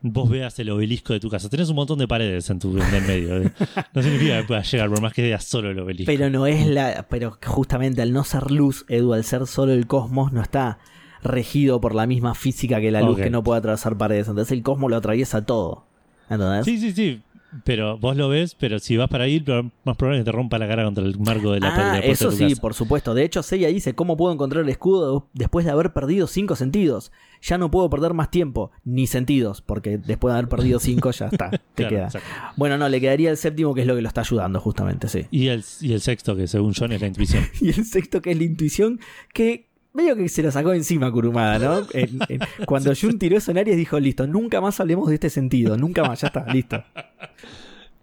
vos 0.03 0.29
veas 0.29 0.59
el 0.59 0.71
obelisco 0.71 1.13
de 1.13 1.21
tu 1.21 1.31
casa. 1.31 1.49
Tenés 1.49 1.69
un 1.71 1.77
montón 1.77 1.99
de 1.99 2.09
paredes 2.09 2.51
en 2.51 2.59
tu 2.59 2.77
en 2.77 2.95
el 2.95 3.03
medio. 3.03 3.41
¿eh? 3.43 3.53
No 3.95 4.03
significa 4.03 4.41
que 4.41 4.45
puedas 4.45 4.71
llegar, 4.71 4.89
por 4.91 5.01
más 5.01 5.13
que 5.13 5.23
veas 5.23 5.45
solo 5.45 5.71
el 5.71 5.79
obelisco. 5.79 6.13
Pero 6.13 6.29
no 6.29 6.47
es 6.47 6.67
la. 6.67 7.07
Pero 7.09 7.39
justamente 7.45 8.03
al 8.03 8.13
no 8.13 8.25
ser 8.25 8.51
luz, 8.51 8.85
Edu, 8.89 9.15
al 9.15 9.25
ser 9.25 9.47
solo 9.47 9.73
el 9.73 9.87
cosmos, 9.87 10.33
no 10.33 10.43
está 10.43 10.79
regido 11.23 11.81
por 11.81 11.95
la 11.95 12.07
misma 12.07 12.35
física 12.35 12.81
que 12.81 12.91
la 12.91 13.01
luz 13.01 13.17
que 13.17 13.31
no 13.31 13.43
puede 13.45 13.61
atravesar 13.61 13.97
paredes. 13.97 14.29
Entonces 14.29 14.53
el 14.53 14.63
cosmos 14.63 14.91
lo 14.91 14.97
atraviesa 14.97 15.47
todo. 15.47 15.87
¿Entendés? 16.29 16.65
Sí, 16.65 16.79
sí, 16.79 16.93
sí. 16.93 17.23
Pero 17.64 17.98
vos 17.98 18.16
lo 18.16 18.28
ves, 18.28 18.55
pero 18.55 18.78
si 18.78 18.96
vas 18.96 19.09
para 19.09 19.24
ahí, 19.24 19.44
más 19.84 19.96
probable 19.96 20.18
es 20.18 20.24
que 20.24 20.30
te 20.30 20.32
rompa 20.32 20.59
la 20.59 20.66
cara 20.66 20.84
contra 20.84 21.05
el 21.05 21.18
marco 21.18 21.53
de 21.53 21.61
la, 21.61 21.68
ah, 21.68 21.70
de 21.72 21.78
la 21.84 21.90
puerta 22.07 22.07
eso 22.12 22.24
de 22.26 22.30
tu 22.30 22.36
sí, 22.38 22.48
casa. 22.50 22.61
por 22.62 22.74
supuesto. 22.74 23.14
De 23.14 23.24
hecho, 23.24 23.42
Seiya 23.42 23.68
dice 23.68 23.94
cómo 23.94 24.16
puedo 24.16 24.32
encontrar 24.32 24.64
el 24.64 24.70
escudo 24.70 25.28
después 25.34 25.64
de 25.66 25.72
haber 25.72 25.92
perdido 25.92 26.26
cinco 26.26 26.57
sentidos. 26.57 27.12
Ya 27.42 27.59
no 27.59 27.70
puedo 27.70 27.90
perder 27.90 28.14
más 28.14 28.30
tiempo, 28.30 28.70
ni 28.84 29.07
sentidos, 29.07 29.61
porque 29.62 29.98
después 29.98 30.32
de 30.32 30.38
haber 30.38 30.48
perdido 30.48 30.78
cinco 30.78 31.11
ya 31.11 31.26
está, 31.26 31.50
te 31.50 31.59
Claro, 31.74 31.90
queda. 31.90 32.05
exacto. 32.07 32.28
Bueno, 32.57 32.78
no, 32.78 32.88
le 32.88 33.00
quedaría 33.00 33.30
el 33.30 33.36
séptimo, 33.36 33.74
que 33.74 33.80
es 33.82 33.86
lo 33.86 33.96
que 33.96 34.03
lo 34.03 34.09
está 34.09 34.20
ayudando, 34.22 34.61
justamente, 34.61 35.09
sí. 35.09 35.26
Y 35.30 35.48
el, 35.48 35.64
y 35.80 35.92
el 35.92 36.00
sexto, 36.00 36.36
que 36.36 36.46
según 36.46 36.72
John 36.72 36.92
es 36.92 37.00
la 37.00 37.09
intuición. 37.09 37.44
Y 37.61 37.68
el 37.70 37.84
sexto, 37.84 38.22
que 38.22 38.30
es 38.30 38.38
la 38.38 38.44
intuición, 38.44 39.00
que 39.34 39.66
medio 39.95 40.16
que 40.16 40.28
se 40.28 40.43
lo 40.43 40.51
sacó 40.51 40.72
encima 40.72 41.11
Kurumada, 41.12 41.59
¿no? 41.59 41.86
En- 41.93 42.18
en- 42.28 42.40
cuando 42.66 42.93
Jun 42.95 43.18
tiró 43.18 43.36
eso 43.36 43.51
en 43.51 43.59
Aries, 43.59 43.76
dijo, 43.76 43.99
listo, 44.01 44.26
nunca 44.26 44.61
más 44.61 44.80
hablemos 44.80 45.09
de 45.09 45.14
este 45.14 45.30
sentido, 45.30 45.76
nunca 45.76 46.03
más, 46.05 46.20
ya 46.20 46.28
está, 46.28 46.47
listo. 46.53 46.82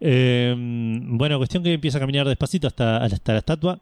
Eh, 0.02 0.56
bueno, 0.58 1.38
cuestión 1.38 1.64
que 1.64 1.74
empieza 1.74 1.98
a 1.98 2.02
caminar 2.02 2.28
despacito 2.28 2.68
hasta, 2.68 2.98
hasta 3.04 3.34
la 3.34 3.40
estatua. 3.40 3.80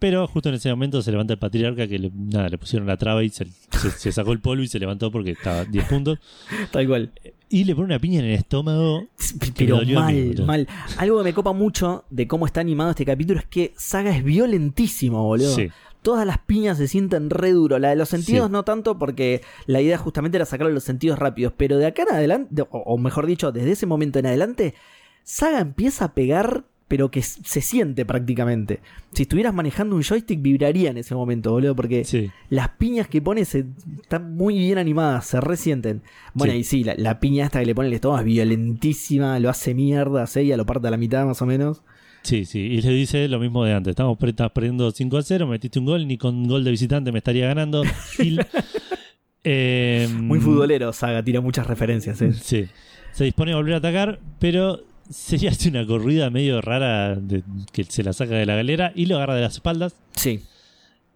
Pero 0.00 0.28
justo 0.28 0.48
en 0.48 0.54
ese 0.54 0.70
momento 0.70 1.02
se 1.02 1.10
levanta 1.10 1.32
el 1.32 1.40
patriarca 1.40 1.88
que 1.88 1.98
le, 1.98 2.12
nada, 2.14 2.48
le 2.48 2.56
pusieron 2.56 2.86
la 2.86 2.96
traba 2.96 3.24
y 3.24 3.30
se, 3.30 3.46
se- 3.72 3.90
se 3.90 4.12
sacó 4.12 4.30
el 4.30 4.38
polvo 4.38 4.62
y 4.62 4.68
se 4.68 4.78
levantó 4.78 5.10
porque 5.10 5.32
estaba 5.32 5.64
10 5.64 5.84
puntos. 5.86 6.20
Tal 6.70 6.86
cual. 6.86 7.10
Y 7.48 7.64
le 7.64 7.74
pone 7.74 7.86
una 7.86 7.98
piña 7.98 8.20
en 8.20 8.26
el 8.26 8.34
estómago. 8.34 9.08
Pero 9.56 9.80
mal, 9.94 10.34
mal. 10.46 10.68
Algo 10.98 11.18
que 11.18 11.24
me 11.24 11.32
copa 11.34 11.52
mucho 11.52 12.04
de 12.10 12.28
cómo 12.28 12.46
está 12.46 12.60
animado 12.60 12.90
este 12.90 13.04
capítulo 13.04 13.40
es 13.40 13.46
que 13.46 13.72
Saga 13.76 14.14
es 14.16 14.22
violentísimo, 14.22 15.24
boludo. 15.24 15.52
Sí, 15.56 15.68
Todas 16.02 16.26
las 16.26 16.38
piñas 16.38 16.78
se 16.78 16.88
sienten 16.88 17.28
re 17.30 17.52
duro. 17.52 17.78
La 17.78 17.90
de 17.90 17.96
los 17.96 18.08
sentidos 18.08 18.46
Sí. 18.46 18.52
no 18.52 18.62
tanto 18.64 18.98
porque 18.98 19.42
la 19.66 19.80
idea 19.80 19.98
justamente 19.98 20.36
era 20.38 20.44
sacarle 20.46 20.72
los 20.72 20.84
sentidos 20.84 21.18
rápidos. 21.18 21.52
Pero 21.56 21.76
de 21.78 21.86
acá 21.86 22.02
en 22.08 22.14
adelante, 22.14 22.62
o, 22.62 22.66
o 22.70 22.98
mejor 22.98 23.26
dicho, 23.26 23.52
desde 23.52 23.72
ese 23.72 23.86
momento 23.86 24.18
en 24.18 24.26
adelante, 24.26 24.74
Saga 25.24 25.60
empieza 25.60 26.06
a 26.06 26.14
pegar, 26.14 26.64
pero 26.86 27.10
que 27.10 27.20
se 27.20 27.60
siente 27.60 28.06
prácticamente. 28.06 28.80
Si 29.12 29.24
estuvieras 29.24 29.52
manejando 29.52 29.94
un 29.96 30.02
joystick, 30.02 30.40
vibraría 30.40 30.88
en 30.90 30.96
ese 30.96 31.14
momento, 31.14 31.50
boludo, 31.52 31.76
porque 31.76 32.04
sí. 32.04 32.30
las 32.48 32.70
piñas 32.70 33.08
que 33.08 33.20
pone 33.20 33.44
se, 33.44 33.66
están 34.00 34.34
muy 34.36 34.56
bien 34.56 34.78
animadas, 34.78 35.26
se 35.26 35.38
resienten. 35.40 36.00
Bueno, 36.32 36.54
Sí. 36.54 36.60
y 36.60 36.64
sí, 36.64 36.84
la, 36.84 36.94
la 36.96 37.20
piña 37.20 37.44
esta 37.44 37.60
que 37.60 37.66
le 37.66 37.74
pone 37.74 37.88
el 37.88 37.94
estómago 37.94 38.20
es 38.20 38.24
violentísima, 38.24 39.38
lo 39.38 39.50
hace 39.50 39.74
mierda, 39.74 40.26
Seiya 40.26 40.56
lo 40.56 40.64
parte 40.64 40.88
a 40.88 40.90
la 40.90 40.96
mitad 40.96 41.26
más 41.26 41.42
o 41.42 41.46
menos. 41.46 41.82
Sí, 42.22 42.44
sí. 42.44 42.58
Y 42.60 42.82
le 42.82 42.90
dice 42.90 43.26
lo 43.28 43.38
mismo 43.38 43.64
de 43.64 43.72
antes. 43.72 43.90
Estamos 43.92 44.18
estás 44.22 44.50
perdiendo 44.50 44.90
5 44.90 45.16
a 45.18 45.22
0, 45.22 45.46
metiste 45.46 45.78
un 45.78 45.86
gol, 45.86 46.06
ni 46.06 46.18
con 46.18 46.46
gol 46.46 46.62
de 46.64 46.70
visitante 46.70 47.10
me 47.12 47.18
estaría 47.18 47.46
ganando. 47.46 47.82
Gil. 48.16 48.40
Eh, 49.44 50.08
Muy 50.12 50.40
futbolero, 50.40 50.92
Saga, 50.92 51.22
tira 51.22 51.40
muchas 51.40 51.66
referencias. 51.66 52.20
¿eh? 52.22 52.32
Sí. 52.32 52.66
Se 53.12 53.24
dispone 53.24 53.52
a 53.52 53.56
volver 53.56 53.74
a 53.74 53.78
atacar, 53.78 54.18
pero 54.38 54.82
se 55.08 55.48
hace 55.48 55.68
una 55.70 55.86
corrida 55.86 56.28
medio 56.30 56.60
rara 56.60 57.14
de- 57.16 57.42
que 57.72 57.84
se 57.84 58.02
la 58.02 58.12
saca 58.12 58.34
de 58.34 58.46
la 58.46 58.56
galera 58.56 58.92
y 58.94 59.06
lo 59.06 59.16
agarra 59.16 59.34
de 59.36 59.42
las 59.42 59.54
espaldas. 59.54 59.94
Sí. 60.14 60.40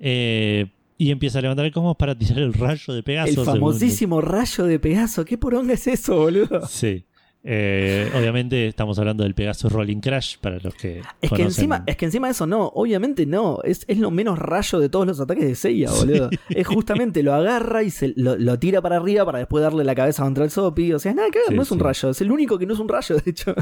eh, 0.01 0.67
y 0.99 1.11
empieza 1.11 1.41
a 1.41 1.43
levantar 1.43 1.67
el 1.67 1.73
cosmos 1.73 1.97
para 1.97 2.17
tirar 2.17 2.39
el 2.39 2.53
rayo 2.53 2.95
de 2.95 3.03
Pegaso. 3.03 3.29
El 3.29 3.35
según- 3.35 3.47
famosísimo 3.55 4.21
rayo 4.21 4.65
de 4.67 4.79
Pegaso. 4.79 5.25
¿Qué 5.25 5.37
poronga 5.37 5.75
es 5.75 5.87
eso, 5.89 6.15
boludo? 6.17 6.65
Sí. 6.69 7.03
Eh, 7.45 8.09
obviamente 8.17 8.69
estamos 8.69 8.99
hablando 9.01 9.25
del 9.25 9.35
Pegaso 9.35 9.69
Rolling 9.69 9.99
Crash 10.01 10.37
para 10.39 10.59
los 10.61 10.75
que. 10.75 11.03
Es 11.21 11.31
que, 11.33 11.43
encima, 11.43 11.83
es 11.87 11.97
que 11.97 12.05
encima 12.05 12.29
de 12.29 12.33
eso 12.33 12.47
no, 12.47 12.69
obviamente 12.75 13.27
no, 13.27 13.59
es, 13.65 13.85
es 13.89 13.99
lo 13.99 14.13
menos 14.13 14.39
rayo 14.39 14.79
de 14.79 14.89
todos 14.89 15.07
los 15.09 15.19
ataques 15.21 15.45
de 15.45 15.55
Seiya, 15.57 15.91
boludo. 15.91 16.31
Es 16.51 16.67
justamente 16.67 17.23
lo 17.25 17.35
agarra 17.35 17.83
y 17.83 17.91
se 17.91 18.13
lo, 18.17 18.37
lo 18.37 18.59
tira 18.61 18.81
para 18.81 18.97
arriba 18.99 19.25
para 19.25 19.39
después 19.39 19.63
darle 19.63 19.83
la 19.83 19.95
cabeza 19.97 20.23
contra 20.23 20.45
el 20.45 20.51
Sopi. 20.51 20.93
O 20.93 20.99
sea, 21.01 21.15
nada 21.15 21.31
que 21.31 21.39
ver, 21.41 21.49
Sí, 21.49 21.55
no 21.57 21.63
es 21.63 21.71
un 21.73 21.81
rayo, 21.81 22.11
es 22.11 22.21
el 22.21 22.31
único 22.31 22.59
que 22.59 22.67
no 22.67 22.75
es 22.75 22.79
un 22.81 22.89
rayo, 22.89 23.17
de 23.17 23.31
hecho. 23.31 23.55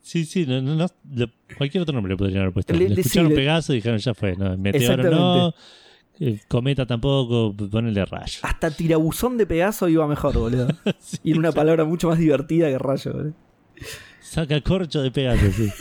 Sí, 0.00 0.24
sí, 0.24 0.46
no, 0.46 0.62
no, 0.62 0.76
no, 0.76 1.26
cualquier 1.58 1.82
otro 1.82 1.92
nombre 1.94 2.12
le 2.12 2.16
podrían 2.16 2.42
haber 2.42 2.52
puesto. 2.52 2.72
Le- 2.74 2.88
Le, 2.88 3.00
escucharon 3.00 3.30
le- 3.30 3.36
Pegaso 3.36 3.72
y 3.72 3.76
dijeron 3.76 3.98
ya 3.98 4.14
fue. 4.14 4.36
No, 4.36 4.56
meteoro 4.56 5.10
no. 5.10 5.54
Cometa 6.48 6.86
tampoco, 6.86 7.54
ponele 7.70 8.04
rayo. 8.04 8.38
Hasta 8.42 8.70
tirabuzón 8.70 9.36
de 9.36 9.46
Pegaso 9.46 9.88
iba 9.88 10.06
mejor, 10.06 10.34
boludo. 10.38 10.68
Sí, 11.00 11.18
Y 11.24 11.30
era 11.32 11.40
una 11.40 11.48
claro. 11.50 11.60
palabra 11.62 11.84
mucho 11.84 12.08
más 12.08 12.18
divertida 12.18 12.68
que 12.68 12.78
rayo, 12.78 13.12
boludo. 13.12 13.32
Saca 14.20 14.60
corcho 14.60 15.02
de 15.02 15.10
Pegaso, 15.10 15.50
sí. 15.52 15.68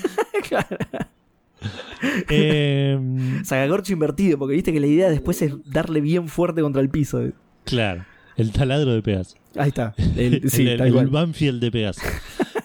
Eh, 2.29 2.99
Sagacorcho 3.45 3.93
invertido, 3.93 4.38
porque 4.38 4.55
viste 4.55 4.73
que 4.73 4.79
la 4.81 4.88
idea 4.88 5.09
después 5.09 5.41
es 5.41 5.53
darle 5.65 6.01
bien 6.01 6.27
fuerte 6.27 6.61
contra 6.61 6.81
el 6.81 6.89
piso. 6.89 7.21
claro, 7.63 8.03
el 8.36 8.51
taladro 8.51 8.93
de 8.93 9.01
Pegaso. 9.01 9.38
Ahí 9.55 9.69
está. 9.69 9.93
El- 10.17 10.49
sí, 10.49 10.67
el. 10.67 11.07
Banfield 11.07 11.61
de 11.61 11.71
Pegaso. 11.71 12.01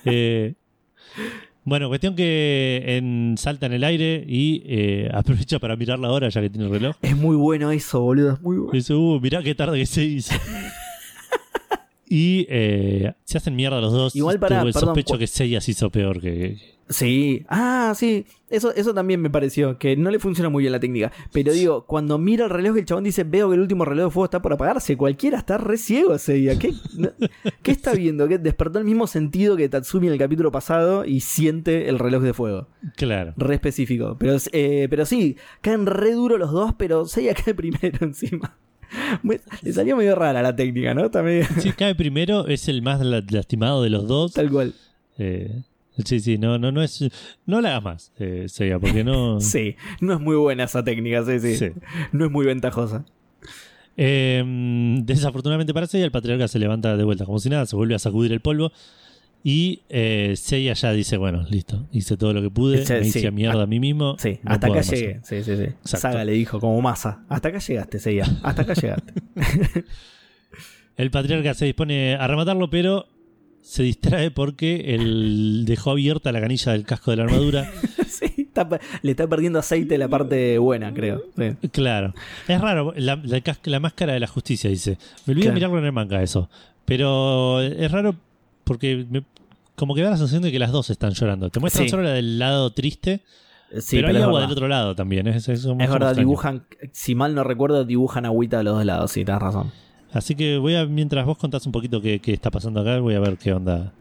Eh, 0.05 0.55
bueno, 1.69 1.89
cuestión 1.89 2.15
que 2.15 2.83
en, 2.97 3.35
salta 3.39 3.67
en 3.67 3.73
el 3.73 3.85
aire 3.85 4.25
y 4.27 4.63
eh, 4.67 5.11
aprovecha 5.15 5.59
para 5.59 5.77
mirar 5.77 5.99
la 5.99 6.11
hora 6.11 6.29
ya 6.29 6.41
que 6.41 6.51
tiene 6.51 6.67
el 6.67 6.73
reloj. 6.73 6.97
Es 7.03 7.17
muy 7.17 7.37
bueno 7.37 7.71
eso, 7.71 8.01
boludo. 8.01 8.33
Es 8.35 8.41
muy 8.41 8.57
Y 8.57 8.59
bueno. 8.59 8.73
dice, 8.73 8.95
uh, 8.95 9.21
mirá 9.21 9.43
qué 9.43 9.55
tarde 9.55 9.79
que 9.79 9.87
se 9.87 10.05
hizo. 10.05 10.35
y 12.11 12.47
eh, 12.49 13.13
se 13.25 13.39
hacen 13.39 13.57
mierda 13.57 13.81
los 13.81 13.93
dos. 13.93 14.17
Igual 14.17 14.39
Tengo 14.41 14.67
el 14.67 14.73
perdón, 14.73 14.89
sospecho 14.89 15.19
que 15.19 15.27
Seiya 15.27 15.61
se 15.61 15.73
hizo 15.73 15.91
peor 15.91 16.21
que... 16.21 16.79
Sí. 16.91 17.45
Ah, 17.51 17.93
sí. 17.95 18.25
Eso, 18.49 18.73
eso 18.75 18.95
también 18.95 19.21
me 19.21 19.29
pareció. 19.29 19.77
Que 19.79 19.95
no 19.95 20.11
le 20.11 20.19
funciona 20.19 20.49
muy 20.49 20.63
bien 20.63 20.73
la 20.73 20.81
técnica. 20.81 21.13
Pero 21.33 21.53
digo, 21.53 21.85
cuando 21.85 22.17
mira 22.17 22.45
el 22.47 22.51
reloj, 22.51 22.79
el 22.79 22.87
chabón 22.87 23.05
dice: 23.05 23.25
Veo 23.25 23.51
que 23.51 23.57
el 23.57 23.61
último 23.61 23.85
reloj 23.85 24.07
de 24.07 24.11
fuego 24.11 24.25
está 24.25 24.41
por 24.41 24.55
apagarse. 24.55 24.97
Cualquiera 24.97 25.37
está 25.37 25.59
re 25.59 25.77
ciego 25.77 26.15
ese 26.15 26.33
día. 26.33 26.59
¿Qué, 26.59 26.73
no- 26.97 27.11
¿qué 27.63 27.73
está 27.73 27.93
viendo? 27.95 28.27
Que 28.27 28.39
despertó 28.39 28.79
el 28.79 28.87
mismo 28.87 29.07
sentido 29.07 29.55
que 29.55 29.69
Tatsumi 29.69 30.07
en 30.07 30.15
el 30.15 30.19
capítulo 30.19 30.51
pasado 30.51 31.05
y 31.05 31.21
siente 31.21 31.91
el 31.91 31.99
reloj 31.99 32.23
de 32.23 32.33
fuego. 32.33 32.69
Claro. 32.97 33.35
Re 33.37 33.57
específico. 33.57 34.17
Pero, 34.19 34.39
eh, 34.53 34.87
pero 34.89 35.05
sí, 35.05 35.37
caen 35.61 35.85
re 35.85 36.13
duro 36.13 36.39
los 36.39 36.53
dos, 36.53 36.73
pero 36.79 37.05
Seiya 37.05 37.35
cae 37.45 37.53
primero 37.55 37.99
encima. 38.01 38.57
Le 39.63 39.73
salió 39.73 39.97
medio 39.97 40.15
rara 40.15 40.43
la 40.43 40.55
técnica, 40.57 40.95
¿no? 40.95 41.11
También. 41.11 41.47
Si 41.61 41.73
cae 41.73 41.95
primero, 41.95 42.47
es 42.47 42.69
el 42.69 42.83
más 42.83 43.01
la- 43.01 43.23
lastimado 43.31 43.83
de 43.83 43.91
los 43.91 44.07
dos. 44.09 44.33
Tal 44.35 44.51
cual. 44.51 44.75
Eh, 45.19 45.63
sí, 46.05 46.21
sí, 46.21 46.39
no, 46.39 46.59
no, 46.59 46.71
no 46.73 46.83
es... 46.83 47.05
No 47.47 47.61
la 47.61 47.71
hagas 47.71 47.83
más, 47.83 48.13
eh, 48.19 48.47
Seiya, 48.49 48.79
porque 48.79 49.05
no... 49.05 49.41
Sí, 49.41 49.77
no 50.01 50.15
es 50.15 50.21
muy 50.21 50.37
buena 50.37 50.65
esa 50.65 50.83
técnica, 50.85 51.25
sí, 51.25 51.39
sí. 51.41 51.57
Sí. 51.57 51.71
No 52.13 52.25
es 52.27 52.31
muy 52.31 52.47
ventajosa. 52.47 53.05
Eh, 53.97 54.45
desafortunadamente 55.03 55.75
para 55.75 55.87
Seiya, 55.87 56.05
el 56.05 56.13
patriarca 56.13 56.47
se 56.49 56.59
levanta 56.59 56.97
de 56.97 57.05
vuelta 57.05 57.25
como 57.25 57.39
si 57.41 57.51
nada, 57.51 57.67
se 57.67 57.75
vuelve 57.77 57.95
a 57.95 57.99
sacudir 57.99 58.33
el 58.33 58.41
polvo. 58.41 58.71
Y 59.45 59.83
eh, 59.89 60.35
Seiya 60.37 60.73
ya 60.75 60.93
dice: 60.93 61.17
Bueno, 61.17 61.45
listo, 61.49 61.87
hice 61.93 62.17
todo 62.17 62.33
lo 62.35 62.43
que 62.43 62.51
pude, 62.51 62.79
me 62.79 63.07
hice 63.07 63.21
sí. 63.21 63.27
a 63.27 63.31
mierda 63.31 63.63
a 63.63 63.67
mí 63.67 63.79
mismo. 63.81 64.17
Sí, 64.19 64.41
no 64.43 64.53
hasta 64.53 64.67
acá 64.67 64.77
más". 64.77 64.91
llegué. 64.91 65.21
Sí, 65.23 65.43
sí, 65.43 65.57
sí. 65.57 65.63
Exacto. 65.63 65.97
Saga 65.99 66.25
le 66.25 66.33
dijo 66.33 66.59
como 66.61 66.81
masa. 66.83 67.25
Hasta 67.29 67.49
acá 67.49 67.59
llegaste, 67.59 67.99
Seiya. 67.99 68.25
Hasta 68.43 68.63
acá 68.63 68.75
llegaste. 68.75 69.13
El 70.97 71.11
patriarca 71.11 71.55
se 71.55 71.65
dispone 71.67 72.15
a 72.17 72.27
rematarlo, 72.27 72.69
pero 72.71 73.07
se 73.61 73.85
distrae 73.85 74.31
porque 74.33 74.95
él 74.95 75.65
dejó 75.67 75.93
abierta 75.93 76.33
la 76.33 76.41
canilla 76.41 76.73
del 76.73 76.85
casco 76.85 77.11
de 77.13 77.19
la 77.19 77.25
armadura. 77.25 77.71
Sí, 78.09 78.33
está 78.39 78.69
le 79.03 79.11
está 79.13 79.29
perdiendo 79.29 79.61
aceite 79.61 79.97
la 79.97 80.09
parte 80.09 80.59
buena, 80.59 80.93
creo. 80.93 81.23
Sí. 81.37 81.69
Claro. 81.71 82.15
Es 82.49 82.61
raro, 82.61 82.93
la, 82.97 83.15
la 83.23 83.41
cas- 83.43 83.61
la 83.65 83.79
máscara 83.79 84.15
de 84.15 84.19
la 84.19 84.27
justicia, 84.27 84.69
dice. 84.69 84.99
Me 85.25 85.33
olvidé 85.33 85.45
Claro. 85.45 85.55
mirarlo 85.55 85.79
en 85.79 85.85
el 85.85 85.93
manga 85.93 86.21
eso. 86.21 86.51
Pero 86.85 87.61
es 87.61 87.89
raro 87.93 88.17
porque 88.69 89.05
me- 89.11 89.25
como 89.75 89.95
que 89.95 90.03
da 90.03 90.11
la 90.11 90.17
sensación 90.17 90.43
de 90.43 90.53
que 90.53 90.59
las 90.59 90.71
dos 90.73 90.91
están 90.91 91.13
llorando. 91.13 91.51
Te 91.51 91.59
muestran 91.61 91.85
Sí. 91.87 91.91
solo 91.91 92.03
la 92.05 92.11
del 92.13 92.39
lado 92.39 92.71
triste, 92.71 93.23
Sí, 93.81 93.97
pero, 93.97 94.09
hay 94.09 94.17
agua 94.17 94.27
verdad. 94.27 94.41
del 94.43 94.53
otro 94.53 94.69
lado 94.69 94.95
también. 94.95 95.27
Es, 95.27 95.47
verdad, 95.47 95.81
extraño. 95.81 96.15
dibujan, 96.15 96.65
si 96.93 97.15
mal 97.15 97.35
no 97.35 97.45
recuerdo, 97.45 97.85
dibujan 97.85 98.25
agüita 98.27 98.59
de 98.59 98.65
los 98.65 98.75
dos 98.77 98.85
lados, 98.85 99.11
sí, 99.13 99.25
tenés 99.25 99.41
razón. 99.43 99.71
Así 100.13 100.35
que 100.35 100.57
voy 100.59 100.75
a, 100.75 100.87
mientras 100.87 101.27
vos 101.27 101.37
contás 101.37 101.67
un 101.67 101.73
poquito 101.73 102.01
qué, 102.01 102.19
qué 102.21 102.33
está 102.33 102.51
pasando 102.51 102.81
acá, 102.81 102.99
voy 102.99 103.15
a 103.15 103.21
ver 103.21 103.37
qué 103.37 103.53
onda 103.53 103.93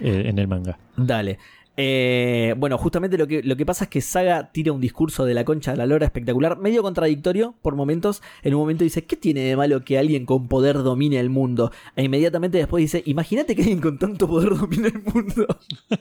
eh, 0.00 0.24
en 0.26 0.38
el 0.38 0.46
manga. 0.46 0.78
Dale. 0.96 1.38
Eh, 1.80 2.56
bueno, 2.58 2.76
justamente 2.76 3.16
lo 3.16 3.28
que, 3.28 3.40
lo 3.40 3.56
que 3.56 3.64
pasa 3.64 3.84
es 3.84 3.90
que 3.90 4.00
Saga 4.00 4.50
tira 4.50 4.72
un 4.72 4.80
discurso 4.80 5.24
de 5.24 5.32
la 5.32 5.44
concha 5.44 5.70
de 5.70 5.76
la 5.76 5.86
lora 5.86 6.06
espectacular, 6.06 6.58
medio 6.58 6.82
contradictorio 6.82 7.54
por 7.62 7.76
momentos. 7.76 8.20
En 8.42 8.54
un 8.54 8.60
momento 8.60 8.82
dice, 8.82 9.04
¿qué 9.04 9.14
tiene 9.14 9.42
de 9.42 9.56
malo 9.56 9.84
que 9.84 9.96
alguien 9.96 10.26
con 10.26 10.48
poder 10.48 10.78
domine 10.78 11.20
el 11.20 11.30
mundo? 11.30 11.70
E 11.94 12.02
inmediatamente 12.02 12.58
después 12.58 12.82
dice, 12.82 13.04
imagínate 13.06 13.54
que 13.54 13.62
alguien 13.62 13.80
con 13.80 13.96
tanto 13.96 14.26
poder 14.26 14.56
domine 14.56 14.88
el 14.88 15.02
mundo. 15.04 15.46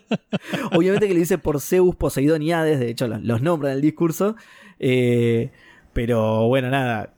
Obviamente 0.72 1.08
que 1.08 1.14
le 1.14 1.20
dice 1.20 1.38
por 1.38 1.62
Zeus, 1.62 1.96
Poseidón 1.96 2.42
y 2.42 2.54
Hades, 2.54 2.80
de 2.80 2.90
hecho 2.90 3.08
los, 3.08 3.22
los 3.22 3.44
nombra 3.44 3.70
en 3.70 3.76
el 3.76 3.82
discurso. 3.82 4.36
Eh, 4.80 5.52
pero 5.94 6.48
bueno, 6.48 6.72
nada. 6.72 7.14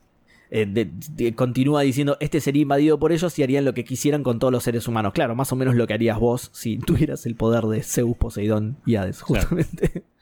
Eh, 0.52 0.66
de- 0.66 0.90
de- 1.14 1.32
continúa 1.34 1.82
diciendo, 1.82 2.16
este 2.20 2.40
sería 2.40 2.62
invadido 2.62 2.98
por 2.98 3.12
ellos 3.12 3.38
y 3.38 3.42
harían 3.44 3.64
lo 3.64 3.72
que 3.72 3.84
quisieran 3.84 4.22
con 4.24 4.38
todos 4.40 4.52
los 4.52 4.64
seres 4.64 4.88
humanos. 4.88 5.12
Claro, 5.12 5.36
más 5.36 5.52
o 5.52 5.56
menos 5.56 5.76
lo 5.76 5.86
que 5.86 5.94
harías 5.94 6.18
vos 6.18 6.50
si 6.52 6.78
tuvieras 6.86 7.24
el 7.26 7.36
poder 7.36 7.64
de 7.64 7.82
Zeus, 7.82 8.16
Poseidón 8.16 8.76
y 8.84 8.96
Hades, 8.96 9.22
Claro. 9.22 9.46
justamente. 9.48 10.02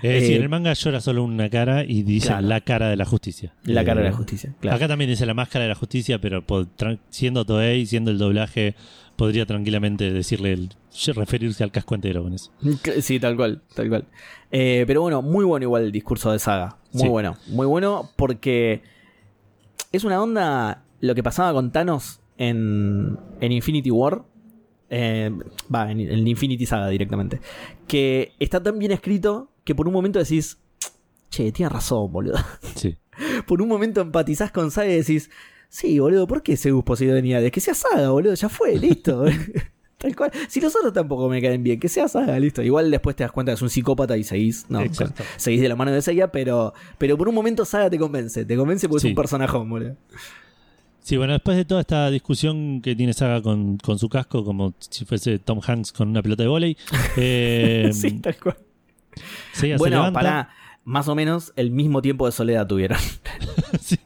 Es 0.00 0.12
decir, 0.12 0.34
Eh, 0.34 0.36
en 0.36 0.42
el 0.42 0.48
manga 0.48 0.72
llora 0.74 1.00
solo 1.00 1.24
una 1.24 1.50
cara 1.50 1.82
y 1.84 2.04
dice 2.04 2.28
Claro. 2.28 2.46
la 2.46 2.60
cara 2.60 2.88
de 2.88 2.94
la 2.94 3.04
justicia. 3.04 3.52
La 3.64 3.84
cara 3.84 4.00
de 4.00 4.06
Eh, 4.06 4.10
la 4.10 4.16
justicia, 4.16 4.54
claro. 4.60 4.76
Acá 4.76 4.86
también 4.86 5.10
dice 5.10 5.26
la 5.26 5.34
máscara 5.34 5.64
de 5.64 5.70
la 5.70 5.74
justicia, 5.74 6.20
pero 6.20 6.44
siendo 7.10 7.44
Toei, 7.44 7.84
siendo 7.84 8.12
el 8.12 8.18
doblaje, 8.18 8.76
podría 9.16 9.44
tranquilamente 9.44 10.12
decirle, 10.12 10.52
el- 10.52 10.68
referirse 11.16 11.64
al 11.64 11.72
casco 11.72 11.96
entero 11.96 12.22
con 12.22 12.32
eso. 12.32 12.52
Sí, 13.00 13.18
tal 13.18 13.34
cual, 13.36 13.60
tal 13.74 13.88
cual. 13.88 14.04
Eh, 14.52 14.84
pero 14.86 15.02
bueno, 15.02 15.20
muy 15.20 15.44
bueno 15.44 15.64
igual 15.64 15.82
el 15.82 15.90
discurso 15.92 16.30
de 16.30 16.38
Saga. 16.38 16.76
Muy 16.92 17.02
Sí. 17.02 17.08
bueno, 17.08 17.36
muy 17.48 17.66
bueno 17.66 18.08
porque 18.14 18.82
es 19.92 20.04
una 20.04 20.22
onda 20.22 20.84
lo 21.00 21.14
que 21.14 21.22
pasaba 21.22 21.52
con 21.52 21.70
Thanos 21.72 22.20
en, 22.36 23.18
en 23.40 23.52
Infinity 23.52 23.90
War. 23.90 24.24
eh, 24.90 25.30
Va, 25.74 25.90
en, 25.90 26.00
en 26.00 26.26
Infinity 26.26 26.66
Saga 26.66 26.88
directamente. 26.88 27.40
Que 27.86 28.32
está 28.38 28.62
tan 28.62 28.78
bien 28.78 28.92
escrito 28.92 29.50
que 29.64 29.74
por 29.74 29.86
un 29.86 29.92
momento 29.94 30.18
decís, 30.18 30.58
che, 31.30 31.52
tienes 31.52 31.72
razón, 31.72 32.10
boludo. 32.10 32.38
Sí. 32.74 32.96
Por 33.46 33.60
un 33.60 33.68
momento 33.68 34.00
empatizás 34.00 34.52
con 34.52 34.70
Saga 34.70 34.90
y 34.90 34.96
decís, 34.98 35.28
sí, 35.68 35.98
boludo, 35.98 36.26
¿por 36.26 36.42
qué 36.42 36.56
Zeus 36.56 36.84
Poseidón 36.84 37.26
y 37.26 37.34
Hades? 37.34 37.50
Que 37.52 37.60
sea 37.60 37.74
Saga, 37.74 38.10
boludo, 38.10 38.34
ya 38.34 38.48
fue, 38.48 38.76
listo. 38.78 39.24
Tal 39.98 40.14
cual. 40.14 40.30
Si 40.48 40.60
los 40.60 40.74
otros 40.76 40.92
tampoco 40.92 41.28
me 41.28 41.42
caen 41.42 41.62
bien, 41.64 41.80
que 41.80 41.88
sea 41.88 42.06
Saga, 42.06 42.38
listo. 42.38 42.62
Igual 42.62 42.90
después 42.90 43.16
te 43.16 43.24
das 43.24 43.32
cuenta 43.32 43.50
que 43.50 43.54
es 43.56 43.62
un 43.62 43.70
psicópata 43.70 44.16
y 44.16 44.22
seguís, 44.22 44.64
no, 44.68 44.80
Exacto. 44.80 45.24
seguís 45.36 45.60
de 45.60 45.68
la 45.68 45.74
mano 45.76 45.90
de 45.90 46.00
Seiya, 46.02 46.30
pero, 46.30 46.72
pero 46.98 47.18
por 47.18 47.28
un 47.28 47.34
momento 47.34 47.64
Saga 47.64 47.90
te 47.90 47.98
convence. 47.98 48.44
Te 48.44 48.56
convence 48.56 48.88
porque 48.88 49.00
Sí. 49.02 49.06
es 49.08 49.10
un 49.12 49.16
personajón, 49.16 49.68
boludo. 49.68 49.96
Sí, 51.02 51.16
bueno, 51.16 51.32
después 51.32 51.56
de 51.56 51.64
toda 51.64 51.80
esta 51.80 52.10
discusión 52.10 52.80
que 52.80 52.94
tiene 52.94 53.12
Saga 53.12 53.42
con, 53.42 53.78
con 53.78 53.98
su 53.98 54.08
casco, 54.08 54.44
como 54.44 54.74
si 54.78 55.04
fuese 55.04 55.38
Tom 55.40 55.60
Hanks 55.66 55.90
con 55.92 56.08
una 56.08 56.22
pelota 56.22 56.42
de 56.44 56.48
volei, 56.48 56.76
eh, 57.16 57.90
sí, 57.92 58.12
tal 58.20 58.36
cual. 58.38 58.56
Seiya 59.52 59.76
se 59.76 59.78
Bueno, 59.78 59.96
levanta. 59.96 60.20
para 60.20 60.48
más 60.88 61.06
o 61.06 61.14
menos 61.14 61.52
el 61.56 61.70
mismo 61.70 62.00
tiempo 62.00 62.24
de 62.24 62.32
soledad 62.32 62.66
tuvieron. 62.66 62.98
Sí. 63.80 63.98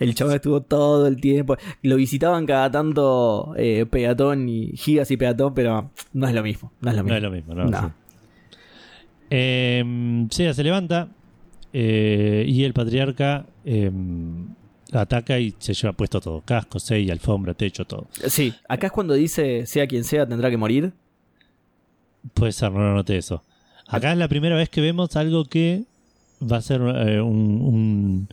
El 0.00 0.14
chaval 0.14 0.36
estuvo 0.36 0.60
todo 0.60 1.06
el 1.06 1.20
tiempo. 1.20 1.56
Lo 1.82 1.96
visitaban 1.96 2.46
cada 2.46 2.70
tanto 2.70 3.54
eh, 3.56 3.86
Pegatón 3.86 4.48
y 4.48 4.72
Gigas 4.76 5.10
y 5.10 5.16
Pegatón, 5.16 5.54
pero 5.54 5.90
no 6.12 6.26
es 6.28 6.34
lo 6.34 6.42
mismo. 6.42 6.72
No 6.80 6.90
es 6.90 6.96
lo 6.96 7.02
No 7.02 7.04
mismo. 7.04 7.16
es 7.16 7.22
lo 7.22 7.30
mismo, 7.30 7.54
¿no? 7.54 7.64
No. 7.66 7.80
Sí. 7.80 7.86
Eh, 9.30 10.26
se 10.30 10.64
levanta 10.64 11.08
eh, 11.72 12.44
y 12.46 12.64
el 12.64 12.72
patriarca 12.72 13.46
eh, 13.64 13.90
ataca 14.92 15.38
y 15.38 15.54
se 15.58 15.74
lleva 15.74 15.92
puesto 15.92 16.20
todo: 16.20 16.42
casco, 16.42 16.78
Seiya, 16.78 17.12
alfombra, 17.12 17.54
techo, 17.54 17.84
todo. 17.84 18.08
Sí, 18.26 18.52
acá 18.68 18.88
es 18.88 18.92
cuando 18.92 19.14
dice, 19.14 19.66
sea 19.66 19.86
quien 19.86 20.04
sea, 20.04 20.26
tendrá 20.28 20.50
que 20.50 20.56
morir. 20.56 20.92
Puede 22.34 22.52
ser, 22.52 22.72
no 22.72 22.80
lo 22.80 22.94
noté 22.94 23.16
eso. 23.16 23.42
Acá 23.88 24.12
es 24.12 24.18
la 24.18 24.28
primera 24.28 24.56
vez 24.56 24.68
que 24.68 24.80
vemos 24.80 25.14
algo 25.16 25.44
que 25.44 25.84
va 26.50 26.58
a 26.58 26.62
ser 26.62 26.80
eh, 26.80 27.20
un- 27.20 27.60
un- 27.62 28.28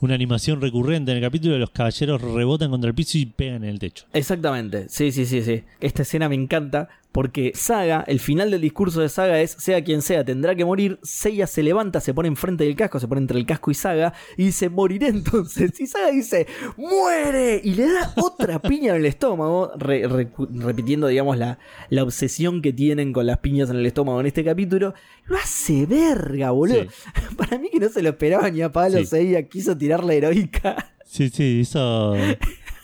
una 0.00 0.14
animación 0.14 0.60
recurrente 0.62 1.10
en 1.10 1.18
el 1.18 1.22
capítulo. 1.22 1.58
Los 1.58 1.70
caballeros 1.70 2.22
rebotan 2.22 2.70
contra 2.70 2.88
el 2.88 2.94
piso 2.94 3.18
y 3.18 3.26
pegan 3.26 3.64
en 3.64 3.70
el 3.70 3.78
techo. 3.78 4.06
Exactamente, 4.14 4.88
sí, 4.88 5.12
sí, 5.12 5.26
sí, 5.26 5.42
sí. 5.42 5.62
Esta 5.80 6.02
escena 6.02 6.28
me 6.28 6.34
encanta 6.36 6.88
porque 7.12 7.52
Saga, 7.54 8.04
el 8.06 8.20
final 8.20 8.50
del 8.52 8.60
discurso 8.60 9.00
de 9.00 9.08
Saga 9.08 9.40
es, 9.40 9.50
sea 9.58 9.82
quien 9.82 10.00
sea, 10.00 10.24
tendrá 10.24 10.54
que 10.54 10.64
morir. 10.64 10.98
Seiya 11.02 11.46
se 11.48 11.62
levanta, 11.62 12.00
se 12.00 12.14
pone 12.14 12.28
enfrente 12.28 12.64
del 12.64 12.76
casco, 12.76 13.00
se 13.00 13.08
pone 13.08 13.20
entre 13.20 13.38
el 13.38 13.46
casco 13.46 13.70
y 13.70 13.74
Saga 13.74 14.12
y 14.36 14.44
dice, 14.46 14.68
moriré 14.68 15.08
entonces. 15.08 15.78
Y 15.80 15.86
Saga 15.86 16.10
dice, 16.12 16.46
muere. 16.76 17.60
Y 17.64 17.74
le 17.74 17.90
da 17.92 18.12
otra 18.16 18.58
piña 18.62 18.90
en 18.92 18.96
el 19.00 19.06
estómago, 19.06 19.72
re- 19.76 20.06
re- 20.06 20.30
repitiendo, 20.54 21.06
digamos, 21.08 21.36
la, 21.36 21.58
la 21.88 22.02
obsesión 22.04 22.62
que 22.62 22.72
tienen 22.72 23.12
con 23.12 23.26
las 23.26 23.38
piñas 23.38 23.70
en 23.70 23.76
el 23.76 23.86
estómago 23.86 24.20
en 24.20 24.26
este 24.26 24.44
capítulo. 24.44 24.94
Lo 25.26 25.36
hace 25.36 25.86
verga, 25.86 26.50
boludo. 26.52 26.82
Sí. 26.84 26.88
Para 27.36 27.58
mí 27.58 27.70
que 27.70 27.80
no 27.80 27.88
se 27.88 28.02
lo 28.02 28.10
esperaba 28.10 28.50
ni 28.50 28.62
a 28.62 28.70
palo, 28.72 28.98
Sí. 28.98 29.06
Seiya 29.06 29.42
quiso 29.48 29.76
tirar 29.76 30.04
la 30.04 30.14
heroica. 30.14 30.92
Sí, 31.04 31.28
sí, 31.28 31.60
hizo. 31.60 32.14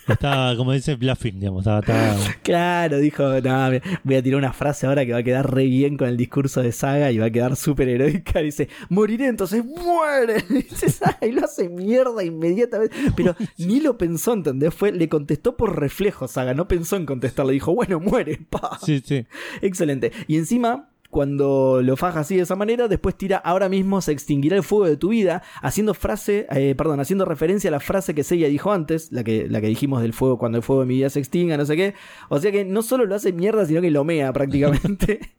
Estaba, 0.08 0.56
como 0.56 0.72
dice, 0.72 0.94
bluffing, 0.94 1.40
digamos. 1.40 1.60
Estaba, 1.66 1.80
estaba- 1.80 2.34
Claro, 2.42 2.98
dijo, 2.98 3.22
no, 3.40 3.70
voy 4.04 4.14
a 4.16 4.22
tirar 4.22 4.38
una 4.38 4.52
frase 4.52 4.86
ahora 4.86 5.04
que 5.04 5.12
va 5.12 5.18
a 5.18 5.22
quedar 5.22 5.52
re 5.52 5.64
bien 5.64 5.96
con 5.96 6.08
el 6.08 6.16
discurso 6.16 6.62
de 6.62 6.72
Saga 6.72 7.10
y 7.10 7.18
va 7.18 7.26
a 7.26 7.30
quedar 7.30 7.56
súper 7.56 7.88
heroica. 7.88 8.40
Dice, 8.46 8.68
moriré, 8.88 9.26
entonces 9.26 9.64
muere. 9.64 10.44
Dice 10.48 10.88
Saga 10.90 11.18
y 11.26 11.32
lo 11.32 11.44
hace 11.44 11.68
mierda 11.68 12.22
inmediatamente. 12.22 12.94
Pero 13.16 13.34
ni 13.58 13.80
lo 13.80 13.98
pensó, 13.98 14.32
¿entendés? 14.32 14.72
Fue, 14.74 14.92
le 14.92 15.08
contestó 15.08 15.56
por 15.56 15.78
reflejo 15.78 16.28
Saga, 16.28 16.54
no 16.54 16.68
pensó 16.68 16.96
en 16.96 17.06
contestar. 17.06 17.46
Le 17.46 17.52
dijo, 17.54 17.74
bueno, 17.74 17.98
muere, 18.00 18.38
pa. 18.48 18.78
Sí, 18.84 19.02
sí. 19.04 19.26
Excelente. 19.60 20.12
Y 20.28 20.36
encima, 20.36 20.88
cuando 21.16 21.80
lo 21.82 21.96
faja 21.96 22.20
así 22.20 22.36
de 22.36 22.42
esa 22.42 22.56
manera, 22.56 22.88
después 22.88 23.16
tira 23.16 23.38
ahora 23.38 23.70
mismo 23.70 24.02
se 24.02 24.12
extinguirá 24.12 24.54
el 24.54 24.62
fuego 24.62 24.84
de 24.84 24.98
tu 24.98 25.08
vida, 25.08 25.42
haciendo 25.62 25.94
frase, 25.94 26.46
eh, 26.50 26.74
perdón, 26.76 27.00
haciendo 27.00 27.24
referencia 27.24 27.68
a 27.68 27.70
la 27.70 27.80
frase 27.80 28.14
que 28.14 28.22
Seiya 28.22 28.48
dijo 28.48 28.70
antes, 28.70 29.10
la 29.12 29.24
que, 29.24 29.48
la 29.48 29.62
que 29.62 29.68
dijimos 29.68 30.02
del 30.02 30.12
fuego 30.12 30.36
cuando 30.36 30.58
el 30.58 30.62
fuego 30.62 30.82
de 30.82 30.88
mi 30.88 30.96
vida 30.96 31.08
se 31.08 31.18
extinga, 31.18 31.56
no 31.56 31.64
sé 31.64 31.74
qué. 31.74 31.94
O 32.28 32.38
sea 32.38 32.52
que 32.52 32.66
no 32.66 32.82
solo 32.82 33.06
lo 33.06 33.14
hace 33.14 33.32
mierda, 33.32 33.64
sino 33.64 33.80
que 33.80 33.90
lo 33.90 34.04
mea 34.04 34.30
prácticamente. 34.34 35.20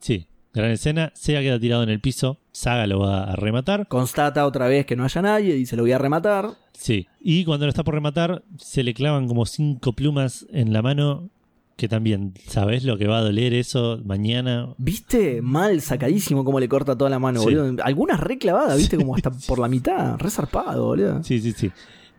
Sí. 0.00 0.26
Gran 0.52 0.70
escena. 0.70 1.12
Seiya 1.14 1.40
queda 1.40 1.58
tirado 1.58 1.82
en 1.82 1.88
el 1.88 2.00
piso. 2.00 2.38
Saga 2.52 2.86
lo 2.86 2.98
va 2.98 3.24
a 3.24 3.36
rematar. 3.36 3.86
Constata 3.86 4.44
otra 4.44 4.66
vez 4.66 4.86
que 4.86 4.96
no 4.96 5.04
haya 5.04 5.22
nadie, 5.22 5.54
dice 5.54 5.76
lo 5.76 5.84
voy 5.84 5.92
a 5.92 5.98
rematar. 5.98 6.50
Sí. 6.72 7.06
Y 7.20 7.44
cuando 7.44 7.66
lo 7.66 7.70
está 7.70 7.84
por 7.84 7.94
rematar, 7.94 8.42
se 8.58 8.82
le 8.82 8.92
clavan 8.92 9.28
como 9.28 9.46
cinco 9.46 9.94
plumas 9.94 10.46
en 10.50 10.72
la 10.72 10.82
mano. 10.82 11.30
Que 11.76 11.88
también, 11.88 12.34
¿sabes 12.46 12.84
lo 12.84 12.96
que 12.96 13.08
va 13.08 13.18
a 13.18 13.22
doler 13.22 13.52
eso 13.52 14.00
mañana? 14.04 14.68
¿Viste? 14.78 15.42
Mal, 15.42 15.80
sacadísimo 15.80 16.44
cómo 16.44 16.60
le 16.60 16.68
corta 16.68 16.96
toda 16.96 17.10
la 17.10 17.18
mano, 17.18 17.40
Sí. 17.40 17.46
boludo. 17.46 17.82
Algunas 17.82 18.20
re 18.20 18.38
clavadas, 18.38 18.78
¿viste? 18.78 18.96
Como 18.96 19.16
hasta 19.16 19.32
por 19.48 19.58
la 19.58 19.66
mitad, 19.68 20.16
re 20.18 20.30
zarpado, 20.30 20.84
boludo. 20.84 21.22
Sí, 21.24 21.40
sí, 21.40 21.50
sí. 21.52 21.72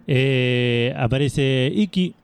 Eh, 0.07 0.93
aparece 0.97 1.71
Iki, 1.73 2.15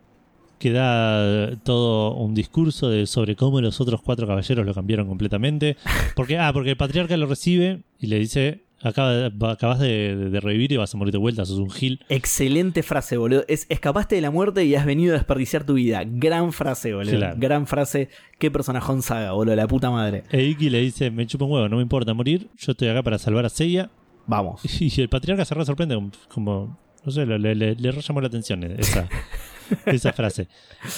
que 0.59 0.71
da 0.71 1.55
todo 1.63 2.15
un 2.15 2.35
discurso 2.35 2.89
de, 2.89 3.07
sobre 3.07 3.35
cómo 3.35 3.61
los 3.61 3.79
otros 3.81 4.01
cuatro 4.03 4.27
caballeros 4.27 4.65
lo 4.65 4.73
cambiaron 4.73 5.07
completamente. 5.07 5.77
Porque, 6.15 6.37
ah, 6.37 6.51
porque 6.53 6.71
el 6.71 6.77
patriarca 6.77 7.15
lo 7.17 7.25
recibe 7.27 7.81
y 7.97 8.07
le 8.07 8.19
dice: 8.19 8.65
Acaba 8.83 9.11
de- 9.13 9.29
va- 9.29 9.51
Acabas 9.51 9.79
de, 9.79 10.39
revivir 10.41 10.71
y 10.71 10.77
vas 10.77 10.93
a 10.93 10.97
morir 10.97 11.11
de 11.11 11.17
vuelta, 11.17 11.45
sos 11.45 11.59
un 11.59 11.69
gil. 11.69 12.03
Excelente 12.09 12.81
frase, 12.83 13.17
boludo. 13.17 13.43
Es, 13.47 13.65
escapaste 13.69 14.15
de 14.15 14.21
la 14.21 14.31
muerte 14.31 14.65
y 14.65 14.75
has 14.75 14.85
venido 14.85 15.13
a 15.13 15.17
desperdiciar 15.17 15.63
tu 15.65 15.73
vida. 15.75 16.03
Gran 16.05 16.51
frase, 16.53 16.93
boludo. 16.93 17.17
Claro. 17.17 17.35
Gran 17.39 17.67
frase. 17.67 18.09
Qué 18.39 18.49
personajón 18.49 19.01
saga, 19.01 19.33
boludo. 19.33 19.55
La 19.55 19.67
puta 19.67 19.91
madre. 19.91 20.23
E 20.31 20.43
Iki 20.43 20.69
le 20.69 20.79
dice: 20.81 21.11
Me 21.11 21.27
chupa 21.27 21.45
un 21.45 21.51
huevo, 21.51 21.69
no 21.69 21.75
me 21.77 21.83
importa 21.83 22.13
morir, 22.13 22.49
yo 22.57 22.71
estoy 22.71 22.87
acá 22.87 23.03
para 23.03 23.17
salvar 23.19 23.45
a 23.45 23.49
Seiya. 23.49 23.89
Vamos. 24.27 24.61
Y 24.79 25.01
el 25.01 25.09
patriarca 25.09 25.45
se 25.45 25.53
re 25.55 25.65
sorprende, 25.65 25.99
como, 26.29 26.79
no 27.05 27.11
sé, 27.11 27.25
le, 27.25 27.37
le, 27.39 27.55
le- 27.55 27.75
le 27.75 27.91
re 27.91 28.01
llamó 28.01 28.21
la 28.21 28.27
atención 28.27 28.63
esa, 28.63 29.07
esa 29.85 30.13
frase. 30.13 30.47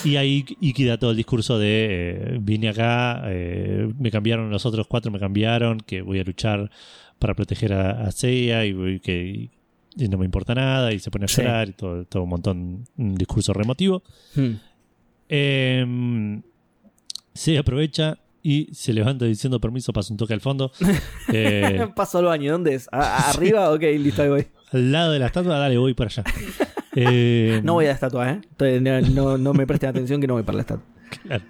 Y 0.03 0.15
ahí 0.17 0.45
Iki 0.59 0.86
da 0.86 0.97
todo 0.97 1.11
el 1.11 1.17
discurso 1.17 1.57
de 1.59 1.88
eh, 2.36 2.38
vine 2.41 2.69
acá, 2.69 3.23
eh, 3.25 3.91
me 3.99 4.11
cambiaron 4.11 4.49
los 4.49 4.65
otros 4.65 4.88
cuatro, 4.88 5.11
me 5.11 5.19
cambiaron, 5.19 5.79
que 5.79 6.01
voy 6.01 6.19
a 6.19 6.23
luchar 6.23 6.69
para 7.24 7.36
proteger 7.36 7.71
a, 7.71 8.05
a 8.05 8.11
Seiya 8.11 8.65
y, 8.65 8.99
que, 8.99 9.49
y 9.95 10.07
no 10.09 10.17
me 10.17 10.26
importa 10.26 10.53
nada 10.53 10.91
y 10.91 10.99
se 10.99 11.09
pone 11.09 11.24
a 11.24 11.28
Sí. 11.30 11.41
llorar 11.41 11.69
y 11.69 11.71
todo, 11.71 12.03
todo 12.03 12.24
un 12.24 12.30
montón, 12.30 12.84
un 12.97 13.15
discurso 13.15 13.53
remotivo. 13.53 14.03
Hmm. 14.36 14.55
Eh, 15.30 16.41
se 17.34 17.57
aprovecha 17.57 18.17
y 18.41 18.67
se 18.74 18.91
levanta 18.91 19.24
diciendo 19.24 19.61
permiso, 19.61 19.93
pasa 19.93 20.13
un 20.13 20.17
toque 20.17 20.34
al 20.34 20.41
fondo. 20.41 20.71
Eh, 21.34 21.88
Paso 21.95 22.17
al 22.19 22.26
baño, 22.26 22.51
¿dónde 22.51 22.76
es? 22.76 22.89
¿A- 22.91 22.99
a- 22.99 23.30
¿Arriba? 23.32 23.71
Ok, 23.71 23.82
listo, 23.97 24.21
ahí 24.21 24.30
voy. 24.30 24.47
al 24.74 24.91
lado 24.91 25.13
de 25.13 25.19
la 25.19 25.28
estatua, 25.28 25.57
dale, 25.57 25.78
voy 25.78 25.93
para 25.93 26.09
allá. 26.09 26.24
Eh, 26.95 27.61
No 27.63 27.74
voy 27.74 27.86
a 27.86 27.88
la 27.88 27.93
estatua, 27.95 28.30
¿eh? 28.32 28.41
Entonces, 28.51 28.82
no, 28.84 29.01
no- 29.01 29.38
no 29.39 29.53
me 29.53 29.65
presten 29.65 29.89
atención 29.89 30.21
que 30.21 30.28
no 30.28 30.34
voy 30.36 30.43
para 30.43 30.57
la 30.57 30.61
estatua. 30.61 30.86
claro. 31.24 31.43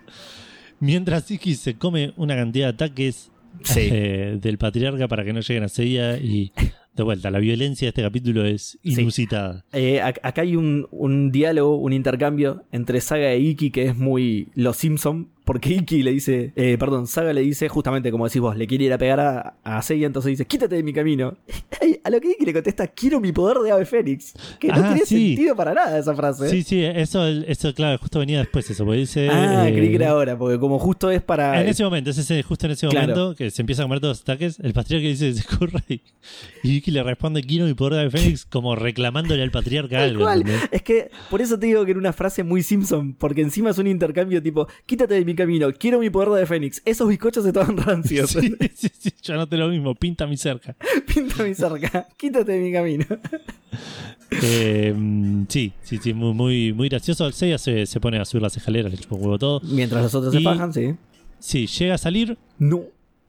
Mientras 0.80 1.30
Iki 1.32 1.56
se 1.56 1.78
come 1.78 2.14
una 2.16 2.36
cantidad 2.36 2.68
de 2.68 2.74
ataques 2.86 3.30
Sí. 3.64 3.82
eh, 3.92 4.38
del 4.42 4.58
patriarca 4.58 5.08
para 5.08 5.24
que 5.24 5.34
no 5.34 5.40
lleguen 5.42 5.64
a 5.64 5.70
Seiya 5.70 6.18
y 6.18 6.52
de 6.96 7.04
vuelta, 7.04 7.32
la 7.32 7.40
violencia 7.40 7.86
de 7.88 7.90
este 7.90 8.02
capítulo 8.04 8.46
es 8.46 8.78
inusitada. 8.84 9.66
Eh, 9.74 10.00
ac- 10.02 10.20
acá 10.22 10.42
hay 10.44 10.56
un, 10.56 10.88
un 10.92 11.32
diálogo, 11.32 11.78
un 11.78 11.92
intercambio 11.94 12.64
entre 12.72 13.02
Saga 13.02 13.32
e 13.32 13.40
Iki 13.40 13.72
que 13.72 13.86
es 13.88 13.98
muy 13.98 14.50
Los 14.54 14.78
Simpson, 14.78 15.30
porque 15.46 15.74
Iki 15.74 16.04
le 16.04 16.12
dice, 16.12 16.54
eh, 16.56 16.78
perdón, 16.80 17.08
Saga 17.08 17.34
le 17.34 17.42
dice 17.42 17.68
justamente 17.70 18.12
como 18.12 18.26
decís 18.26 18.42
vos, 18.42 18.56
le 18.56 18.66
quiere 18.68 18.86
ir 18.86 18.94
a 18.94 18.98
pegar 18.98 19.20
a, 19.20 19.56
a 19.64 19.82
Seiya, 19.82 20.08
entonces 20.08 20.30
dice, 20.32 20.46
quítate 20.46 20.76
de 20.76 20.84
mi 20.84 20.94
camino. 20.94 21.36
a 22.04 22.10
lo 22.10 22.20
que 22.22 22.32
Iki 22.32 22.46
le 22.46 22.54
contesta, 22.54 22.88
quiero 22.88 23.20
mi 23.20 23.32
poder 23.32 23.58
de 23.58 23.72
ave 23.72 23.86
fénix. 23.86 24.34
Que 24.60 24.68
no 24.70 24.76
Ah, 24.76 24.88
tiene 24.94 25.06
sí. 25.06 25.28
sentido 25.36 25.56
para 25.56 25.74
nada 25.74 25.98
esa 26.00 26.16
frase. 26.16 26.50
Sí, 26.50 26.64
sí, 26.64 26.84
eso, 26.84 27.28
eso 27.28 27.74
claro, 27.74 27.98
justo 27.98 28.20
venía 28.20 28.40
después 28.40 28.70
eso, 28.70 28.86
porque 28.86 29.00
dice... 29.02 29.30
ah, 29.30 29.68
eh, 29.68 29.74
creí 29.74 29.90
que 29.90 29.96
era 29.96 30.10
ahora, 30.12 30.38
porque 30.38 30.60
como 30.60 30.80
justo 30.80 31.10
es 31.12 31.22
para... 31.22 31.62
En 31.62 31.68
ese 31.68 31.84
momento, 31.84 32.10
es 32.10 32.18
ese, 32.18 32.42
justo 32.44 32.66
en 32.66 32.72
ese 32.74 32.88
Claro. 32.88 33.08
momento 33.16 33.36
que 33.36 33.50
se 33.52 33.62
empieza 33.62 33.82
a 33.82 33.86
comer 33.86 34.00
todos 34.00 34.18
los 34.18 34.22
ataques, 34.22 34.60
el 34.60 34.74
patriarca 34.74 35.08
dice 35.08 35.34
se 35.34 35.44
corra 35.58 35.84
y, 35.90 36.02
y 36.64 36.70
Vicky 36.70 36.92
le 36.92 37.04
responde 37.04 37.42
quiero 37.44 37.66
mi 37.66 37.74
poder 37.74 38.10
de 38.10 38.18
Fénix 38.18 38.46
como 38.50 38.76
reclamándole 38.76 39.42
al 39.44 39.52
patriarca 39.52 40.04
algo. 40.04 40.30
¿entendés? 40.30 40.62
Es 40.72 40.82
que 40.84 41.10
por 41.30 41.42
eso 41.42 41.58
te 41.60 41.66
digo 41.68 41.84
que 41.86 41.92
era 41.92 42.00
una 42.00 42.14
frase 42.14 42.44
muy 42.44 42.64
Simpson, 42.64 43.14
porque 43.14 43.42
encima 43.42 43.70
es 43.72 43.78
un 43.78 43.88
intercambio 43.88 44.42
tipo, 44.42 44.68
quítate 44.86 45.14
de 45.16 45.26
mi 45.26 45.33
camino, 45.36 45.72
quiero 45.74 46.00
mi 46.00 46.10
poder 46.10 46.30
de 46.30 46.46
Fénix. 46.46 46.82
Esos 46.86 47.08
bizcochos 47.08 47.46
estaban 47.46 47.78
rancios. 47.86 48.32
Sí, 48.32 48.54
sí, 48.76 48.90
sí, 49.00 49.10
yo 49.22 49.36
noté 49.36 49.58
lo 49.58 49.68
mismo, 49.70 49.96
pinta 49.96 50.26
mi 50.28 50.38
cerca. 50.38 50.76
Pinta 51.14 51.44
mi 51.44 51.54
cerca, 51.54 52.08
quítate 52.18 52.52
de 52.54 52.60
mi 52.60 52.72
camino. 52.72 53.06
Eh, 54.42 54.96
sí, 55.48 55.74
sí, 55.84 56.00
sí, 56.02 56.14
muy, 56.14 56.34
muy, 56.34 56.74
muy 56.74 56.90
gracioso. 56.90 57.28
El 57.28 57.34
Seiya 57.34 57.58
se, 57.60 57.86
se 57.86 58.00
pone 58.00 58.18
a 58.20 58.26
subir 58.26 58.42
las 58.42 58.58
escaleras, 58.58 58.92
le 58.92 58.98
chupa 58.98 59.16
un 59.16 59.22
huevo 59.22 59.38
todo. 59.38 59.62
Mientras 59.64 60.02
los 60.02 60.16
otros 60.16 60.34
se 60.34 60.42
fajan, 60.42 60.74
sí. 60.74 60.96
Sí, 61.40 61.68
llega 61.68 61.96
a 61.96 61.98
salir, 62.00 62.38
No. 62.58 62.82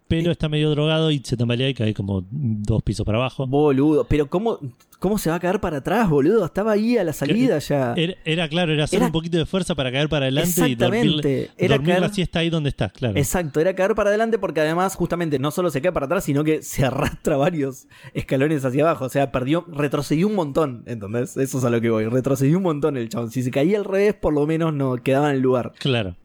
pero 0.09 0.31
está 0.31 0.49
medio 0.49 0.71
drogado 0.71 1.11
y 1.11 1.19
se 1.23 1.37
tambalea 1.37 1.69
y 1.69 1.75
cae 1.75 1.93
como 1.93 2.25
dos 2.31 2.83
pisos 2.83 3.05
para 3.05 3.19
abajo. 3.19 3.47
Boludo, 3.47 4.05
pero 4.05 4.29
¿cómo, 4.31 4.59
¿cómo 5.05 5.19
se 5.19 5.29
va 5.29 5.37
a 5.37 5.39
caer 5.41 5.61
para 5.61 5.77
atrás, 5.77 6.09
boludo? 6.09 6.47
Estaba 6.47 6.73
ahí 6.73 6.97
a 6.97 7.05
la 7.05 7.13
salida 7.13 7.59
ya. 7.59 7.93
Era, 7.95 8.15
era 8.25 8.49
claro, 8.49 8.73
era 8.73 8.85
hacer 8.85 8.97
Era- 9.01 9.07
un 9.07 9.13
poquito 9.13 9.37
de 9.37 9.45
fuerza 9.45 9.75
para 9.75 9.93
caer 9.93 10.09
para 10.09 10.25
adelante 10.25 10.67
y 10.67 10.75
dormir, 10.75 11.51
Era 11.59 11.77
dormir 11.77 11.95
la 12.01 12.07
caer- 12.09 12.11
siesta 12.15 12.39
ahí 12.39 12.49
donde 12.49 12.71
estás, 12.71 12.91
claro. 12.91 13.19
Exacto, 13.19 13.61
era 13.61 13.75
caer 13.75 13.95
para 13.95 14.09
adelante 14.09 14.39
porque 14.39 14.63
además 14.63 14.95
justamente 14.97 15.39
no 15.39 15.51
solo 15.51 15.69
se 15.71 15.83
cae 15.83 15.93
para 15.93 16.07
atrás, 16.07 16.25
sino 16.25 16.43
que 16.43 16.63
se 16.63 16.87
arrastra 16.87 17.37
varios 17.37 17.87
escalones 18.15 18.65
hacia 18.65 18.83
abajo. 18.85 19.05
O 19.05 19.09
sea, 19.11 19.31
perdió, 19.31 19.67
retrocedió 19.69 20.27
un 20.27 20.35
montón, 20.35 20.85
¿entendés? 20.87 21.37
Eso 21.37 21.59
es 21.59 21.65
a 21.65 21.69
lo 21.69 21.83
que 21.83 21.91
voy. 21.91 22.07
Retrocedió 22.07 22.57
un 22.57 22.63
montón 22.63 22.97
el 22.97 23.11
chabón. 23.11 23.31
Si 23.31 23.43
se 23.43 23.51
caía 23.51 23.77
al 23.77 23.85
revés, 23.85 24.15
por 24.15 24.33
lo 24.33 24.47
menos 24.47 24.73
no 24.73 24.97
quedaba 24.97 25.29
en 25.29 25.37
el 25.37 25.43
lugar. 25.43 25.73
Claro. 25.79 26.17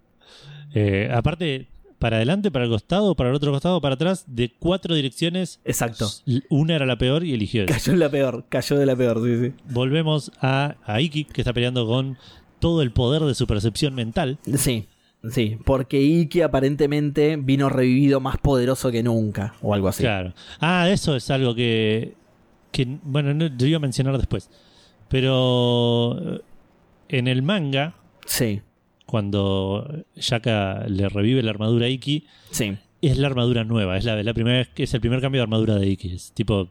Eh, 0.74 1.10
aparte, 1.14 1.68
para 2.00 2.16
adelante, 2.18 2.50
para 2.50 2.66
el 2.66 2.72
costado, 2.72 3.16
para 3.16 3.30
el 3.30 3.36
otro 3.36 3.52
costado, 3.52 3.82
para 3.82 3.96
atrás, 3.96 4.24
de 4.28 4.52
cuatro 4.58 4.96
direcciones, 4.96 5.60
Exacto. 5.66 6.08
una 6.50 6.76
era 6.76 6.86
la 6.86 6.98
peor 6.98 7.24
y 7.26 7.34
eligió 7.34 7.64
esa. 7.66 7.74
Cayó 7.74 7.94
en 7.94 8.00
la 8.00 8.10
peor, 8.10 8.46
cayó 8.50 8.78
de 8.78 8.86
la 8.86 8.96
peor, 8.96 9.22
sí, 9.24 9.48
sí. 9.48 9.54
Volvemos 9.70 10.32
a, 10.42 10.76
a 10.86 11.02
Iki, 11.02 11.26
que 11.26 11.42
está 11.42 11.54
peleando 11.54 11.86
con 11.86 12.18
todo 12.60 12.82
el 12.82 12.92
poder 12.92 13.22
de 13.24 13.36
su 13.36 13.46
percepción 13.48 13.94
mental. 13.96 14.40
Sí, 14.56 14.88
sí, 15.30 15.58
porque 15.66 16.02
Iki 16.02 16.42
aparentemente 16.42 17.36
vino 17.36 17.70
revivido 17.70 18.20
más 18.22 18.38
poderoso 18.38 18.92
que 18.92 19.04
nunca, 19.04 19.54
o 19.62 19.74
algo 19.74 19.90
así. 19.90 20.04
Claro. 20.04 20.34
Ah, 20.62 20.90
eso 20.90 21.16
es 21.16 21.30
algo 21.30 21.54
que, 21.54 22.16
que 22.72 22.88
bueno, 23.04 23.34
no, 23.34 23.50
lo 23.50 23.66
iba 23.66 23.78
a 23.78 23.82
mencionar 23.82 24.18
después. 24.18 24.50
Pero 25.10 26.18
eh, 26.36 26.42
en 27.10 27.28
el 27.28 27.42
manga, 27.42 27.96
Sí, 28.26 28.62
cuando 29.10 30.06
Shaka 30.16 30.86
le 30.88 31.10
revive 31.10 31.42
la 31.42 31.50
armadura 31.50 31.88
a 31.88 31.90
Iki, 31.90 32.26
sí. 32.52 32.78
es 33.02 33.18
la 33.18 33.28
armadura 33.28 33.64
nueva, 33.64 33.98
es 33.98 34.06
la, 34.06 34.22
la 34.22 34.34
primera 34.36 34.68
es 34.76 34.94
el 34.94 35.02
primer 35.02 35.20
cambio 35.20 35.40
de 35.40 35.44
armadura 35.44 35.76
de 35.78 35.88
Iki. 35.88 36.14
Es 36.14 36.32
tipo 36.34 36.70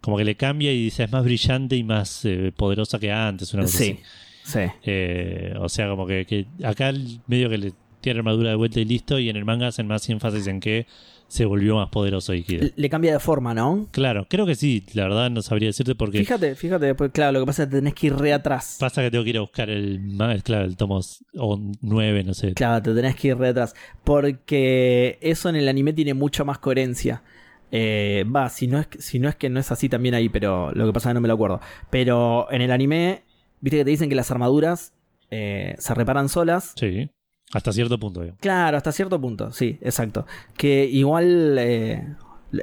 como 0.00 0.16
que 0.16 0.24
le 0.24 0.36
cambia 0.36 0.72
y 0.72 0.84
dice 0.84 1.02
es 1.04 1.10
más 1.12 1.24
brillante 1.24 1.74
y 1.76 1.82
más 1.82 2.24
eh, 2.24 2.52
poderosa 2.56 2.98
que 3.00 3.10
antes, 3.10 3.52
una 3.54 3.64
cosa 3.64 3.78
Sí, 3.78 3.98
así. 4.44 4.58
sí. 4.68 4.72
Eh, 4.84 5.54
o 5.58 5.68
sea, 5.68 5.88
como 5.88 6.06
que, 6.06 6.24
que 6.24 6.46
acá 6.64 6.90
el- 6.90 7.20
medio 7.26 7.50
que 7.50 7.58
le 7.58 7.72
tiene 8.00 8.20
armadura 8.20 8.50
de 8.50 8.54
vuelta 8.56 8.78
y 8.78 8.84
listo, 8.84 9.18
y 9.18 9.28
en 9.28 9.36
el 9.36 9.44
manga 9.44 9.66
hacen 9.66 9.88
más 9.88 10.08
énfasis 10.08 10.46
en 10.46 10.60
que 10.60 10.86
se 11.28 11.44
volvió 11.44 11.76
más 11.76 11.88
poderoso 11.90 12.32
Iki. 12.34 12.58
Le- 12.58 12.72
Le 12.74 12.90
cambia 12.90 13.12
de 13.12 13.18
forma, 13.20 13.52
¿no? 13.54 13.86
Claro, 13.92 14.26
creo 14.28 14.46
que 14.46 14.54
sí, 14.54 14.84
la 14.94 15.04
verdad 15.04 15.30
no 15.30 15.42
sabría 15.42 15.68
decirte 15.68 15.94
porque 15.94 16.18
Fíjate, 16.18 16.54
fíjate, 16.54 16.94
pues 16.94 17.12
claro, 17.12 17.32
lo 17.32 17.40
que 17.40 17.46
pasa 17.46 17.62
es 17.64 17.68
que 17.68 17.76
tenés 17.76 17.94
que 17.94 18.06
ir 18.08 18.16
re 18.16 18.32
atrás. 18.32 18.76
pasa 18.80 19.02
que 19.02 19.10
tengo 19.10 19.22
que 19.24 19.30
ir 19.30 19.36
a 19.36 19.42
buscar 19.42 19.68
el, 19.70 20.00
claro, 20.42 20.64
el 20.64 20.76
tomo 20.76 21.00
o 21.36 21.60
9, 21.82 22.24
no 22.24 22.34
sé. 22.34 22.54
Claro, 22.54 22.82
te 22.82 22.94
tenés 22.94 23.14
que 23.14 23.28
ir 23.28 23.36
re 23.36 23.48
atrás. 23.48 23.74
Porque 24.04 25.18
eso 25.20 25.48
en 25.48 25.56
el 25.56 25.68
anime 25.68 25.92
tiene 25.92 26.14
mucha 26.14 26.44
más 26.44 26.58
coherencia. 26.58 27.22
Eh, 27.70 28.24
Va, 28.34 28.48
si 28.48 28.66
no, 28.66 28.78
es, 28.80 28.86
que- 28.86 29.00
si 29.02 29.18
no 29.18 29.28
es 29.28 29.36
que 29.36 29.50
no 29.50 29.60
es 29.60 29.70
así 29.70 29.88
también 29.88 30.14
ahí, 30.14 30.28
pero 30.30 30.72
lo 30.72 30.86
que 30.86 30.92
pasa 30.94 31.08
es 31.08 31.10
que 31.10 31.14
no 31.14 31.20
me 31.20 31.28
lo 31.28 31.34
acuerdo. 31.34 31.60
Pero 31.90 32.50
en 32.50 32.62
el 32.62 32.70
anime, 32.72 33.22
viste 33.60 33.76
que 33.78 33.84
te 33.84 33.90
dicen 33.90 34.08
que 34.08 34.14
las 34.14 34.30
armaduras 34.30 34.94
eh, 35.30 35.74
se 35.78 35.94
reparan 35.94 36.30
solas. 36.30 36.72
Sí, 36.76 37.10
hasta 37.52 37.72
cierto 37.72 37.98
punto. 37.98 38.20
digamos. 38.20 38.40
Claro, 38.40 38.76
hasta 38.76 38.92
cierto 38.92 39.20
punto, 39.20 39.52
sí, 39.52 39.78
exacto. 39.80 40.26
Que 40.56 40.84
igual 40.86 41.56
eh, 41.58 42.14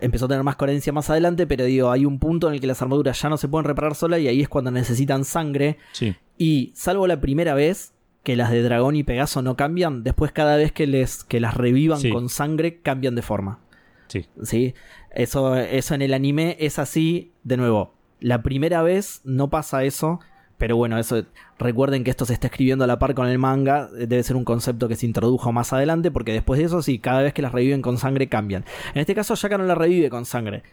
empezó 0.02 0.26
a 0.26 0.28
tener 0.28 0.44
más 0.44 0.56
coherencia 0.56 0.94
más 0.94 1.10
adelante, 1.10 1.48
pero 1.48 1.66
digo, 1.66 1.92
hay 1.92 2.06
un 2.06 2.20
punto 2.20 2.48
en 2.48 2.54
el 2.56 2.60
que 2.62 2.68
las 2.68 2.82
armaduras 2.82 3.22
ya 3.22 3.30
no 3.30 3.38
se 3.38 3.48
pueden 3.48 3.66
reparar 3.66 3.96
solas 3.96 4.20
y 4.20 4.28
ahí 4.28 4.42
es 4.42 4.50
cuando 4.50 4.72
necesitan 4.72 5.26
sangre. 5.26 5.78
Sí, 5.92 6.16
Y 6.38 6.72
salvo 6.76 7.08
la 7.08 7.20
primera 7.22 7.54
vez 7.54 7.94
que 8.24 8.36
las 8.36 8.50
de 8.52 8.62
dragón 8.64 8.96
y 8.96 9.04
Pegaso 9.04 9.42
no 9.44 9.56
cambian, 9.56 10.04
después 10.04 10.32
cada 10.32 10.58
vez 10.58 10.72
que 10.72 10.88
les 10.88 11.24
que 11.24 11.40
las 11.40 11.54
revivan 11.56 12.00
Sí. 12.00 12.10
con 12.12 12.28
sangre 12.30 12.82
cambian 12.82 13.14
de 13.16 13.22
forma. 13.22 13.60
sí. 14.08 14.26
¿Sí? 14.44 14.74
Eso, 15.12 15.56
eso 15.56 15.96
en 15.96 16.02
el 16.02 16.14
anime 16.14 16.58
es 16.60 16.78
así, 16.78 17.32
de 17.44 17.56
nuevo. 17.58 17.94
La 18.20 18.44
primera 18.44 18.82
vez 18.82 19.22
no 19.24 19.50
pasa 19.50 19.84
eso, 19.86 20.20
pero 20.58 20.78
bueno, 20.78 20.98
eso 20.98 21.24
recuerden 21.60 22.04
que 22.04 22.12
esto 22.12 22.26
se 22.26 22.34
está 22.34 22.48
escribiendo 22.48 22.84
a 22.84 22.88
la 22.88 23.00
par 23.00 23.14
con 23.14 23.28
el 23.28 23.38
manga, 23.38 23.90
eh, 23.98 24.08
debe 24.08 24.24
ser 24.24 24.36
un 24.36 24.46
concepto 24.46 24.88
que 24.88 24.96
se 24.96 25.06
introdujo 25.06 25.52
más 25.52 25.74
adelante, 25.74 26.12
porque 26.12 26.32
después 26.34 26.60
de 26.60 26.66
eso 26.66 26.82
sí, 26.82 27.00
cada 27.00 27.22
vez 27.22 27.34
que 27.34 27.42
las 27.42 27.52
reviven 27.52 27.82
con 27.82 27.98
sangre 27.98 28.28
cambian. 28.28 28.64
En 28.94 29.02
este 29.02 29.16
caso 29.16 29.36
Shaka 29.36 29.58
no 29.58 29.66
la 29.66 29.76
revive 29.76 30.10
con 30.10 30.26
sangre. 30.26 30.64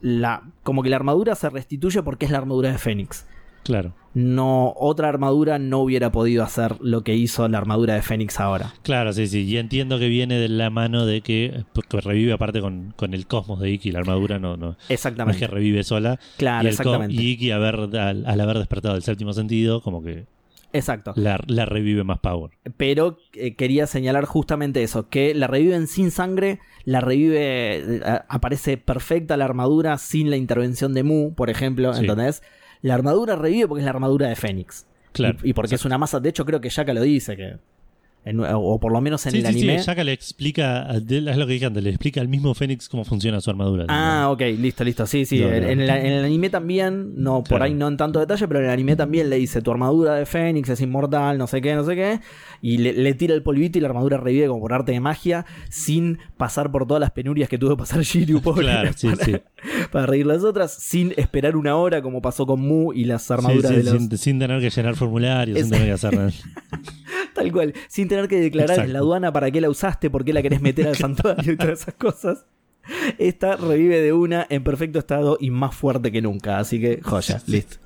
La, 0.00 0.42
como 0.62 0.82
que 0.82 0.88
la 0.88 0.96
armadura 0.96 1.34
se 1.34 1.50
restituye 1.50 2.02
porque 2.02 2.24
es 2.24 2.32
la 2.32 2.38
armadura 2.38 2.72
de 2.72 2.78
Fénix. 2.78 3.26
Claro. 3.62 3.92
No, 4.12 4.74
otra 4.76 5.08
armadura 5.08 5.58
no 5.60 5.78
hubiera 5.78 6.10
podido 6.10 6.42
hacer 6.42 6.76
lo 6.80 7.04
que 7.04 7.14
hizo 7.14 7.46
la 7.48 7.58
armadura 7.58 7.94
de 7.94 8.02
Fénix 8.02 8.40
ahora. 8.40 8.74
Claro, 8.82 9.12
sí, 9.12 9.26
sí. 9.28 9.42
Y 9.44 9.56
entiendo 9.56 9.98
que 10.00 10.08
viene 10.08 10.36
de 10.38 10.48
la 10.48 10.68
mano 10.68 11.06
de 11.06 11.20
que, 11.20 11.64
porque 11.72 12.00
revive 12.00 12.32
aparte 12.32 12.60
con, 12.60 12.92
con 12.96 13.14
el 13.14 13.26
cosmos 13.28 13.60
de 13.60 13.70
Iki, 13.70 13.92
la 13.92 14.00
armadura 14.00 14.38
no, 14.40 14.56
no, 14.56 14.66
no 14.66 14.70
es 14.72 14.90
Exactamente. 14.90 15.38
que 15.38 15.46
revive 15.46 15.84
sola. 15.84 16.18
Claro, 16.38 16.66
y, 16.66 16.70
exactamente. 16.70 17.14
y 17.14 17.30
Iki, 17.30 17.50
haber, 17.52 17.76
al, 17.98 18.26
al 18.26 18.40
haber 18.40 18.58
despertado 18.58 18.96
el 18.96 19.02
séptimo 19.02 19.32
sentido, 19.32 19.80
como 19.80 20.02
que 20.02 20.26
Exacto. 20.72 21.12
la, 21.16 21.40
la 21.46 21.64
revive 21.66 22.02
más 22.02 22.18
power. 22.18 22.50
Pero 22.76 23.18
eh, 23.34 23.54
quería 23.54 23.86
señalar 23.86 24.24
justamente 24.24 24.82
eso, 24.82 25.08
que 25.08 25.34
la 25.34 25.46
reviven 25.46 25.86
sin 25.86 26.10
sangre, 26.10 26.58
la 26.84 27.00
revive, 27.00 27.78
eh, 27.78 28.00
aparece 28.28 28.76
perfecta 28.76 29.36
la 29.36 29.44
armadura 29.44 29.98
sin 29.98 30.30
la 30.30 30.36
intervención 30.36 30.94
de 30.94 31.04
Mu, 31.04 31.34
por 31.34 31.48
ejemplo, 31.48 31.94
Sí. 31.94 32.00
¿entendés? 32.00 32.42
La 32.82 32.94
armadura 32.94 33.36
revive 33.36 33.68
porque 33.68 33.80
es 33.80 33.84
la 33.84 33.90
armadura 33.90 34.28
de 34.28 34.36
Fénix. 34.36 34.86
Claro. 35.12 35.38
Y, 35.42 35.50
y 35.50 35.52
porque 35.52 35.74
es 35.74 35.84
una 35.84 35.98
masa, 35.98 36.20
de 36.20 36.28
hecho 36.28 36.44
creo 36.44 36.60
que 36.60 36.68
Shaka 36.68 36.94
lo 36.94 37.02
dice, 37.02 37.36
que 37.36 37.58
en- 38.24 38.40
o 38.40 38.78
por 38.80 38.92
lo 38.92 39.00
menos 39.00 39.24
en 39.26 39.32
Sí, 39.32 39.38
el 39.38 39.42
sí, 39.44 39.48
anime. 39.48 39.78
sí. 39.78 39.86
Shaka 39.86 40.04
le 40.04 40.12
explica, 40.12 40.88
es 40.90 41.36
lo 41.36 41.46
que 41.46 41.52
dije 41.54 41.66
antes, 41.66 41.82
le 41.82 41.90
explica 41.90 42.20
al 42.20 42.28
mismo 42.28 42.52
Fénix 42.54 42.88
cómo 42.88 43.04
funciona 43.04 43.40
su 43.40 43.48
armadura. 43.50 43.86
Ah, 43.88 44.28
ok, 44.30 44.40
listo, 44.58 44.84
listo. 44.84 45.06
Sí, 45.06 45.24
sí. 45.24 45.40
No, 45.40 45.48
en, 45.48 45.62
no. 45.62 45.68
en 45.68 45.80
el, 45.80 45.90
en 45.90 46.06
el 46.12 46.24
anime 46.24 46.50
también, 46.50 47.12
no, 47.16 47.42
por 47.42 47.62
ahí 47.62 47.74
no 47.74 47.88
en 47.88 47.96
tanto 47.96 48.20
detalle, 48.20 48.46
pero 48.46 48.60
en 48.60 48.66
el 48.66 48.70
anime 48.72 48.96
también 48.96 49.30
le 49.30 49.36
dice 49.36 49.62
tu 49.62 49.70
armadura 49.70 50.14
de 50.16 50.26
Fénix 50.26 50.68
es 50.68 50.80
inmortal, 50.80 51.38
no 51.38 51.46
sé 51.46 51.60
qué, 51.62 51.74
no 51.74 51.84
sé 51.84 51.94
qué. 51.96 52.20
Y 52.62 52.78
le, 52.78 52.92
le 52.92 53.14
tira 53.14 53.34
el 53.34 53.42
polvito 53.42 53.78
y 53.78 53.80
la 53.80 53.88
armadura 53.88 54.18
revive 54.18 54.48
como 54.48 54.60
por 54.60 54.72
arte 54.74 54.92
de 54.92 55.00
magia, 55.00 55.46
sin 55.70 56.18
pasar 56.36 56.70
por 56.70 56.86
todas 56.86 57.00
las 57.00 57.10
penurias 57.12 57.48
que 57.48 57.56
tuvo 57.58 57.70
que 57.70 57.76
pasar 57.78 58.00
Shiryu, 58.02 58.42
pobre. 58.42 58.64
Claro, 58.66 58.90
sí, 58.94 59.08
para, 59.08 59.24
sí. 59.24 59.36
para 59.90 60.06
reír 60.06 60.26
las 60.26 60.44
otras, 60.44 60.74
sin 60.74 61.14
esperar 61.16 61.56
una 61.56 61.76
hora 61.76 62.02
como 62.02 62.20
pasó 62.20 62.44
con 62.46 62.60
Mu 62.60 62.92
y 62.92 63.04
las 63.04 63.30
armaduras 63.30 63.70
sí, 63.70 63.76
de 63.78 63.84
los. 63.84 63.92
sin, 63.94 64.18
sin 64.18 64.38
tener 64.38 64.60
que 64.60 64.68
llenar 64.70 64.94
formularios, 64.94 65.56
Es- 65.56 65.64
sin 65.64 65.72
tener 65.72 65.86
que 65.88 65.92
hacer 65.94 66.14
nada. 66.16 66.30
Tal 67.34 67.52
cual, 67.52 67.72
sin 67.88 68.08
tener 68.10 68.28
que 68.28 68.38
declarar 68.40 68.70
en 68.70 68.74
Exacto. 68.74 68.92
la 68.92 68.98
aduana 68.98 69.32
para 69.32 69.50
qué 69.50 69.60
la 69.62 69.70
usaste, 69.70 70.10
por 70.10 70.24
qué 70.24 70.34
la 70.34 70.42
querés 70.42 70.60
meter 70.60 70.86
al 70.88 70.96
santuario 71.06 71.52
y 71.52 71.56
todas 71.56 71.80
esas 71.80 71.94
cosas. 71.94 72.44
Esta 73.18 73.56
revive 73.56 74.00
de 74.02 74.12
una 74.12 74.46
en 74.50 74.62
perfecto 74.64 74.98
estado 74.98 75.36
y 75.40 75.50
más 75.50 75.74
fuerte 75.74 76.10
que 76.12 76.20
nunca. 76.20 76.58
Así 76.58 76.80
que, 76.80 77.00
joya, 77.02 77.40
listo. 77.46 77.76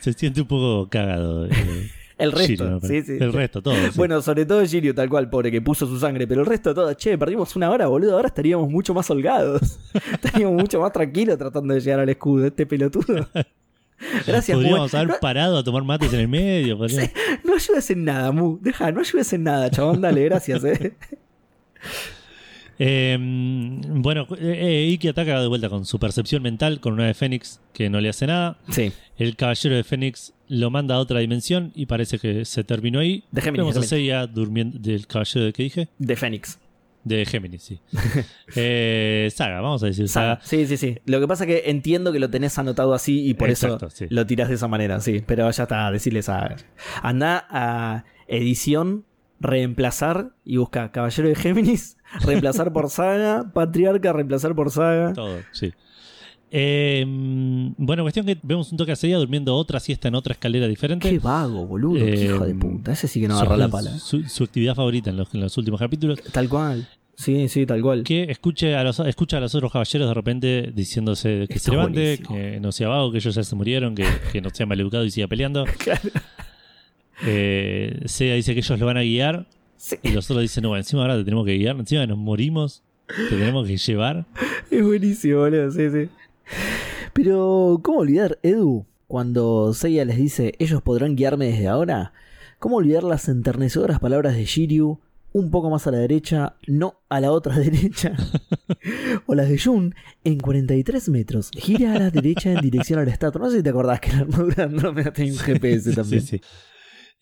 Se 0.00 0.12
siente 0.12 0.40
un 0.42 0.48
poco 0.48 0.88
cagado. 0.90 1.46
eh, 1.46 1.50
El 2.18 2.30
resto, 2.30 2.80
sí, 2.82 3.02
sí. 3.02 3.16
El 3.18 3.32
resto, 3.32 3.62
todo. 3.62 3.74
sí. 3.74 3.90
Bueno, 3.96 4.22
sobre 4.22 4.44
todo 4.46 4.64
Shiryu, 4.64 4.94
tal 4.94 5.08
cual, 5.08 5.28
pobre, 5.28 5.50
que 5.50 5.60
puso 5.60 5.86
su 5.86 5.98
sangre, 5.98 6.26
pero 6.28 6.42
el 6.42 6.46
resto 6.46 6.72
todo, 6.72 6.92
che, 6.94 7.18
perdimos 7.18 7.56
una 7.56 7.68
hora, 7.70 7.88
boludo, 7.88 8.12
ahora 8.14 8.28
estaríamos 8.28 8.70
mucho 8.70 8.94
más 8.94 9.10
holgados. 9.10 9.80
estaríamos 10.12 10.54
mucho 10.60 10.78
más 10.80 10.92
tranquilos 10.92 11.36
tratando 11.38 11.74
de 11.74 11.80
llegar 11.80 11.98
al 12.00 12.08
escudo, 12.08 12.46
este 12.46 12.64
pelotudo. 12.66 13.26
Gracias, 14.26 14.56
Mu. 14.56 14.62
Podríamos 14.62 14.92
No, 14.92 14.98
haber 14.98 15.18
parado 15.20 15.58
a 15.58 15.64
tomar 15.64 15.82
mates 15.84 16.12
en 16.12 16.20
el 16.20 16.28
medio. 16.28 16.76
podríamos- 16.78 17.10
no 17.44 17.54
ayudes 17.54 17.90
en 17.90 18.04
nada, 18.04 18.32
Mu. 18.32 18.58
Deja, 18.60 18.90
no 18.92 19.00
ayudes 19.00 19.32
en 19.32 19.44
nada, 19.44 19.70
chabón, 19.70 20.00
dale, 20.00 20.24
gracias, 20.24 20.64
eh. 20.64 20.94
Eh, 22.78 23.16
bueno, 23.20 24.26
eh, 24.40 24.88
Iki 24.92 25.08
ataca 25.08 25.40
de 25.40 25.46
vuelta 25.46 25.68
con 25.68 25.84
su 25.84 25.98
percepción 26.00 26.42
mental 26.42 26.80
con 26.80 26.94
una 26.94 27.06
de 27.06 27.14
Fénix 27.14 27.60
que 27.72 27.88
no 27.90 28.00
le 28.00 28.08
hace 28.08 28.26
nada. 28.26 28.58
Sí, 28.70 28.92
El 29.18 29.36
caballero 29.36 29.76
de 29.76 29.84
Fénix 29.84 30.32
lo 30.48 30.70
manda 30.70 30.96
a 30.96 30.98
otra 30.98 31.20
dimensión 31.20 31.70
y 31.74 31.86
parece 31.86 32.18
que 32.18 32.44
se 32.44 32.64
terminó 32.64 32.98
ahí. 33.00 33.24
De 33.30 33.40
Géminis, 33.40 33.66
Vemos 33.74 33.76
a. 33.84 33.88
Seiya 33.88 34.26
durmiendo 34.26 34.78
del 34.78 35.06
caballero 35.06 35.46
de 35.46 35.52
que 35.52 35.62
dije. 35.62 35.88
de 35.98 36.16
Fénix. 36.16 36.58
De 37.04 37.24
Géminis, 37.26 37.62
sí. 37.62 37.80
eh, 38.56 39.28
saga, 39.34 39.60
vamos 39.60 39.82
a 39.82 39.86
decir 39.86 40.08
Saga. 40.08 40.36
saga. 40.36 40.46
Sí, 40.46 40.66
sí, 40.66 40.76
sí. 40.76 40.98
Lo 41.04 41.18
que 41.20 41.26
pasa 41.26 41.44
es 41.44 41.48
que 41.48 41.70
entiendo 41.70 42.12
que 42.12 42.20
lo 42.20 42.30
tenés 42.30 42.58
anotado 42.58 42.94
así 42.94 43.26
y 43.28 43.34
por 43.34 43.50
Exacto, 43.50 43.86
eso 43.86 43.96
sí. 43.96 44.06
lo 44.08 44.24
tirás 44.26 44.48
de 44.48 44.54
esa 44.54 44.68
manera, 44.68 45.00
sí. 45.00 45.22
Pero 45.26 45.50
ya 45.50 45.62
está, 45.64 45.90
decirle 45.90 46.22
saga. 46.22 46.56
Anda 47.02 47.44
a 47.50 48.04
edición, 48.28 49.04
reemplazar 49.40 50.30
y 50.44 50.58
busca 50.58 50.92
Caballero 50.92 51.28
de 51.28 51.34
Géminis, 51.34 51.96
reemplazar 52.24 52.72
por 52.72 52.88
saga, 52.88 53.50
Patriarca, 53.52 54.12
reemplazar 54.12 54.54
por 54.54 54.70
saga. 54.70 55.12
Todo, 55.12 55.38
sí. 55.50 55.72
Eh, 56.54 57.02
bueno, 57.78 58.02
cuestión 58.02 58.26
que 58.26 58.36
vemos 58.42 58.70
un 58.70 58.76
toque 58.76 58.92
a 58.92 58.96
Seiya 58.96 59.16
durmiendo 59.16 59.56
otra 59.56 59.80
siesta 59.80 60.08
en 60.08 60.14
otra 60.14 60.34
escalera 60.34 60.68
diferente. 60.68 61.08
Qué 61.08 61.18
vago, 61.18 61.66
boludo, 61.66 61.94
qué 62.04 62.12
Eh, 62.12 62.24
hijo 62.26 62.44
de 62.44 62.54
puta. 62.54 62.92
Ese 62.92 63.08
sí 63.08 63.22
que 63.22 63.28
no 63.28 63.36
agarra 63.38 63.56
la 63.56 63.68
pala. 63.68 63.98
Su, 63.98 64.22
su 64.28 64.44
actividad 64.44 64.74
favorita 64.74 65.08
en 65.10 65.16
los, 65.16 65.32
en 65.34 65.40
los 65.40 65.56
últimos 65.56 65.80
capítulos. 65.80 66.20
Tal 66.30 66.50
cual. 66.50 66.86
Sí, 67.14 67.48
sí, 67.48 67.64
tal 67.64 67.80
cual. 67.80 68.02
Que 68.04 68.24
escuche 68.24 68.74
a 68.74 68.84
los, 68.84 68.98
escucha 69.00 69.38
a 69.38 69.40
los 69.40 69.54
otros 69.54 69.72
caballeros 69.72 70.08
de 70.08 70.14
repente 70.14 70.72
diciéndose 70.74 71.46
que 71.48 71.58
se 71.58 71.70
levante, 71.70 72.00
buenísimo. 72.24 72.34
que 72.36 72.60
no 72.60 72.70
sea 72.72 72.88
vago, 72.88 73.10
que 73.12 73.18
ellos 73.18 73.34
ya 73.34 73.44
se 73.44 73.54
murieron, 73.56 73.94
que, 73.94 74.04
que 74.30 74.40
no 74.42 74.50
sea 74.50 74.66
maleducado 74.66 75.04
y 75.06 75.10
siga 75.10 75.28
peleando. 75.28 75.64
Claro. 75.78 76.00
Eh, 77.24 78.00
Seiya 78.06 78.34
dice 78.34 78.52
que 78.54 78.60
ellos 78.60 78.78
lo 78.80 78.86
van 78.86 78.96
a 78.96 79.02
guiar 79.02 79.46
Sí, 79.76 79.96
y 80.02 80.10
los 80.10 80.30
otros 80.30 80.42
dicen, 80.42 80.62
no, 80.62 80.76
encima 80.76 81.02
ahora 81.02 81.16
te 81.16 81.24
tenemos 81.24 81.44
que 81.44 81.56
guiar, 81.56 81.76
encima 81.76 82.06
nos 82.06 82.16
morimos, 82.18 82.82
te 83.06 83.36
tenemos 83.36 83.66
que 83.66 83.76
llevar. 83.76 84.26
es 84.70 84.82
buenísimo, 84.84 85.38
boludo, 85.40 85.70
sí, 85.72 85.90
sí. 85.90 86.08
Pero, 87.12 87.80
¿cómo 87.82 87.98
olvidar, 87.98 88.38
Edu, 88.42 88.86
cuando 89.06 89.74
Seiya 89.74 90.04
les 90.04 90.16
dice, 90.16 90.54
ellos 90.58 90.82
podrán 90.82 91.16
guiarme 91.16 91.46
desde 91.46 91.68
ahora? 91.68 92.12
¿Cómo 92.58 92.76
olvidar 92.76 93.02
las 93.02 93.28
enternecedoras 93.28 93.98
palabras 93.98 94.34
de 94.34 94.44
Shiryu? 94.44 95.00
Un 95.34 95.50
poco 95.50 95.70
más 95.70 95.86
a 95.86 95.90
la 95.90 95.98
derecha, 95.98 96.56
no 96.66 97.00
a 97.08 97.20
la 97.20 97.32
otra 97.32 97.58
derecha. 97.58 98.14
o 99.26 99.34
las 99.34 99.48
de 99.48 99.58
Jun, 99.58 99.94
en 100.24 100.38
43 100.38 101.08
metros, 101.08 101.50
gira 101.54 101.94
a 101.94 101.98
la 101.98 102.10
derecha 102.10 102.52
en 102.52 102.60
dirección 102.60 102.98
a 102.98 103.04
la 103.04 103.10
estatua. 103.10 103.40
No 103.40 103.50
sé 103.50 103.58
si 103.58 103.62
te 103.62 103.70
acordás 103.70 104.00
que 104.00 104.12
la 104.12 104.20
armadura 104.20 104.66
no 104.70 104.92
me 104.92 105.04
tenía 105.04 105.32
un 105.32 105.38
GPS 105.38 105.92
también. 105.92 106.22
Sí, 106.22 106.38
sí. 106.38 106.42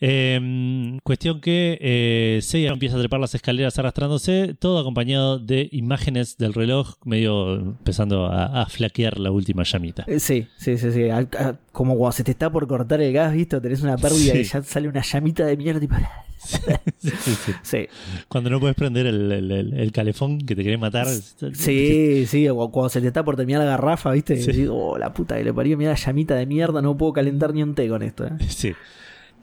Eh, 0.03 0.99
cuestión 1.05 1.41
que 1.41 1.77
eh, 1.81 2.39
Seiya 2.43 2.71
empieza 2.71 2.97
a 2.97 3.01
trepar 3.01 3.21
las 3.21 3.35
escaleras 3.35 3.79
arrastrándose, 3.79 4.55
todo 4.59 4.79
acompañado 4.79 5.39
de 5.39 5.69
imágenes 5.73 6.39
del 6.39 6.55
reloj, 6.55 6.95
medio 7.05 7.55
empezando 7.57 8.27
a, 8.27 8.63
a 8.63 8.67
flaquear 8.67 9.19
la 9.19 9.31
última 9.31 9.63
llamita. 9.65 10.05
Eh, 10.07 10.19
Sí, 10.21 10.47
sí, 10.57 10.79
sí, 10.79 10.91
sí. 10.93 11.11
A- 11.11 11.29
Como 11.73 11.97
cuando 11.97 12.13
se 12.13 12.25
te 12.25 12.31
está 12.31 12.51
por 12.51 12.67
cortar 12.67 13.01
el 13.03 13.13
gas, 13.13 13.33
¿viste? 13.35 13.61
Tenés 13.61 13.83
una 13.83 13.97
pérdida 13.97 14.33
Sí. 14.33 14.39
y 14.39 14.45
ya 14.45 14.63
sale 14.63 14.89
una 14.89 15.03
llamita 15.03 15.45
de 15.45 15.57
mierda. 15.57 15.81
Tipo... 15.81 15.95
Sí, 16.99 17.11
sí, 17.21 17.53
sí. 17.63 17.87
Cuando 18.29 18.49
no 18.51 18.59
puedes 18.61 18.75
prender 18.75 19.07
el, 19.07 19.31
el- 19.31 19.51
el- 19.51 19.73
el 19.75 19.93
calefón 19.93 20.39
que 20.39 20.57
te 20.57 20.63
querés 20.63 20.79
matar. 20.81 21.07
sí, 21.07 22.25
sí. 22.27 22.49
O 22.49 22.71
cuando 22.71 22.89
se 22.89 23.01
te 23.01 23.09
está 23.09 23.23
por 23.25 23.37
terminar 23.37 23.61
la 23.63 23.71
garrafa, 23.73 24.13
¿viste? 24.13 24.35
Y 24.35 24.39
decís, 24.39 24.69
oh, 24.71 24.97
la 24.99 25.13
puta 25.13 25.37
que 25.37 25.45
le 25.45 25.53
parió, 25.53 25.77
mira 25.77 25.91
la 25.91 25.97
llamita 25.97 26.35
de 26.37 26.47
mierda, 26.47 26.81
no 26.81 26.97
puedo 26.97 27.13
calentar 27.13 27.53
ni 27.53 27.63
un 27.63 27.75
té 27.75 27.89
con 27.89 28.03
esto. 28.03 28.25
¿eh? 28.27 28.31
Sí. 28.49 28.73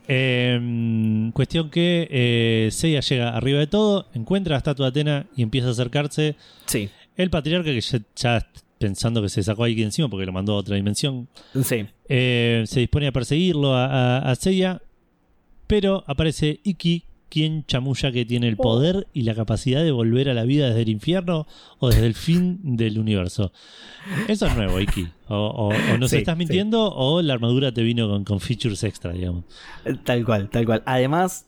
Eh, 0.08 1.30
cuestión 1.34 1.68
que 1.70 2.08
eh, 2.10 2.68
Seiya 2.72 3.00
llega 3.00 3.36
arriba 3.36 3.58
de 3.58 3.66
todo, 3.66 4.06
encuentra 4.14 4.52
la 4.54 4.58
estatua 4.58 4.86
de 4.86 4.90
Atena 5.00 5.26
y 5.36 5.42
empieza 5.42 5.68
a 5.68 5.72
acercarse. 5.72 6.34
Sí, 6.66 6.88
El 7.16 7.30
patriarca, 7.30 7.70
que 7.70 7.80
ya, 7.80 8.00
ya 8.16 8.48
pensando 8.78 9.20
que 9.20 9.28
se 9.28 9.42
sacó 9.42 9.64
ahí 9.64 9.80
encima 9.82 10.08
porque 10.08 10.24
lo 10.26 10.32
mandó 10.32 10.54
a 10.54 10.56
otra 10.56 10.76
dimensión, 10.76 11.28
sí. 11.62 11.86
eh, 12.08 12.64
se 12.66 12.80
dispone 12.80 13.08
a 13.08 13.12
perseguirlo 13.12 13.74
a, 13.74 13.86
a, 14.18 14.30
a 14.30 14.34
Seiya, 14.34 14.80
pero 15.66 16.04
aparece 16.06 16.60
Iki, 16.64 17.04
quien 17.30 17.64
chamulla 17.66 18.10
que 18.12 18.24
tiene 18.24 18.48
el 18.48 18.54
Oh. 18.58 18.62
poder 18.62 19.06
y 19.12 19.22
la 19.22 19.34
capacidad 19.34 19.82
de 19.84 19.90
volver 19.90 20.28
a 20.28 20.34
la 20.34 20.44
vida 20.44 20.68
desde 20.68 20.82
el 20.82 20.88
infierno 20.88 21.46
o 21.78 21.88
desde 21.88 22.06
el 22.06 22.14
fin 22.14 22.58
del 22.76 22.98
universo. 22.98 23.52
Eso 24.28 24.46
es 24.46 24.56
nuevo, 24.56 24.80
Iki. 24.80 25.08
O, 25.28 25.36
o- 25.36 25.68
o 25.94 25.98
nos 25.98 26.10
Sí, 26.10 26.16
estás 26.18 26.34
sí. 26.34 26.38
mintiendo 26.38 26.92
o 26.94 27.20
la 27.22 27.34
armadura 27.34 27.72
te 27.72 27.82
vino 27.82 28.08
con, 28.08 28.24
con 28.24 28.40
features 28.40 28.82
extra, 28.84 29.12
digamos. 29.12 29.44
Tal 30.04 30.24
cual, 30.24 30.48
tal 30.50 30.64
cual. 30.64 30.82
Además, 30.86 31.46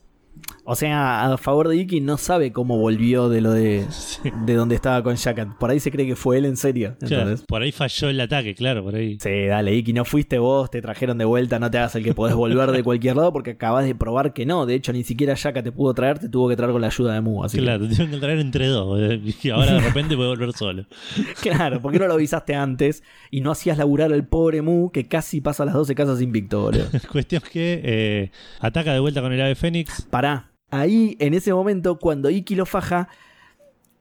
o 0.64 0.74
sea, 0.76 1.32
a 1.32 1.36
favor 1.38 1.68
de 1.68 1.76
Iki 1.76 2.00
no 2.00 2.16
sabe 2.16 2.52
cómo 2.52 2.78
volvió 2.78 3.28
de 3.28 3.40
lo 3.40 3.52
de, 3.52 3.84
Sí. 3.90 4.30
de 4.44 4.54
donde 4.54 4.74
estaba 4.74 5.02
con 5.02 5.14
Shakat. 5.16 5.56
Por 5.58 5.70
ahí 5.70 5.80
se 5.80 5.90
cree 5.90 6.06
que 6.06 6.16
fue 6.16 6.38
él 6.38 6.44
en 6.44 6.56
serio. 6.56 6.96
Claro, 7.06 7.34
por 7.48 7.62
ahí 7.62 7.72
falló 7.72 8.08
el 8.08 8.20
ataque, 8.20 8.54
claro, 8.54 8.82
por 8.84 8.94
ahí. 8.94 9.18
Sí, 9.20 9.46
dale, 9.46 9.74
Iki, 9.74 9.92
no 9.92 10.04
fuiste 10.04 10.38
vos, 10.38 10.70
te 10.70 10.80
trajeron 10.82 11.18
de 11.18 11.24
vuelta, 11.24 11.58
no 11.58 11.70
te 11.70 11.78
hagas 11.78 11.94
el 11.96 12.04
que 12.04 12.14
podés 12.14 12.34
volver 12.34 12.70
de 12.72 12.82
cualquier 12.82 13.16
lado 13.16 13.32
porque 13.32 13.50
acabas 13.52 13.84
de 13.84 13.94
probar 13.94 14.32
que 14.32 14.46
no. 14.46 14.66
De 14.66 14.74
hecho, 14.74 14.92
ni 14.92 15.02
siquiera 15.04 15.34
Shaka 15.36 15.62
te 15.62 15.72
pudo 15.72 15.92
traer, 15.94 16.18
te 16.18 16.28
tuvo 16.28 16.48
que 16.48 16.56
traer 16.56 16.72
con 16.72 16.80
la 16.80 16.86
ayuda 16.88 17.14
de 17.14 17.20
Mu. 17.20 17.42
Así 17.44 17.56
que- 17.58 17.62
Claro, 17.64 17.88
te 17.88 17.94
tienen 17.94 18.10
que 18.14 18.20
traer 18.20 18.38
entre 18.38 18.66
dos. 18.68 19.00
Y 19.42 19.50
ahora 19.50 19.72
de 19.74 19.80
repente 19.80 20.16
puede 20.16 20.28
volver 20.28 20.52
solo. 20.52 20.84
claro, 21.42 21.80
¿por 21.80 21.92
qué 21.92 21.98
no 21.98 22.06
lo 22.06 22.14
avisaste 22.14 22.54
antes 22.54 23.02
y 23.30 23.40
no 23.40 23.50
hacías 23.50 23.78
laburar 23.78 24.12
al 24.12 24.26
pobre 24.26 24.62
Mu 24.62 24.90
que 24.90 25.06
casi 25.08 25.40
pasa 25.40 25.64
las 25.64 25.74
12 25.74 25.94
casas 25.94 26.20
invicto, 26.20 26.60
boludo? 26.62 26.84
Cuestión 27.12 27.42
que 27.50 27.80
eh, 27.82 28.30
ataca 28.60 28.92
de 28.92 29.00
vuelta 29.00 29.20
con 29.20 29.32
el 29.32 29.40
ave 29.40 29.54
Fénix. 29.54 30.02
Pará. 30.02 30.29
Ahí, 30.70 31.16
en 31.18 31.34
ese 31.34 31.52
momento, 31.52 31.98
cuando 31.98 32.30
Iki 32.30 32.54
lo 32.54 32.66
faja, 32.66 33.08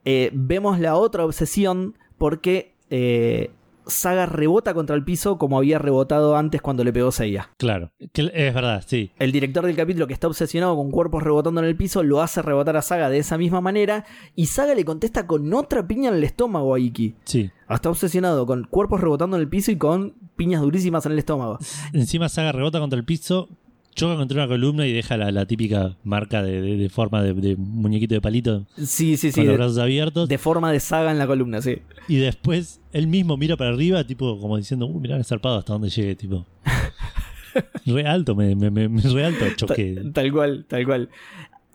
eh, 0.05 0.29
vemos 0.33 0.79
la 0.79 0.95
otra 0.95 1.25
obsesión 1.25 1.97
porque 2.17 2.75
eh, 2.89 3.51
Saga 3.89 4.25
rebota 4.25 4.73
contra 4.73 4.95
el 4.95 5.03
piso 5.03 5.37
como 5.37 5.57
había 5.57 5.79
rebotado 5.79 6.37
antes 6.37 6.61
cuando 6.61 6.83
le 6.83 6.93
pegó 6.93 7.11
Seiya. 7.11 7.49
Claro, 7.57 7.91
es 7.99 8.53
verdad, 8.53 8.83
sí. 8.85 9.11
El 9.19 9.31
director 9.31 9.65
del 9.65 9.75
capítulo 9.75 10.07
que 10.07 10.13
está 10.13 10.27
obsesionado 10.27 10.75
con 10.75 10.91
cuerpos 10.91 11.23
rebotando 11.23 11.61
en 11.61 11.67
el 11.67 11.75
piso 11.75 12.03
lo 12.03 12.21
hace 12.21 12.41
rebotar 12.41 12.77
a 12.77 12.81
Saga 12.81 13.09
de 13.09 13.17
esa 13.17 13.37
misma 13.37 13.61
manera 13.61 14.05
y 14.35 14.45
Saga 14.45 14.75
le 14.75 14.85
contesta 14.85 15.27
con 15.27 15.51
otra 15.53 15.87
piña 15.87 16.09
en 16.09 16.15
el 16.15 16.23
estómago 16.23 16.75
a 16.75 16.79
Iki. 16.79 17.15
Sí. 17.23 17.51
Está 17.69 17.89
obsesionado 17.89 18.45
con 18.45 18.65
cuerpos 18.65 19.01
rebotando 19.01 19.37
en 19.37 19.41
el 19.41 19.49
piso 19.49 19.71
y 19.71 19.77
con 19.77 20.13
piñas 20.35 20.61
durísimas 20.61 21.05
en 21.05 21.13
el 21.13 21.19
estómago. 21.19 21.57
Encima 21.93 22.29
Saga 22.29 22.51
rebota 22.51 22.79
contra 22.79 22.97
el 22.97 23.05
piso, 23.05 23.49
choca 23.95 24.15
contra 24.15 24.37
una 24.43 24.47
columna 24.47 24.85
y 24.87 24.93
deja 24.93 25.17
la, 25.17 25.31
la 25.31 25.45
típica 25.45 25.95
marca 26.03 26.41
de, 26.43 26.61
de- 26.61 26.77
de 26.77 26.89
forma 26.89 27.21
de, 27.21 27.33
de 27.33 27.55
muñequito 27.57 28.13
de 28.15 28.21
palito 28.21 28.65
Sí, 28.77 29.17
sí, 29.17 29.31
sí. 29.31 29.41
con 29.41 29.47
los 29.47 29.57
brazos 29.57 29.77
abiertos. 29.77 30.29
de 30.29 30.37
forma 30.37 30.71
de 30.71 30.79
Saga 30.79 31.11
en 31.11 31.17
la 31.17 31.27
columna, 31.27 31.61
sí. 31.61 31.79
Y 32.07 32.17
después 32.17 32.79
él 32.93 33.07
mismo 33.07 33.35
mira 33.37 33.57
para 33.57 33.71
arriba, 33.71 34.03
tipo 34.05 34.39
como 34.39 34.57
diciendo, 34.57 34.85
uh, 34.85 34.99
mirá, 34.99 35.21
zarpado 35.23 35.57
hasta 35.59 35.73
donde 35.73 35.89
llegue, 35.89 36.15
tipo. 36.15 36.45
re 37.85 38.05
alto, 38.07 38.35
me, 38.35 38.55
me, 38.55 38.69
me, 38.71 38.87
me- 38.89 39.01
re 39.01 39.25
alto 39.25 39.45
choqué. 39.55 39.95
Tal, 39.95 40.13
tal 40.13 40.31
cual, 40.31 40.65
tal 40.67 40.85
cual. 40.85 41.09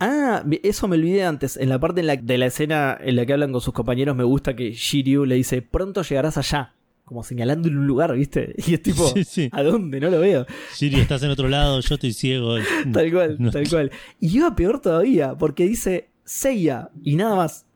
Ah, 0.01 0.43
eso 0.63 0.89
me 0.89 0.97
olvidé 0.97 1.25
antes. 1.25 1.57
En 1.57 1.69
la 1.69 1.79
parte 1.79 2.01
en 2.01 2.07
la, 2.09 2.17
de 2.17 2.39
la 2.39 2.47
escena 2.47 2.99
en 3.01 3.17
la 3.17 3.25
que 3.27 3.33
hablan 3.33 3.53
con 3.53 3.61
sus 3.61 3.73
compañeros, 3.73 4.17
me 4.17 4.25
gusta 4.25 4.55
que 4.57 4.73
Shiryu 4.73 5.25
le 5.25 5.37
dice, 5.37 5.63
pronto 5.63 6.03
llegarás 6.03 6.37
allá. 6.37 6.73
Como 7.05 7.23
señalando 7.23 7.69
en 7.69 7.77
un 7.79 7.87
lugar, 7.87 8.15
¿viste? 8.15 8.55
Y 8.67 8.75
es 8.75 8.83
tipo, 8.83 9.07
Sí, 9.09 9.25
sí. 9.25 9.49
¿a 9.53 9.63
dónde? 9.63 10.01
No 10.01 10.11
lo 10.11 10.21
veo. 10.21 10.47
Shiri, 10.75 11.01
estás 11.01 11.23
en 11.23 11.31
otro 11.31 11.49
lado, 11.49 11.81
yo 11.81 11.95
estoy 11.97 12.13
ciego. 12.13 12.57
Tal 12.93 13.13
cual, 13.13 13.37
No. 13.39 13.51
tal 13.51 13.69
cual. 13.69 13.91
Y 14.21 14.37
iba 14.39 14.55
peor 14.57 14.81
todavía, 14.81 15.35
porque 15.37 15.65
dice 15.67 16.09
Seiya 16.25 16.91
y 17.03 17.17
nada 17.17 17.35
más. 17.37 17.67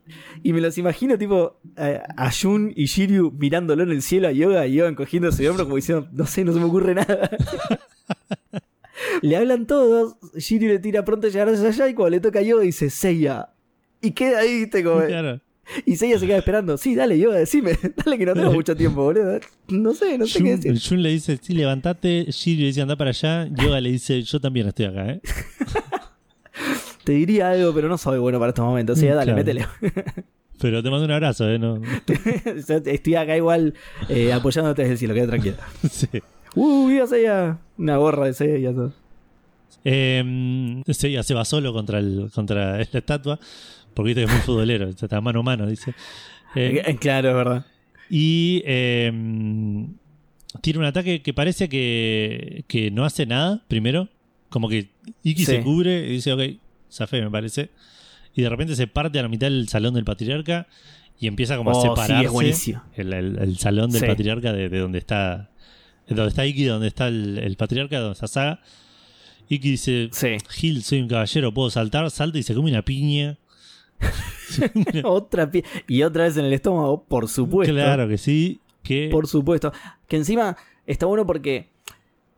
Y 0.43 0.55
me 0.55 0.63
los 0.63 0.79
imagino, 0.79 1.19
tipo, 1.19 1.61
eh, 1.77 2.01
a 2.17 2.31
Jun 2.33 2.73
y 2.75 2.87
Shiryu 2.87 3.31
mirándolo 3.39 3.83
en 3.83 3.91
el 3.91 4.01
cielo 4.01 4.29
a 4.29 4.33
Yoga 4.33 4.67
y 4.67 4.73
Yoga 4.77 4.89
encogiéndose 4.89 5.43
de 5.43 5.51
hombro 5.51 5.65
como 5.67 5.77
diciendo, 5.77 6.09
no 6.13 6.25
sé, 6.27 6.45
no 6.45 6.55
se 6.55 6.59
me 6.61 6.65
ocurre 6.65 6.95
nada. 6.95 7.29
le 9.23 9.37
hablan 9.37 9.67
todos, 9.67 10.17
Shiryu 10.35 10.69
le 10.69 10.79
tira 10.79 11.05
pronto 11.05 11.29
llegarás 11.29 11.61
allá 11.61 11.89
y 11.89 11.95
cuando 11.95 12.11
le 12.11 12.21
toca 12.21 12.39
a 12.39 12.43
Yoga 12.43 12.63
dice 12.63 12.89
Seiya. 12.89 13.51
Y 14.01 14.13
queda 14.13 14.39
ahí, 14.41 14.61
viste, 14.61 14.83
como... 14.83 15.05
Claro. 15.05 15.41
Y 15.85 15.97
Seiya 15.97 16.19
se 16.19 16.27
queda 16.27 16.39
esperando. 16.39 16.77
Sí, 16.79 16.95
dale, 16.95 17.19
Yoga, 17.19 17.37
decime. 17.37 17.73
Dale 18.05 18.17
que 18.19 18.25
no 18.27 18.35
tengo 18.35 18.53
mucho 18.53 18.75
tiempo, 18.77 19.03
boludo. 19.05 19.39
No 19.69 19.93
sé, 19.95 20.17
no 20.19 20.27
sé 20.27 20.39
qué 20.43 20.53
Jun, 20.57 20.61
decir. 20.61 20.89
Jun 20.89 21.03
le 21.03 21.11
dice, 21.11 21.39
sí, 21.41 21.53
levantate. 21.55 22.27
Shiri 22.31 22.61
le 22.63 22.67
dice, 22.69 22.81
anda 22.83 22.97
para 22.97 23.11
allá. 23.11 23.47
Yoga 23.49 23.81
le 23.81 23.91
dice, 23.91 24.23
yo 24.23 24.41
también 24.41 24.67
estoy 24.69 24.87
acá, 24.87 25.11
¿eh? 25.11 25.21
Te 27.05 27.13
diría 27.13 27.51
algo, 27.51 27.73
pero 27.75 27.89
no 27.89 27.97
soy 27.99 28.19
bueno 28.19 28.39
para 28.39 28.51
estos 28.51 28.65
momentos. 28.65 28.99
Sí, 28.99 29.07
dale, 29.07 29.25
Claro. 29.25 29.37
métele. 29.37 29.67
Pero 30.61 30.83
te 30.83 30.91
mando 30.91 31.05
un 31.05 31.13
abrazo, 31.13 31.49
¿eh? 31.49 31.57
No, 31.57 31.81
Yo 31.81 32.77
Estoy 32.85 33.15
acá 33.15 33.37
igual 33.37 33.75
eh, 34.09 34.33
apoyándote 34.33 34.83
desde 34.83 34.93
el 34.95 34.99
cielo, 34.99 35.15
queda 35.15 35.29
tranquilo. 35.29 35.55
sí. 35.89 36.09
Uh, 36.57 36.89
viva 36.89 37.07
Seiya. 37.07 37.59
Una 37.79 37.97
gorra 37.99 38.27
de 38.27 38.33
Seiya. 38.35 38.73
Eh, 39.85 40.83
Seiya 40.91 41.23
se 41.23 41.35
va 41.35 41.45
solo 41.45 41.73
contra, 41.73 42.01
el, 42.01 42.31
contra 42.35 42.73
la 42.79 42.83
estatua, 42.83 43.39
porque 43.99 44.15
viste 44.15 44.21
que 44.23 44.27
es 44.27 44.33
muy 44.33 44.41
futbolero, 44.43 44.89
está 44.89 45.21
mano 45.21 45.41
a 45.41 45.43
mano, 45.43 45.67
dice. 45.67 45.93
Eh, 46.55 46.83
Eh, 46.87 46.97
claro, 46.97 47.31
es 47.31 47.35
verdad. 47.35 47.67
y 48.09 48.63
eh, 48.65 49.13
tiene 50.63 50.79
un 50.79 50.85
ataque 50.85 51.21
que 51.23 51.35
parece 51.35 51.69
que, 51.69 52.65
que 52.69 52.91
no 52.91 53.05
hace 53.05 53.27
nada, 53.27 53.63
primero. 53.69 54.09
Como 54.49 54.69
que 54.69 54.89
Iki 55.25 55.41
Sí. 55.45 55.47
se 55.47 55.61
cubre 55.63 56.07
y 56.07 56.13
dice, 56.13 56.33
ok, 56.33 56.41
zafé, 56.91 57.21
me 57.21 57.31
parece. 57.31 57.71
Y 58.35 58.43
de 58.43 58.49
repente 58.49 58.77
se 58.77 58.87
parte 58.87 59.19
a 59.19 59.23
la 59.23 59.29
mitad 59.29 59.49
del 59.49 59.69
salón 59.69 59.95
del 59.95 60.05
patriarca 60.05 60.67
y 61.21 61.27
empieza 61.27 61.57
como 61.57 61.71
a 61.71 61.75
Oh, 61.75 61.83
separarse 61.83 62.77
el, 62.97 63.13
el- 63.13 63.39
el 63.39 63.59
salón 63.59 63.91
del 63.91 64.01
Sí. 64.03 64.07
patriarca 64.07 64.53
de, 64.53 64.69
de 64.69 64.79
donde 64.79 64.99
está 64.99 65.51
de 66.09 66.15
donde 66.15 66.29
está 66.31 66.47
Iki, 66.47 66.63
de 66.65 66.71
donde 66.71 66.87
está 66.89 67.09
el, 67.09 67.37
el 67.39 67.57
patriarca, 67.57 67.99
donde 67.99 68.15
está 68.15 68.29
Saga. 68.29 68.61
Iki 69.51 69.71
dice, 69.71 70.09
Sí. 70.13 70.29
Gil, 70.49 70.83
soy 70.83 71.03
un 71.03 71.09
caballero, 71.09 71.53
puedo 71.53 71.69
saltar, 71.71 72.11
salta 72.11 72.39
y 72.39 72.43
se 72.43 72.55
come 72.55 72.71
una 72.71 72.81
piña. 72.83 73.37
otra 75.05 75.51
Y 75.87 76.03
otra 76.03 76.25
vez 76.25 76.37
en 76.37 76.45
el 76.47 76.53
estómago, 76.53 77.05
por 77.05 77.29
supuesto. 77.29 77.75
Claro 77.75 78.09
que 78.09 78.19
sí. 78.19 78.61
Que 78.83 79.09
Por 79.11 79.27
supuesto. 79.27 79.73
Que 80.07 80.17
encima 80.17 80.57
está 80.87 81.07
bueno 81.07 81.27
porque 81.27 81.69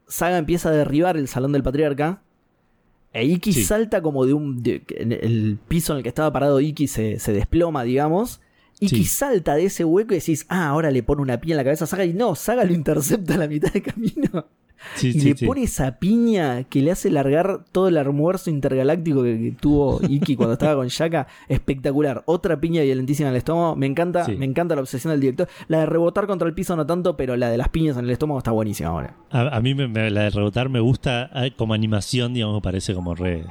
Saga 0.08 0.38
empieza 0.38 0.70
a 0.70 0.72
derribar 0.72 1.16
el 1.16 1.28
salón 1.28 1.52
del 1.52 1.62
patriarca. 1.62 2.22
E 3.12 3.24
Iki 3.24 3.52
Sí. 3.52 3.64
salta 3.64 4.02
como 4.02 4.24
de 4.26 4.34
un. 4.34 4.62
de- 4.62 4.82
el 4.98 5.58
piso 5.68 5.92
en 5.92 5.98
el 5.98 6.02
que 6.02 6.08
estaba 6.08 6.32
parado 6.32 6.60
Iki 6.60 6.86
se, 6.86 7.18
se 7.18 7.32
desploma, 7.32 7.82
digamos. 7.84 8.40
Iki 8.80 8.96
Sí. 8.96 9.04
salta 9.04 9.54
de 9.56 9.64
ese 9.66 9.84
hueco 9.84 10.14
y 10.14 10.18
decís, 10.18 10.46
ah, 10.48 10.68
ahora 10.68 10.90
le 10.90 11.02
pone 11.02 11.20
una 11.20 11.40
piña 11.40 11.52
en 11.54 11.58
la 11.58 11.64
cabeza 11.64 11.84
a 11.84 11.88
Saga. 11.88 12.04
Y 12.04 12.14
no, 12.14 12.34
Saga 12.34 12.64
lo 12.64 12.72
intercepta 12.72 13.34
a 13.34 13.38
la 13.38 13.46
mitad 13.48 13.72
de 13.72 13.82
camino. 13.82 14.46
Sí, 14.96 15.08
Y 15.08 15.12
sí, 15.20 15.28
le 15.30 15.36
sí. 15.36 15.46
pone 15.46 15.62
esa 15.62 15.98
piña 15.98 16.64
que 16.64 16.82
le 16.82 16.90
hace 16.90 17.10
largar 17.10 17.64
todo 17.72 17.88
el 17.88 17.96
almuerzo 17.98 18.50
intergaláctico 18.50 19.22
que, 19.22 19.54
tuvo 19.60 20.00
Iki 20.06 20.36
cuando 20.36 20.54
estaba 20.54 20.74
con 20.76 20.88
Shaka. 20.88 21.26
Espectacular. 21.48 22.22
Otra 22.26 22.60
piña 22.60 22.82
violentísima 22.82 23.28
en 23.28 23.34
el 23.34 23.38
estómago. 23.38 23.76
Me 23.76 23.86
encanta, 23.86 24.26
me 24.28 24.44
encanta 24.44 24.74
la 24.74 24.80
obsesión 24.80 25.12
del 25.12 25.20
director. 25.20 25.48
La 25.68 25.80
de 25.80 25.86
rebotar 25.86 26.26
contra 26.26 26.48
el 26.48 26.54
piso 26.54 26.74
no 26.76 26.86
tanto, 26.86 27.16
pero 27.16 27.36
la 27.36 27.50
de 27.50 27.58
las 27.58 27.68
piñas 27.68 27.96
en 27.96 28.04
el 28.04 28.10
estómago 28.10 28.38
está 28.38 28.50
buenísima 28.50 28.90
ahora. 28.90 29.16
A, 29.30 29.56
a 29.56 29.60
mí 29.60 29.74
me- 29.74 29.88
me- 29.88 30.10
la 30.10 30.22
de 30.22 30.30
rebotar 30.30 30.68
me 30.68 30.80
gusta 30.80 31.30
eh, 31.34 31.52
como 31.56 31.74
animación, 31.74 32.34
digamos, 32.34 32.56
me 32.56 32.62
parece 32.62 32.94
como 32.94 33.14
re. 33.14 33.44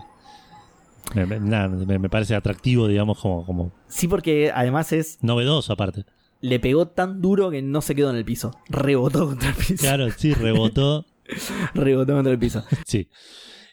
Me- 1.15 1.99
me 1.99 2.09
parece 2.09 2.35
atractivo, 2.35 2.87
digamos, 2.87 3.19
como, 3.19 3.45
como 3.45 3.71
Sí, 3.87 4.07
porque 4.07 4.51
además 4.53 4.91
es. 4.93 5.17
novedoso 5.23 5.73
aparte. 5.73 6.05
Le 6.41 6.59
pegó 6.59 6.87
tan 6.87 7.19
duro 7.21 7.49
que 7.49 7.61
no 7.61 7.81
se 7.81 7.95
quedó 7.95 8.11
en 8.11 8.15
el 8.15 8.23
piso. 8.25 8.51
Rebotó 8.69 9.25
contra 9.27 9.49
el 9.49 9.55
piso. 9.55 9.75
Claro, 9.79 10.07
sí, 10.15 10.33
rebotó. 10.33 11.05
Rebotó 11.73 12.13
contra 12.13 12.31
el 12.31 12.39
piso. 12.39 12.63
Sí. 12.85 13.07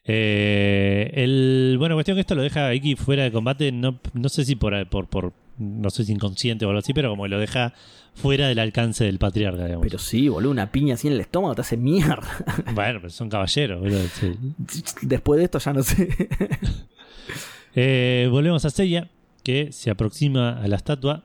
Eh, 0.05 1.11
el, 1.15 1.77
bueno, 1.79 1.97
cuestión 1.97 2.17
que 2.17 2.21
esto 2.21 2.35
lo 2.35 2.43
deja 2.43 2.69
a 2.69 2.75
Iki 2.75 2.95
fuera 2.95 3.25
de 3.25 3.33
combate, 3.33 3.73
no, 3.73 3.99
no 4.15 4.29
sé 4.29 4.45
si 4.45 4.55
por, 4.55 4.89
por, 4.89 5.09
por, 5.09 5.33
no 5.59 5.91
sé 5.91 6.05
si 6.05 6.13
inconsciente 6.13 6.65
o 6.65 6.69
algo 6.69 6.79
así, 6.79 6.95
pero 6.95 7.11
como 7.11 7.25
que 7.25 7.31
lo 7.31 7.41
deja 7.41 7.75
fuera 8.15 8.49
del 8.49 8.59
alcance 8.59 9.05
del 9.05 9.19
patriarca, 9.19 9.65
digamos. 9.65 9.85
Pero 9.85 9.99
sí, 9.99 10.29
boludo, 10.29 10.51
una 10.53 10.71
piña 10.71 10.95
así 10.95 11.09
en 11.09 11.15
el 11.15 11.21
estómago 11.21 11.55
te 11.55 11.63
hace 11.63 11.77
mierda. 11.77 12.29
bueno, 12.75 13.01
pero 13.01 13.11
son 13.11 13.29
caballeros, 13.29 13.81
boludo, 13.81 14.01
sí. 14.15 14.33
Después 15.03 15.39
de 15.39 15.45
esto 15.45 15.59
ya 15.59 15.73
no 15.73 15.83
sé. 15.83 16.09
Eh, 17.79 18.27
volvemos 18.31 18.65
a 18.65 18.71
Seiya, 18.71 19.11
que 19.45 19.71
se 19.71 19.91
aproxima 19.91 20.59
a 20.63 20.67
la 20.67 20.77
estatua. 20.77 21.25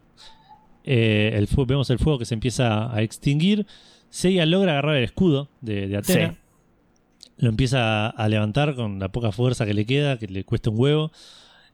Eh, 0.84 1.32
el 1.34 1.48
vemos 1.66 1.90
el 1.90 1.98
fuego 1.98 2.20
que 2.20 2.26
se 2.26 2.34
empieza 2.34 2.94
a 2.94 3.02
extinguir. 3.02 3.66
Seiya 4.12 4.46
logra 4.46 4.74
agarrar 4.74 4.98
el 4.98 5.04
escudo 5.04 5.50
de, 5.62 5.88
de 5.88 5.98
Atena. 5.98 6.34
Sí. 6.34 6.38
Lo 7.38 7.50
empieza 7.50 8.08
a, 8.08 8.30
levantar 8.30 8.76
con 8.76 9.00
la 9.00 9.12
poca 9.12 9.32
fuerza 9.32 9.66
que 9.66 9.74
le 9.74 9.86
queda, 9.86 10.20
que 10.20 10.28
le 10.28 10.44
cuesta 10.44 10.70
un 10.70 10.80
huevo. 10.80 11.12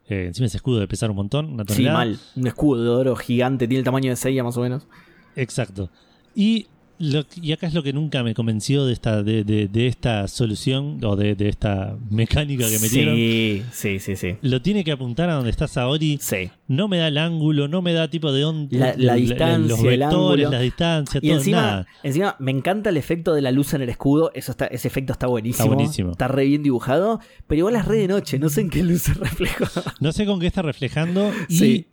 Eh, 0.07 0.27
encima 0.27 0.45
ese 0.45 0.57
escudo 0.57 0.75
debe 0.75 0.87
pesar 0.87 1.09
un 1.09 1.17
montón, 1.17 1.47
una 1.47 1.63
Sí, 1.63 1.73
tonelada. 1.73 1.97
mal. 1.97 2.19
Un 2.37 2.47
escudo 2.47 2.83
de 2.83 2.89
oro 2.89 3.15
gigante, 3.17 3.67
tiene 3.67 3.79
el 3.79 3.83
tamaño 3.83 4.09
de 4.09 4.15
Seiya 4.15 4.43
más 4.43 4.55
o 4.55 4.61
menos. 4.61 4.87
Exacto. 5.35 5.89
Y, 6.33 6.67
lo- 6.99 7.25
y 7.41 7.51
acá 7.51 7.67
es 7.67 7.73
lo 7.73 7.83
que 7.83 7.93
nunca 7.93 8.23
me 8.23 8.33
convenció 8.33 8.85
de 8.85 8.93
esta, 8.93 9.21
de, 9.23 9.43
de- 9.43 9.67
de 9.67 9.87
esta 9.87 10.27
solución 10.27 10.99
o 11.03 11.15
de, 11.15 11.35
de 11.35 11.49
esta 11.49 11.95
mecánica 12.09 12.67
que 12.69 12.79
metieron. 12.79 13.15
Sí, 13.15 13.63
sí, 13.71 13.99
sí, 13.99 14.15
sí. 14.15 14.35
Lo 14.41 14.61
tiene 14.61 14.83
que 14.83 14.91
apuntar 14.91 15.29
a 15.29 15.35
donde 15.35 15.49
está 15.51 15.67
Saori. 15.67 16.17
Sí. 16.21 16.49
No 16.67 16.87
me 16.87 16.97
da 16.97 17.07
el 17.07 17.17
ángulo, 17.17 17.67
no 17.67 17.81
me 17.81 17.93
da 17.93 18.09
tipo 18.09 18.31
de 18.31 18.41
dónde. 18.41 18.77
La- 18.77 18.93
la 18.97 19.13
distancia, 19.15 19.57
los 19.75 19.81
vectores, 19.83 20.49
la 20.49 20.59
distancia, 20.59 21.19
Y 21.23 21.27
todo 21.29 21.37
encima, 21.37 21.57
nada. 21.61 21.87
encima 22.03 22.35
me 22.39 22.51
encanta 22.51 22.89
el 22.89 22.97
efecto 22.97 23.33
de 23.33 23.41
la 23.41 23.51
luz 23.51 23.73
en 23.73 23.81
el 23.83 23.89
escudo. 23.89 24.31
Eso 24.33 24.51
está, 24.51 24.65
ese 24.67 24.87
efecto 24.87 25.13
está 25.13 25.27
buenísimo. 25.27 25.63
Está 25.65 25.75
buenísimo. 25.75 26.11
Está 26.11 26.27
re 26.27 26.45
bien 26.45 26.63
dibujado. 26.63 27.19
Pero 27.47 27.59
igual 27.59 27.75
es 27.75 27.85
re 27.85 27.97
de 27.97 28.07
noche. 28.07 28.39
No 28.39 28.49
sé 28.49 28.61
en 28.61 28.69
qué 28.69 28.83
luz 28.83 29.01
se 29.03 29.13
reflejó. 29.13 29.65
No 29.99 30.11
sé 30.11 30.25
con 30.25 30.39
qué 30.39 30.47
está 30.47 30.61
reflejando 30.61 31.31
y 31.49 31.57
Sí. 31.57 31.85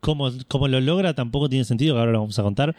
cómo, 0.00 0.30
cómo 0.48 0.68
lo 0.68 0.80
logra 0.80 1.14
tampoco 1.14 1.48
tiene 1.48 1.64
sentido, 1.64 1.94
que 1.94 2.00
ahora 2.00 2.12
lo 2.12 2.20
vamos 2.20 2.38
a 2.38 2.42
contar. 2.42 2.74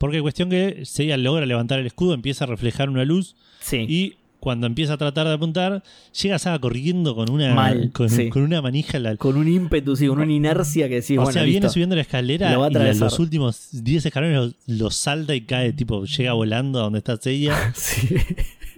Porque 0.00 0.22
cuestión 0.22 0.48
que 0.48 0.86
Seiya 0.86 1.18
logra 1.18 1.44
levantar 1.44 1.78
el 1.78 1.84
escudo, 1.86 2.14
empieza 2.14 2.44
a 2.44 2.46
reflejar 2.46 2.88
una 2.88 3.04
luz 3.04 3.36
Sí. 3.60 3.84
y 3.86 4.14
cuando 4.40 4.66
empieza 4.66 4.94
a 4.94 4.96
tratar 4.96 5.26
de 5.28 5.34
apuntar, 5.34 5.82
llega 6.22 6.38
Saga 6.38 6.58
corriendo 6.58 7.14
con 7.14 7.30
una, 7.30 7.54
Mal, 7.54 7.90
con, 7.92 8.08
sí. 8.08 8.30
con 8.30 8.40
una 8.40 8.62
manija 8.62 8.96
en 8.96 9.02
la, 9.02 9.16
Con 9.16 9.36
un 9.36 9.46
ímpetu, 9.46 9.94
sí, 9.96 10.06
con 10.06 10.18
una 10.22 10.32
inercia 10.32 10.88
que 10.88 10.94
decís, 11.02 11.18
o 11.18 11.24
bueno, 11.24 11.32
sea, 11.34 11.42
viene 11.42 11.68
subiendo 11.68 11.94
la 11.96 12.00
escalera 12.00 12.50
Lo 12.54 12.60
va 12.60 12.68
a 12.68 12.72
y 12.72 12.76
a 12.76 12.94
los 12.94 13.18
últimos 13.18 13.68
10 13.72 14.06
escalones 14.06 14.54
lo, 14.66 14.90
salta 14.90 15.34
y 15.34 15.42
cae, 15.42 15.74
tipo, 15.74 16.06
llega 16.06 16.32
volando 16.32 16.78
a 16.78 16.84
donde 16.84 17.00
está 17.00 17.18
Seiya 17.18 17.54
Sí. 17.74 18.16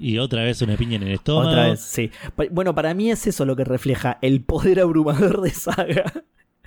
y 0.00 0.18
otra 0.18 0.42
vez 0.42 0.60
una 0.60 0.76
piña 0.76 0.96
en 0.96 1.04
el 1.04 1.12
estómago. 1.12 1.50
Otra 1.50 1.68
vez, 1.68 1.78
sí. 1.80 2.10
Bueno, 2.50 2.74
para 2.74 2.92
mí 2.94 3.12
es 3.12 3.28
eso 3.28 3.44
lo 3.44 3.54
que 3.54 3.62
refleja 3.62 4.18
el 4.22 4.40
poder 4.40 4.80
abrumador 4.80 5.40
de 5.40 5.50
Saga. 5.50 6.12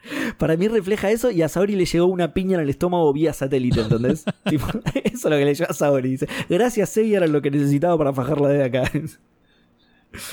Para 0.37 0.55
mí 0.57 0.67
refleja 0.67 1.09
eso 1.11 1.31
y 1.31 1.41
a 1.41 1.49
Saori 1.49 1.75
le 1.75 1.85
llegó 1.85 2.05
una 2.05 2.33
piña 2.33 2.55
en 2.55 2.61
el 2.63 2.69
estómago 2.69 3.11
vía 3.13 3.33
satélite, 3.33 3.81
¿entendés? 3.81 4.25
Tipo, 4.49 4.65
eso 5.03 5.13
es 5.13 5.23
lo 5.23 5.29
que 5.31 5.45
le 5.45 5.53
llegó 5.55 5.69
a 5.69 5.73
Saori. 5.73 6.09
Dice, 6.09 6.27
gracias, 6.49 6.89
Seiya 6.89 7.17
era 7.17 7.27
lo 7.27 7.41
que 7.41 7.51
necesitaba 7.51 7.97
para 7.97 8.13
fajarla 8.13 8.49
de 8.49 8.63
acá. 8.63 8.91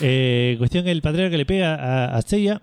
Eh, 0.00 0.54
cuestión 0.58 0.84
que 0.84 0.90
el 0.92 1.02
patriarca 1.02 1.36
le 1.36 1.46
pega 1.46 1.74
a, 1.74 2.16
a 2.16 2.22
Seiya, 2.22 2.62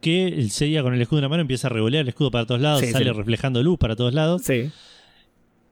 que 0.00 0.26
el 0.28 0.50
Seiya 0.50 0.82
con 0.82 0.94
el 0.94 1.00
escudo 1.02 1.18
en 1.20 1.22
la 1.24 1.28
mano 1.28 1.42
empieza 1.42 1.68
a 1.68 1.70
revolear 1.70 2.02
el 2.02 2.08
escudo 2.08 2.30
para 2.30 2.46
todos 2.46 2.60
lados, 2.60 2.80
Sí, 2.80 2.88
sale 2.90 3.06
sí. 3.06 3.10
reflejando 3.12 3.62
luz 3.62 3.78
para 3.78 3.94
todos 3.96 4.12
lados. 4.14 4.42
Sí. 4.42 4.70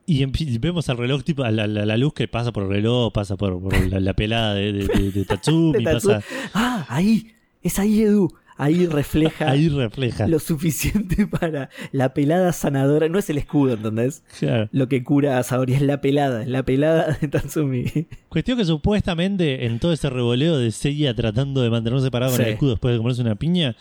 Y 0.09 0.25
vemos 0.59 0.89
al 0.89 0.99
reloj, 0.99 1.25
tipo, 1.25 1.43
a 1.43 1.51
la, 1.51 1.67
la- 1.67 1.85
la 1.85 1.97
luz 1.97 2.13
que 2.15 2.29
pasa 2.29 2.53
por 2.53 2.63
el 2.65 2.69
reloj, 2.69 3.13
pasa 3.13 3.37
por, 3.37 3.61
por 3.61 3.77
la, 3.89 3.99
la 3.99 4.15
pelada 4.15 4.55
de, 4.55 4.73
de, 4.73 4.87
de- 4.87 5.11
de 5.11 5.25
Tatsumi, 5.25 5.83
pasa 5.83 6.23
Ah, 6.55 6.87
ahí. 6.89 7.33
Es 7.63 7.81
ahí, 7.81 8.03
Edu. 8.03 8.33
Ahí 8.59 8.87
refleja 8.87 9.51
ahí 9.51 9.69
refleja. 9.69 10.27
lo 10.27 10.39
suficiente 10.39 11.27
para 11.27 11.69
la 11.93 12.15
pelada 12.15 12.53
sanadora. 12.53 13.09
No 13.09 13.19
es 13.19 13.29
el 13.31 13.39
escudo, 13.39 13.75
¿entendés? 13.75 14.23
Claro. 14.39 14.69
Lo 14.73 14.89
que 14.89 15.05
cura 15.05 15.39
a 15.39 15.43
Saori 15.43 15.75
es 15.75 15.83
la 15.83 16.01
pelada, 16.01 16.43
es 16.43 16.49
la 16.49 16.63
pelada 16.63 17.19
de 17.21 17.29
Tatsumi. 17.29 17.85
Cuestión 18.29 18.57
que 18.59 18.65
supuestamente 18.65 19.67
en 19.67 19.79
todo 19.79 19.93
ese 19.93 20.09
revoleo 20.11 20.57
de 20.59 20.71
Seiya 20.71 21.15
tratando 21.15 21.61
de 21.63 21.71
mantenerse 21.71 22.11
parado 22.11 22.33
con 22.33 22.41
Sí. 22.41 22.47
el 22.47 22.53
escudo 22.55 22.71
después 22.71 22.93
de 22.95 22.99
comerse 22.99 23.21
una 23.23 23.35
piña, 23.35 23.77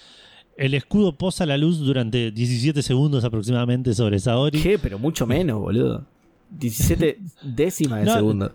el 0.57 0.73
escudo 0.73 1.17
posa 1.17 1.45
la 1.45 1.57
luz 1.57 1.79
durante 1.79 2.31
17 2.31 2.81
segundos 2.81 3.23
aproximadamente 3.23 3.93
sobre 3.93 4.19
Saori. 4.19 4.61
¿Qué? 4.61 4.77
Pero 4.79 4.99
mucho 4.99 5.25
menos, 5.25 5.59
boludo. 5.59 6.05
17 6.51 7.17
décimas 7.43 7.99
de 8.01 8.05
No, 8.05 8.13
segundo. 8.13 8.51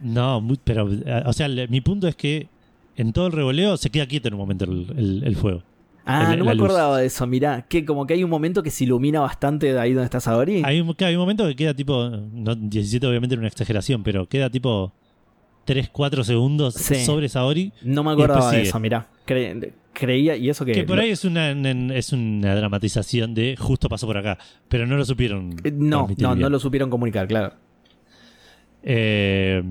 No, 0.00 0.46
pero, 0.64 0.90
eh, 0.92 1.22
o 1.26 1.32
sea, 1.32 1.48
mi 1.68 1.80
punto 1.80 2.06
es 2.06 2.14
que 2.16 2.48
en 3.00 3.12
todo 3.12 3.26
el 3.26 3.32
revoleo 3.32 3.76
se 3.76 3.90
queda 3.90 4.06
quieto 4.06 4.28
en 4.28 4.34
un 4.34 4.40
momento 4.40 4.64
el, 4.64 4.86
el- 4.96 5.22
el 5.24 5.36
fuego. 5.36 5.62
Ah, 6.06 6.32
el- 6.32 6.38
no 6.40 6.44
me 6.46 6.54
luz. 6.54 6.64
acordaba 6.64 6.98
de 6.98 7.06
eso. 7.06 7.26
Mirá, 7.26 7.66
que 7.68 7.84
como 7.84 8.06
que 8.06 8.14
hay 8.14 8.24
un 8.24 8.30
momento 8.30 8.62
que 8.62 8.70
se 8.70 8.84
ilumina 8.84 9.20
bastante 9.20 9.72
de 9.72 9.78
ahí 9.78 9.92
donde 9.92 10.06
está 10.06 10.18
Saori. 10.20 10.62
Hay 10.64 10.80
un, 10.80 10.94
hay 10.98 11.14
un 11.14 11.20
momento 11.20 11.46
que 11.46 11.54
queda 11.56 11.74
tipo, 11.74 12.08
no, 12.32 12.54
17 12.54 13.06
obviamente 13.06 13.34
era 13.34 13.40
una 13.40 13.48
exageración, 13.48 14.02
pero 14.02 14.26
queda 14.26 14.48
tipo 14.50 14.92
3, 15.66 15.90
4 15.90 16.24
segundos 16.24 16.74
Sí. 16.74 16.96
sobre 17.04 17.28
Saori. 17.28 17.72
No 17.82 18.02
me 18.02 18.12
acordaba 18.12 18.50
de 18.50 18.62
eso, 18.62 18.80
mirá. 18.80 19.08
Cre- 19.26 19.72
creía, 19.92 20.34
y 20.36 20.48
eso 20.48 20.64
que. 20.64 20.72
Que 20.72 20.84
por 20.84 20.96
lo- 20.96 21.02
ahí 21.02 21.10
es 21.10 21.24
una, 21.24 21.50
es 21.94 22.12
una 22.12 22.54
dramatización 22.56 23.34
de 23.34 23.56
justo 23.58 23.88
pasó 23.88 24.06
por 24.06 24.16
acá, 24.16 24.38
pero 24.68 24.86
no 24.86 24.96
lo 24.96 25.04
supieron. 25.04 25.54
Eh, 25.62 25.70
No, 25.70 26.08
no, 26.08 26.14
bien. 26.16 26.38
no 26.40 26.48
lo 26.48 26.58
supieron 26.58 26.88
comunicar, 26.90 27.28
claro. 27.28 27.52
Eh, 28.82 29.62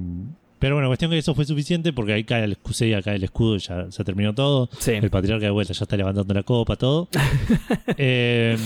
pero 0.60 0.76
bueno, 0.76 0.88
cuestión 0.90 1.10
que 1.11 1.18
eso 1.18 1.34
fue 1.34 1.45
suficiente 1.45 1.94
porque 1.94 2.14
ahí 2.14 2.23
cae 2.26 2.44
el, 2.44 2.57
Seiya, 2.72 3.02
cae 3.02 3.15
el 3.15 3.23
escudo 3.23 3.56
y 3.56 3.60
ya 3.60 3.90
se 3.91 4.03
terminó 4.03 4.36
todo. 4.36 4.69
Sí. 4.80 4.91
El 4.91 5.10
patriarca 5.10 5.45
de 5.45 5.52
vuelta 5.52 5.73
ya 5.73 5.84
está 5.84 5.95
levantando 5.98 6.34
la 6.34 6.44
copa, 6.44 6.76
todo. 6.76 7.07
Eh, 7.98 8.57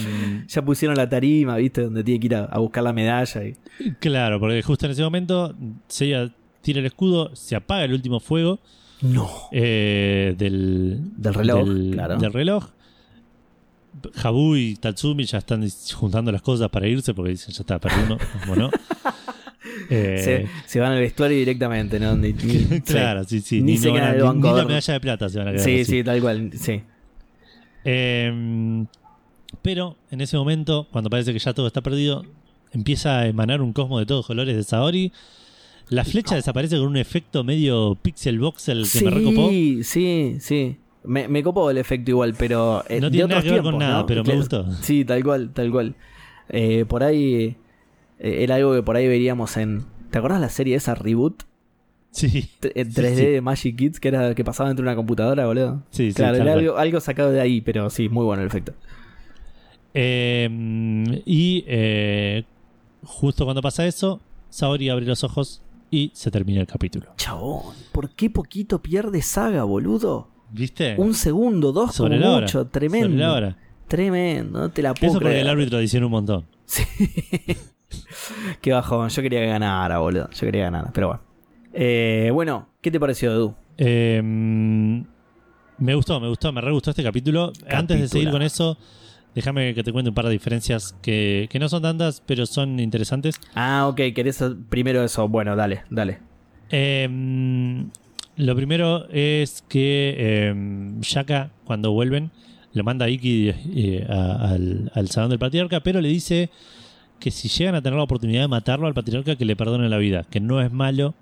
Ya 0.48 0.61
pusieron 0.64 0.98
la 0.98 1.07
tarima, 1.07 1.56
¿viste? 1.57 1.82
Donde 1.84 2.03
tiene 2.03 2.20
que 2.20 2.26
ir 2.28 2.36
a, 2.36 2.45
a 2.45 2.60
buscar 2.60 2.84
la 2.84 2.94
medalla. 2.94 3.44
Y... 3.45 3.56
claro, 3.99 4.40
porque 4.40 4.61
justo 4.61 4.86
en 4.86 4.91
ese 4.91 5.03
momento 5.03 5.56
Seiya 5.88 6.34
tira 6.61 6.80
el 6.80 6.86
escudo, 6.86 7.36
se 7.36 7.56
apaga 7.56 7.84
el 7.86 7.94
último 7.94 8.20
fuego 8.20 8.60
No. 9.02 9.30
eh, 9.52 10.34
del, 10.38 10.99
Del 11.18 11.34
reloj, 11.34 11.68
del, 11.68 11.91
claro. 11.94 12.18
del 12.18 12.34
reloj. 12.34 12.65
Habu 14.24 14.56
y 14.56 14.76
Tatsumi 14.76 15.24
ya 15.26 15.38
están 15.38 15.68
juntando 15.95 16.32
las 16.32 16.41
cosas 16.41 16.70
para 16.70 16.88
irse 16.88 17.14
porque 17.14 17.32
dicen, 17.32 17.53
ya 17.53 17.61
está, 17.61 17.80
perdimos. 17.80 18.20
Bueno, 18.48 18.70
eh, 19.90 20.22
Se, 20.66 20.72
se 20.72 20.80
van 20.80 20.92
al 20.94 21.00
vestuario 21.00 21.38
directamente, 21.38 22.00
¿no? 22.00 22.16
Ni- 22.16 22.34
ni- 22.34 22.82
claro, 22.86 23.24
sí, 23.24 23.42
sí. 23.42 23.62
Ni 23.62 23.74
Ni, 23.74 23.78
se 23.78 23.88
no 23.90 23.94
quedan 23.96 24.10
en 24.10 24.16
el 24.16 24.24
banco 24.24 24.52
ni 24.52 24.58
la 24.58 24.66
medalla 24.66 24.94
de 24.94 25.00
plata 25.00 25.30
se 25.30 25.38
van 25.40 25.48
a 25.48 25.52
quedar. 25.52 25.64
Sí, 25.66 25.82
así. 25.82 25.86
sí, 25.86 26.04
tal 26.04 26.22
cual. 26.22 26.52
Sí. 26.54 26.82
Eh, 27.86 28.86
pero 29.62 29.98
en 30.12 30.22
ese 30.22 30.38
momento, 30.38 30.88
cuando 30.92 31.10
parece 31.10 31.34
que 31.34 31.40
ya 31.40 31.54
todo 31.54 31.68
está 31.68 31.82
perdido, 31.82 32.24
empieza 32.72 33.20
a 33.20 33.28
emanar 33.28 33.62
un 33.62 33.74
cosmo 33.74 34.00
de 34.00 34.06
todos 34.06 34.26
colores 34.26 34.56
de 34.56 34.64
Saori. 34.64 35.12
La 35.90 36.04
flecha 36.06 36.36
desaparece 36.36 36.78
con 36.78 36.88
un 36.88 36.98
efecto 36.98 37.44
medio 37.44 37.96
pixel 38.02 38.40
voxel 38.40 38.86
que 38.92 39.02
me 39.04 39.12
recopó. 39.12 39.50
Sí, 39.50 39.82
sí, 39.84 40.38
sí. 40.40 40.78
Me, 41.04 41.28
me 41.28 41.44
copó 41.44 41.70
el 41.70 41.78
efecto 41.78 42.12
igual, 42.12 42.34
pero. 42.38 42.84
eh, 42.88 43.00
No 43.02 43.08
de 43.08 43.12
tiene 43.18 43.28
nada 43.28 43.42
que 43.42 43.52
ver 43.52 43.62
con 43.62 43.78
nada, 43.78 44.00
¿no? 44.00 44.06
pero 44.06 44.24
me 44.24 44.36
gustó. 44.36 44.66
Sí, 44.82 45.04
tal 45.04 45.22
cual, 45.24 45.52
tal 45.54 45.70
cual. 45.72 45.96
Eh, 46.50 46.86
por 46.88 47.04
ahí. 47.04 47.58
Eh, 48.24 48.44
era 48.44 48.56
algo 48.56 48.74
que 48.74 48.82
por 48.82 48.95
ahí 48.95 49.08
veríamos 49.08 49.56
en. 49.58 49.84
¿Te 50.10 50.18
acordás 50.18 50.41
la 50.41 50.50
serie 50.50 50.76
esa 50.76 50.95
Reboot? 50.95 51.44
Sí. 52.12 52.50
En 52.76 52.91
Sí, 52.91 53.02
3D 53.02 53.16
sí. 53.16 53.26
de 53.26 53.41
Magic 53.41 53.76
Kids, 53.76 54.00
que 54.00 54.08
era 54.10 54.34
que 54.36 54.44
pasaba 54.44 54.70
dentro 54.70 54.84
de 54.84 54.90
una 54.90 54.95
computadora, 54.95 55.45
boludo. 55.48 55.84
Sí, 55.91 56.10
sí, 56.12 56.16
claro, 56.16 56.38
era 56.38 56.54
algo, 56.54 56.78
algo 56.78 57.00
sacado 57.00 57.32
de 57.32 57.41
ahí, 57.41 57.62
pero 57.62 57.90
sí, 57.90 58.10
muy 58.10 58.24
bueno 58.26 58.41
el 58.44 58.48
efecto. 58.48 58.74
Eh, 59.95 60.50
y 61.26 61.64
eh, 61.68 62.44
justo 63.04 63.45
cuando 63.45 63.62
pasa 63.62 63.86
eso, 63.86 64.22
Saori 64.50 64.90
abre 64.90 65.06
los 65.06 65.24
ojos 65.24 65.62
y 65.91 66.12
se 66.14 66.32
termina 66.32 66.62
el 66.62 66.68
capítulo. 66.68 67.08
Chabón, 67.18 67.74
¿por 67.91 68.10
qué 68.12 68.30
poquito 68.30 68.82
pierde 68.82 69.22
saga, 69.22 69.64
boludo? 69.64 70.28
¿Viste? 70.52 70.95
Un 70.98 71.14
segundo, 71.16 71.72
dos 71.72 71.95
Sobre 71.95 72.20
como 72.20 72.32
hora. 72.36 72.41
mucho, 72.45 72.66
tremendo. 72.68 73.08
Sobre 73.08 73.20
la 73.20 73.34
hora. 73.34 73.58
Tremendo, 73.88 74.60
no 74.60 74.70
te 74.72 74.82
la 74.82 74.94
puedo 74.94 75.08
Eso 75.14 75.20
porque 75.20 75.30
creer. 75.30 75.41
el 75.45 75.50
árbitro 75.50 75.80
diciendo 75.80 76.08
un 76.08 76.12
montón. 76.12 76.45
Sí. 76.66 76.84
Qué 78.61 78.72
bajón. 78.72 79.10
Yo 79.10 79.22
quería 79.22 79.40
que 79.41 79.48
ganara, 79.48 79.99
boludo. 79.99 80.30
Yo 80.32 80.40
quería 80.41 80.52
que 80.61 80.72
ganara. 80.72 80.91
Pero 80.94 81.07
bueno. 81.07 81.22
Eh, 81.74 82.30
bueno, 82.34 82.70
¿qué 82.82 82.91
te 82.91 82.99
pareció, 82.99 83.32
Edu? 83.32 83.56
Eh, 83.78 84.22
me 85.78 85.95
gustó, 85.95 86.20
me 86.20 86.28
gustó, 86.30 86.52
me 86.52 86.61
re 86.61 86.72
gustó 86.72 86.91
este 86.91 87.03
capítulo. 87.03 87.52
Antes 87.70 87.99
de 87.99 88.07
seguir 88.07 88.30
con 88.30 88.41
eso, 88.41 88.78
déjame 89.36 89.74
que 89.74 89.84
te 89.84 89.91
cuente 89.91 90.10
un 90.10 90.15
par 90.15 90.26
de 90.26 90.32
diferencias 90.32 90.95
que, 91.02 91.48
que 91.49 91.60
no 91.60 91.68
son 91.70 91.82
tantas, 91.82 92.22
pero 92.26 92.45
son 92.45 92.80
interesantes. 92.80 93.36
Ah, 93.56 93.88
ok, 93.88 93.99
querés 94.15 94.44
primero 94.70 95.03
eso. 95.03 95.28
Bueno, 95.28 95.56
dale, 95.56 95.82
dale. 95.90 96.20
Eh, 96.70 97.07
lo 98.38 98.56
primero 98.56 99.07
es 99.10 99.64
que 99.68 100.15
eh, 100.18 100.56
Shaka, 101.02 101.49
cuando 101.65 101.91
vuelven, 101.91 102.32
le 102.72 102.84
manda 102.84 103.06
a 103.06 103.10
Iki 103.10 103.49
eh, 103.76 104.07
a- 104.10 104.49
al, 104.53 104.91
al 104.95 105.10
salón 105.10 105.30
del 105.32 105.40
patriarca, 105.40 105.80
pero 105.82 106.02
le 106.02 106.10
dice 106.10 106.49
que 107.24 107.32
si 107.32 107.48
llegan 107.48 107.74
a 107.76 107.82
tener 107.82 107.95
la 107.95 108.04
oportunidad 108.04 108.41
de 108.41 108.48
matarlo 108.50 108.86
al 108.86 108.94
patriarca, 108.94 109.38
que 109.38 109.45
le 109.45 109.56
perdonen 109.56 109.90
la 109.90 109.98
vida, 109.98 110.26
que 110.30 110.41
no 110.41 110.60
es 110.62 110.74
malo, 110.74 111.16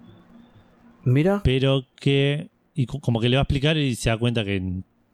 Mira. 1.04 1.42
pero 1.44 1.86
que. 1.96 2.50
Y 2.74 2.88
co- 2.88 3.00
como 3.00 3.20
que 3.20 3.30
le 3.30 3.36
va 3.36 3.42
a 3.42 3.44
explicar 3.44 3.78
y 3.78 3.94
se 3.94 4.10
da 4.10 4.18
cuenta 4.18 4.44
que 4.44 4.60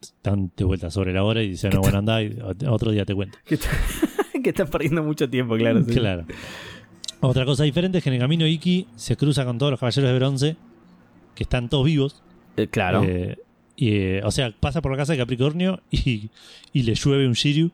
están 0.01 0.49
de 0.55 0.64
vuelta 0.64 0.89
sobre 0.89 1.11
la 1.11 1.26
hora 1.26 1.43
y 1.43 1.49
dice, 1.49 1.69
no, 1.69 1.81
bueno, 1.81 1.97
anda, 1.97 2.23
y 2.23 2.30
ot- 2.30 2.69
otro 2.72 2.91
día 2.91 3.03
te 3.03 3.14
cuento. 3.14 3.38
Que, 3.43 3.55
está- 3.55 3.69
que 4.43 4.49
estás 4.49 4.69
perdiendo 4.69 5.03
mucho 5.03 5.30
tiempo, 5.30 5.57
claro. 5.57 5.84
sí. 5.84 5.91
Claro. 5.93 6.26
Otra 7.19 7.43
cosa 7.45 7.64
diferente 7.65 7.97
es 7.97 8.03
que 8.05 8.09
en 8.11 8.14
el 8.14 8.22
camino 8.22 8.47
Iki 8.47 8.88
se 8.95 9.18
cruza 9.18 9.43
con 9.43 9.57
todos 9.57 9.72
los 9.72 9.80
caballeros 9.81 10.09
de 10.11 10.15
bronce, 10.18 10.55
que 11.35 11.43
están 11.43 11.68
todos 11.68 11.84
vivos. 11.85 12.23
Eh, 12.55 12.68
claro. 12.68 13.03
Eh, 13.03 13.38
y, 13.79 13.91
eh, 13.91 14.21
o 14.23 14.31
sea, 14.31 14.53
pasa 14.59 14.81
por 14.81 14.91
la 14.91 14.97
casa 14.97 15.13
de 15.13 15.19
Capricornio 15.19 15.81
y, 15.91 16.31
y 16.73 16.81
le 16.81 16.95
llueve 16.95 17.27
un 17.27 17.33
Shiryu 17.33 17.71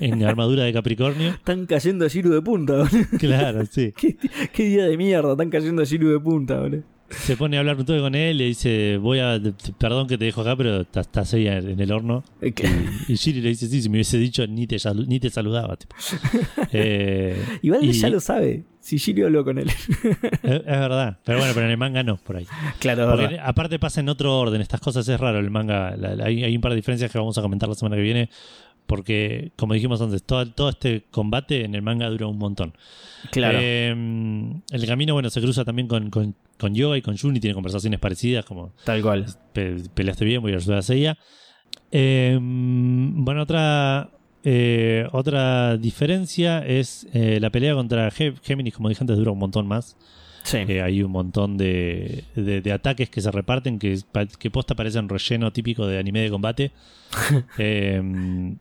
en 0.00 0.22
armadura 0.22 0.64
de 0.64 0.74
Capricornio. 0.74 1.30
Están 1.30 1.64
cayendo 1.64 2.06
Shiru 2.06 2.30
de 2.30 2.42
punta, 2.42 2.76
boludo. 2.76 3.06
Claro, 3.18 3.64
sí. 3.64 3.94
¿Qué, 3.96 4.18
qué 4.52 4.64
día 4.64 4.84
de 4.84 4.96
mierda. 4.98 5.32
Están 5.32 5.48
cayendo 5.48 5.82
Shiru 5.84 6.10
de 6.10 6.20
punta, 6.20 6.60
boludo. 6.60 6.82
Se 7.10 7.36
pone 7.36 7.56
a 7.56 7.60
hablar 7.60 7.76
un 7.76 7.84
toque 7.84 8.00
con 8.00 8.14
él, 8.14 8.38
le 8.38 8.44
dice, 8.44 8.96
voy 8.98 9.20
a, 9.20 9.40
perdón 9.78 10.08
que 10.08 10.18
te 10.18 10.24
dejo 10.24 10.40
acá, 10.40 10.56
pero 10.56 10.80
estás, 10.80 11.34
ahí 11.34 11.46
en 11.46 11.78
el 11.80 11.92
horno. 11.92 12.24
Eh, 12.40 12.52
que- 12.52 12.68
Y 13.08 13.14
Shiryu 13.14 13.42
le 13.42 13.50
dice, 13.50 13.68
sí, 13.68 13.80
si 13.82 13.88
me 13.88 13.96
hubiese 13.96 14.18
dicho, 14.18 14.44
ni 14.46 14.66
te, 14.66 14.76
ni 15.06 15.20
te 15.20 15.30
saludaba. 15.30 15.76
tipo. 15.76 15.94
Eh, 16.72 17.36
Igual 17.62 17.84
y- 17.84 17.92
ya 17.92 18.08
lo 18.08 18.20
sabe. 18.20 18.64
Si 18.80 18.98
Shiru 18.98 19.26
habló 19.26 19.44
con 19.44 19.58
él. 19.58 19.68
Es, 19.68 20.44
es 20.44 20.64
verdad, 20.64 21.18
pero 21.24 21.38
bueno, 21.38 21.52
pero 21.54 21.66
en 21.66 21.72
el 21.72 21.78
manga 21.78 22.02
no, 22.04 22.18
por 22.18 22.36
ahí. 22.36 22.46
claro, 22.78 23.08
Porque 23.08 23.26
verdad. 23.26 23.44
aparte 23.44 23.78
pasa 23.80 23.98
en 24.00 24.08
otro 24.08 24.38
orden, 24.38 24.60
estas 24.60 24.80
cosas 24.80 25.08
es 25.08 25.18
raro 25.18 25.38
el 25.40 25.50
manga. 25.50 25.96
la- 25.96 26.14
la- 26.14 26.24
hay, 26.26 26.44
hay 26.44 26.54
un 26.54 26.60
par 26.60 26.70
de 26.72 26.76
diferencias 26.76 27.10
que 27.10 27.18
vamos 27.18 27.36
a 27.36 27.42
comentar 27.42 27.68
la 27.68 27.74
semana 27.74 27.96
que 27.96 28.02
viene. 28.02 28.30
Porque, 28.86 29.50
como 29.56 29.74
dijimos 29.74 30.00
antes, 30.00 30.22
todo, 30.22 30.46
todo 30.52 30.68
este 30.68 31.04
combate 31.10 31.64
en 31.64 31.74
el 31.74 31.82
manga 31.82 32.08
dura 32.08 32.26
un 32.28 32.38
montón. 32.38 32.72
Claro. 33.32 33.58
Eh, 33.60 33.90
el 34.70 34.86
camino, 34.86 35.12
bueno, 35.14 35.28
se 35.30 35.40
cruza 35.40 35.64
también 35.64 35.88
con, 35.88 36.10
con, 36.10 36.34
con 36.58 36.74
Yoga 36.74 36.96
y 36.96 37.02
con 37.02 37.16
Jun 37.18 37.36
y 37.36 37.40
tiene 37.40 37.54
conversaciones 37.54 37.98
parecidas, 37.98 38.44
como 38.44 38.72
Tal 38.84 39.02
cual. 39.02 39.26
pe- 39.52 39.82
peleaste 39.92 40.24
bien, 40.24 40.40
voy 40.40 40.52
a 40.52 40.56
ayudar 40.56 40.78
a 40.78 40.82
Seiya. 40.82 41.18
Eh, 41.90 42.38
bueno, 42.40 43.42
otra 43.42 44.10
eh, 44.44 45.06
otra 45.12 45.76
diferencia 45.76 46.64
es 46.64 47.08
eh, 47.12 47.38
la 47.40 47.50
pelea 47.50 47.74
contra 47.74 48.10
Ge- 48.12 48.34
Géminis, 48.42 48.74
como 48.74 48.88
dije 48.88 49.02
antes, 49.02 49.16
dura 49.16 49.32
un 49.32 49.38
montón 49.38 49.66
más. 49.66 49.96
Sí. 50.44 50.58
Eh, 50.58 50.80
hay 50.80 51.02
un 51.02 51.10
montón 51.10 51.56
de, 51.56 52.22
de- 52.36 52.60
de 52.60 52.72
ataques 52.72 53.10
que 53.10 53.20
se 53.20 53.32
reparten 53.32 53.80
que, 53.80 53.98
que 54.38 54.50
posta 54.52 54.76
parecen 54.76 55.08
relleno 55.08 55.52
típico 55.52 55.88
de 55.88 55.98
anime 55.98 56.20
de 56.20 56.30
combate. 56.30 56.70
Eh, 57.58 58.54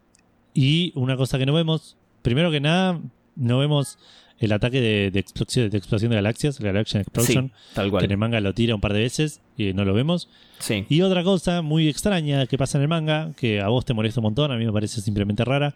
y 0.55 0.91
una 0.95 1.15
cosa 1.17 1.37
que 1.37 1.45
no 1.45 1.53
vemos, 1.53 1.95
primero 2.23 2.49
que 2.49 2.59
nada, 2.61 2.99
no 3.35 3.59
vemos 3.59 3.99
el 4.39 4.51
ataque 4.51 4.81
de, 4.81 5.11
de 5.11 5.19
explosión, 5.19 5.69
de 5.69 5.77
explosión 5.77 6.09
de 6.09 6.15
galaxias, 6.15 6.59
la 6.59 6.67
Galaxian 6.71 7.01
Explosion, 7.01 7.47
sí, 7.55 7.73
tal 7.75 7.91
que 7.91 7.97
en 7.97 8.01
el 8.03 8.07
cual. 8.07 8.17
manga 8.17 8.41
lo 8.41 8.53
tira 8.53 8.73
un 8.75 8.81
par 8.81 8.91
de 8.93 8.99
veces 9.01 9.41
y 9.57 9.71
no 9.73 9.85
lo 9.85 9.93
vemos. 9.93 10.27
Sí. 10.59 10.85
Y 10.89 11.01
otra 11.01 11.23
cosa 11.23 11.61
muy 11.61 11.87
extraña 11.87 12.45
que 12.47 12.57
pasa 12.57 12.77
en 12.77 12.81
el 12.81 12.87
manga, 12.87 13.31
que 13.37 13.61
a 13.61 13.67
vos 13.69 13.85
te 13.85 13.93
molesta 13.93 14.19
un 14.21 14.25
montón, 14.25 14.51
a 14.51 14.57
mí 14.57 14.65
me 14.65 14.73
parece 14.73 14.99
simplemente 15.01 15.45
rara, 15.45 15.75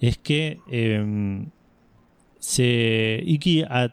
es 0.00 0.16
que 0.18 0.58
eh, 0.70 1.44
se 2.38 3.22
Iki 3.26 3.62
a- 3.62 3.92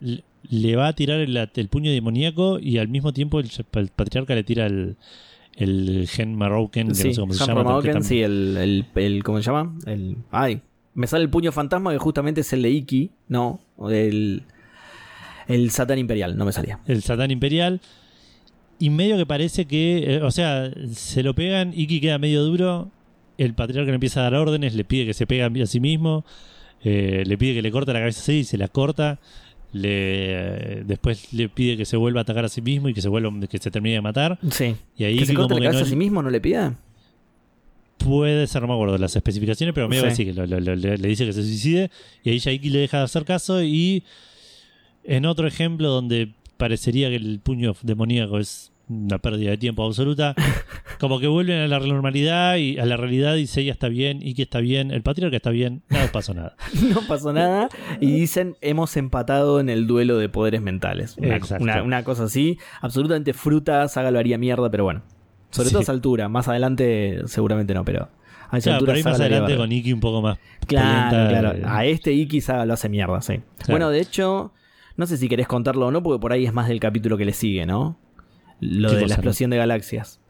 le- 0.00 0.24
le 0.50 0.76
va 0.76 0.88
a 0.88 0.92
tirar 0.92 1.20
el, 1.20 1.36
el 1.36 1.68
puño 1.68 1.90
demoníaco 1.90 2.58
y 2.60 2.78
al 2.78 2.88
mismo 2.88 3.12
tiempo 3.12 3.40
el, 3.40 3.50
el 3.72 3.88
patriarca 3.88 4.34
le 4.34 4.44
tira 4.44 4.66
el, 4.66 4.96
el 5.58 6.08
gen 6.08 6.34
Marroken, 6.36 6.88
que 6.88 6.94
Sí, 6.94 7.08
no 7.08 7.14
sé 7.14 7.20
cómo 7.20 7.32
se 7.34 7.46
llama. 7.46 7.64
tam- 7.80 8.02
sí, 8.02 8.22
el, 8.22 8.56
el, 8.56 8.84
el- 8.94 9.22
¿Cómo 9.24 9.38
se 9.42 9.44
llama? 9.50 9.74
El. 9.86 10.16
Ay. 10.30 10.62
Me 10.94 11.06
sale 11.06 11.22
el 11.24 11.30
puño 11.30 11.52
fantasma 11.52 11.92
que 11.92 11.98
justamente 11.98 12.40
es 12.40 12.52
el 12.52 12.62
de 12.62 12.70
Iki. 12.70 13.10
No. 13.28 13.60
El. 13.90 14.42
El 15.46 15.70
Satán 15.70 15.98
Imperial, 15.98 16.36
no 16.36 16.44
me 16.44 16.52
salía. 16.52 16.80
el 16.86 17.02
Satán 17.02 17.30
Imperial. 17.30 17.80
Y 18.78 18.90
medio 18.90 19.16
que 19.16 19.26
parece 19.26 19.64
que, 19.64 20.16
eh, 20.16 20.22
o 20.22 20.30
sea, 20.30 20.70
se 20.92 21.22
lo 21.22 21.34
pegan, 21.34 21.72
Iki 21.74 22.00
queda 22.00 22.18
medio 22.18 22.42
duro, 22.44 22.90
el 23.38 23.54
patriarca 23.54 23.90
le 23.90 23.94
empieza 23.96 24.20
a 24.20 24.24
dar 24.24 24.34
órdenes, 24.34 24.74
le 24.74 24.84
pide 24.84 25.06
que 25.06 25.14
se 25.14 25.26
pegue 25.26 25.42
a 25.62 25.66
sí 25.66 25.80
mismo, 25.80 26.24
eh, 26.84 27.24
le 27.26 27.36
pide 27.38 27.54
que 27.54 27.62
le 27.62 27.72
corte 27.72 27.92
la 27.92 27.98
cabeza 28.00 28.20
así 28.20 28.34
y 28.40 28.44
se 28.44 28.56
la 28.58 28.68
corta, 28.68 29.18
le, 29.72 30.82
después 30.86 31.32
le 31.32 31.48
pide 31.48 31.76
que 31.76 31.84
se 31.84 31.96
vuelva 31.96 32.20
a 32.20 32.22
atacar 32.22 32.44
a 32.44 32.48
sí 32.48 32.62
mismo 32.62 32.88
y 32.88 32.94
que 32.94 33.02
se 33.02 33.08
vuelva, 33.08 33.30
que 33.48 33.58
se 33.58 33.70
termine 33.70 33.96
de 33.96 34.00
matar. 34.00 34.38
Sí. 34.50 34.74
Y 34.96 35.04
ahí 35.04 35.18
¿Que 35.18 35.26
se 35.26 35.34
corte 35.34 35.54
la 35.54 35.60
cabeza 35.60 35.80
no- 35.80 35.86
a 35.86 35.88
sí 35.88 35.96
mismo 35.96 36.22
no 36.22 36.30
le 36.30 36.40
pida? 36.40 36.76
Puede 37.98 38.46
ser, 38.46 38.62
no 38.62 38.68
me 38.68 38.74
acuerdo 38.74 38.92
de 38.94 39.00
las 39.00 39.14
especificaciones, 39.16 39.74
pero 39.74 39.88
medio 39.88 40.02
Sí. 40.04 40.08
que 40.08 40.14
sí, 40.14 40.24
que 40.26 40.32
lo- 40.32 40.46
lo- 40.46 40.60
lo- 40.60 40.76
le, 40.76 41.08
dice 41.08 41.26
que 41.26 41.32
se 41.32 41.42
suicide 41.42 41.90
y 42.22 42.30
ahí 42.30 42.38
ya 42.38 42.52
Iki 42.52 42.70
le 42.70 42.78
deja 42.78 42.98
de 42.98 43.04
hacer 43.04 43.24
caso 43.24 43.62
y 43.62 44.04
en 45.04 45.26
otro 45.26 45.46
ejemplo 45.48 45.88
donde 45.88 46.32
parecería 46.56 47.08
que 47.10 47.16
el 47.16 47.40
puño 47.40 47.74
demoníaco 47.82 48.38
es 48.38 48.70
una 48.88 49.18
pérdida 49.18 49.50
de 49.50 49.58
tiempo 49.58 49.84
absoluta, 49.84 50.34
como 51.00 51.18
que 51.20 51.26
vuelven 51.26 51.58
a 51.60 51.66
la 51.68 51.78
normalidad 51.78 52.56
y 52.56 52.78
a 52.78 52.86
la 52.86 52.96
realidad 52.96 53.34
y 53.36 53.46
Seiya 53.46 53.72
está 53.72 53.88
bien, 53.88 54.22
Iki 54.22 54.42
está 54.42 54.60
bien, 54.60 54.90
el 54.90 55.02
patriarca 55.02 55.36
está 55.36 55.50
bien, 55.50 55.82
nada 55.88 56.08
pasó 56.12 56.34
nada. 56.34 56.56
No 56.94 57.00
pasó 57.06 57.32
nada. 57.32 57.68
Y 58.00 58.12
dicen, 58.12 58.56
hemos 58.60 58.96
empatado 58.96 59.60
en 59.60 59.68
el 59.68 59.86
duelo 59.86 60.18
de 60.18 60.28
poderes 60.28 60.62
mentales. 60.62 61.16
Una, 61.18 61.38
una- 61.60 61.82
una 61.82 62.04
cosa 62.04 62.24
así. 62.24 62.58
Absolutamente 62.80 63.32
fruta, 63.34 63.86
Saga 63.88 64.10
lo 64.10 64.18
haría 64.18 64.38
mierda, 64.38 64.70
pero 64.70 64.84
bueno. 64.84 65.02
Sobre 65.50 65.68
Sí. 65.68 65.72
todo 65.72 65.80
a 65.80 65.82
esa 65.82 65.92
altura. 65.92 66.28
Más 66.28 66.48
adelante 66.48 67.20
seguramente 67.26 67.72
no, 67.74 67.84
pero... 67.84 68.08
A 68.50 68.56
esa 68.58 68.70
Claro, 68.70 68.76
altura 68.76 68.92
pero 68.94 68.96
ahí 68.96 69.12
más 69.12 69.20
adelante 69.20 69.56
con 69.58 69.72
Iki 69.72 69.92
un 69.92 70.00
poco 70.00 70.22
más 70.22 70.38
Claro, 70.66 71.28
claro. 71.28 71.52
eh, 71.52 71.62
A 71.66 71.84
este 71.84 72.12
Iki 72.14 72.40
Saga 72.40 72.64
lo 72.64 72.72
hace 72.74 72.88
mierda, 72.88 73.20
sí. 73.20 73.40
Bueno, 73.68 73.90
de 73.90 74.00
hecho, 74.00 74.52
no 74.96 75.06
sé 75.06 75.18
si 75.18 75.28
querés 75.28 75.46
contarlo 75.46 75.86
o 75.86 75.90
no, 75.90 76.02
porque 76.02 76.18
por 76.20 76.32
ahí 76.32 76.46
es 76.46 76.54
más 76.54 76.66
del 76.68 76.80
capítulo 76.80 77.18
que 77.18 77.26
le 77.26 77.32
sigue, 77.34 77.66
¿no? 77.66 77.98
Lo 78.60 78.88
¿Qué 78.90 78.96
de 78.96 79.00
la 79.02 79.06
no? 79.08 79.14
explosión 79.14 79.50
de 79.50 79.56
galaxias. 79.56 80.20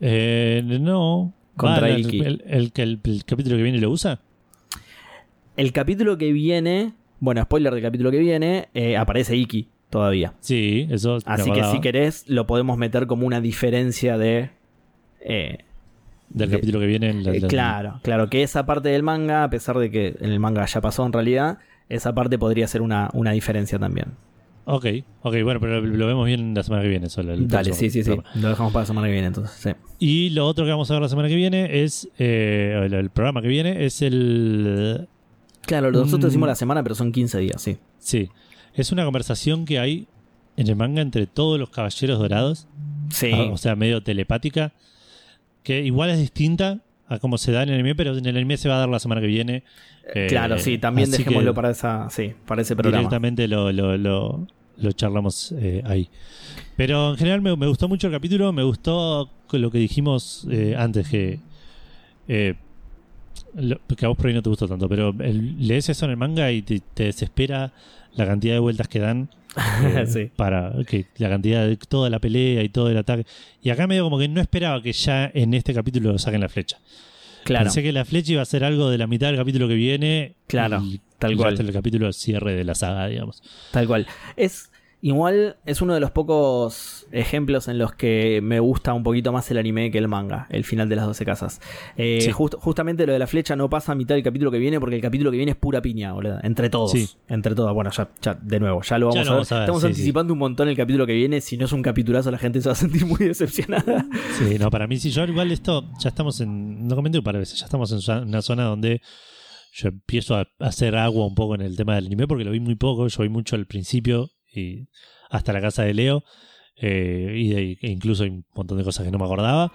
eh, 0.00 0.62
no. 0.64 1.32
Contra 1.56 1.90
Iki. 1.90 2.20
El, 2.20 2.44
el- 2.46 2.72
que 2.72 2.82
el- 2.82 3.00
el 3.04 3.24
capítulo 3.24 3.56
que 3.56 3.62
viene 3.62 3.78
lo 3.78 3.90
usa. 3.90 4.20
El 5.56 5.72
capítulo 5.72 6.16
que 6.18 6.32
viene, 6.32 6.92
bueno, 7.18 7.42
spoiler 7.42 7.74
del 7.74 7.82
capítulo 7.82 8.10
que 8.12 8.18
viene, 8.18 8.68
eh, 8.74 8.96
aparece 8.96 9.34
Iki 9.36 9.68
todavía. 9.90 10.34
Sí, 10.40 10.86
eso. 10.90 11.18
me 11.26 11.32
Así 11.32 11.50
que 11.50 11.64
si 11.64 11.80
querés, 11.80 12.28
lo 12.28 12.46
podemos 12.46 12.78
meter 12.78 13.06
como 13.08 13.26
una 13.26 13.40
diferencia 13.40 14.16
de. 14.18 14.50
eh, 15.20 15.58
del 16.28 16.50
de- 16.50 16.56
capítulo 16.56 16.78
que 16.78 16.86
viene. 16.86 17.10
en 17.10 17.24
la- 17.24 17.32
Eh, 17.32 17.40
la- 17.40 17.48
claro, 17.48 18.00
claro, 18.04 18.28
que 18.30 18.42
esa 18.44 18.66
parte 18.66 18.90
del 18.90 19.02
manga, 19.02 19.42
a 19.44 19.50
pesar 19.50 19.78
de 19.78 19.90
que 19.90 20.14
en 20.20 20.30
el 20.30 20.38
manga 20.38 20.64
ya 20.66 20.80
pasó 20.80 21.04
en 21.06 21.12
realidad, 21.12 21.58
esa 21.88 22.14
parte 22.14 22.38
podría 22.38 22.68
ser 22.68 22.82
una, 22.82 23.10
una 23.14 23.32
diferencia 23.32 23.78
también. 23.80 24.12
Ok, 24.70 24.84
ok, 25.22 25.34
bueno, 25.44 25.60
pero 25.60 25.80
lo 25.80 26.06
vemos 26.06 26.26
bien 26.26 26.52
la 26.54 26.62
semana 26.62 26.82
que 26.82 26.90
viene. 26.90 27.08
Solo, 27.08 27.32
el 27.32 27.48
Dale, 27.48 27.70
próximo 27.70 27.90
sí, 27.90 28.02
sí, 28.02 28.04
sí. 28.04 28.20
Lo 28.40 28.48
dejamos 28.50 28.70
para 28.72 28.82
la 28.82 28.86
semana 28.86 29.06
que 29.06 29.12
viene 29.14 29.28
entonces. 29.28 29.56
Sí. 29.58 29.70
Y 29.98 30.30
lo 30.30 30.46
otro 30.46 30.64
que 30.66 30.70
vamos 30.70 30.90
a 30.90 30.94
ver 30.94 31.02
la 31.02 31.08
semana 31.08 31.28
que 31.28 31.36
viene 31.36 31.82
es. 31.84 32.06
eh, 32.18 32.78
el, 32.84 32.92
el 32.92 33.08
programa 33.10 33.40
que 33.40 33.48
viene 33.48 33.86
es 33.86 34.02
el. 34.02 35.08
Claro, 35.62 35.90
nosotros 35.90 36.20
Mm. 36.20 36.24
decimos 36.26 36.48
la 36.48 36.54
semana, 36.54 36.82
pero 36.82 36.94
son 36.94 37.12
15 37.12 37.38
días, 37.38 37.62
sí. 37.62 37.78
Sí, 37.98 38.28
es 38.74 38.92
una 38.92 39.04
conversación 39.04 39.64
que 39.64 39.78
hay 39.78 40.06
en 40.56 40.68
el 40.68 40.76
manga 40.76 41.00
entre 41.02 41.26
todos 41.26 41.58
los 41.58 41.70
caballeros 41.70 42.18
dorados. 42.18 42.68
Sí. 43.10 43.30
Ah, 43.32 43.48
o 43.52 43.56
sea, 43.56 43.74
medio 43.74 44.02
telepática, 44.02 44.72
que 45.62 45.82
igual 45.82 46.10
es 46.10 46.18
distinta 46.18 46.80
a 47.06 47.18
cómo 47.18 47.38
se 47.38 47.52
da 47.52 47.62
en 47.62 47.70
el 47.70 47.76
anime, 47.76 47.94
pero 47.94 48.16
en 48.16 48.26
el 48.26 48.36
anime 48.36 48.58
se 48.58 48.68
va 48.68 48.76
a 48.76 48.78
dar 48.80 48.88
la 48.90 48.98
semana 48.98 49.20
que 49.22 49.26
viene. 49.28 49.62
Eh, 50.14 50.26
claro, 50.28 50.58
sí, 50.58 50.76
también 50.76 51.10
dejémoslo 51.10 51.54
para 51.54 51.70
esa, 51.70 52.08
sí, 52.10 52.34
para 52.46 52.60
ese 52.62 52.76
programa. 52.76 52.98
Directamente 52.98 53.48
lo, 53.48 53.72
lo, 53.72 53.96
lo, 53.96 54.46
lo 54.80 54.92
charlamos 54.92 55.52
eh, 55.58 55.82
ahí. 55.84 56.08
Pero 56.76 57.10
en 57.10 57.16
general 57.16 57.40
me, 57.40 57.56
me 57.56 57.66
gustó 57.66 57.88
mucho 57.88 58.06
el 58.06 58.12
capítulo, 58.12 58.52
me 58.52 58.62
gustó 58.62 59.30
lo 59.52 59.70
que 59.70 59.78
dijimos 59.78 60.46
eh, 60.50 60.74
antes, 60.78 61.08
que, 61.08 61.40
eh, 62.28 62.54
lo- 63.54 63.80
que 63.96 64.04
a 64.04 64.08
vos 64.08 64.16
por 64.16 64.26
ahí 64.28 64.34
no 64.34 64.42
te 64.42 64.48
gustó 64.50 64.68
tanto, 64.68 64.88
pero 64.88 65.14
el- 65.20 65.66
lees 65.66 65.88
eso 65.88 66.04
en 66.04 66.12
el 66.12 66.16
manga 66.16 66.50
y 66.52 66.62
te, 66.62 66.80
te 66.94 67.04
desespera 67.04 67.72
la 68.14 68.26
cantidad 68.26 68.54
de 68.54 68.60
vueltas 68.60 68.88
que 68.88 68.98
dan 69.00 69.30
eh, 69.84 70.04
Sí. 70.06 70.30
para 70.36 70.72
que 70.86 71.06
la 71.16 71.28
cantidad 71.28 71.66
de 71.66 71.76
toda 71.76 72.10
la 72.10 72.18
pelea 72.20 72.62
y 72.62 72.68
todo 72.68 72.90
el 72.90 72.96
ataque. 72.98 73.26
Y 73.62 73.70
acá 73.70 73.86
medio 73.86 74.04
como 74.04 74.18
que 74.18 74.28
no 74.28 74.40
esperaba 74.40 74.80
que 74.82 74.92
ya 74.92 75.30
en 75.34 75.54
este 75.54 75.74
capítulo 75.74 76.16
saquen 76.18 76.40
la 76.42 76.48
flecha. 76.48 76.78
Claro, 77.44 77.64
Pensé 77.64 77.82
que 77.82 77.92
la 77.92 78.04
flecha 78.04 78.32
iba 78.32 78.42
a 78.42 78.44
ser 78.44 78.62
algo 78.62 78.90
de 78.90 78.98
la 78.98 79.06
mitad 79.06 79.28
del 79.28 79.36
capítulo 79.36 79.66
que 79.68 79.74
viene. 79.74 80.34
Claro, 80.46 80.82
y- 80.84 81.00
tal 81.18 81.36
cual. 81.36 81.54
hasta 81.54 81.62
el 81.62 81.72
capítulo 81.72 82.12
cierre 82.12 82.54
de 82.54 82.64
la 82.64 82.74
saga, 82.74 83.06
digamos. 83.08 83.42
tal 83.72 83.86
cual. 83.86 84.06
Es 84.36 84.70
igual, 85.00 85.56
es 85.64 85.80
uno 85.80 85.94
de 85.94 86.00
los 86.00 86.10
pocos 86.10 87.06
ejemplos 87.12 87.68
en 87.68 87.78
los 87.78 87.92
que 87.94 88.40
me 88.42 88.58
gusta 88.58 88.92
un 88.94 89.04
poquito 89.04 89.30
más 89.32 89.48
el 89.52 89.58
anime 89.58 89.92
que 89.92 89.98
el 89.98 90.08
manga, 90.08 90.48
el 90.50 90.64
final 90.64 90.88
de 90.88 90.96
las 90.96 91.06
12 91.06 91.24
casas. 91.24 91.60
Eh, 91.96 92.18
Sí. 92.20 92.32
just- 92.32 92.54
justamente 92.58 93.06
lo 93.06 93.12
de 93.12 93.20
la 93.20 93.28
flecha 93.28 93.54
no 93.54 93.70
pasa 93.70 93.92
a 93.92 93.94
mitad 93.94 94.16
del 94.16 94.24
capítulo 94.24 94.50
que 94.50 94.58
viene, 94.58 94.80
porque 94.80 94.96
el 94.96 95.00
capítulo 95.02 95.30
que 95.30 95.36
viene 95.36 95.52
es 95.52 95.56
pura 95.56 95.80
piña, 95.80 96.12
boludo. 96.14 96.40
Entre 96.42 96.68
todos. 96.68 96.90
Sí. 96.90 97.08
Entre 97.28 97.54
todos. 97.54 97.72
Bueno, 97.74 97.92
ya, 97.92 98.08
ya, 98.20 98.34
de 98.34 98.58
nuevo, 98.58 98.82
ya 98.82 98.98
lo 98.98 99.12
Ya 99.14 99.20
vamos, 99.22 99.28
a, 99.28 99.30
ver. 99.30 99.34
vamos 99.36 99.52
a 99.52 99.54
ver, 99.54 99.62
Estamos 99.62 99.82
sí, 99.82 99.86
anticipando 99.86 100.32
un 100.32 100.38
montón 100.40 100.68
el 100.68 100.76
capítulo 100.76 101.06
que 101.06 101.12
viene. 101.12 101.40
Si 101.40 101.56
no 101.56 101.66
es 101.66 101.72
un 101.72 101.82
capitulazo, 101.82 102.32
la 102.32 102.38
gente 102.38 102.60
se 102.60 102.68
va 102.68 102.72
a 102.72 102.76
sentir 102.76 103.06
muy 103.06 103.18
decepcionada. 103.20 104.04
Sí, 104.36 104.58
no, 104.58 104.68
para 104.68 104.88
mí 104.88 104.96
sí, 104.98 105.12
yo 105.12 105.24
igual 105.26 105.52
esto, 105.52 105.88
ya 106.00 106.08
estamos 106.08 106.40
en, 106.40 106.88
no 106.88 106.96
comenté 106.96 107.18
un 107.18 107.24
par 107.24 107.34
de 107.34 107.38
veces, 107.38 107.56
ya 107.60 107.66
estamos 107.66 107.92
en 107.92 108.26
una 108.26 108.42
zona 108.42 108.64
donde 108.64 109.00
yo 109.78 109.88
empiezo 109.88 110.34
a 110.34 110.48
hacer 110.58 110.96
agua 110.96 111.24
un 111.24 111.36
poco 111.36 111.54
en 111.54 111.60
el 111.60 111.76
tema 111.76 111.94
del 111.94 112.06
anime 112.06 112.26
porque 112.26 112.44
lo 112.44 112.50
vi 112.50 112.58
muy 112.58 112.74
poco, 112.74 113.06
yo 113.06 113.22
vi 113.22 113.28
mucho 113.28 113.54
al 113.54 113.66
principio 113.66 114.30
y 114.52 114.88
hasta 115.30 115.52
la 115.52 115.60
casa 115.60 115.84
de 115.84 115.94
Leo 115.94 116.24
eh, 116.74 117.32
y 117.36 117.52
e 117.54 117.90
incluso 117.90 118.24
hay 118.24 118.30
un 118.30 118.44
montón 118.54 118.76
de 118.78 118.84
cosas 118.84 119.04
que 119.04 119.12
no 119.12 119.18
me 119.18 119.24
acordaba. 119.24 119.72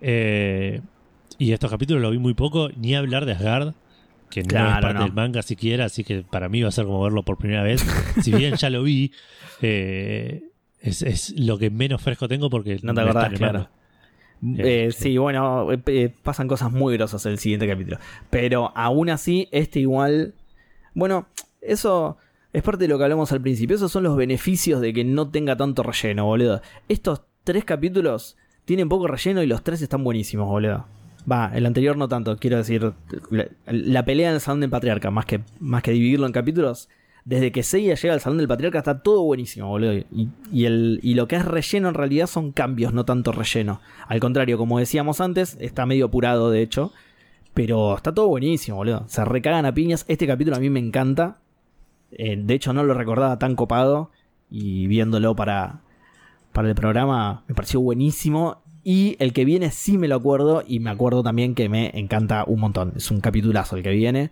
Eh, 0.00 0.80
y 1.38 1.52
estos 1.52 1.70
capítulos 1.70 2.02
lo 2.02 2.10
vi 2.10 2.18
muy 2.18 2.34
poco, 2.34 2.68
ni 2.76 2.96
hablar 2.96 3.26
de 3.26 3.32
Asgard, 3.32 3.74
que 4.28 4.42
no 4.42 4.58
es 4.58 4.80
parte 4.80 4.94
no. 4.94 5.04
del 5.04 5.12
manga 5.12 5.42
siquiera, 5.42 5.84
así 5.84 6.02
que 6.02 6.22
para 6.22 6.48
mí 6.48 6.62
va 6.62 6.68
a 6.68 6.72
ser 6.72 6.86
como 6.86 7.00
verlo 7.02 7.22
por 7.22 7.38
primera 7.38 7.62
vez. 7.62 7.84
si 8.22 8.32
bien 8.32 8.56
ya 8.56 8.70
lo 8.70 8.82
vi, 8.82 9.12
eh, 9.62 10.50
es, 10.80 11.02
es 11.02 11.38
lo 11.38 11.58
que 11.58 11.70
menos 11.70 12.02
fresco 12.02 12.26
tengo 12.26 12.50
porque 12.50 12.80
No 12.82 12.92
te 12.92 13.00
acordás, 13.02 13.32
claro. 13.34 13.68
Eh, 14.42 14.90
sí, 14.92 15.18
bueno, 15.18 15.72
eh, 15.72 15.80
eh, 15.86 16.14
pasan 16.22 16.48
cosas 16.48 16.70
muy 16.72 16.96
grosas 16.96 17.24
en 17.26 17.32
el 17.32 17.38
siguiente 17.38 17.66
capítulo. 17.66 17.98
Pero 18.30 18.72
aún 18.76 19.10
así, 19.10 19.48
este 19.50 19.80
igual. 19.80 20.34
Bueno, 20.94 21.26
eso 21.60 22.16
es 22.52 22.62
parte 22.62 22.84
de 22.84 22.88
lo 22.88 22.98
que 22.98 23.04
hablamos 23.04 23.32
al 23.32 23.40
principio. 23.40 23.76
Esos 23.76 23.92
son 23.92 24.04
los 24.04 24.16
beneficios 24.16 24.80
de 24.80 24.92
que 24.92 25.04
no 25.04 25.30
tenga 25.30 25.56
tanto 25.56 25.82
relleno, 25.82 26.26
boludo. 26.26 26.60
Estos 26.88 27.22
tres 27.44 27.64
capítulos 27.64 28.36
tienen 28.64 28.88
poco 28.88 29.06
relleno 29.06 29.42
y 29.42 29.46
los 29.46 29.62
tres 29.62 29.82
están 29.82 30.04
buenísimos, 30.04 30.48
boludo. 30.48 30.86
Va, 31.30 31.50
el 31.54 31.66
anterior 31.66 31.96
no 31.96 32.08
tanto, 32.08 32.36
quiero 32.36 32.56
decir. 32.58 32.92
La, 33.30 33.48
la 33.66 34.04
pelea 34.04 34.28
en 34.28 34.34
el 34.36 34.40
salón 34.40 34.60
del 34.60 34.70
patriarca, 34.70 35.10
más 35.10 35.26
que, 35.26 35.40
más 35.58 35.82
que 35.82 35.90
dividirlo 35.90 36.26
en 36.26 36.32
capítulos. 36.32 36.88
Desde 37.28 37.52
que 37.52 37.62
Seiya 37.62 37.94
llega 37.94 38.14
al 38.14 38.22
salón 38.22 38.38
del 38.38 38.48
patriarca 38.48 38.78
está 38.78 39.02
todo 39.02 39.22
buenísimo, 39.22 39.68
boludo. 39.68 40.02
Y, 40.50 41.14
lo 41.14 41.28
que 41.28 41.36
es 41.36 41.44
relleno 41.44 41.90
en 41.90 41.94
realidad 41.94 42.26
son 42.26 42.52
cambios, 42.52 42.94
no 42.94 43.04
tanto 43.04 43.32
relleno. 43.32 43.82
Al 44.06 44.18
contrario, 44.18 44.56
como 44.56 44.78
decíamos 44.78 45.20
antes, 45.20 45.58
está 45.60 45.84
medio 45.84 46.06
apurado 46.06 46.50
de 46.50 46.62
hecho. 46.62 46.90
Pero 47.52 47.94
está 47.94 48.14
todo 48.14 48.28
buenísimo, 48.28 48.78
boludo. 48.78 49.04
Se 49.08 49.26
recagan 49.26 49.66
a 49.66 49.74
piñas. 49.74 50.06
Este 50.08 50.26
capítulo 50.26 50.56
a 50.56 50.58
mí 50.58 50.70
me 50.70 50.80
encanta. 50.80 51.36
Eh, 52.12 52.38
de 52.42 52.54
hecho, 52.54 52.72
no 52.72 52.82
lo 52.82 52.94
recordaba 52.94 53.38
tan 53.38 53.56
copado. 53.56 54.10
Y 54.50 54.86
viéndolo 54.86 55.36
para, 55.36 55.82
para 56.54 56.70
el 56.70 56.74
programa, 56.74 57.44
me 57.46 57.54
pareció 57.54 57.82
buenísimo. 57.82 58.62
Y 58.84 59.16
el 59.18 59.34
que 59.34 59.44
viene 59.44 59.70
sí 59.70 59.98
me 59.98 60.08
lo 60.08 60.14
acuerdo. 60.14 60.62
Y 60.66 60.80
me 60.80 60.88
acuerdo 60.88 61.22
también 61.22 61.54
que 61.54 61.68
me 61.68 61.90
encanta 61.92 62.44
un 62.46 62.60
montón. 62.60 62.94
Es 62.96 63.10
un 63.10 63.20
capitulazo 63.20 63.76
el 63.76 63.82
que 63.82 63.90
viene. 63.90 64.30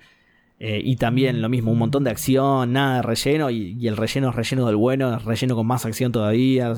Eh, 0.59 0.81
y 0.83 0.97
también 0.97 1.43
lo 1.43 1.49
mismo, 1.49 1.71
un 1.71 1.79
montón 1.79 2.05
de 2.05 2.11
acción, 2.11 2.73
nada 2.73 2.97
de 2.97 3.03
relleno. 3.03 3.51
Y, 3.51 3.77
y 3.79 3.89
el 3.89 3.97
relleno 3.97 4.31
es 4.31 4.35
relleno 4.35 4.67
del 4.67 4.77
bueno, 4.77 5.17
es 5.17 5.25
relleno 5.25 5.55
con 5.55 5.67
más 5.67 5.85
acción 5.85 6.13
todavía. 6.13 6.73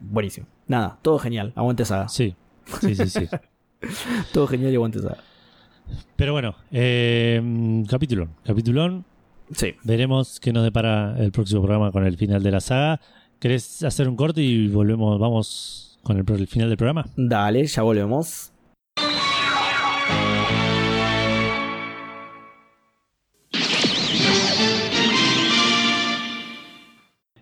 Buenísimo. 0.00 0.46
Nada, 0.66 0.98
todo 1.02 1.18
genial. 1.18 1.52
Aguante 1.56 1.84
saga. 1.84 2.08
Sí, 2.08 2.34
sí, 2.80 2.94
sí, 2.94 3.08
sí. 3.08 3.28
Todo 4.32 4.46
genial 4.46 4.72
y 4.72 4.74
aguante 4.74 4.98
saga. 4.98 5.18
Pero 6.16 6.32
bueno, 6.32 6.54
eh, 6.70 7.82
capítulón. 7.88 8.30
Capítulón. 8.44 9.04
Sí. 9.52 9.74
Veremos 9.82 10.38
qué 10.38 10.52
nos 10.52 10.62
depara 10.62 11.16
el 11.18 11.32
próximo 11.32 11.62
programa 11.62 11.90
con 11.90 12.06
el 12.06 12.16
final 12.16 12.42
de 12.42 12.50
la 12.50 12.60
saga. 12.60 13.00
¿Querés 13.38 13.82
hacer 13.82 14.08
un 14.08 14.16
corte 14.16 14.42
y 14.42 14.68
volvemos, 14.68 15.18
vamos 15.18 15.98
con 16.02 16.18
el 16.18 16.46
final 16.46 16.68
del 16.68 16.76
programa? 16.76 17.06
Dale, 17.16 17.66
ya 17.66 17.82
volvemos. 17.82 18.52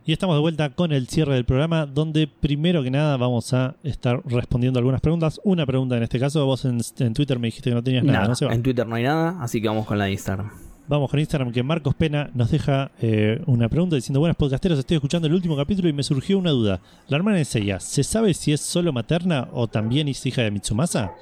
Y 0.09 0.13
estamos 0.13 0.37
de 0.37 0.41
vuelta 0.41 0.71
con 0.71 0.91
el 0.91 1.07
cierre 1.07 1.35
del 1.35 1.45
programa, 1.45 1.85
donde 1.85 2.27
primero 2.27 2.83
que 2.83 2.91
nada 2.91 3.19
vamos 3.19 3.53
a 3.53 3.75
estar 3.83 4.23
respondiendo 4.25 4.79
algunas 4.79 5.03
preguntas. 5.03 5.39
Una 5.45 5.67
pregunta 5.67 5.99
en 5.99 6.03
este 6.03 6.19
caso, 6.19 6.47
vos 6.47 6.65
en, 6.65 6.81
en 7.01 7.13
Twitter 7.13 7.39
me 7.39 7.49
dijiste 7.49 7.69
que 7.69 7.75
no 7.75 7.83
tenías 7.83 8.03
nada, 8.05 8.21
Nada, 8.21 8.29
¿no 8.29 8.35
se 8.35 8.47
va? 8.47 8.55
en 8.55 8.63
Twitter 8.63 8.87
no 8.87 8.95
hay 8.95 9.03
nada, 9.03 9.37
así 9.43 9.61
que 9.61 9.69
vamos 9.69 9.85
con 9.85 9.99
la 9.99 10.07
de 10.07 10.13
Instagram. 10.13 10.51
Vamos 10.89 11.11
con 11.11 11.21
Instagram, 11.21 11.53
que 11.53 11.63
Marcos 11.63 11.95
Pena 11.95 12.31
nos 12.33 12.51
deja 12.51 12.91
eh, 13.03 13.43
una 13.45 13.69
pregunta 13.69 13.97
diciendo: 13.97 14.19
Buenas 14.21 14.39
podcasteros, 14.39 14.79
estoy 14.79 14.95
escuchando 14.95 15.29
el 15.29 15.35
último 15.35 15.59
capítulo 15.59 15.91
y 15.91 15.93
me 15.93 16.03
surgió 16.03 16.39
una 16.39 16.53
duda. 16.53 16.81
La 17.09 17.19
hermana 17.19 17.37
de 17.37 17.45
Seiya, 17.45 17.79
¿se 17.79 18.03
sabe 18.03 18.33
si 18.33 18.55
es 18.55 18.63
solo 18.63 18.95
materna 18.95 19.49
o 19.53 19.69
también 19.69 20.09
es 20.09 20.25
hija 20.25 20.41
de 20.41 20.51
Mitsumasa? 20.51 21.13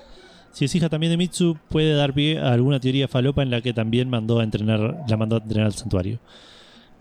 Si 0.52 0.64
es 0.64 0.72
hija 0.76 0.88
también 0.88 1.10
de 1.10 1.16
Mitsu, 1.16 1.58
puede 1.70 1.92
dar 1.92 2.14
pie 2.14 2.38
a 2.38 2.52
alguna 2.52 2.78
teoría 2.78 3.08
falopa 3.08 3.42
en 3.42 3.50
la 3.50 3.60
que 3.60 3.72
también 3.72 4.08
mandó 4.08 4.38
a 4.38 4.44
entrenar, 4.44 5.02
la 5.08 5.16
mandó 5.16 5.34
a 5.34 5.38
entrenar 5.40 5.66
al 5.66 5.74
santuario. 5.74 6.20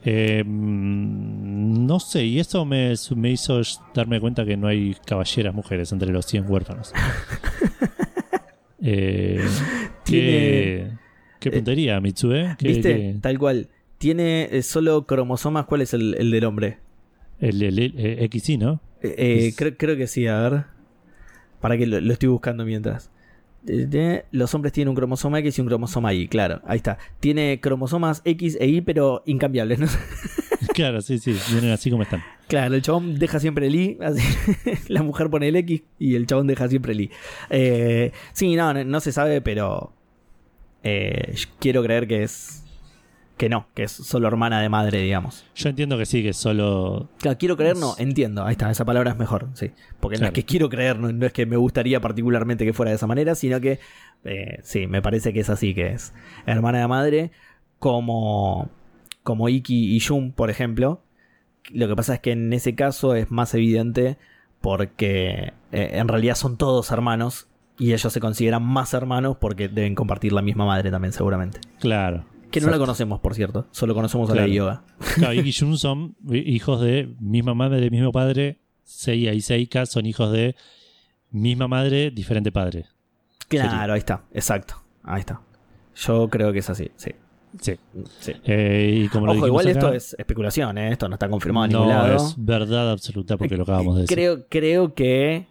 Eh, 0.07 0.43
no 0.45 1.99
sé, 1.99 2.25
y 2.25 2.39
eso 2.39 2.63
me, 2.63 2.93
me 3.15 3.31
hizo 3.31 3.59
darme 3.93 4.19
cuenta 4.19 4.45
que 4.45 4.55
no 4.55 4.67
hay 4.67 4.95
caballeras 5.05 5.53
mujeres 5.55 5.91
entre 5.91 6.11
los 6.11 6.25
100 6.27 6.45
huérfanos. 6.49 6.93
eh, 8.81 9.43
qué, 10.05 10.91
qué 11.39 11.51
puntería, 11.51 11.99
Mitsu, 11.99 12.31
¿eh? 12.33 12.55
Qué- 12.57 12.67
¿Viste? 12.67 12.93
qué- 12.95 13.17
Tal 13.21 13.39
cual. 13.39 13.69
Tiene 13.97 14.49
eh, 14.51 14.61
solo 14.61 15.05
cromosomas. 15.07 15.65
¿Cuál 15.65 15.81
es 15.81 15.93
el, 15.93 16.15
el 16.19 16.29
del 16.29 16.43
hombre? 16.45 16.77
El, 17.39 17.61
el- 17.63 17.79
el- 17.79 17.93
eh, 17.97 18.29
XY, 18.31 18.57
¿no? 18.57 18.81
Eh, 19.01 19.15
eh, 19.17 19.47
Es- 19.47 19.55
creo, 19.55 19.75
creo 19.77 19.97
que 19.97 20.07
sí, 20.07 20.27
a 20.27 20.39
ver. 20.49 20.63
Para 21.61 21.77
que 21.77 21.87
lo, 21.87 21.99
lo 22.01 22.13
estoy 22.13 22.29
buscando 22.29 22.65
mientras. 22.65 23.09
Los 24.31 24.53
hombres 24.53 24.73
tienen 24.73 24.89
un 24.89 24.95
cromosoma 24.95 25.39
X 25.39 25.57
y 25.57 25.61
un 25.61 25.67
cromosoma 25.67 26.13
Y, 26.13 26.27
claro, 26.27 26.61
ahí 26.65 26.77
está. 26.77 26.97
Tiene 27.19 27.59
cromosomas 27.61 28.21
X 28.25 28.57
e 28.59 28.67
Y, 28.67 28.81
pero 28.81 29.23
incambiables. 29.25 29.79
¿no? 29.79 29.87
claro, 30.73 31.01
sí, 31.01 31.19
sí, 31.19 31.35
vienen 31.51 31.71
así 31.71 31.89
como 31.89 32.03
están. 32.03 32.23
Claro, 32.47 32.75
el 32.75 32.81
chabón 32.81 33.17
deja 33.17 33.39
siempre 33.39 33.67
el 33.67 33.75
I, 33.75 33.97
así, 34.01 34.21
la 34.87 35.01
mujer 35.03 35.29
pone 35.29 35.47
el 35.47 35.55
X 35.55 35.83
y 35.97 36.15
el 36.15 36.27
chabón 36.27 36.47
deja 36.47 36.67
siempre 36.67 36.93
el 36.93 37.01
I. 37.01 37.11
Eh, 37.49 38.11
sí, 38.33 38.55
no, 38.55 38.73
no, 38.73 38.83
no 38.83 38.99
se 38.99 39.11
sabe, 39.11 39.41
pero 39.41 39.93
eh, 40.83 41.33
quiero 41.59 41.81
creer 41.81 42.07
que 42.07 42.23
es 42.23 42.64
que 43.37 43.49
no, 43.49 43.67
que 43.73 43.83
es 43.83 43.91
solo 43.91 44.27
hermana 44.27 44.61
de 44.61 44.69
madre, 44.69 45.01
digamos. 45.01 45.45
Yo 45.55 45.69
entiendo 45.69 45.97
que 45.97 46.05
sí, 46.05 46.23
que 46.23 46.33
solo. 46.33 47.09
Claro, 47.19 47.37
quiero 47.37 47.57
creer, 47.57 47.75
no, 47.77 47.95
entiendo, 47.97 48.45
ahí 48.45 48.53
está, 48.53 48.71
esa 48.71 48.85
palabra 48.85 49.11
es 49.11 49.17
mejor, 49.17 49.49
sí. 49.53 49.71
Porque 49.99 50.17
no 50.17 50.25
es 50.25 50.31
que 50.31 50.43
quiero 50.43 50.69
creer, 50.69 50.99
no, 50.99 51.11
no 51.11 51.25
es 51.25 51.33
que 51.33 51.45
me 51.45 51.57
gustaría 51.57 51.99
particularmente 51.99 52.65
que 52.65 52.73
fuera 52.73 52.91
de 52.91 52.95
esa 52.95 53.07
manera, 53.07 53.35
sino 53.35 53.59
que 53.59 53.79
eh, 54.23 54.59
sí, 54.63 54.87
me 54.87 55.01
parece 55.01 55.33
que 55.33 55.41
es 55.41 55.49
así, 55.49 55.73
que 55.73 55.87
es 55.87 56.13
hermana 56.45 56.79
de 56.79 56.87
madre, 56.87 57.31
como, 57.79 58.69
como 59.23 59.49
Iki 59.49 59.95
y 59.95 59.99
Jun, 59.99 60.31
por 60.31 60.49
ejemplo. 60.49 61.01
Lo 61.71 61.87
que 61.87 61.95
pasa 61.95 62.15
es 62.15 62.19
que 62.21 62.31
en 62.31 62.53
ese 62.53 62.75
caso 62.75 63.15
es 63.15 63.31
más 63.31 63.53
evidente 63.53 64.17
porque 64.61 65.53
eh, 65.71 65.89
en 65.93 66.07
realidad 66.07 66.35
son 66.35 66.57
todos 66.57 66.91
hermanos 66.91 67.47
Y 67.77 67.93
ellos 67.93 68.13
se 68.13 68.19
consideran 68.19 68.63
más 68.63 68.93
hermanos 68.93 69.37
porque 69.39 69.67
deben 69.67 69.95
compartir 69.95 70.31
la 70.31 70.41
misma 70.41 70.65
madre 70.65 70.91
también, 70.91 71.11
seguramente. 71.11 71.59
Claro. 71.79 72.23
Que 72.59 72.65
no 72.65 72.71
la 72.71 72.77
conocemos, 72.77 73.19
por 73.19 73.35
cierto. 73.35 73.67
Solo 73.71 73.93
conocemos 73.93 74.29
a 74.29 74.35
la 74.35 74.43
de 74.43 74.53
Yoga. 74.53 74.83
Claro, 75.15 75.33
y 75.33 75.51
Jun 75.51 75.77
son 75.77 76.15
hijos 76.31 76.79
de 76.81 77.13
misma 77.19 77.53
madre, 77.53 77.89
mismo 77.89 78.11
padre. 78.11 78.59
Seiya 78.83 79.33
y 79.33 79.41
Seika 79.41 79.85
son 79.85 80.05
hijos 80.05 80.31
de 80.31 80.55
misma 81.31 81.67
madre, 81.67 82.11
diferente 82.11 82.51
padre. 82.51 82.85
Claro, 83.47 83.93
ahí 83.93 83.99
está. 83.99 84.23
Exacto. 84.31 84.81
Ahí 85.03 85.19
está. 85.19 85.41
Yo 85.95 86.29
creo 86.29 86.53
que 86.53 86.59
es 86.59 86.69
así, 86.69 86.89
sí. 86.95 87.11
Sí. 87.59 87.77
sí. 88.19 88.33
Eh, 88.45 89.03
y 89.05 89.07
como 89.09 89.31
Ojo, 89.31 89.47
igual 89.47 89.67
esto 89.67 89.93
es 89.93 90.15
especulación, 90.17 90.77
¿eh? 90.77 90.91
Esto 90.91 91.07
no 91.07 91.15
está 91.15 91.29
confirmado 91.29 91.65
en 91.65 91.71
no 91.71 91.79
ningún 91.79 91.93
lado. 91.93 92.15
es 92.15 92.35
verdad 92.37 92.91
absoluta 92.91 93.37
porque 93.37 93.57
lo 93.57 93.63
acabamos 93.63 93.95
de 93.95 94.01
decir. 94.01 94.15
Creo, 94.15 94.47
creo 94.47 94.93
que 94.93 95.47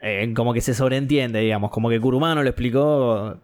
eh, 0.00 0.32
como 0.34 0.52
que 0.52 0.60
se 0.60 0.74
sobreentiende, 0.74 1.40
digamos, 1.40 1.70
como 1.70 1.88
que 1.88 2.00
Kurumano 2.00 2.42
lo 2.42 2.48
explicó 2.48 3.38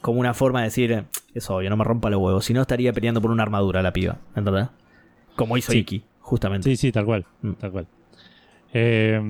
como 0.00 0.20
una 0.20 0.34
forma 0.34 0.60
de 0.60 0.66
decir, 0.66 0.92
eh, 0.92 1.04
es 1.34 1.48
obvio, 1.50 1.70
no 1.70 1.76
me 1.76 1.84
rompa 1.84 2.10
los 2.10 2.20
huevos, 2.20 2.44
si 2.44 2.52
no 2.54 2.62
estaría 2.62 2.92
peleando 2.92 3.20
por 3.20 3.30
una 3.30 3.42
armadura 3.42 3.82
la 3.82 3.92
piba, 3.92 4.18
¿entendés? 4.36 4.68
Como 5.36 5.56
hizo 5.56 5.72
Sí. 5.72 5.78
Iki, 5.78 6.04
justamente. 6.20 6.68
Sí, 6.70 6.76
sí, 6.76 6.92
tal 6.92 7.04
cual. 7.04 7.26
Mm. 7.42 7.52
Tal 7.52 7.72
cual. 7.72 7.86
Eh, 8.72 9.20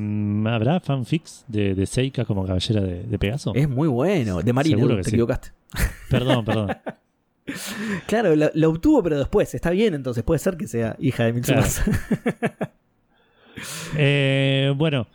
¿Habrá 0.46 0.80
fanfics 0.80 1.44
de, 1.48 1.74
de 1.74 1.86
Seika 1.86 2.24
como 2.24 2.46
caballera 2.46 2.80
de, 2.80 3.02
de 3.02 3.18
Pegaso? 3.18 3.52
Es 3.54 3.68
muy 3.68 3.88
bueno. 3.88 4.40
De 4.40 4.52
Marina, 4.52 4.76
Seguro 4.76 4.96
te 4.96 5.04
sí. 5.04 5.10
equivocaste. 5.10 5.52
Perdón, 6.10 6.44
perdón. 6.44 6.68
Claro, 8.06 8.34
lo, 8.34 8.50
lo 8.54 8.70
obtuvo, 8.70 9.02
pero 9.02 9.18
después. 9.18 9.54
Está 9.54 9.68
bien, 9.68 9.92
entonces 9.92 10.24
puede 10.24 10.38
ser 10.38 10.56
que 10.56 10.66
sea 10.66 10.96
hija 10.98 11.24
de 11.24 11.32
Mitsumasa. 11.34 11.84
Eh, 13.96 14.72
bueno, 14.76 15.06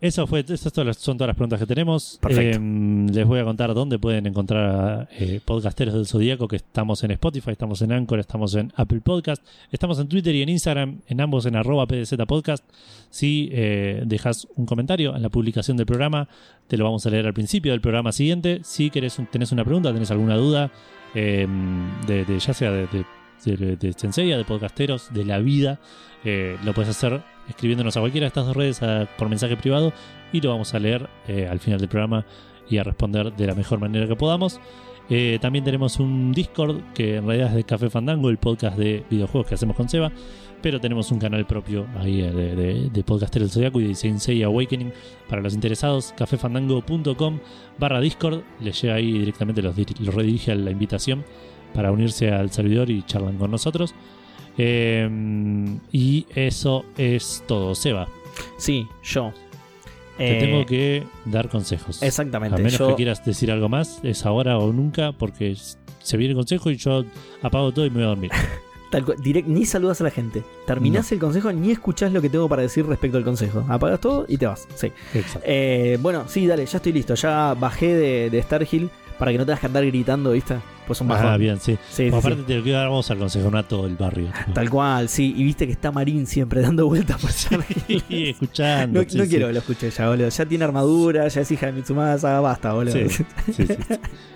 eso 0.00 0.26
fue, 0.28 0.40
esas 0.48 0.72
son 0.98 1.16
todas 1.18 1.26
las 1.28 1.34
preguntas 1.36 1.58
que 1.58 1.66
tenemos. 1.66 2.18
Perfecto. 2.22 2.58
Eh, 2.60 3.06
les 3.12 3.26
voy 3.26 3.40
a 3.40 3.44
contar 3.44 3.74
dónde 3.74 3.98
pueden 3.98 4.26
encontrar 4.26 5.08
eh, 5.12 5.40
podcasteros 5.44 5.94
del 5.94 6.06
Zodíaco, 6.06 6.46
que 6.46 6.56
estamos 6.56 7.02
en 7.02 7.10
Spotify, 7.12 7.50
estamos 7.50 7.82
en 7.82 7.92
Anchor, 7.92 8.20
estamos 8.20 8.54
en 8.54 8.72
Apple 8.76 9.00
Podcast, 9.00 9.44
estamos 9.72 9.98
en 9.98 10.08
Twitter 10.08 10.34
y 10.34 10.42
en 10.42 10.48
Instagram, 10.50 11.00
en 11.08 11.20
ambos 11.20 11.46
en 11.46 11.56
arroba 11.56 11.86
PDZ 11.86 12.14
Podcast. 12.28 12.64
Si 13.10 13.48
eh, 13.52 14.02
dejas 14.06 14.46
un 14.56 14.66
comentario 14.66 15.16
en 15.16 15.22
la 15.22 15.30
publicación 15.30 15.76
del 15.76 15.86
programa, 15.86 16.28
te 16.68 16.76
lo 16.76 16.84
vamos 16.84 17.04
a 17.06 17.10
leer 17.10 17.26
al 17.26 17.34
principio 17.34 17.72
del 17.72 17.80
programa 17.80 18.12
siguiente. 18.12 18.60
Si 18.62 18.90
querés, 18.90 19.18
un- 19.18 19.26
tenés 19.26 19.50
una 19.52 19.64
pregunta, 19.64 19.92
tenés 19.92 20.10
alguna 20.10 20.36
duda, 20.36 20.70
eh, 21.14 21.46
de, 22.06 22.24
de- 22.24 22.38
ya 22.38 22.54
sea 22.54 22.70
de, 22.70 22.86
de, 22.86 23.56
de, 23.56 23.76
de 23.76 24.36
de 24.36 24.44
podcasteros, 24.44 25.12
de 25.12 25.24
la 25.24 25.38
vida, 25.38 25.80
eh, 26.24 26.56
lo 26.64 26.72
puedes 26.74 26.90
hacer 26.90 27.20
escribiéndonos 27.48 27.96
a 27.96 28.00
cualquiera 28.00 28.24
de 28.24 28.28
estas 28.28 28.46
dos 28.46 28.56
redes 28.56 28.80
por 29.16 29.28
mensaje 29.28 29.56
privado 29.56 29.92
y 30.32 30.40
lo 30.40 30.50
vamos 30.50 30.74
a 30.74 30.78
leer 30.78 31.08
eh, 31.26 31.48
al 31.50 31.58
final 31.60 31.80
del 31.80 31.88
programa 31.88 32.24
y 32.68 32.78
a 32.78 32.84
responder 32.84 33.32
de 33.34 33.46
la 33.46 33.54
mejor 33.54 33.78
manera 33.78 34.06
que 34.06 34.16
podamos. 34.16 34.60
Eh, 35.10 35.38
también 35.40 35.64
tenemos 35.64 35.98
un 36.00 36.32
Discord 36.32 36.82
que 36.92 37.16
en 37.16 37.26
realidad 37.26 37.48
es 37.48 37.54
de 37.54 37.64
Café 37.64 37.88
Fandango, 37.88 38.28
el 38.28 38.36
podcast 38.36 38.76
de 38.76 39.04
videojuegos 39.08 39.48
que 39.48 39.54
hacemos 39.54 39.74
con 39.74 39.88
Seba, 39.88 40.12
pero 40.60 40.80
tenemos 40.80 41.10
un 41.10 41.18
canal 41.18 41.46
propio 41.46 41.86
ahí 41.98 42.20
eh, 42.20 42.30
de, 42.30 42.90
de, 42.90 43.04
Podcaster 43.04 43.40
del 43.40 43.50
Zodiaco 43.50 43.80
y 43.80 43.88
de 43.88 43.94
Sensei 43.94 44.42
Awakening 44.42 44.92
para 45.26 45.40
los 45.40 45.54
interesados, 45.54 46.12
cafefandango.com 46.14 47.38
barra 47.78 48.00
Discord, 48.00 48.42
les 48.60 48.82
llega 48.82 48.96
ahí 48.96 49.12
directamente, 49.12 49.62
los, 49.62 49.74
los 50.00 50.14
redirige 50.14 50.52
a 50.52 50.56
la 50.56 50.70
invitación 50.70 51.24
para 51.72 51.90
unirse 51.90 52.30
al 52.30 52.50
servidor 52.50 52.90
y 52.90 53.02
charlan 53.02 53.38
con 53.38 53.50
nosotros. 53.50 53.94
Eh, 54.58 55.08
y 55.92 56.26
eso 56.34 56.84
es 56.96 57.42
todo. 57.46 57.74
Seba, 57.74 58.08
Sí, 58.56 58.86
yo. 59.02 59.32
te 60.16 60.36
Eh, 60.36 60.40
tengo 60.40 60.66
que 60.66 61.04
dar 61.24 61.48
consejos. 61.48 62.02
Exactamente. 62.02 62.56
A 62.56 62.58
menos 62.58 62.76
yo- 62.78 62.88
que 62.88 62.94
quieras 62.96 63.24
decir 63.24 63.50
algo 63.52 63.68
más, 63.68 64.00
es 64.02 64.26
ahora 64.26 64.58
o 64.58 64.72
nunca, 64.72 65.12
porque 65.12 65.56
se 66.02 66.16
viene 66.16 66.32
el 66.32 66.36
consejo 66.36 66.70
y 66.70 66.76
yo 66.76 67.04
apago 67.42 67.72
todo 67.72 67.86
y 67.86 67.90
me 67.90 67.96
voy 67.96 68.04
a 68.04 68.08
dormir. 68.08 68.30
Tal 68.90 69.04
cual, 69.04 69.18
direct- 69.18 69.44
ni 69.46 69.66
saludas 69.66 70.00
a 70.00 70.04
la 70.04 70.10
gente. 70.10 70.42
Terminás 70.66 71.12
el 71.12 71.18
consejo, 71.18 71.52
ni 71.52 71.70
escuchás 71.72 72.10
lo 72.10 72.22
que 72.22 72.30
tengo 72.30 72.48
para 72.48 72.62
decir 72.62 72.86
respecto 72.86 73.18
al 73.18 73.24
consejo. 73.24 73.62
Apagas 73.68 74.00
todo 74.00 74.24
y 74.28 74.38
te 74.38 74.46
vas. 74.46 74.66
Sí. 74.76 74.90
Eh, 75.44 75.98
bueno, 76.00 76.24
sí, 76.26 76.46
dale, 76.46 76.64
ya 76.64 76.78
estoy 76.78 76.92
listo. 76.94 77.14
Ya 77.14 77.52
bajé 77.54 77.94
de, 77.94 78.30
de 78.30 78.42
Starhill 78.42 78.88
para 79.18 79.32
que 79.32 79.38
no 79.38 79.44
tengas 79.44 79.60
que 79.60 79.66
andar 79.66 79.84
gritando, 79.84 80.32
¿viste? 80.32 80.56
Pues 80.86 81.00
un 81.02 81.08
bajón. 81.08 81.26
Ah, 81.26 81.36
bien, 81.36 81.58
sí. 81.60 81.76
Sí, 81.90 82.04
sí, 82.04 82.10
Como 82.10 82.22
sí. 82.22 82.28
aparte 82.28 82.44
te 82.44 82.56
lo 82.56 82.62
quiero 82.62 82.78
dar, 82.78 82.88
vamos 82.88 83.10
al 83.10 83.18
consejo, 83.18 83.50
no 83.50 83.58
a 83.58 83.62
todo 83.62 83.86
el 83.86 83.96
barrio. 83.96 84.28
Tal 84.54 84.70
cual, 84.70 85.08
sí. 85.08 85.34
Y 85.36 85.44
viste 85.44 85.66
que 85.66 85.72
está 85.72 85.92
Marín 85.92 86.26
siempre 86.26 86.62
dando 86.62 86.86
vueltas 86.86 87.20
por. 87.20 87.30
Y 88.08 88.28
escuchando. 88.30 89.00
No, 89.02 89.06
no 89.06 89.24
quiero 89.26 89.46
que 89.48 89.52
lo 89.52 89.58
escuche 89.58 89.90
ya, 89.90 90.08
boludo. 90.08 90.28
Ya 90.28 90.46
tiene 90.46 90.64
armadura, 90.64 91.28
ya 91.28 91.40
es 91.42 91.50
hija 91.50 91.66
de 91.66 91.72
Mitsumasa, 91.72 92.40
basta, 92.40 92.72
boludo. 92.72 92.94
Sí, 92.98 93.66
sí. 93.66 93.66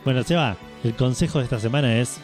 Bueno, 0.04 0.22
Seba, 0.24 0.56
el 0.84 0.94
consejo 0.94 1.38
de 1.38 1.44
esta 1.44 1.58
semana 1.58 1.96
es: 1.98 2.18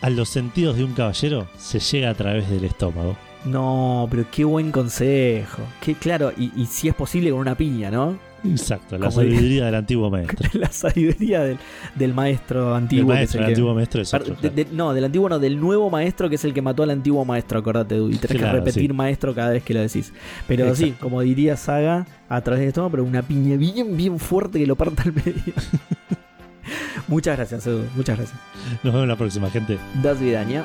a 0.00 0.08
los 0.10 0.28
sentidos 0.28 0.76
de 0.76 0.84
un 0.84 0.94
caballero 0.94 1.46
se 1.58 1.80
llega 1.80 2.10
a 2.10 2.14
través 2.14 2.48
del 2.48 2.64
estómago. 2.64 3.16
No, 3.44 4.06
pero 4.10 4.24
qué 4.30 4.44
buen 4.44 4.70
consejo. 4.72 5.62
Qué 5.82 5.94
claro, 5.94 6.32
y, 6.34 6.50
y 6.56 6.64
si 6.64 6.88
es 6.88 6.94
posible 6.94 7.30
con 7.30 7.40
una 7.40 7.54
piña, 7.56 7.90
¿no? 7.90 8.18
Exacto, 8.44 8.98
la 8.98 9.08
diría- 9.08 9.10
sabiduría 9.10 9.64
del 9.66 9.74
antiguo 9.74 10.10
maestro. 10.10 10.48
La 10.60 10.70
sabiduría 10.70 11.40
del, 11.44 11.58
del 11.94 12.14
maestro 12.14 12.74
antiguo. 12.74 13.12
es 13.12 13.18
maestro, 13.18 13.38
el 13.38 13.44
el 13.44 13.46
que- 13.48 13.52
antiguo 13.54 13.74
maestro 13.74 14.02
es 14.02 14.10
Par- 14.10 14.22
otro. 14.22 14.36
de- 14.40 14.50
de- 14.50 14.66
no, 14.72 14.92
del 14.92 15.04
antiguo 15.04 15.28
no, 15.28 15.38
del 15.38 15.58
nuevo 15.60 15.88
maestro 15.90 16.28
que 16.28 16.34
es 16.36 16.44
el 16.44 16.52
que 16.54 16.60
mató 16.62 16.82
al 16.82 16.90
antiguo 16.90 17.24
maestro, 17.24 17.58
acordate, 17.58 17.96
y 17.96 18.16
tenés 18.16 18.36
Claro, 18.38 18.52
que 18.52 18.58
repetir 18.60 18.90
sí. 18.90 18.96
maestro 18.96 19.34
cada 19.34 19.50
vez 19.50 19.62
que 19.62 19.72
lo 19.74 19.80
decís. 19.80 20.12
Pero 20.46 20.74
sí, 20.74 20.84
Exacto. 20.84 21.02
como 21.04 21.20
diría 21.22 21.56
Saga, 21.56 22.06
a 22.28 22.40
través 22.42 22.60
de 22.62 22.68
esto, 22.68 22.88
pero 22.90 23.04
una 23.04 23.22
piña 23.22 23.56
bien, 23.56 23.96
bien 23.96 24.18
fuerte 24.18 24.58
que 24.58 24.66
lo 24.66 24.76
parta 24.76 25.02
al 25.04 25.12
medio. 25.14 25.32
muchas 27.08 27.36
gracias, 27.36 27.66
Edu, 27.66 27.84
muchas 27.96 28.16
gracias. 28.18 28.38
Nos 28.82 28.92
vemos 28.92 29.08
la 29.08 29.16
próxima, 29.16 29.50
gente. 29.50 29.78
Das 30.02 30.20
vidaña. 30.20 30.64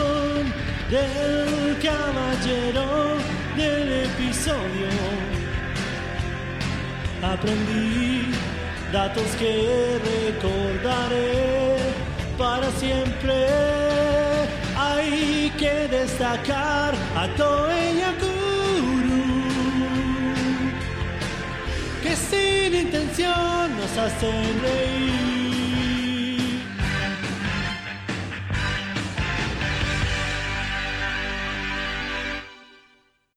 del 0.91 1.77
caballero 1.81 3.15
del 3.55 4.03
episodio. 4.07 4.89
Aprendí 7.23 8.31
datos 8.91 9.29
que 9.39 9.99
recordaré 10.13 11.77
para 12.37 12.69
siempre. 12.71 13.47
Hay 14.77 15.49
que 15.57 15.87
destacar 15.87 16.93
a 17.15 17.27
Toei 17.37 17.99
Yakuru 18.01 19.23
que 22.03 22.15
sin 22.17 22.75
intención 22.75 23.77
nos 23.77 23.97
hacen 23.97 24.61
reír. 24.61 25.20